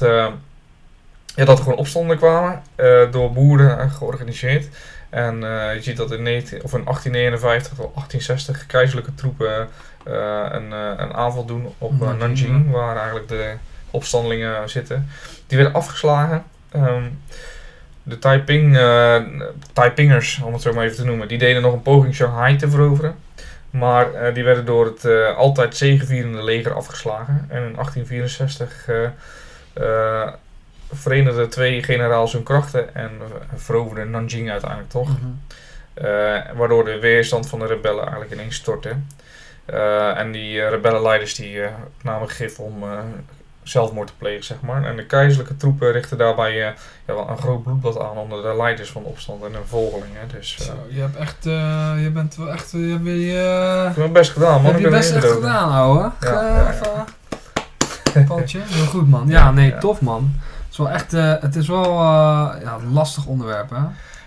ja, 1.34 1.44
dat 1.44 1.58
er 1.58 1.62
gewoon 1.62 1.78
opstanden 1.78 2.16
kwamen 2.16 2.62
door 3.10 3.32
boeren 3.32 3.90
georganiseerd. 3.90 4.68
En 5.10 5.40
je 5.74 5.78
ziet 5.80 5.96
dat 5.96 6.12
in, 6.12 6.22
19, 6.22 6.62
of 6.62 6.72
in 6.74 6.84
1859 6.84 7.68
tot 7.68 7.94
1860 7.94 8.66
keizerlijke 8.66 9.14
troepen 9.14 9.68
een, 10.04 10.70
een 10.72 11.14
aanval 11.14 11.44
doen 11.44 11.74
op 11.78 12.18
Nanjing, 12.18 12.70
waar 12.70 12.96
eigenlijk 12.96 13.28
de 13.28 13.52
opstandelingen 13.90 14.70
zitten. 14.70 15.08
Die 15.48 15.58
werden 15.58 15.74
afgeslagen. 15.74 16.44
Ehm, 16.70 17.04
de 18.02 18.18
Taiping, 18.18 18.76
eh, 18.76 19.22
Taipingers, 19.72 20.40
om 20.44 20.52
het 20.52 20.62
zo 20.62 20.72
maar 20.72 20.84
even 20.84 20.96
te 20.96 21.04
noemen, 21.04 21.28
die 21.28 21.38
deden 21.38 21.62
nog 21.62 21.72
een 21.72 21.82
poging 21.82 22.14
Shanghai 22.14 22.56
te 22.56 22.70
veroveren. 22.70 23.14
Maar 23.70 24.14
eh, 24.14 24.34
die 24.34 24.44
werden 24.44 24.64
door 24.64 24.84
het 24.84 25.04
eh, 25.04 25.36
altijd 25.36 25.76
zegevierende 25.76 26.42
leger 26.42 26.74
afgeslagen. 26.74 27.46
En 27.48 27.62
in 27.62 27.74
1864 27.74 28.88
eh 28.88 29.04
eh, 29.72 30.32
verenigden 30.92 31.48
twee 31.50 31.82
generaals 31.82 32.32
hun 32.32 32.42
krachten 32.42 32.94
en 32.94 33.10
veroverden 33.54 34.10
Nanjing 34.10 34.50
uiteindelijk 34.50 34.90
toch. 34.90 35.08
Mhm. 35.08 36.56
Waardoor 36.56 36.84
de 36.84 36.98
weerstand 36.98 37.48
van 37.48 37.58
de 37.58 37.66
rebellen 37.66 38.02
eigenlijk 38.02 38.32
ineens 38.32 38.56
stortte. 38.56 38.94
En 40.14 40.32
die 40.32 40.68
rebellenleiders 40.68 41.34
die 41.34 41.60
namen 42.02 42.30
gif 42.30 42.58
om 42.58 42.84
zelfmoord 43.68 44.06
te 44.06 44.12
plegen, 44.18 44.44
zeg 44.44 44.60
maar. 44.60 44.84
En 44.84 44.96
de 44.96 45.06
keizerlijke 45.06 45.56
troepen 45.56 45.92
richten 45.92 46.18
daarbij 46.18 46.50
eh, 46.50 46.74
ja, 47.06 47.14
wel 47.14 47.28
een 47.28 47.38
groot 47.38 47.62
bloedbad 47.62 48.00
aan 48.00 48.16
onder 48.16 48.42
de 48.42 48.56
leiders 48.56 48.90
van 48.90 49.02
de 49.02 49.08
opstand 49.08 49.44
en 49.44 49.52
hun 49.52 49.66
volgelingen. 49.66 50.28
Dus 50.32 50.56
eh, 50.58 50.66
Zo, 50.66 50.72
je 50.88 51.00
hebt 51.00 51.16
echt, 51.16 51.46
eh, 51.46 51.92
je 52.02 52.10
bent 52.10 52.36
wel 52.36 52.52
echt, 52.52 52.70
je 52.70 52.78
hebt 52.78 53.04
je, 53.04 53.80
ik 53.80 53.86
heb 53.86 53.96
mijn 53.96 54.12
best 54.12 54.30
gedaan, 54.30 54.62
man. 54.62 54.64
heb 54.64 54.76
Ik 54.76 54.84
je 54.84 54.90
best 54.90 55.14
echt 55.14 55.30
gedaan, 55.30 55.70
ouwe. 55.70 56.10
Ja, 56.20 56.74
heel 58.66 58.86
goed 58.86 59.08
man. 59.08 59.28
Ja, 59.28 59.50
nee, 59.50 59.78
tof 59.78 60.00
man. 60.00 60.34
Het 60.40 60.70
is 60.70 60.76
wel 60.78 60.90
echt, 60.90 61.14
eh, 61.14 61.34
het 61.40 61.56
is 61.56 61.68
wel 61.68 61.92
lastig 62.92 63.26
onderwerp 63.26 63.70
hè. 63.70 63.82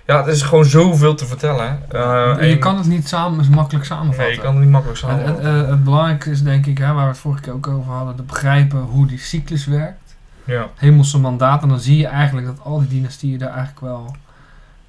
Ja, 0.05 0.17
het 0.17 0.27
is 0.35 0.41
gewoon 0.41 0.65
zoveel 0.65 1.15
te 1.15 1.25
vertellen. 1.25 1.79
Eh, 1.91 1.99
je 2.39 2.53
en- 2.53 2.59
kan 2.59 2.77
het 2.77 2.85
niet 2.85 3.07
samen, 3.07 3.49
makkelijk 3.49 3.85
samenvatten. 3.85 4.23
Nee, 4.25 4.35
je 4.35 4.41
kan 4.41 4.53
het 4.53 4.61
niet 4.63 4.71
makkelijk 4.71 4.99
samenvatten. 4.99 5.45
het, 5.45 5.63
eh, 5.63 5.69
het 5.69 5.83
belangrijkste 5.83 6.31
is 6.31 6.43
denk 6.43 6.65
ik, 6.65 6.77
hè, 6.77 6.93
waar 6.93 7.03
we 7.03 7.09
het 7.09 7.17
vorige 7.17 7.41
keer 7.41 7.53
ook 7.53 7.67
over 7.67 7.91
hadden, 7.91 8.15
te 8.15 8.23
begrijpen 8.23 8.79
hoe 8.79 9.07
die 9.07 9.19
cyclus 9.19 9.65
werkt. 9.65 10.15
ja. 10.43 10.67
Hemelse 10.75 11.19
mandaat. 11.19 11.61
En 11.61 11.69
dan 11.69 11.79
zie 11.79 11.97
je 11.97 12.07
eigenlijk 12.07 12.47
dat 12.47 12.59
al 12.63 12.79
die 12.79 12.87
dynastieën 12.87 13.37
daar 13.39 13.49
eigenlijk 13.49 13.79
wel 13.79 14.15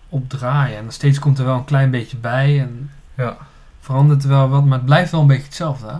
op 0.08 0.28
draaien. 0.28 0.76
En 0.78 0.84
steeds 0.92 1.18
komt 1.18 1.38
er 1.38 1.44
wel 1.44 1.56
een 1.56 1.64
klein 1.64 1.90
beetje 1.90 2.16
bij. 2.16 2.60
En 2.60 2.90
Ja. 3.16 3.36
verandert 3.80 4.22
er 4.22 4.28
wel 4.28 4.48
wat, 4.48 4.64
maar 4.64 4.76
het 4.78 4.86
blijft 4.86 5.10
wel 5.10 5.20
een 5.20 5.26
beetje 5.26 5.44
hetzelfde. 5.44 5.86
Hè? 5.86 5.96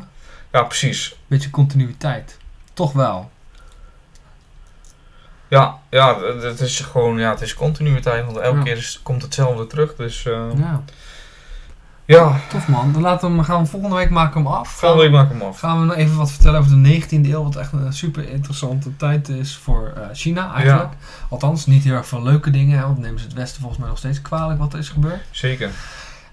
ja, 0.59 0.63
precies. 0.65 1.17
Beetje 1.27 1.51
continuïteit. 1.51 2.39
Toch 2.73 2.93
wel. 2.93 3.31
Ja, 5.53 5.78
ja, 5.90 6.18
het- 6.42 6.61
is 6.61 6.80
gewoon, 6.80 7.18
ja, 7.18 7.30
het 7.30 7.40
is 7.40 7.55
continuïteit, 7.55 8.24
want 8.24 8.36
elke 8.36 8.57
Ja. 8.57 8.62
keer 8.62 8.76
is, 8.76 9.00
komt 9.03 9.22
hetzelfde 9.22 9.66
terug. 9.66 9.94
Dus 9.96 10.26
eh, 10.26 10.46
ja, 10.57 10.82
Ja, 12.05 12.40
tof 12.48 12.68
man. 12.68 12.92
Dan 12.92 13.03
laten 13.03 13.28
we 13.30 13.34
hem, 13.34 13.44
gaan 13.44 13.62
we 13.62 13.68
volgende 13.68 13.96
week 13.96 14.11
maken 14.11 14.42
we 14.42 14.48
hem 14.48 14.57
af. 14.59 14.68
volgende 14.70 15.03
week 15.05 15.12
maak 15.12 15.30
ik 15.30 15.38
hem 15.38 15.48
af. 15.48 15.59
Gaan 15.59 15.80
we 15.80 15.86
nog 15.86 15.94
even 15.96 16.16
wat 16.16 16.30
vertellen 16.30 16.59
over 16.61 16.70
de 16.70 16.76
19e 17.00 17.30
eeuw, 17.30 17.42
wat 17.42 17.57
echt 17.57 17.72
een 17.72 17.92
super 17.92 18.28
interessante 18.28 18.96
tijd 18.96 19.28
is 19.28 19.57
voor 19.57 19.92
eh, 19.96 20.03
China 20.12 20.55
eigenlijk. 20.55 20.92
Althans, 21.28 21.66
niet 21.66 21.84
heel 21.84 21.94
erg 21.94 22.07
veel 22.07 22.22
leuke 22.22 22.50
dingen, 22.50 22.78
hè, 22.78 22.84
want 22.84 22.98
nemen 22.98 23.18
ze 23.20 23.24
het 23.26 23.34
Westen 23.34 23.59
volgens 23.61 23.80
mij 23.80 23.88
nog 23.88 23.98
steeds 23.98 24.22
kwalijk 24.22 24.59
wat 24.59 24.72
er 24.72 24.78
is 24.78 24.88
gebeurd. 24.88 25.20
Zeker. 25.30 25.70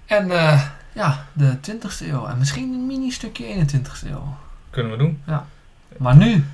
En 0.06 0.30
eh, 0.30 0.62
ja, 0.92 1.24
de 1.32 1.56
20e 1.60 2.06
eeuw 2.08 2.26
en 2.26 2.38
misschien 2.38 2.72
een 2.72 2.86
mini 2.86 3.10
stukje 3.10 3.44
21e 3.44 4.08
eeuw. 4.10 4.36
Kunnen 4.70 4.92
we 4.92 4.98
doen. 4.98 5.22
Maar 5.98 6.16
nu, 6.16 6.44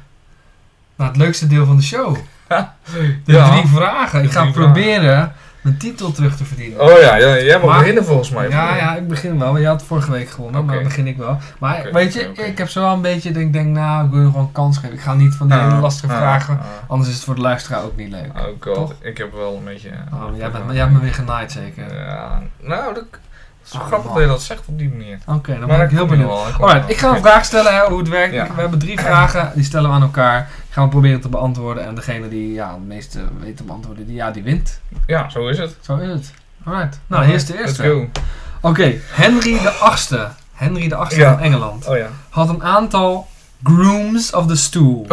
naar 0.96 1.08
het 1.08 1.16
leukste 1.16 1.46
deel 1.46 1.66
van 1.66 1.76
de 1.76 1.82
show. 1.82 2.16
De 2.48 3.32
Ja. 3.32 3.50
drie 3.50 3.66
vragen. 3.66 4.22
Ik 4.24 4.30
ga 4.32 4.50
proberen 4.50 5.32
mijn 5.60 5.78
titel 5.78 6.12
terug 6.12 6.36
te 6.36 6.44
verdienen. 6.44 6.80
Oh 6.80 7.00
ja, 7.00 7.16
ja 7.16 7.38
jij 7.40 7.58
mag 7.58 7.68
Maar- 7.68 7.78
beginnen 7.78 8.04
volgens 8.04 8.30
mij. 8.30 8.48
Ja, 8.48 8.76
ja, 8.76 8.96
ik 8.96 9.08
begin 9.08 9.38
wel. 9.38 9.56
Je 9.58 9.66
had 9.66 9.82
vorige 9.82 10.10
week 10.10 10.28
gewonnen, 10.30 10.64
maar 10.64 10.74
Oké. 10.74 10.82
dan 10.82 10.88
begin 10.92 11.06
ik 11.06 11.16
wel. 11.16 11.38
Maar 11.58 11.88
weet 11.92 12.12
je, 12.14 12.20
ik 12.32 12.58
heb 12.58 12.68
zo 12.68 12.80
wel 12.80 12.92
een 12.92 13.00
beetje, 13.00 13.30
dat 13.32 13.42
ik 13.42 13.52
denk, 13.52 13.66
nou, 13.66 14.04
ik 14.04 14.10
wil 14.10 14.20
je 14.20 14.26
gewoon 14.26 14.42
een 14.42 14.52
kans 14.52 14.78
geven. 14.78 14.94
Ik 14.96 15.00
ga 15.00 15.14
niet 15.14 15.34
van 15.34 15.48
die 15.48 15.58
hele 15.58 15.74
lastige 15.80 16.12
Ah, 16.12 16.18
vragen, 16.18 16.58
ah, 16.58 16.64
anders 16.90 17.08
is 17.08 17.14
het 17.16 17.24
voor 17.24 17.34
de 17.34 17.40
luisteraar 17.40 17.82
ook 17.82 17.96
niet 17.96 18.10
leuk. 18.10 18.30
ah. 18.34 18.42
Oh 18.42 18.48
god, 18.60 18.74
Toch? 18.74 18.94
ik 19.00 19.18
heb 19.18 19.32
wel 19.32 19.56
een 19.56 19.64
beetje... 19.64 19.90
Oh, 20.12 20.20
maar 20.20 20.38
jij, 20.38 20.50
bent, 20.50 20.64
jij 20.70 20.80
hebt 20.80 20.92
me 20.92 21.00
weer 21.00 21.14
genaaid 21.14 21.52
zeker. 21.52 21.94
Ja, 22.06 22.42
nou, 22.62 22.94
dat, 22.94 23.04
dat 23.70 23.74
is 23.74 23.80
Oh, 23.80 23.86
grappig 23.86 24.04
man. 24.04 24.14
dat 24.14 24.22
je 24.22 24.28
dat 24.28 24.42
zegt 24.42 24.62
op 24.66 24.78
die 24.78 24.88
manier. 24.88 25.18
Oké, 25.26 25.58
dan 25.58 25.68
Maar 25.68 25.76
ben 25.76 25.86
ik 25.86 25.92
heel 25.92 26.06
benieuwd. 26.06 26.28
komt 26.56 26.60
Alright, 26.70 26.90
ik 26.90 26.96
ga 26.96 27.10
een 27.14 27.20
vraag 27.20 27.44
stellen 27.44 27.74
hè, 27.74 27.80
hoe 27.88 27.98
het 27.98 28.08
werkt. 28.08 28.34
Ja. 28.34 28.44
Ik- 28.44 28.52
We 28.52 28.60
hebben 28.60 28.78
drie 28.78 29.00
vragen, 29.00 29.50
die 29.54 29.64
stellen 29.64 29.88
we 29.90 29.94
aan 29.96 30.02
elkaar. 30.02 30.48
Gaan 30.70 30.84
we 30.84 30.90
proberen 30.90 31.20
te 31.20 31.28
beantwoorden. 31.28 31.84
En 31.86 31.94
degene 31.94 32.28
die 32.28 32.52
ja, 32.52 32.70
het 32.74 32.86
meeste 32.86 33.20
weet 33.40 33.56
te 33.56 33.62
beantwoorden, 33.62 34.06
die, 34.06 34.14
ja, 34.14 34.30
die 34.30 34.42
wint. 34.42 34.80
Ja, 35.06 35.28
zo 35.28 35.48
is 35.48 35.58
het. 35.58 35.76
Zo 35.80 35.96
is 35.96 36.08
het. 36.08 36.32
Alright. 36.64 37.00
Nou, 37.06 37.24
hier 37.24 37.34
is 37.34 37.46
de 37.46 37.58
eerste. 37.58 38.08
Oké, 38.60 38.94
Henry 39.10 39.58
de 39.62 39.70
Achtste. 39.70 40.28
Henry 40.52 40.88
de 40.88 40.94
Achtste 40.94 41.20
Ja. 41.20 41.32
van 41.32 41.40
Engeland. 41.42 41.86
Oh 41.86 41.96
ja. 41.96 42.06
Had 42.28 42.48
een 42.48 42.62
aantal 42.62 43.28
grooms 43.62 44.32
of 44.32 44.46
the 44.46 44.56
stool. 44.56 45.06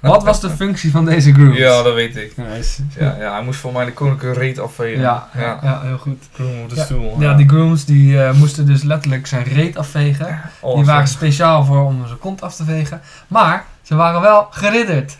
Wat 0.00 0.24
was 0.24 0.40
de 0.40 0.50
functie 0.50 0.90
van 0.90 1.04
deze 1.04 1.32
grooms? 1.32 1.56
Ja, 1.56 1.82
dat 1.82 1.94
weet 1.94 2.16
ik. 2.16 2.36
Nice. 2.36 2.82
Ja, 2.98 3.16
ja, 3.20 3.32
hij 3.32 3.42
moest 3.42 3.60
voor 3.60 3.72
mij 3.72 3.84
de 3.84 3.92
koninklijke 3.92 4.38
reet 4.38 4.58
afvegen. 4.58 5.00
Ja, 5.00 5.28
ja, 5.34 5.58
ja. 5.62 5.80
heel 5.82 5.98
goed. 5.98 6.24
Groen 6.32 6.62
op 6.62 6.68
de 6.70 6.74
Ja. 6.76 6.84
stoel. 6.84 7.20
Ja, 7.20 7.34
die 7.34 7.48
grooms 7.48 7.84
die 7.84 8.22
eh, 8.22 8.32
moesten 8.32 8.66
dus 8.66 8.82
letterlijk 8.82 9.26
zijn 9.26 9.42
reet 9.44 9.76
afvegen. 9.76 10.26
Die 10.26 10.34
Awesome. 10.62 10.84
waren 10.84 11.06
speciaal 11.08 11.64
voor 11.64 11.84
om 11.84 12.06
zijn 12.06 12.18
kont 12.18 12.42
af 12.42 12.54
te 12.56 12.64
vegen. 12.64 13.00
Maar 13.28 13.64
ze 13.82 13.94
waren 13.94 14.20
wel 14.20 14.46
geridderd. 14.50 15.16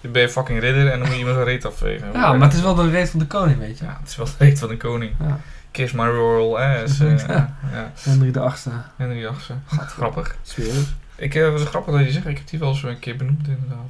Dan 0.00 0.12
ben 0.12 0.22
je 0.22 0.28
fucking 0.28 0.60
ridder 0.60 0.84
en 0.90 0.98
dan 0.98 0.98
moet 0.98 1.08
je 1.10 1.16
iemand 1.18 1.34
zijn 1.36 1.46
reet 1.48 1.64
afvegen. 1.64 2.06
Ja, 2.12 2.32
maar 2.32 2.48
het 2.48 2.56
is 2.56 2.62
wel 2.62 2.74
de 2.74 2.90
reet 2.90 3.10
van 3.10 3.18
de 3.18 3.26
koning, 3.26 3.58
weet 3.58 3.78
je. 3.78 3.84
Ja, 3.84 3.96
het 4.00 4.08
is 4.08 4.16
wel 4.16 4.26
de 4.26 4.44
reet 4.44 4.58
van 4.58 4.68
de 4.68 4.76
koning. 4.76 5.12
Ja. 5.20 5.38
Kiss 5.70 5.92
my 5.92 6.06
royal 6.06 6.60
ass. 6.60 7.00
eh, 7.00 7.18
Ja. 7.28 7.56
Henry 8.02 8.30
de 8.30 8.40
Achtste. 8.40 8.70
Henry 8.96 9.26
Achtste. 9.26 9.52
Grappig. 9.68 10.36
Sfeer. 10.42 10.72
Ik 11.20 11.34
eh, 11.34 11.50
was 11.52 11.62
grappig 11.64 11.94
dat 11.94 12.04
je 12.04 12.10
zegt, 12.12 12.26
ik 12.26 12.36
heb 12.36 12.48
die 12.48 12.58
wel 12.58 12.68
eens 12.68 12.82
een 12.82 12.98
keer 12.98 13.16
benoemd 13.16 13.48
inderdaad. 13.48 13.88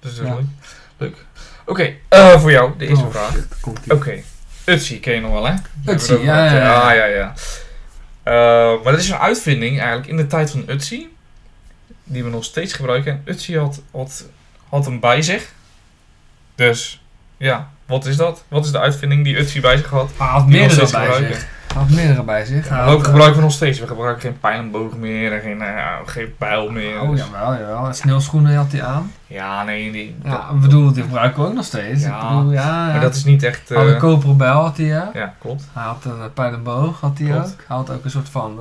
Dus 0.00 0.16
dat 0.16 0.24
is 0.24 0.30
Ja. 0.30 0.36
leuk. 0.36 0.44
Leuk. 0.96 1.16
Oké, 1.66 1.94
eh, 2.08 2.40
voor 2.40 2.50
jou, 2.50 2.72
de 2.78 2.86
eerste 2.86 3.04
Oh, 3.04 3.10
vraag. 3.10 3.34
Oké, 3.88 4.22
Utsi 4.64 5.00
ken 5.00 5.14
je 5.14 5.20
nog 5.20 5.32
wel 5.32 5.46
hè? 5.46 5.54
Utsi, 5.86 6.14
ja, 6.14 6.44
ja, 6.44 6.48
gehad, 6.48 6.82
ja. 6.82 6.92
ja, 6.92 7.04
ja, 7.04 7.14
ja. 7.16 7.34
Eh, 8.22 8.82
maar 8.82 8.92
dat 8.92 9.00
is 9.00 9.08
een 9.08 9.18
uitvinding 9.18 9.78
eigenlijk 9.78 10.08
in 10.08 10.16
de 10.16 10.26
tijd 10.26 10.50
van 10.50 10.64
Utsi. 10.66 11.08
Die 12.04 12.24
we 12.24 12.30
nog 12.30 12.44
steeds 12.44 12.72
gebruiken. 12.72 13.12
En 13.12 13.22
Utsi 13.32 13.58
had, 13.58 13.82
had, 13.92 14.24
had 14.68 14.84
hem 14.84 15.00
bij 15.00 15.22
zich. 15.22 15.52
Dus, 16.54 17.02
ja, 17.36 17.70
wat 17.86 18.06
is 18.06 18.16
dat? 18.16 18.44
Wat 18.48 18.64
is 18.64 18.70
de 18.70 18.80
uitvinding 18.80 19.24
die 19.24 19.38
Utsi 19.38 19.60
bij 19.60 19.76
zich 19.76 19.90
had? 19.90 20.10
Hij 20.16 20.26
had 20.26 20.46
meerdere 20.46 20.86
steeds 20.86 20.92
bij 20.92 21.26
zich. 21.26 21.46
Had 21.74 21.88
meerdere 21.90 22.22
bij 22.22 22.44
zich. 22.44 22.68
Had, 22.68 22.88
ook 22.88 22.98
eh, 23.00 23.04
gebruiken 23.04 23.36
we 23.36 23.42
nog 23.42 23.52
steeds. 23.52 23.80
We 23.80 23.86
gebruiken 23.86 24.22
geen 24.22 24.38
pijl 24.40 24.58
en 24.58 24.70
boog 24.70 24.96
meer 24.96 25.32
en 25.32 25.40
geen, 25.40 25.62
eh, 25.62 25.84
geen 26.06 26.34
pijl 26.38 26.70
meer. 26.70 27.00
Oh, 27.00 27.10
Dus- 27.10 27.20
jawel, 27.20 27.52
jawel. 27.58 27.86
En 27.86 27.94
Sneeuwschoenen 27.94 28.56
had 28.56 28.72
hij 28.72 28.82
aan. 28.82 29.12
Ja, 29.26 29.62
nee, 29.64 29.92
die, 29.92 30.16
Ja, 30.24 30.30
dat- 30.30 30.40
ik 30.54 30.60
bedoel, 30.60 30.92
die 30.92 31.02
gebruiken 31.02 31.42
we 31.42 31.48
ook 31.48 31.54
nog 31.54 31.64
steeds. 31.64 32.02
Ja, 32.02 32.16
ik 32.22 32.28
bedoel, 32.28 32.52
ja, 32.52 32.62
ja. 32.86 32.92
maar 32.92 33.00
dat 33.00 33.14
is 33.14 33.24
niet 33.24 33.42
echt... 33.42 33.68
Hij 33.68 33.78
had 33.78 33.86
een 33.86 33.94
eh, 33.94 34.00
koperen 34.00 34.36
bijl 34.36 34.60
had 34.62 34.76
hij, 34.76 34.86
hè? 34.86 35.02
ja, 35.18 35.34
klopt. 35.38 35.64
Hij 35.72 35.82
had 35.84 36.04
een 36.04 36.32
pijl 36.34 36.52
en 36.52 36.62
boog, 36.62 37.00
had 37.00 37.18
hij 37.18 37.26
Klopt. 37.30 37.46
ook. 37.46 37.64
Hij 37.66 37.76
had 37.76 37.90
ook 37.90 38.04
een 38.04 38.10
soort 38.10 38.28
van, 38.28 38.58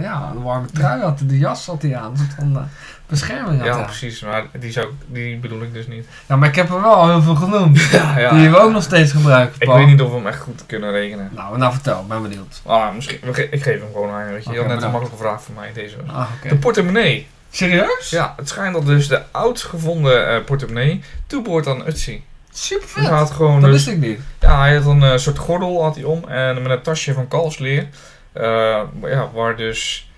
ja, 0.00 0.30
een 0.34 0.42
warme 0.42 0.66
trui 0.66 1.02
had 1.02 1.18
hij, 1.18 1.28
de 1.28 1.38
jas 1.38 1.66
had 1.66 1.82
hij 1.82 1.96
aan. 1.96 2.10
Een 2.10 2.16
soort 2.16 2.34
van 2.38 2.68
bescherming 3.08 3.58
had 3.58 3.66
Ja, 3.66 3.82
precies. 3.82 4.20
Maar 4.20 4.44
die, 4.58 4.72
zou, 4.72 4.86
die 5.06 5.36
bedoel 5.38 5.62
ik 5.62 5.72
dus 5.72 5.86
niet. 5.86 6.06
Ja, 6.26 6.36
maar 6.36 6.48
ik 6.48 6.54
heb 6.54 6.68
er 6.68 6.80
wel 6.80 6.94
al 6.94 7.08
heel 7.08 7.22
veel 7.22 7.34
genoemd. 7.34 7.80
Ja, 7.92 8.18
ja. 8.18 8.30
Die 8.30 8.50
we 8.50 8.58
ook 8.58 8.72
nog 8.72 8.82
steeds 8.82 9.12
gebruiken. 9.12 9.56
Ik 9.60 9.68
weet 9.68 9.86
niet 9.86 10.00
of 10.00 10.08
we 10.10 10.16
hem 10.16 10.26
echt 10.26 10.40
goed 10.40 10.62
kunnen 10.66 10.90
rekenen. 10.90 11.30
Nou, 11.34 11.58
nou 11.58 11.72
vertel, 11.72 12.00
ik 12.00 12.08
ben 12.08 12.22
benieuwd. 12.22 12.60
Ah, 12.64 12.94
misschien, 12.94 13.18
ik 13.50 13.62
geef 13.62 13.80
hem 13.80 13.88
gewoon 13.92 14.10
aan. 14.10 14.30
Weet 14.32 14.44
je. 14.44 14.50
je 14.50 14.58
Oké, 14.60 14.66
had 14.68 14.74
net 14.74 14.82
een 14.84 14.90
makkelijke 14.90 15.22
vraag 15.22 15.42
voor 15.42 15.54
mij. 15.54 15.70
Deze. 15.72 15.96
Ah. 16.06 16.26
De 16.48 16.56
portemonnee. 16.56 17.26
Serieus? 17.50 18.10
Ja, 18.10 18.34
het 18.36 18.48
schijnt 18.48 18.74
dat 18.74 18.86
dus 18.86 19.08
de 19.08 19.22
oudst 19.30 19.64
gevonden 19.64 20.28
eh, 20.28 20.44
portemonnee 20.44 21.00
toebehoort 21.26 21.66
aan 21.66 21.86
Utsi. 21.86 22.24
Super 22.52 22.88
vet. 22.88 23.08
hij 23.08 23.16
had 23.16 23.30
gewoon 23.30 23.60
Dat 23.60 23.70
dus, 23.70 23.84
wist 23.84 23.96
ik 23.96 24.02
niet. 24.08 24.20
ja, 24.40 24.58
hij 24.60 24.74
had 24.74 24.86
een 24.86 25.02
eh, 25.02 25.16
soort 25.16 25.38
gordel 25.38 25.82
had 25.82 25.94
hij 25.94 26.04
om 26.04 26.24
en 26.28 26.62
met 26.62 26.70
een 26.70 26.82
tasje 26.82 27.12
van 27.12 27.28
kalfsleer. 27.28 27.88
eh, 28.32 28.80
ja, 29.02 29.30
waar 29.34 29.56
dus 29.56 30.10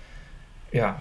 ja, 0.69 0.99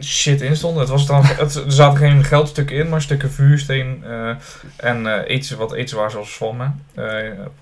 shit 0.00 0.40
in 0.40 0.56
stond. 0.56 0.78
Het 0.78 0.88
was 0.88 1.06
dan, 1.06 1.24
het, 1.44 1.54
er 1.54 1.72
zaten 1.72 1.98
geen 1.98 2.24
geldstukken 2.24 2.76
in, 2.76 2.88
maar 2.88 3.02
stukken 3.02 3.32
vuursteen 3.32 4.04
eh, 4.04 4.34
en 4.76 5.06
eten, 5.24 5.58
wat 5.58 5.72
eten 5.72 5.96
waar 5.96 6.10
zoals 6.10 6.34
zwammen. 6.34 6.84
eh 6.94 7.04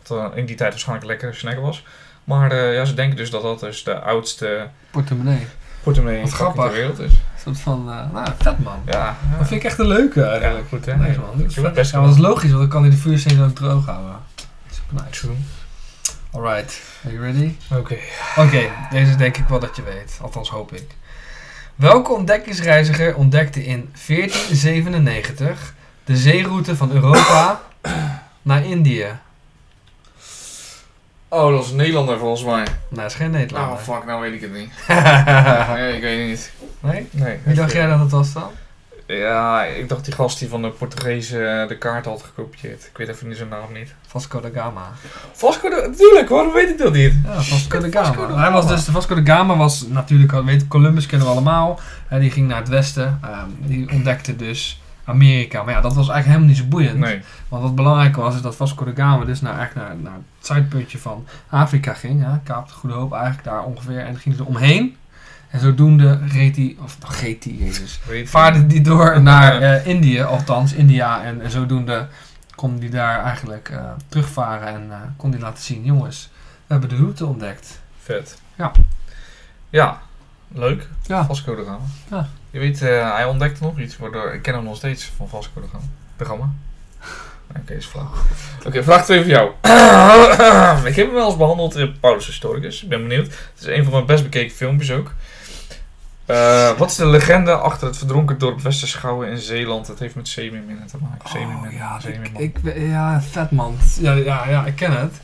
wat 0.06 0.32
in 0.34 0.46
die 0.46 0.56
tijd 0.56 0.70
waarschijnlijk 0.70 1.08
lekker 1.08 1.34
snack 1.34 1.58
was. 1.58 1.84
Maar 2.24 2.54
ja, 2.72 2.84
ze 2.84 2.94
denken 2.94 3.16
dus 3.16 3.30
dat 3.30 3.42
dat 3.42 3.60
dus 3.60 3.84
de 3.84 3.98
oudste 4.00 4.68
Portemonnee. 4.90 5.46
portemonnee 5.82 6.22
ter 6.24 6.32
grappig. 6.32 6.72
wereld 6.72 6.98
is. 6.98 7.12
Een 7.12 7.18
soort 7.44 7.60
van, 7.60 7.84
nou, 7.84 8.28
vet 8.38 8.58
man. 8.58 8.82
Ja. 8.86 9.16
Dat 9.38 9.48
vind 9.48 9.60
ik 9.60 9.66
echt 9.66 9.78
een 9.78 9.86
leuke 9.86 10.22
eigenlijk. 10.24 10.62
Ja, 10.70 10.76
goed, 10.76 10.86
hè? 10.86 10.96
Nice 10.96 11.18
man. 11.18 11.30
Dat 11.38 11.46
is 11.46 11.72
best 11.72 11.92
Ja, 11.92 12.00
dat 12.00 12.10
is 12.10 12.18
logisch, 12.18 12.48
want 12.50 12.60
dan 12.60 12.68
kan 12.68 12.82
hij 12.82 12.90
de 12.90 12.96
vuursteen 12.96 13.42
ook 13.42 13.54
droog 13.54 13.86
houden. 13.86 14.16
Super 14.70 15.04
nice. 15.04 15.20
True. 15.20 15.36
Alright, 16.32 16.80
are 17.04 17.14
you 17.14 17.24
ready? 17.32 17.54
Oké. 17.70 17.96
Oké, 18.36 18.70
deze 18.90 19.16
denk 19.16 19.36
ik 19.36 19.48
wel 19.48 19.58
dat 19.58 19.76
je 19.76 19.82
weet. 19.82 20.18
Althans 20.22 20.50
hoop 20.50 20.72
ik. 20.72 20.86
Welke 21.80 22.12
ontdekkingsreiziger 22.12 23.14
ontdekte 23.16 23.64
in 23.64 23.92
1497 24.06 25.74
de 26.04 26.16
zeeroute 26.16 26.76
van 26.76 26.92
Europa 26.92 27.60
naar 28.42 28.64
Indië? 28.64 29.06
Oh, 31.28 31.50
dat 31.54 31.64
is 31.64 31.70
een 31.70 31.76
Nederlander 31.76 32.18
volgens 32.18 32.44
mij. 32.44 32.62
Nou, 32.64 32.66
dat 32.90 33.04
is 33.04 33.14
geen 33.14 33.30
Nederlander. 33.30 33.72
Oh, 33.76 33.82
fuck, 33.82 34.04
nou 34.04 34.20
weet 34.20 34.32
ik 34.32 34.40
het 34.40 34.52
niet. 34.52 34.70
nee? 34.88 34.98
Nee, 35.76 35.96
ik 35.96 36.02
weet 36.02 36.18
het 36.18 36.28
niet. 36.28 36.52
Wie 36.80 37.08
Nee. 37.44 37.54
dacht 37.54 37.72
jij 37.72 37.86
dat 37.86 37.98
het 38.00 38.10
was 38.10 38.32
dan? 38.32 38.50
Ja, 39.18 39.64
ik 39.64 39.88
dacht 39.88 40.04
die 40.04 40.14
gast 40.14 40.38
die 40.38 40.48
van 40.48 40.62
de 40.62 40.68
Portugezen 40.70 41.62
eh, 41.62 41.68
de 41.68 41.78
kaart 41.78 42.04
had 42.04 42.22
gekopieerd. 42.22 42.84
Ik 42.84 42.96
weet 42.96 43.08
even 43.08 43.28
niet 43.28 43.36
zijn 43.36 43.48
naam 43.48 43.72
niet. 43.72 43.94
Vasco 44.06 44.40
da 44.40 44.48
Gama. 44.54 44.82
Vasco 45.32 45.68
de... 45.68 45.86
Natuurlijk, 45.90 46.28
waarom 46.28 46.52
weet 46.52 46.68
ik 46.68 46.78
dat 46.78 46.92
niet? 46.92 47.14
Ja, 47.24 47.40
Vasco 47.40 47.80
da 47.80 47.88
Vasco 47.90 48.12
Gama. 48.22 48.34
da 48.34 48.40
Hij 48.40 48.50
was 48.50 48.64
Gama. 48.64 48.76
dus, 48.76 48.84
Vasco 48.84 49.22
da 49.22 49.34
Gama 49.36 49.56
was 49.56 49.86
natuurlijk, 49.88 50.32
al- 50.32 50.44
weet 50.44 50.68
Columbus 50.68 51.06
kennen 51.06 51.26
we 51.26 51.32
allemaal. 51.32 51.80
Hè, 52.06 52.20
die 52.20 52.30
ging 52.30 52.48
naar 52.48 52.58
het 52.58 52.68
westen. 52.68 53.18
Ehm, 53.22 53.46
die 53.58 53.90
ontdekte 53.92 54.36
dus 54.36 54.80
Amerika. 55.04 55.62
Maar 55.62 55.74
ja, 55.74 55.80
dat 55.80 55.94
was 55.94 56.08
eigenlijk 56.08 56.26
helemaal 56.26 56.48
niet 56.48 56.56
zo 56.56 56.64
boeiend. 56.64 56.98
Nee. 56.98 57.20
Want 57.48 57.62
wat 57.62 57.74
belangrijk 57.74 58.16
was, 58.16 58.34
is 58.34 58.40
dat 58.42 58.56
Vasco 58.56 58.84
da 58.84 58.92
Gama 58.94 59.24
dus 59.24 59.40
naar, 59.40 59.58
eigenlijk 59.58 59.88
naar, 59.88 59.96
naar 59.96 60.12
het 60.38 60.46
zuidpuntje 60.46 60.98
van 60.98 61.26
Afrika 61.48 61.92
ging. 61.94 62.24
Hè, 62.24 62.38
Kaap 62.44 62.66
de 62.68 62.74
Goede 62.74 62.94
Hoop 62.96 63.12
eigenlijk 63.12 63.44
daar 63.44 63.64
ongeveer. 63.64 63.98
En 64.04 64.16
ging 64.16 64.34
ze 64.34 64.44
omheen. 64.44 64.96
En 65.50 65.60
zodoende 65.60 66.18
reed 66.32 66.56
hij, 66.56 66.76
of 66.82 66.98
nou, 67.00 67.14
reed 67.20 67.44
hij, 67.44 67.52
jezus. 67.52 68.00
Vaarde 68.24 68.66
die 68.66 68.80
door 68.80 69.22
naar 69.22 69.62
eh, 69.62 69.86
Indië, 69.86 70.22
althans 70.22 70.72
India. 70.72 71.22
En, 71.22 71.40
en 71.40 71.50
zodoende 71.50 72.06
kon 72.54 72.78
hij 72.78 72.90
daar 72.90 73.24
eigenlijk 73.24 73.68
eh, 73.68 73.90
terugvaren 74.08 74.68
en 74.68 74.86
eh, 74.90 74.96
kon 75.16 75.30
hij 75.30 75.40
laten 75.40 75.62
zien, 75.62 75.84
jongens, 75.84 76.30
we 76.66 76.72
hebben 76.72 76.88
de 76.88 76.96
route 76.96 77.26
ontdekt. 77.26 77.80
Vet. 78.02 78.40
Ja. 78.54 78.72
Ja, 79.70 80.00
leuk. 80.48 80.88
Ja. 81.06 81.26
Vasco 81.26 81.54
de 81.54 81.64
Gama. 81.64 81.84
Ja. 82.10 82.28
Je 82.50 82.58
weet, 82.58 82.80
hij 82.80 83.24
ontdekte 83.24 83.62
nog 83.62 83.78
iets, 83.78 83.96
waardoor 83.96 84.32
ik 84.32 84.42
ken 84.42 84.54
hem 84.54 84.64
nog 84.64 84.76
steeds 84.76 85.04
van 85.16 85.28
Vasco 85.28 85.60
de 85.60 85.66
Gama. 85.68 85.84
Gama. 86.18 86.52
Oké, 87.60 87.72
is 87.72 87.86
flauw. 87.86 88.10
Oké, 88.66 88.82
vraag 88.82 89.04
2 89.04 89.20
voor 89.20 89.30
jou. 89.30 89.50
ik 90.90 90.96
heb 90.96 91.06
hem 91.06 91.14
wel 91.14 91.26
eens 91.26 91.36
behandeld 91.36 91.76
in 91.76 92.00
Paulus 92.00 92.26
Historicus. 92.26 92.82
Ik 92.82 92.88
ben 92.88 93.08
benieuwd. 93.08 93.26
Het 93.26 93.60
is 93.60 93.66
een 93.66 93.82
van 93.82 93.92
mijn 93.92 94.06
best 94.06 94.22
bekeken 94.22 94.56
filmpjes 94.56 94.92
ook. 94.92 95.14
Eh, 96.30 96.78
wat 96.78 96.90
is 96.90 96.96
de 96.96 97.06
legende 97.06 97.52
achter 97.52 97.86
het 97.86 97.96
verdronken 97.96 98.38
dorp 98.38 98.60
Westerschouwen 98.60 99.28
in 99.28 99.38
Zeeland? 99.38 99.86
Het 99.86 99.98
heeft 99.98 100.14
met 100.14 100.28
zeemeerminnen 100.28 100.86
te 100.86 100.96
maken. 101.00 101.28
Zeemeerminnen, 101.30 101.70
Oh, 101.70 101.76
ja, 101.76 102.00
zeemeerman. 102.00 102.40
ik, 102.42 102.58
ja, 102.74 103.20
vet 103.30 103.50
man. 103.50 103.76
Ja, 104.00 104.12
ja, 104.12 104.48
ja, 104.48 104.64
ik 104.66 104.76
ken 104.76 104.92
het. 105.00 105.20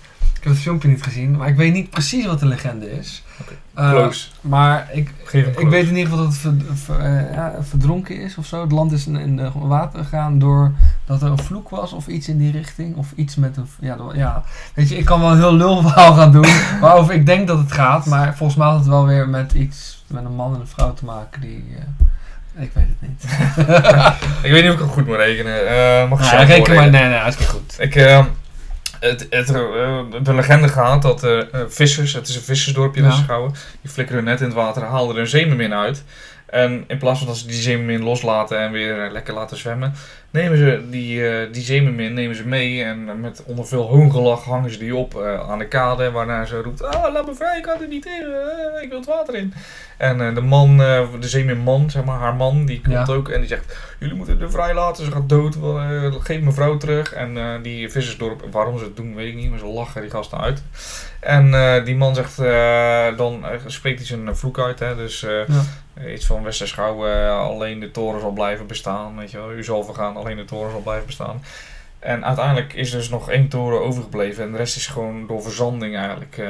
Ik 0.46 0.52
heb 0.52 0.60
het 0.60 0.70
filmpje 0.70 0.88
niet 0.88 1.02
gezien, 1.02 1.36
maar 1.36 1.48
ik 1.48 1.56
weet 1.56 1.72
niet 1.72 1.90
precies 1.90 2.26
wat 2.26 2.40
de 2.40 2.46
legende 2.46 2.90
is. 2.98 3.22
Oké, 3.40 3.52
Eh, 3.74 4.06
maar 4.40 4.88
ik, 4.92 5.10
ik 5.32 5.68
weet 5.68 5.86
in 5.88 5.96
ieder 5.96 6.10
geval 6.10 6.16
dat 6.24 6.26
het 6.32 6.36
ver- 6.40 6.76
ver- 6.76 7.00
eh, 7.00 7.34
ja, 7.34 7.54
verdronken 7.60 8.20
is 8.20 8.36
of 8.36 8.46
zo. 8.46 8.60
Het 8.60 8.72
land 8.72 8.92
is 8.92 9.06
in, 9.06 9.16
in 9.16 9.36
de 9.36 9.50
water 9.54 9.98
gegaan 10.02 10.38
doordat 10.38 11.22
er 11.22 11.30
een 11.30 11.38
vloek 11.38 11.68
was 11.68 11.92
of 11.92 12.06
iets 12.06 12.28
in 12.28 12.38
die 12.38 12.52
richting. 12.52 12.96
Of 12.96 13.12
iets 13.16 13.36
met 13.36 13.56
een... 13.56 13.66
Ja, 13.80 13.96
door- 13.96 14.16
ja. 14.16 14.42
Weet 14.74 14.88
je, 14.88 14.96
ik 14.96 15.04
kan 15.04 15.20
wel 15.20 15.30
een 15.30 15.36
heel 15.38 15.54
lul 15.54 15.82
verhaal 15.82 16.14
gaan 16.14 16.32
doen 16.32 16.46
waarover 16.80 17.14
ik 17.14 17.26
denk 17.26 17.46
dat 17.46 17.58
het 17.58 17.72
gaat. 17.72 18.06
Maar 18.06 18.36
volgens 18.36 18.58
mij 18.58 18.66
had 18.68 18.78
het 18.78 18.86
wel 18.88 19.06
weer 19.06 19.28
met 19.28 19.52
iets 19.52 20.04
met 20.06 20.24
een 20.24 20.34
man 20.34 20.54
en 20.54 20.60
een 20.60 20.66
vrouw 20.66 20.94
te 20.94 21.04
maken 21.04 21.40
die... 21.40 21.64
eh, 22.56 22.62
ik 22.62 22.70
weet 22.74 22.86
het 22.98 23.08
niet. 23.08 23.24
Ik 24.46 24.50
weet 24.52 24.62
niet 24.62 24.72
of 24.72 24.78
ik 24.78 24.82
het 24.84 24.92
goed 24.94 25.06
moet 25.06 25.16
rekenen. 25.16 25.68
Eh 25.68 26.08
mag 26.08 26.18
ik 26.18 26.24
Ja, 26.30 26.42
reken 26.42 26.74
maar. 26.74 26.90
Nee, 26.90 27.04
nee, 27.08 27.18
hartstikke 27.18 27.52
goed. 27.52 27.76
Ik, 27.78 27.94
eh, 27.94 28.24
het, 29.00 29.26
het, 29.30 29.50
eh, 29.54 29.98
de 30.22 30.34
legende 30.34 30.68
gaat 30.68 31.02
dat 31.02 31.24
eh, 31.24 31.38
eh, 31.38 31.46
vissers, 31.68 32.12
het 32.12 32.28
is 32.28 32.36
een 32.36 32.42
vissersdorpje 32.42 33.02
Ja. 33.02 33.06
in 33.06 33.12
Schouwen, 33.12 33.52
die 33.80 33.90
flikkeren 33.90 34.22
hun 34.22 34.30
net 34.30 34.40
in 34.40 34.46
het 34.46 34.54
water, 34.54 34.82
haalden 34.82 35.14
er 35.14 35.20
een 35.20 35.28
zeemermin 35.28 35.74
uit. 35.74 36.04
En 36.46 36.84
in 36.86 36.98
plaats 36.98 37.18
van 37.18 37.28
dat 37.28 37.36
ze 37.36 37.46
die 37.46 37.56
zeemermin 37.60 38.02
loslaten 38.02 38.58
en 38.58 38.72
weer 38.72 39.04
eh, 39.04 39.12
lekker 39.12 39.34
laten 39.34 39.56
zwemmen, 39.56 39.92
nemen 40.30 40.58
ze 40.58 40.82
die, 40.90 41.28
eh 41.28 41.52
die 41.52 41.62
zeemermin 41.62 42.14
nemen 42.14 42.36
ze 42.36 42.46
mee 42.46 42.82
en 42.84 43.20
met 43.20 43.42
onder 43.46 43.66
veel 43.66 43.82
hoongelach 43.86 44.44
hangen 44.44 44.70
ze 44.70 44.78
die 44.78 44.96
op 44.96 45.14
eh, 45.20 45.50
aan 45.50 45.58
de 45.58 45.68
kade, 45.68 46.10
waarna 46.10 46.44
ze 46.44 46.60
roept, 46.62 46.82
ah, 46.84 47.12
laat 47.12 47.26
me 47.26 47.34
vrij, 47.34 47.56
ik 47.56 47.62
kan 47.62 47.80
er 47.82 47.88
niet 47.88 48.02
tegen, 48.02 48.32
eh, 48.76 48.82
ik 48.82 48.88
wil 48.88 48.98
het 48.98 49.08
water 49.08 49.34
in. 49.34 49.52
En 49.96 50.20
eh, 50.28 50.34
de 50.34 50.40
man, 50.40 50.82
eh, 50.82 51.02
de 51.20 51.28
zeemerman, 51.28 51.90
zeg 51.90 52.04
maar, 52.04 52.18
haar 52.18 52.34
man, 52.34 52.66
die 52.66 52.80
komt 52.80 53.06
Ja. 53.06 53.14
ook 53.14 53.28
en 53.28 53.38
die 53.40 53.48
zegt, 53.48 53.76
jullie 53.98 54.14
moeten 54.16 54.40
er 54.40 54.50
vrij 54.50 54.74
laten, 54.74 55.04
ze 55.04 55.10
gaat 55.12 55.28
dood, 55.28 55.54
eh, 55.54 56.14
geef 56.18 56.40
mijn 56.40 56.54
vrouw 56.54 56.76
terug. 56.76 57.12
En 57.12 57.36
eh, 57.38 57.44
die 57.62 57.90
vissersdorp, 57.90 58.44
waarom 58.50 58.78
ze 58.78 58.84
het 58.84 58.96
doen, 58.96 59.14
weet 59.14 59.28
ik 59.28 59.34
niet, 59.34 59.50
maar 59.50 59.58
ze 59.58 59.66
lachen 59.66 60.00
die 60.00 60.10
gasten 60.10 60.40
uit. 60.40 60.62
En 61.20 61.54
eh, 61.54 61.84
die 61.84 61.96
man 61.96 62.14
zegt, 62.14 62.38
eh, 62.38 63.16
dan 63.16 63.44
eh, 63.44 63.50
spreekt 63.66 63.98
hij 63.98 64.06
zijn 64.06 64.36
vloek 64.36 64.58
uit, 64.58 64.78
hè, 64.78 64.96
dus 64.96 65.22
eh, 65.24 65.30
Ja. 65.48 65.62
Iets 66.08 66.26
van 66.26 66.42
Westerschouw, 66.42 67.06
eh, 67.06 67.38
alleen 67.38 67.80
de 67.80 67.90
toren 67.90 68.20
zal 68.20 68.30
blijven 68.30 68.66
bestaan, 68.66 69.16
weet 69.16 69.30
je 69.30 69.36
wel, 69.38 69.52
u 69.52 69.64
zal 69.64 69.84
vergaan, 69.84 70.16
alleen 70.16 70.36
de 70.36 70.44
toren 70.44 70.70
zal 70.70 70.80
blijven 70.80 71.06
bestaan. 71.06 71.42
En 71.98 72.24
uiteindelijk 72.24 72.72
is 72.72 72.92
er 72.92 72.98
dus 72.98 73.08
nog 73.08 73.30
één 73.30 73.48
toren 73.48 73.80
overgebleven 73.82 74.44
en 74.44 74.50
de 74.50 74.56
rest 74.56 74.76
is 74.76 74.86
gewoon 74.86 75.26
door 75.26 75.42
verzanding 75.42 75.96
eigenlijk 75.96 76.38
eh, 76.38 76.46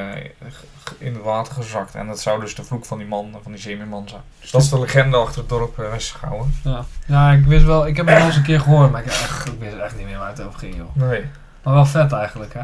in 0.97 1.13
het 1.13 1.23
water 1.23 1.53
gezakt. 1.53 1.95
En 1.95 2.07
dat 2.07 2.19
zou 2.19 2.39
dus 2.39 2.55
de 2.55 2.63
vloek 2.63 2.85
van 2.85 2.97
die 2.97 3.07
man, 3.07 3.35
van 3.43 3.51
die 3.51 3.61
zeemerman 3.61 4.09
zijn. 4.09 4.21
Dus 4.39 4.51
dat 4.51 4.61
is 4.61 4.69
de 4.69 4.79
legende 4.79 5.17
achter 5.17 5.39
het 5.39 5.49
dorp 5.49 5.79
uh, 5.79 5.89
Westerschouwen. 5.89 6.53
Ja. 6.63 6.85
ja, 7.07 7.31
ik 7.31 7.45
wist 7.45 7.65
wel, 7.65 7.87
ik 7.87 7.95
heb 7.97 8.05
het 8.07 8.17
wel 8.17 8.25
eens 8.25 8.35
een 8.35 8.43
keer 8.43 8.59
gehoord, 8.61 8.91
maar 8.91 9.01
ik, 9.01 9.07
echt, 9.07 9.47
ik 9.47 9.59
wist 9.59 9.75
echt 9.77 9.97
niet 9.97 10.05
meer 10.05 10.17
waar 10.17 10.29
het 10.29 10.41
over 10.41 10.59
ging, 10.59 10.75
joh. 10.75 10.95
Nee. 11.09 11.25
Maar 11.63 11.73
wel 11.73 11.85
vet 11.85 12.11
eigenlijk, 12.11 12.53
hè? 12.53 12.63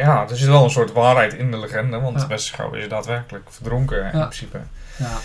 Ja, 0.00 0.26
er 0.30 0.36
zit 0.36 0.48
wel 0.48 0.64
een 0.64 0.70
soort 0.70 0.92
waarheid 0.92 1.32
in 1.34 1.50
de 1.50 1.58
legende, 1.58 2.00
want 2.00 2.20
Ja. 2.20 2.26
Westerschouwen 2.26 2.78
is 2.80 2.88
daadwerkelijk 2.88 3.44
verdronken 3.50 3.98
in 3.98 4.18
Ja. 4.18 4.24
principe. 4.24 4.58
Ja. 4.96 5.16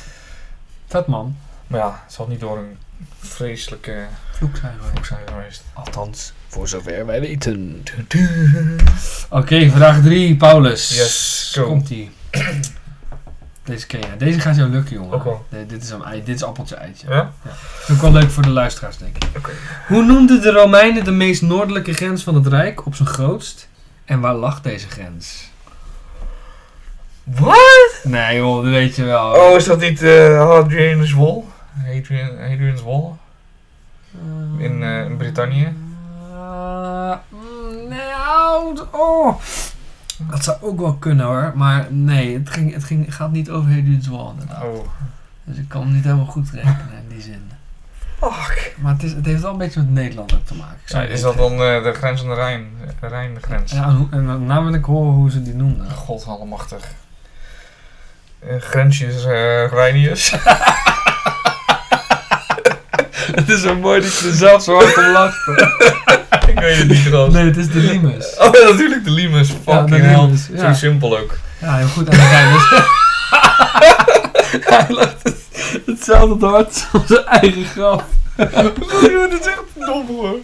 Vet 0.89 1.07
man. 1.07 1.35
Maar 1.67 1.79
ja, 1.79 2.01
het 2.03 2.13
zal 2.13 2.27
niet 2.27 2.39
door 2.39 2.57
een 2.57 2.77
vreselijke 3.19 4.05
Vloek 4.31 4.57
zijn 4.57 4.73
vloek 4.79 5.05
geweest. 5.05 5.07
zijn 5.07 5.27
geweest. 5.27 5.63
Althans, 5.73 6.33
voor 6.47 6.67
zover 6.67 7.05
wij 7.05 7.19
weten. 7.19 7.83
Oké, 9.29 9.69
vraag 9.69 10.01
3, 10.01 10.35
Paulus. 10.35 10.89
Yes, 10.95 11.51
go. 11.55 11.63
Komt 11.63 11.89
ie. 11.89 12.11
Deze 13.63 13.87
ken 13.87 13.99
je. 13.99 14.17
Deze 14.17 14.39
gaat 14.39 14.55
jou 14.55 14.69
lukken, 14.69 14.95
jongen. 14.95 15.13
Ook 15.13 15.23
wel. 15.23 15.45
Nee, 15.49 15.65
dit, 15.65 15.83
is 15.83 15.89
een 15.89 16.03
ei, 16.03 16.23
dit 16.23 16.35
is 16.35 16.43
appeltje 16.43 16.75
eitje. 16.75 17.07
Ja? 17.09 17.31
Dat 17.43 17.53
is 17.87 17.95
ook 17.95 18.01
wel 18.01 18.11
leuk 18.11 18.29
voor 18.29 18.43
de 18.43 18.49
luisteraars, 18.49 18.97
denk 18.97 19.15
ik. 19.15 19.29
Oké. 19.37 19.51
Hoe 19.87 20.03
noemden 20.03 20.41
de 20.41 20.51
Romeinen 20.51 21.03
de 21.03 21.11
meest 21.11 21.41
noordelijke 21.41 21.93
grens 21.93 22.23
van 22.23 22.35
het 22.35 22.47
Rijk 22.47 22.85
op 22.85 22.95
zijn 22.95 23.07
grootst? 23.07 23.67
En 24.05 24.19
waar 24.19 24.35
lag 24.35 24.61
deze 24.61 24.89
grens? 24.89 25.48
Wat? 27.37 27.99
Nee 28.03 28.37
joh, 28.37 28.55
dat 28.63 28.71
weet 28.71 28.95
je 28.95 29.03
wel. 29.03 29.31
Oh, 29.31 29.55
is 29.55 29.65
dat 29.65 29.79
niet 29.79 30.03
eh 30.03 30.37
Hadrian's 30.47 31.13
Wall? 31.13 31.43
Hadrian, 31.85 32.37
Hadrian's 32.49 32.81
Wall? 32.83 33.11
in, 34.57 34.83
eh, 34.83 35.05
in 35.05 35.17
Brittannië? 35.17 35.73
Eh, 36.33 37.13
mm, 37.29 37.87
nee, 37.89 38.13
oud. 38.27 38.87
Oh. 38.91 39.39
Dat 40.31 40.43
zou 40.43 40.57
ook 40.61 40.79
wel 40.79 40.93
kunnen 40.93 41.25
hoor. 41.25 41.51
Maar 41.55 41.87
nee, 41.89 42.33
het, 42.37 42.49
ging, 42.49 42.73
het 42.73 42.83
ging, 42.83 43.15
gaat 43.15 43.31
niet 43.31 43.49
over 43.49 43.69
Hadrian's 43.73 44.07
Wall 44.07 44.29
inderdaad. 44.31 44.63
Oh. 44.63 44.87
Dus 45.43 45.57
ik 45.57 45.69
kan 45.69 45.81
hem 45.81 45.93
niet 45.93 46.03
helemaal 46.03 46.25
goed 46.25 46.49
rekenen 46.49 46.77
in 47.03 47.09
die 47.15 47.21
zin. 47.21 47.51
Fuck. 48.19 48.75
Maar 48.79 48.93
het, 48.93 49.03
is, 49.03 49.11
het 49.13 49.25
heeft 49.25 49.41
wel 49.41 49.51
een 49.51 49.57
beetje 49.57 49.79
met 49.79 49.89
Nederland 49.91 50.33
ook 50.33 50.45
te 50.45 50.55
maken. 50.55 50.77
Ja, 50.85 51.01
is 51.01 51.21
dat 51.21 51.37
dan 51.37 51.51
eh, 51.51 51.83
de 51.83 51.93
grens 51.93 52.21
aan 52.21 52.27
de 52.29 52.33
Rijn? 52.35 52.67
De 52.99 53.07
Rijngrens? 53.07 53.71
Ja, 53.71 53.83
en, 53.83 53.95
hoe- 53.95 54.07
en 54.11 54.45
nou 54.45 54.65
wil 54.65 54.73
ik 54.73 54.83
horen 54.85 55.13
hoe 55.13 55.31
ze 55.31 55.41
die 55.43 55.53
noemden. 55.55 55.91
God 55.91 56.25
allemachtig. 56.27 56.91
Eh, 58.39 58.61
grensjes 58.61 59.25
uh, 59.25 59.71
Reinius. 59.71 60.31
het 63.39 63.49
is 63.49 63.61
zo 63.61 63.75
mooi 63.75 64.01
dat 64.01 64.17
je 64.17 64.27
er 64.27 64.33
zelf 64.33 64.63
zo 64.63 64.75
hard 64.75 64.97
om 64.97 65.11
lacht. 65.11 65.47
ik 66.51 66.59
weet 66.59 66.77
het 66.77 66.87
niet 66.87 67.05
trouwens. 67.05 67.35
Nee, 67.35 67.45
het 67.45 67.57
is 67.57 67.69
de 67.69 67.79
Limes. 67.79 68.35
Oh 68.39 68.53
ja, 68.53 68.69
natuurlijk 68.69 69.03
de 69.03 69.11
Limes. 69.11 69.49
Fucking 69.63 69.89
de 69.89 69.95
hell. 69.95 70.21
Limes, 70.21 70.47
ja. 70.51 70.73
Zo 70.73 70.79
simpel 70.79 71.17
ook. 71.17 71.37
Ja, 71.57 71.75
heel 71.75 71.87
goed 71.87 72.09
aan 72.09 72.17
de 72.17 72.27
Reinius. 72.27 72.83
Hij 74.65 74.85
lacht 74.89 75.23
het, 75.23 75.37
hetzelfde 75.85 76.45
hard 76.45 76.87
als 76.91 77.07
zijn 77.07 77.25
eigen 77.25 77.65
grap. 77.65 78.03
dat 78.35 79.39
is 79.39 79.45
echt 79.45 79.63
dom 79.75 80.07
hoor. 80.07 80.35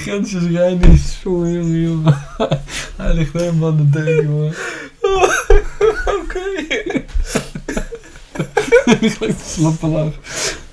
Grensjes 0.00 0.42
Reinius. 0.42 1.20
Jongen, 1.24 1.52
jongen, 1.52 1.80
jongen. 1.88 2.18
Hij 2.96 3.14
ligt 3.14 3.32
helemaal 3.32 3.68
aan 3.68 3.76
de 3.76 3.90
deuk, 3.90 4.22
jongen. 4.22 4.54
Oké. 6.20 6.40
Slappe 9.46 9.86
lach. 9.86 10.12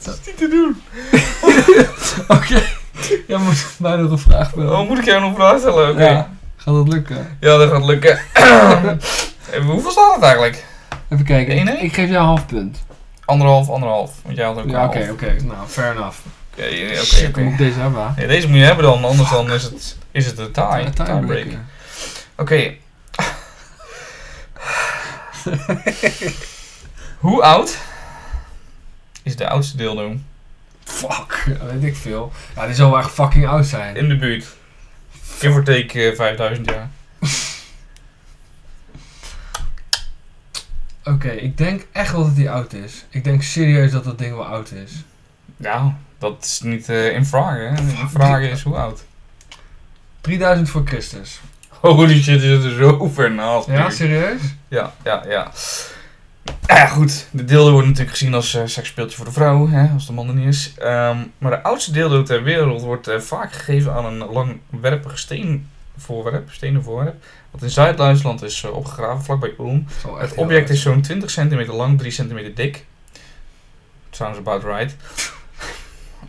Dat 0.03 0.19
is 0.21 0.25
niet 0.25 0.37
te 0.37 0.47
doen. 0.47 0.81
Oké. 2.27 2.61
Jij 3.27 3.37
moet 3.37 3.65
mij 3.79 3.95
nog 3.95 4.11
een 4.11 4.19
vraag 4.19 4.49
stellen. 4.49 4.79
Oh, 4.79 4.87
moet 4.87 4.97
ik 4.97 5.05
jou 5.05 5.21
nog 5.21 5.29
een 5.29 5.35
vraag 5.35 5.59
stellen? 5.59 5.89
Oké. 5.89 6.03
Ja, 6.09 6.29
gaat 6.55 6.75
dat 6.75 6.87
lukken? 6.87 7.37
Ja, 7.39 7.57
dat 7.57 7.69
gaat 7.71 7.85
lukken. 7.85 8.19
Hoeveel 9.67 9.91
staat 9.91 10.15
het 10.15 10.23
eigenlijk? 10.23 10.65
Even 11.09 11.25
kijken. 11.25 11.57
Ik, 11.67 11.81
ik 11.81 11.93
geef 11.93 12.09
jou 12.09 12.19
een 12.21 12.27
half 12.27 12.45
punt. 12.45 12.77
Anderhalf, 13.25 13.69
anderhalf. 13.69 14.11
Want 14.23 14.35
jij 14.37 14.45
had 14.45 14.57
ook 14.57 14.69
Ja, 14.69 14.81
een 14.81 14.87
oké, 14.87 15.09
oké. 15.11 15.35
Nou, 15.43 15.67
fair 15.67 15.95
enough. 15.95 16.17
Shit, 16.57 17.34
dan 17.34 17.43
moet 17.43 17.51
ik 17.51 17.57
deze 17.57 17.79
hebben. 17.79 18.13
Ja, 18.17 18.27
deze 18.27 18.47
moet 18.47 18.57
je 18.57 18.63
hebben 18.63 18.84
dan, 18.85 19.03
anders 19.03 19.29
dan 19.29 19.51
is 19.51 19.63
het, 19.63 19.97
is 20.11 20.25
het 20.25 20.38
de 20.38 20.51
tie. 20.51 21.05
Tiebreak. 21.05 21.47
Oké. 22.35 22.73
Hoe 27.19 27.43
oud 27.43 27.77
is 29.23 29.35
de 29.35 29.49
oudste 29.49 29.77
dildo 29.77 30.15
Fuck, 30.84 31.57
dat 31.59 31.71
weet 31.71 31.84
ik 31.84 31.95
veel. 31.95 32.31
Ja, 32.55 32.65
die 32.65 32.75
zal 32.75 32.89
wel 32.89 32.99
echt 32.99 33.11
fucking 33.11 33.47
oud 33.47 33.65
zijn. 33.65 33.95
in 33.95 34.09
de 34.09 34.17
buurt? 34.17 34.45
Give 35.38 35.53
or 35.53 35.63
take 35.63 36.09
eh, 36.09 36.15
5000 36.15 36.69
jaar. 36.69 36.89
Oké, 41.03 41.29
ik 41.29 41.57
denk 41.57 41.88
echt 41.91 42.11
wel 42.11 42.23
dat 42.23 42.35
die 42.35 42.49
oud 42.49 42.73
is. 42.73 43.05
Ik 43.09 43.23
denk 43.23 43.43
serieus 43.43 43.91
dat 43.91 44.03
dat 44.03 44.17
ding 44.17 44.35
wel 44.35 44.45
oud 44.45 44.71
is. 44.71 44.91
Ja, 45.57 45.97
dat 46.18 46.35
is 46.44 46.61
niet 46.61 46.89
eh, 46.89 47.14
in 47.14 47.26
vraag, 47.26 47.57
hè? 47.57 47.77
In 47.77 48.10
vraag 48.10 48.41
is 48.41 48.61
hoe 48.61 48.76
oud. 48.76 49.03
3000 50.22 50.69
voor 50.69 50.81
Christus. 50.85 51.39
Holy 51.69 52.22
shit, 52.22 52.41
zit 52.41 52.64
er 52.64 52.76
zo 52.76 53.10
ver 53.14 53.31
naast. 53.31 53.68
Ja, 53.68 53.89
serieus? 53.89 54.41
Ja, 54.68 54.94
ja, 55.03 55.23
ja. 55.27 55.52
Ja, 56.68 56.85
goed. 56.88 57.27
De 57.31 57.45
dildo 57.45 57.72
wordt 57.72 57.88
natuurlijk 57.88 58.18
gezien 58.18 58.34
als 58.34 58.53
eh 58.53 58.61
seksspeeltje 58.65 59.18
voor 59.18 59.26
de 59.26 59.31
vrouw, 59.31 59.69
hè, 59.69 59.89
als 59.94 60.06
de 60.07 60.14
man 60.14 60.27
er 60.27 60.34
niet 60.34 60.48
is. 60.48 60.73
Ehm, 60.77 61.18
maar 61.38 61.52
de 61.52 61.64
oudste 61.64 61.91
dildo 61.91 62.23
ter 62.23 62.44
wereld 62.44 62.81
wordt 62.81 63.07
eh, 63.07 63.19
vaak 63.19 63.53
gegeven 63.53 63.94
aan 63.94 64.06
een 64.06 64.18
langwerpig 64.18 65.19
steenvoorwerp, 65.19 66.52
stenen 66.52 66.84
voorwerp. 66.84 67.23
Wat 67.52 67.61
in 67.61 67.69
Zuid-Duitsland 67.69 68.41
is 68.41 68.64
opgegraven, 68.64 69.23
vlakbij 69.23 69.53
Ulm. 69.60 69.88
Het 70.18 70.35
object 70.35 70.69
is 70.69 70.81
zo'n 70.81 71.02
20 71.02 71.30
centimeter 71.30 71.73
lang, 71.73 71.98
3 71.98 72.11
centimeter 72.11 72.56
dik. 72.56 72.85
Sounds 74.10 74.38
about 74.38 74.64
right. 74.64 74.95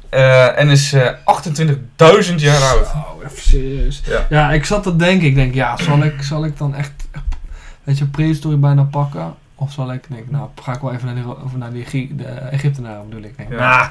Eh, 0.08 0.58
en 0.58 0.68
is 0.68 0.92
eh 0.92 1.08
28.000 1.24 2.34
jaar 2.34 2.62
oud. 2.62 2.86
Oh, 2.86 3.24
even 3.24 3.42
serieus. 3.42 4.02
Ja. 4.04 4.26
Ja, 4.30 4.50
ik 4.52 4.64
zat 4.64 4.82
te 4.82 4.96
denken. 4.96 5.26
Ik 5.26 5.34
denk, 5.34 5.54
ja, 5.54 5.76
zal 5.76 6.02
ik, 6.02 6.22
zal 6.22 6.44
ik 6.44 6.58
dan 6.58 6.74
echt, 6.74 6.92
weet 7.84 7.98
je, 7.98 8.06
prehistorie 8.06 8.58
bijna 8.58 8.82
pakken? 8.82 9.34
Of 9.54 9.72
zal 9.72 9.92
ik, 9.92 10.04
denk, 10.08 10.30
nou, 10.30 10.48
ga 10.62 10.72
ik 10.74 10.80
wel 10.80 10.92
even 10.92 11.06
naar 11.06 11.14
die, 11.14 11.24
naar 11.58 11.72
die 11.72 11.84
Grie- 11.84 12.14
de 12.16 12.24
Egyptenaren 12.24 13.08
bedoel 13.08 13.24
ik. 13.24 13.36
Denk, 13.36 13.50
Ja. 13.50 13.56
nou, 13.56 13.88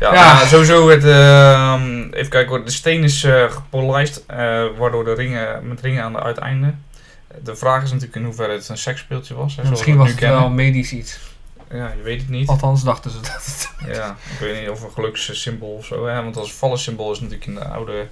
Ja, 0.00 0.14
Ja. 0.14 0.34
nou, 0.34 0.46
sowieso 0.46 0.88
het, 0.90 1.04
ehm, 1.04 2.02
even 2.12 2.30
kijken 2.30 2.48
hoor, 2.48 2.64
de 2.64 2.70
steen 2.70 3.02
is 3.02 3.24
eh 3.24 3.50
gepolijst, 3.50 4.24
eh, 4.26 4.36
waardoor 4.78 5.04
de 5.04 5.14
ringen, 5.14 5.68
met 5.68 5.80
ringen 5.80 6.02
aan 6.04 6.12
de 6.12 6.22
uiteinden. 6.22 6.84
De 7.44 7.56
vraag 7.56 7.82
is 7.82 7.88
natuurlijk 7.90 8.16
in 8.16 8.24
hoeverre 8.24 8.52
het 8.52 8.68
een 8.68 8.76
seksspeeltje 8.78 9.34
was. 9.34 9.46
Hè, 9.46 9.52
zoals 9.52 9.70
misschien 9.70 9.92
we 9.92 9.98
was 9.98 10.10
het 10.10 10.20
wel 10.20 10.48
medisch 10.50 10.92
iets. 10.92 11.18
Ja, 11.74 11.92
je 11.96 12.02
weet 12.02 12.20
het 12.20 12.28
niet. 12.28 12.48
Althans 12.48 12.84
dachten 12.84 13.10
ze 13.10 13.20
dat 13.20 13.32
het 13.44 13.70
Ja, 13.96 14.16
ik 14.32 14.38
weet 14.38 14.60
niet 14.60 14.70
of 14.70 14.82
een 14.82 14.90
gelukssymbool 14.90 15.74
of 15.74 15.84
zo. 15.84 16.06
Hè, 16.06 16.22
want 16.22 16.36
als 16.36 16.52
vallensymbool 16.52 17.12
is 17.12 17.20
natuurlijk 17.20 17.46
in 17.46 17.54
de 17.54 17.64
oude 17.68 18.06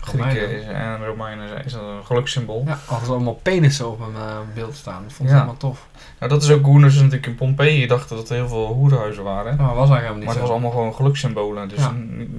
Grieken 0.00 0.74
en 0.74 1.06
Romeinen 1.06 1.64
is 1.64 1.72
dat 1.72 1.82
een 1.82 2.04
gelukssymbool. 2.06 2.62
Ja, 2.66 2.78
hadden 2.86 3.06
ze 3.06 3.12
allemaal 3.12 3.40
penissen 3.42 3.88
op 3.90 4.00
een 4.00 4.14
eh, 4.16 4.36
beeld 4.54 4.76
staan. 4.76 5.02
Dat 5.02 5.12
vond 5.12 5.28
ik 5.28 5.34
Ja. 5.34 5.40
helemaal 5.40 5.56
tof. 5.60 5.86
Nou, 6.18 6.32
dat 6.32 6.42
is 6.42 6.50
ook 6.50 6.64
hoe 6.64 6.90
ze 6.90 6.96
natuurlijk 6.96 7.26
in 7.26 7.34
Pompeji 7.34 7.86
dachten 7.86 8.16
dat 8.16 8.28
er 8.28 8.34
heel 8.34 8.48
veel 8.48 8.66
hoerenhuizen 8.66 9.22
waren. 9.24 9.56
Maar 9.56 9.66
dat 9.66 9.76
was 9.76 9.90
eigenlijk 9.90 10.00
helemaal 10.00 10.14
Maar 10.16 10.26
niet 10.26 10.28
het 10.28 10.34
zo. 10.36 10.40
was 10.40 10.50
allemaal 10.50 10.70
gewoon 10.70 10.94
gelukssymbolen, 10.94 11.68
dus 11.68 11.78
Ja. 11.78 11.92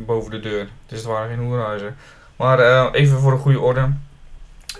boven 0.05 0.31
de 0.31 0.39
deur. 0.39 0.67
Dus 0.85 0.97
het 0.97 1.07
waren 1.07 1.29
geen 1.29 1.45
hoerhuizen. 1.45 1.95
Maar 2.35 2.59
eh, 2.59 2.87
even 2.91 3.19
voor 3.19 3.31
de 3.31 3.37
goede 3.37 3.59
orde. 3.59 3.79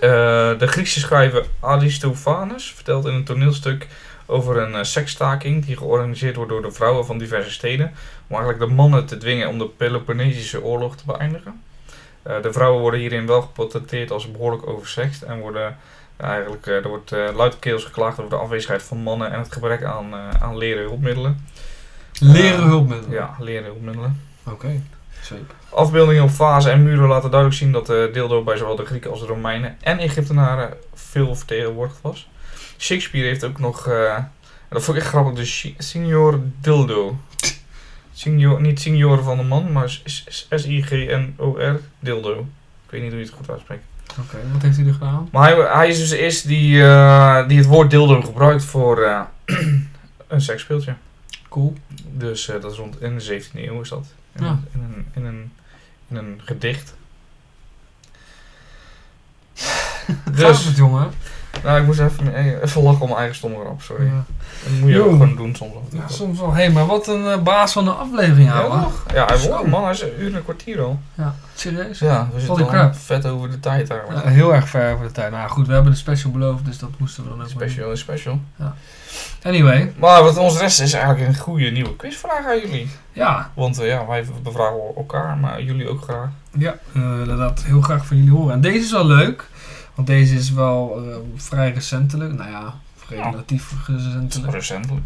de 0.58 0.66
Griekse 0.66 1.00
schrijver 1.00 1.46
Aristophanes 1.60 2.72
vertelt 2.74 3.06
in 3.06 3.14
een 3.14 3.24
toneelstuk 3.24 3.88
over 4.30 4.56
een 4.56 4.74
eh, 4.74 4.82
seksstaking 4.82 5.64
die 5.64 5.76
georganiseerd 5.76 6.36
wordt 6.36 6.50
door 6.50 6.62
de 6.62 6.72
vrouwen 6.72 7.06
van 7.06 7.18
diverse 7.18 7.50
steden. 7.50 7.92
Om 8.26 8.36
eigenlijk 8.36 8.68
de 8.68 8.74
mannen 8.74 9.06
te 9.06 9.16
dwingen 9.16 9.48
om 9.48 9.58
de 9.58 9.68
Peloponnesische 9.68 10.62
oorlog 10.62 10.96
te 10.96 11.04
beëindigen. 11.06 11.62
Eh, 12.22 12.42
de 12.42 12.52
vrouwen 12.52 12.80
worden 12.80 13.00
hierin 13.00 13.26
wel 13.26 13.42
geportretteerd 13.42 14.10
als 14.10 14.30
behoorlijk 14.30 14.66
oversext 14.66 15.22
en 15.22 15.40
worden 15.40 15.76
ja, 16.20 16.26
eigenlijk, 16.32 16.66
eh, 16.66 16.74
er 16.74 16.88
wordt 16.88 17.12
eh, 17.12 17.28
luidkeels 17.34 17.84
geklaagd 17.84 18.18
over 18.18 18.30
de 18.30 18.36
afwezigheid 18.36 18.82
van 18.82 18.98
mannen 18.98 19.32
en 19.32 19.38
het 19.38 19.52
gebrek 19.52 19.84
aan, 19.84 20.12
eh, 20.12 20.42
aan 20.42 20.56
leren 20.56 20.82
hulpmiddelen. 20.82 21.46
Leren 22.18 22.60
Eh, 22.60 22.64
hulpmiddelen. 22.64 23.12
Ja, 23.12 23.36
leren 23.38 23.64
hulpmiddelen. 23.64 24.20
Oké. 24.46 24.82
Zweep. 25.22 25.54
Afbeeldingen 25.68 26.22
op 26.22 26.30
vazen 26.30 26.72
en 26.72 26.82
muren 26.82 27.08
laten 27.08 27.30
duidelijk 27.30 27.60
zien 27.60 27.72
dat 27.72 27.86
de 27.86 28.10
dildo 28.12 28.42
bij 28.42 28.56
zowel 28.56 28.76
de 28.76 28.84
Grieken 28.84 29.10
als 29.10 29.20
de 29.20 29.26
Romeinen 29.26 29.76
en 29.80 29.98
Egyptenaren 29.98 30.72
veel 30.94 31.36
vertegenwoordigd 31.36 32.00
was. 32.00 32.28
Shakespeare 32.80 33.26
heeft 33.26 33.44
ook 33.44 33.58
nog, 33.58 33.86
eh, 33.86 34.16
dat 34.68 34.82
vond 34.84 34.96
ik 34.96 35.02
echt 35.02 35.12
grappig, 35.12 35.34
de 35.34 35.44
si- 35.44 35.74
Signor 35.78 36.40
Dildo. 36.60 37.18
Signor, 38.12 38.60
niet 38.60 38.80
Signor 38.80 39.22
van 39.22 39.36
de 39.36 39.42
man, 39.42 39.72
maar 39.72 39.98
S-I-G-N-O-R 40.48 41.80
Dildo. 42.00 42.38
Ik 42.84 42.90
weet 42.90 43.00
niet 43.02 43.10
hoe 43.10 43.20
je 43.20 43.26
het 43.26 43.34
goed 43.34 43.50
uitspreekt. 43.50 43.84
Oké, 44.18 44.36
wat 44.52 44.62
heeft 44.62 44.76
hij 44.76 44.86
er 44.86 44.92
gedaan? 44.92 45.28
Maar 45.32 45.50
hij, 45.56 45.66
hij 45.76 45.88
is 45.88 45.98
dus 45.98 46.08
de 46.08 46.18
eerste 46.18 46.48
die, 46.48 46.82
eh, 46.82 47.48
die 47.48 47.58
het 47.58 47.66
woord 47.66 47.90
dildo 47.90 48.20
gebruikt 48.22 48.64
voor 48.64 49.02
eh, 49.02 49.20
een 50.28 50.40
seksspeeltje. 50.40 50.94
Cool. 51.48 51.74
Dus 52.12 52.44
dat 52.60 52.72
is 52.72 52.78
rond 52.78 53.00
in 53.02 53.18
de 53.18 53.24
17e 53.42 53.62
eeuw 53.66 53.80
is 53.80 53.88
dat. 53.88 54.06
In, 54.36 54.44
Ja. 54.44 54.50
een, 54.50 54.66
in, 54.74 54.80
een, 54.82 55.06
in, 55.14 55.24
een, 55.24 55.52
in 56.08 56.16
een 56.16 56.40
gedicht. 56.44 56.94
Dus. 60.24 60.36
Dus, 60.36 60.64
het, 60.64 60.76
jongen. 60.76 61.10
Nou, 61.64 61.80
ik 61.80 61.86
moest 61.86 62.00
even, 62.00 62.34
eh, 62.34 62.46
even 62.62 62.82
lachen 62.82 63.00
om 63.00 63.06
mijn 63.06 63.18
eigen 63.18 63.36
stomme 63.36 63.56
grap, 63.60 63.82
sorry. 63.82 64.04
Ja. 64.06 64.24
Dat 64.64 64.72
moet 64.80 64.90
je 64.90 65.00
ook 65.02 65.10
gewoon 65.10 65.36
doen 65.36 65.54
soms. 65.54 65.72
Ja, 65.90 66.08
soms 66.08 66.40
wel. 66.40 66.52
Hé, 66.54 66.70
maar 66.70 66.86
wat 66.86 67.06
een 67.08 67.26
eh, 67.26 67.38
baas 67.42 67.72
van 67.72 67.84
de 67.84 67.90
aflevering, 67.90 68.48
Ja, 68.48 68.60
ouwe. 68.60 68.82
toch? 68.82 69.04
Ja, 69.14 69.24
hij 69.26 69.48
won, 69.48 69.68
man. 69.70 69.82
Hij 69.82 69.92
is 69.92 70.02
een 70.02 70.12
uur 70.18 70.26
en 70.26 70.34
een 70.34 70.42
kwartier 70.44 70.80
al. 70.82 71.00
Ja, 71.14 71.34
serieus? 71.54 71.98
Ja, 71.98 72.28
we 72.34 72.40
zitten 72.40 72.64
al 72.64 72.70
crap. 72.70 72.94
vet 72.94 73.26
over 73.26 73.50
de 73.50 73.60
tijd 73.60 73.86
daar. 73.86 74.04
Ja, 74.24 74.28
heel 74.30 74.54
erg 74.54 74.68
ver 74.68 74.92
over 74.94 75.06
de 75.06 75.12
tijd. 75.12 75.30
Nou 75.32 75.48
goed, 75.50 75.66
we 75.66 75.72
hebben 75.72 75.92
een 75.92 75.98
special 75.98 76.32
beloofd, 76.32 76.64
dus 76.64 76.78
dat 76.78 76.90
moesten 76.96 77.22
we 77.22 77.28
dan 77.28 77.38
ook 77.38 77.44
maar 77.44 77.50
Special 77.68 77.92
is 77.92 78.00
special. 78.00 78.40
doen. 78.56 78.68
Anyway, 79.42 79.92
Maar 79.98 80.22
wat 80.22 80.36
ons 80.36 80.58
rest 80.58 80.80
is 80.80 80.92
eigenlijk 80.92 81.28
een 81.28 81.36
goede 81.36 81.70
nieuwe 81.70 81.96
quizvraag 81.96 82.46
aan 82.46 82.60
jullie. 82.60 82.90
ja, 83.12 83.50
Want 83.54 83.78
eh, 83.78 83.86
ja, 83.86 84.06
wij 84.06 84.24
bevragen 84.42 84.78
elkaar, 84.96 85.36
maar 85.36 85.62
jullie 85.62 85.88
ook 85.88 86.02
graag. 86.02 86.28
ja 86.58 86.74
we 86.92 87.00
willen 87.00 87.38
dat 87.38 87.62
heel 87.62 87.80
graag 87.80 88.06
van 88.06 88.16
jullie 88.16 88.32
horen. 88.32 88.52
En 88.54 88.60
deze 88.60 88.78
is 88.78 88.90
wel 88.92 89.06
leuk, 89.06 89.48
want 90.00 90.12
deze 90.12 90.34
is 90.34 90.52
wel 90.52 91.02
eh, 91.06 91.16
vrij 91.36 91.72
recentelijk. 91.72 92.32
Nou 92.32 92.50
ja, 92.50 92.74
relatief 93.08 93.72
recentelijk. 93.86 94.52
Recentelijk. 94.52 95.04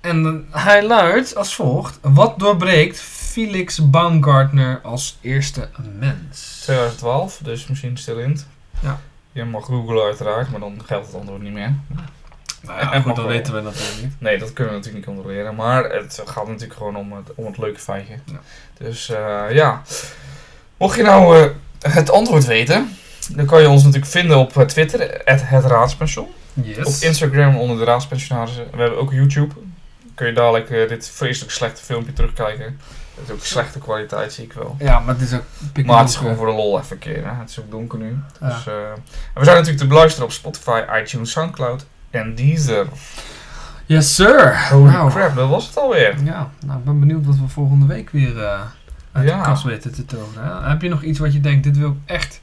En 0.00 0.46
eh, 0.50 0.64
hij 0.64 0.86
luidt 0.86 1.36
als 1.36 1.54
volgt. 1.54 1.98
Wat 2.02 2.38
doorbreekt 2.38 3.00
Felix 3.00 3.90
Baumgartner 3.90 4.80
als 4.82 5.18
eerste 5.20 5.68
mens? 5.98 6.60
2012, 6.62 7.40
dus 7.42 7.66
misschien 7.66 7.96
stil 7.98 8.18
in. 8.18 8.40
Ja. 8.80 9.00
Je 9.32 9.44
mag 9.44 9.64
googlen 9.64 10.04
uiteraard, 10.04 10.50
maar 10.50 10.60
dan 10.60 10.80
geldt 10.84 11.06
het 11.06 11.16
antwoord 11.16 11.42
niet 11.42 11.52
meer. 11.52 11.74
Nou 12.60 12.80
ja, 12.80 12.94
ja, 12.94 13.00
goed, 13.00 13.16
weten 13.16 13.54
we 13.54 13.60
natuurlijk 13.60 14.02
niet. 14.02 14.20
Nee, 14.20 14.38
dat 14.38 14.52
kunnen 14.52 14.72
we 14.72 14.78
natuurlijk 14.78 15.06
niet 15.06 15.16
controleren. 15.16 15.54
Maar 15.54 15.84
het 15.84 16.22
gaat 16.24 16.46
natuurlijk 16.46 16.78
gewoon 16.78 16.96
om 16.96 17.12
het, 17.12 17.34
om 17.34 17.46
het 17.46 17.58
leuke 17.58 17.80
feitje. 17.80 18.18
Ja. 18.24 18.40
Dus 18.78 19.08
eh, 19.10 19.44
ja. 19.50 19.82
Mocht 20.76 20.96
je 20.96 21.02
nou 21.02 21.52
het 21.80 22.10
antwoord 22.10 22.44
weten, 22.44 22.96
dan 23.32 23.46
kan 23.46 23.60
je 23.60 23.68
ons 23.68 23.82
natuurlijk 23.82 24.10
vinden 24.12 24.36
op 24.38 24.56
eh, 24.56 24.64
Twitter, 24.64 25.20
het 25.24 25.42
Raadspension. 25.50 26.28
Yes. 26.54 26.76
Op 26.86 27.08
Instagram 27.08 27.56
onder 27.56 27.76
de 27.78 27.84
Raadspensionarissen. 27.84 28.66
We 28.72 28.80
hebben 28.80 28.98
ook 28.98 29.12
YouTube. 29.12 29.54
Kun 30.14 30.26
je 30.26 30.32
dadelijk 30.32 30.70
eh, 30.70 30.88
dit 30.88 31.10
vreselijk 31.14 31.52
slechte 31.52 31.82
filmpje 31.84 32.12
terugkijken. 32.12 32.78
Het 33.14 33.28
is 33.28 33.30
ook 33.34 33.44
slechte 33.44 33.78
kwaliteit, 33.78 34.32
zie 34.32 34.44
ik 34.44 34.52
wel. 34.52 34.76
Ja, 34.78 35.00
maar 35.00 35.14
het 35.14 35.22
is 35.22 35.32
ook 35.32 35.42
pikken 35.72 35.86
Maar 35.86 35.98
het 36.02 36.08
is 36.08 36.16
gewoon 36.16 36.36
voor 36.36 36.46
de 36.46 36.52
lol 36.52 36.78
even 36.78 36.92
een 36.92 36.98
keer. 36.98 37.24
Hè? 37.24 37.32
Het 37.40 37.50
is 37.50 37.60
ook 37.60 37.70
donker 37.70 37.98
nu. 37.98 38.18
Ja. 38.40 38.48
Dus, 38.48 38.66
eh, 38.66 38.74
en 38.74 38.94
we 39.34 39.44
zijn 39.44 39.56
natuurlijk 39.56 39.78
te 39.78 39.86
beluisteren 39.86 40.26
op 40.26 40.32
Spotify, 40.32 40.82
iTunes, 41.02 41.30
Soundcloud 41.30 41.86
en 42.10 42.34
Deezer. 42.34 42.86
Yes, 43.86 44.14
sir. 44.14 44.68
Holy 44.70 44.90
Nou, 44.90 45.10
crap, 45.10 45.34
dat 45.36 45.48
was 45.48 45.66
het 45.66 45.78
alweer. 45.78 46.14
Ja, 46.24 46.50
nou, 46.66 46.78
ik 46.78 46.84
ben 46.84 47.00
benieuwd 47.00 47.26
wat 47.26 47.36
we 47.36 47.48
volgende 47.48 47.86
week 47.86 48.10
weer 48.10 48.42
eh 48.44 48.60
uit 49.12 49.28
Ja. 49.28 49.36
de 49.36 49.42
kast 49.42 49.62
weten 49.62 49.92
te 49.92 50.04
tonen. 50.04 50.44
Hè? 50.44 50.68
Heb 50.68 50.82
je 50.82 50.88
nog 50.88 51.02
iets 51.02 51.18
wat 51.18 51.32
je 51.32 51.40
denkt, 51.40 51.64
dit 51.64 51.78
wil 51.78 51.88
ik 51.90 51.96
echt 52.04 52.40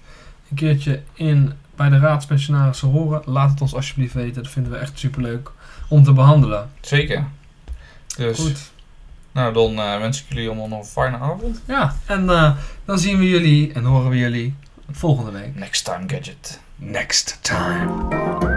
een 0.53 0.59
keertje 0.59 1.01
in 1.13 1.53
bij 1.75 1.89
de 1.89 1.97
raadspensionarissen 1.97 2.87
horen? 2.89 3.21
Laat 3.25 3.49
het 3.49 3.61
ons 3.61 3.75
alsjeblieft 3.75 4.13
weten. 4.13 4.43
Dat 4.43 4.51
vinden 4.51 4.71
we 4.71 4.77
echt 4.77 4.99
superleuk 4.99 5.51
om 5.87 6.03
te 6.03 6.13
behandelen. 6.13 6.69
Zeker. 6.81 7.27
Dus, 8.17 8.39
Goed. 8.39 8.71
nou 9.31 9.53
dan 9.53 9.77
eh, 9.79 9.97
wens 9.97 10.21
ik 10.21 10.25
jullie 10.29 10.47
allemaal 10.47 10.67
nog 10.67 10.79
een 10.79 10.85
fijne 10.85 11.17
avond. 11.17 11.61
Ja, 11.67 11.95
en 12.05 12.29
eh, 12.29 12.55
dan 12.85 12.99
zien 12.99 13.17
we 13.17 13.29
jullie 13.29 13.73
en 13.73 13.83
horen 13.83 14.09
we 14.09 14.17
jullie 14.17 14.55
volgende 14.91 15.31
week. 15.31 15.55
Next 15.55 15.85
time 15.85 16.03
gadget. 16.07 16.59
Next 16.75 17.39
time. 17.41 18.52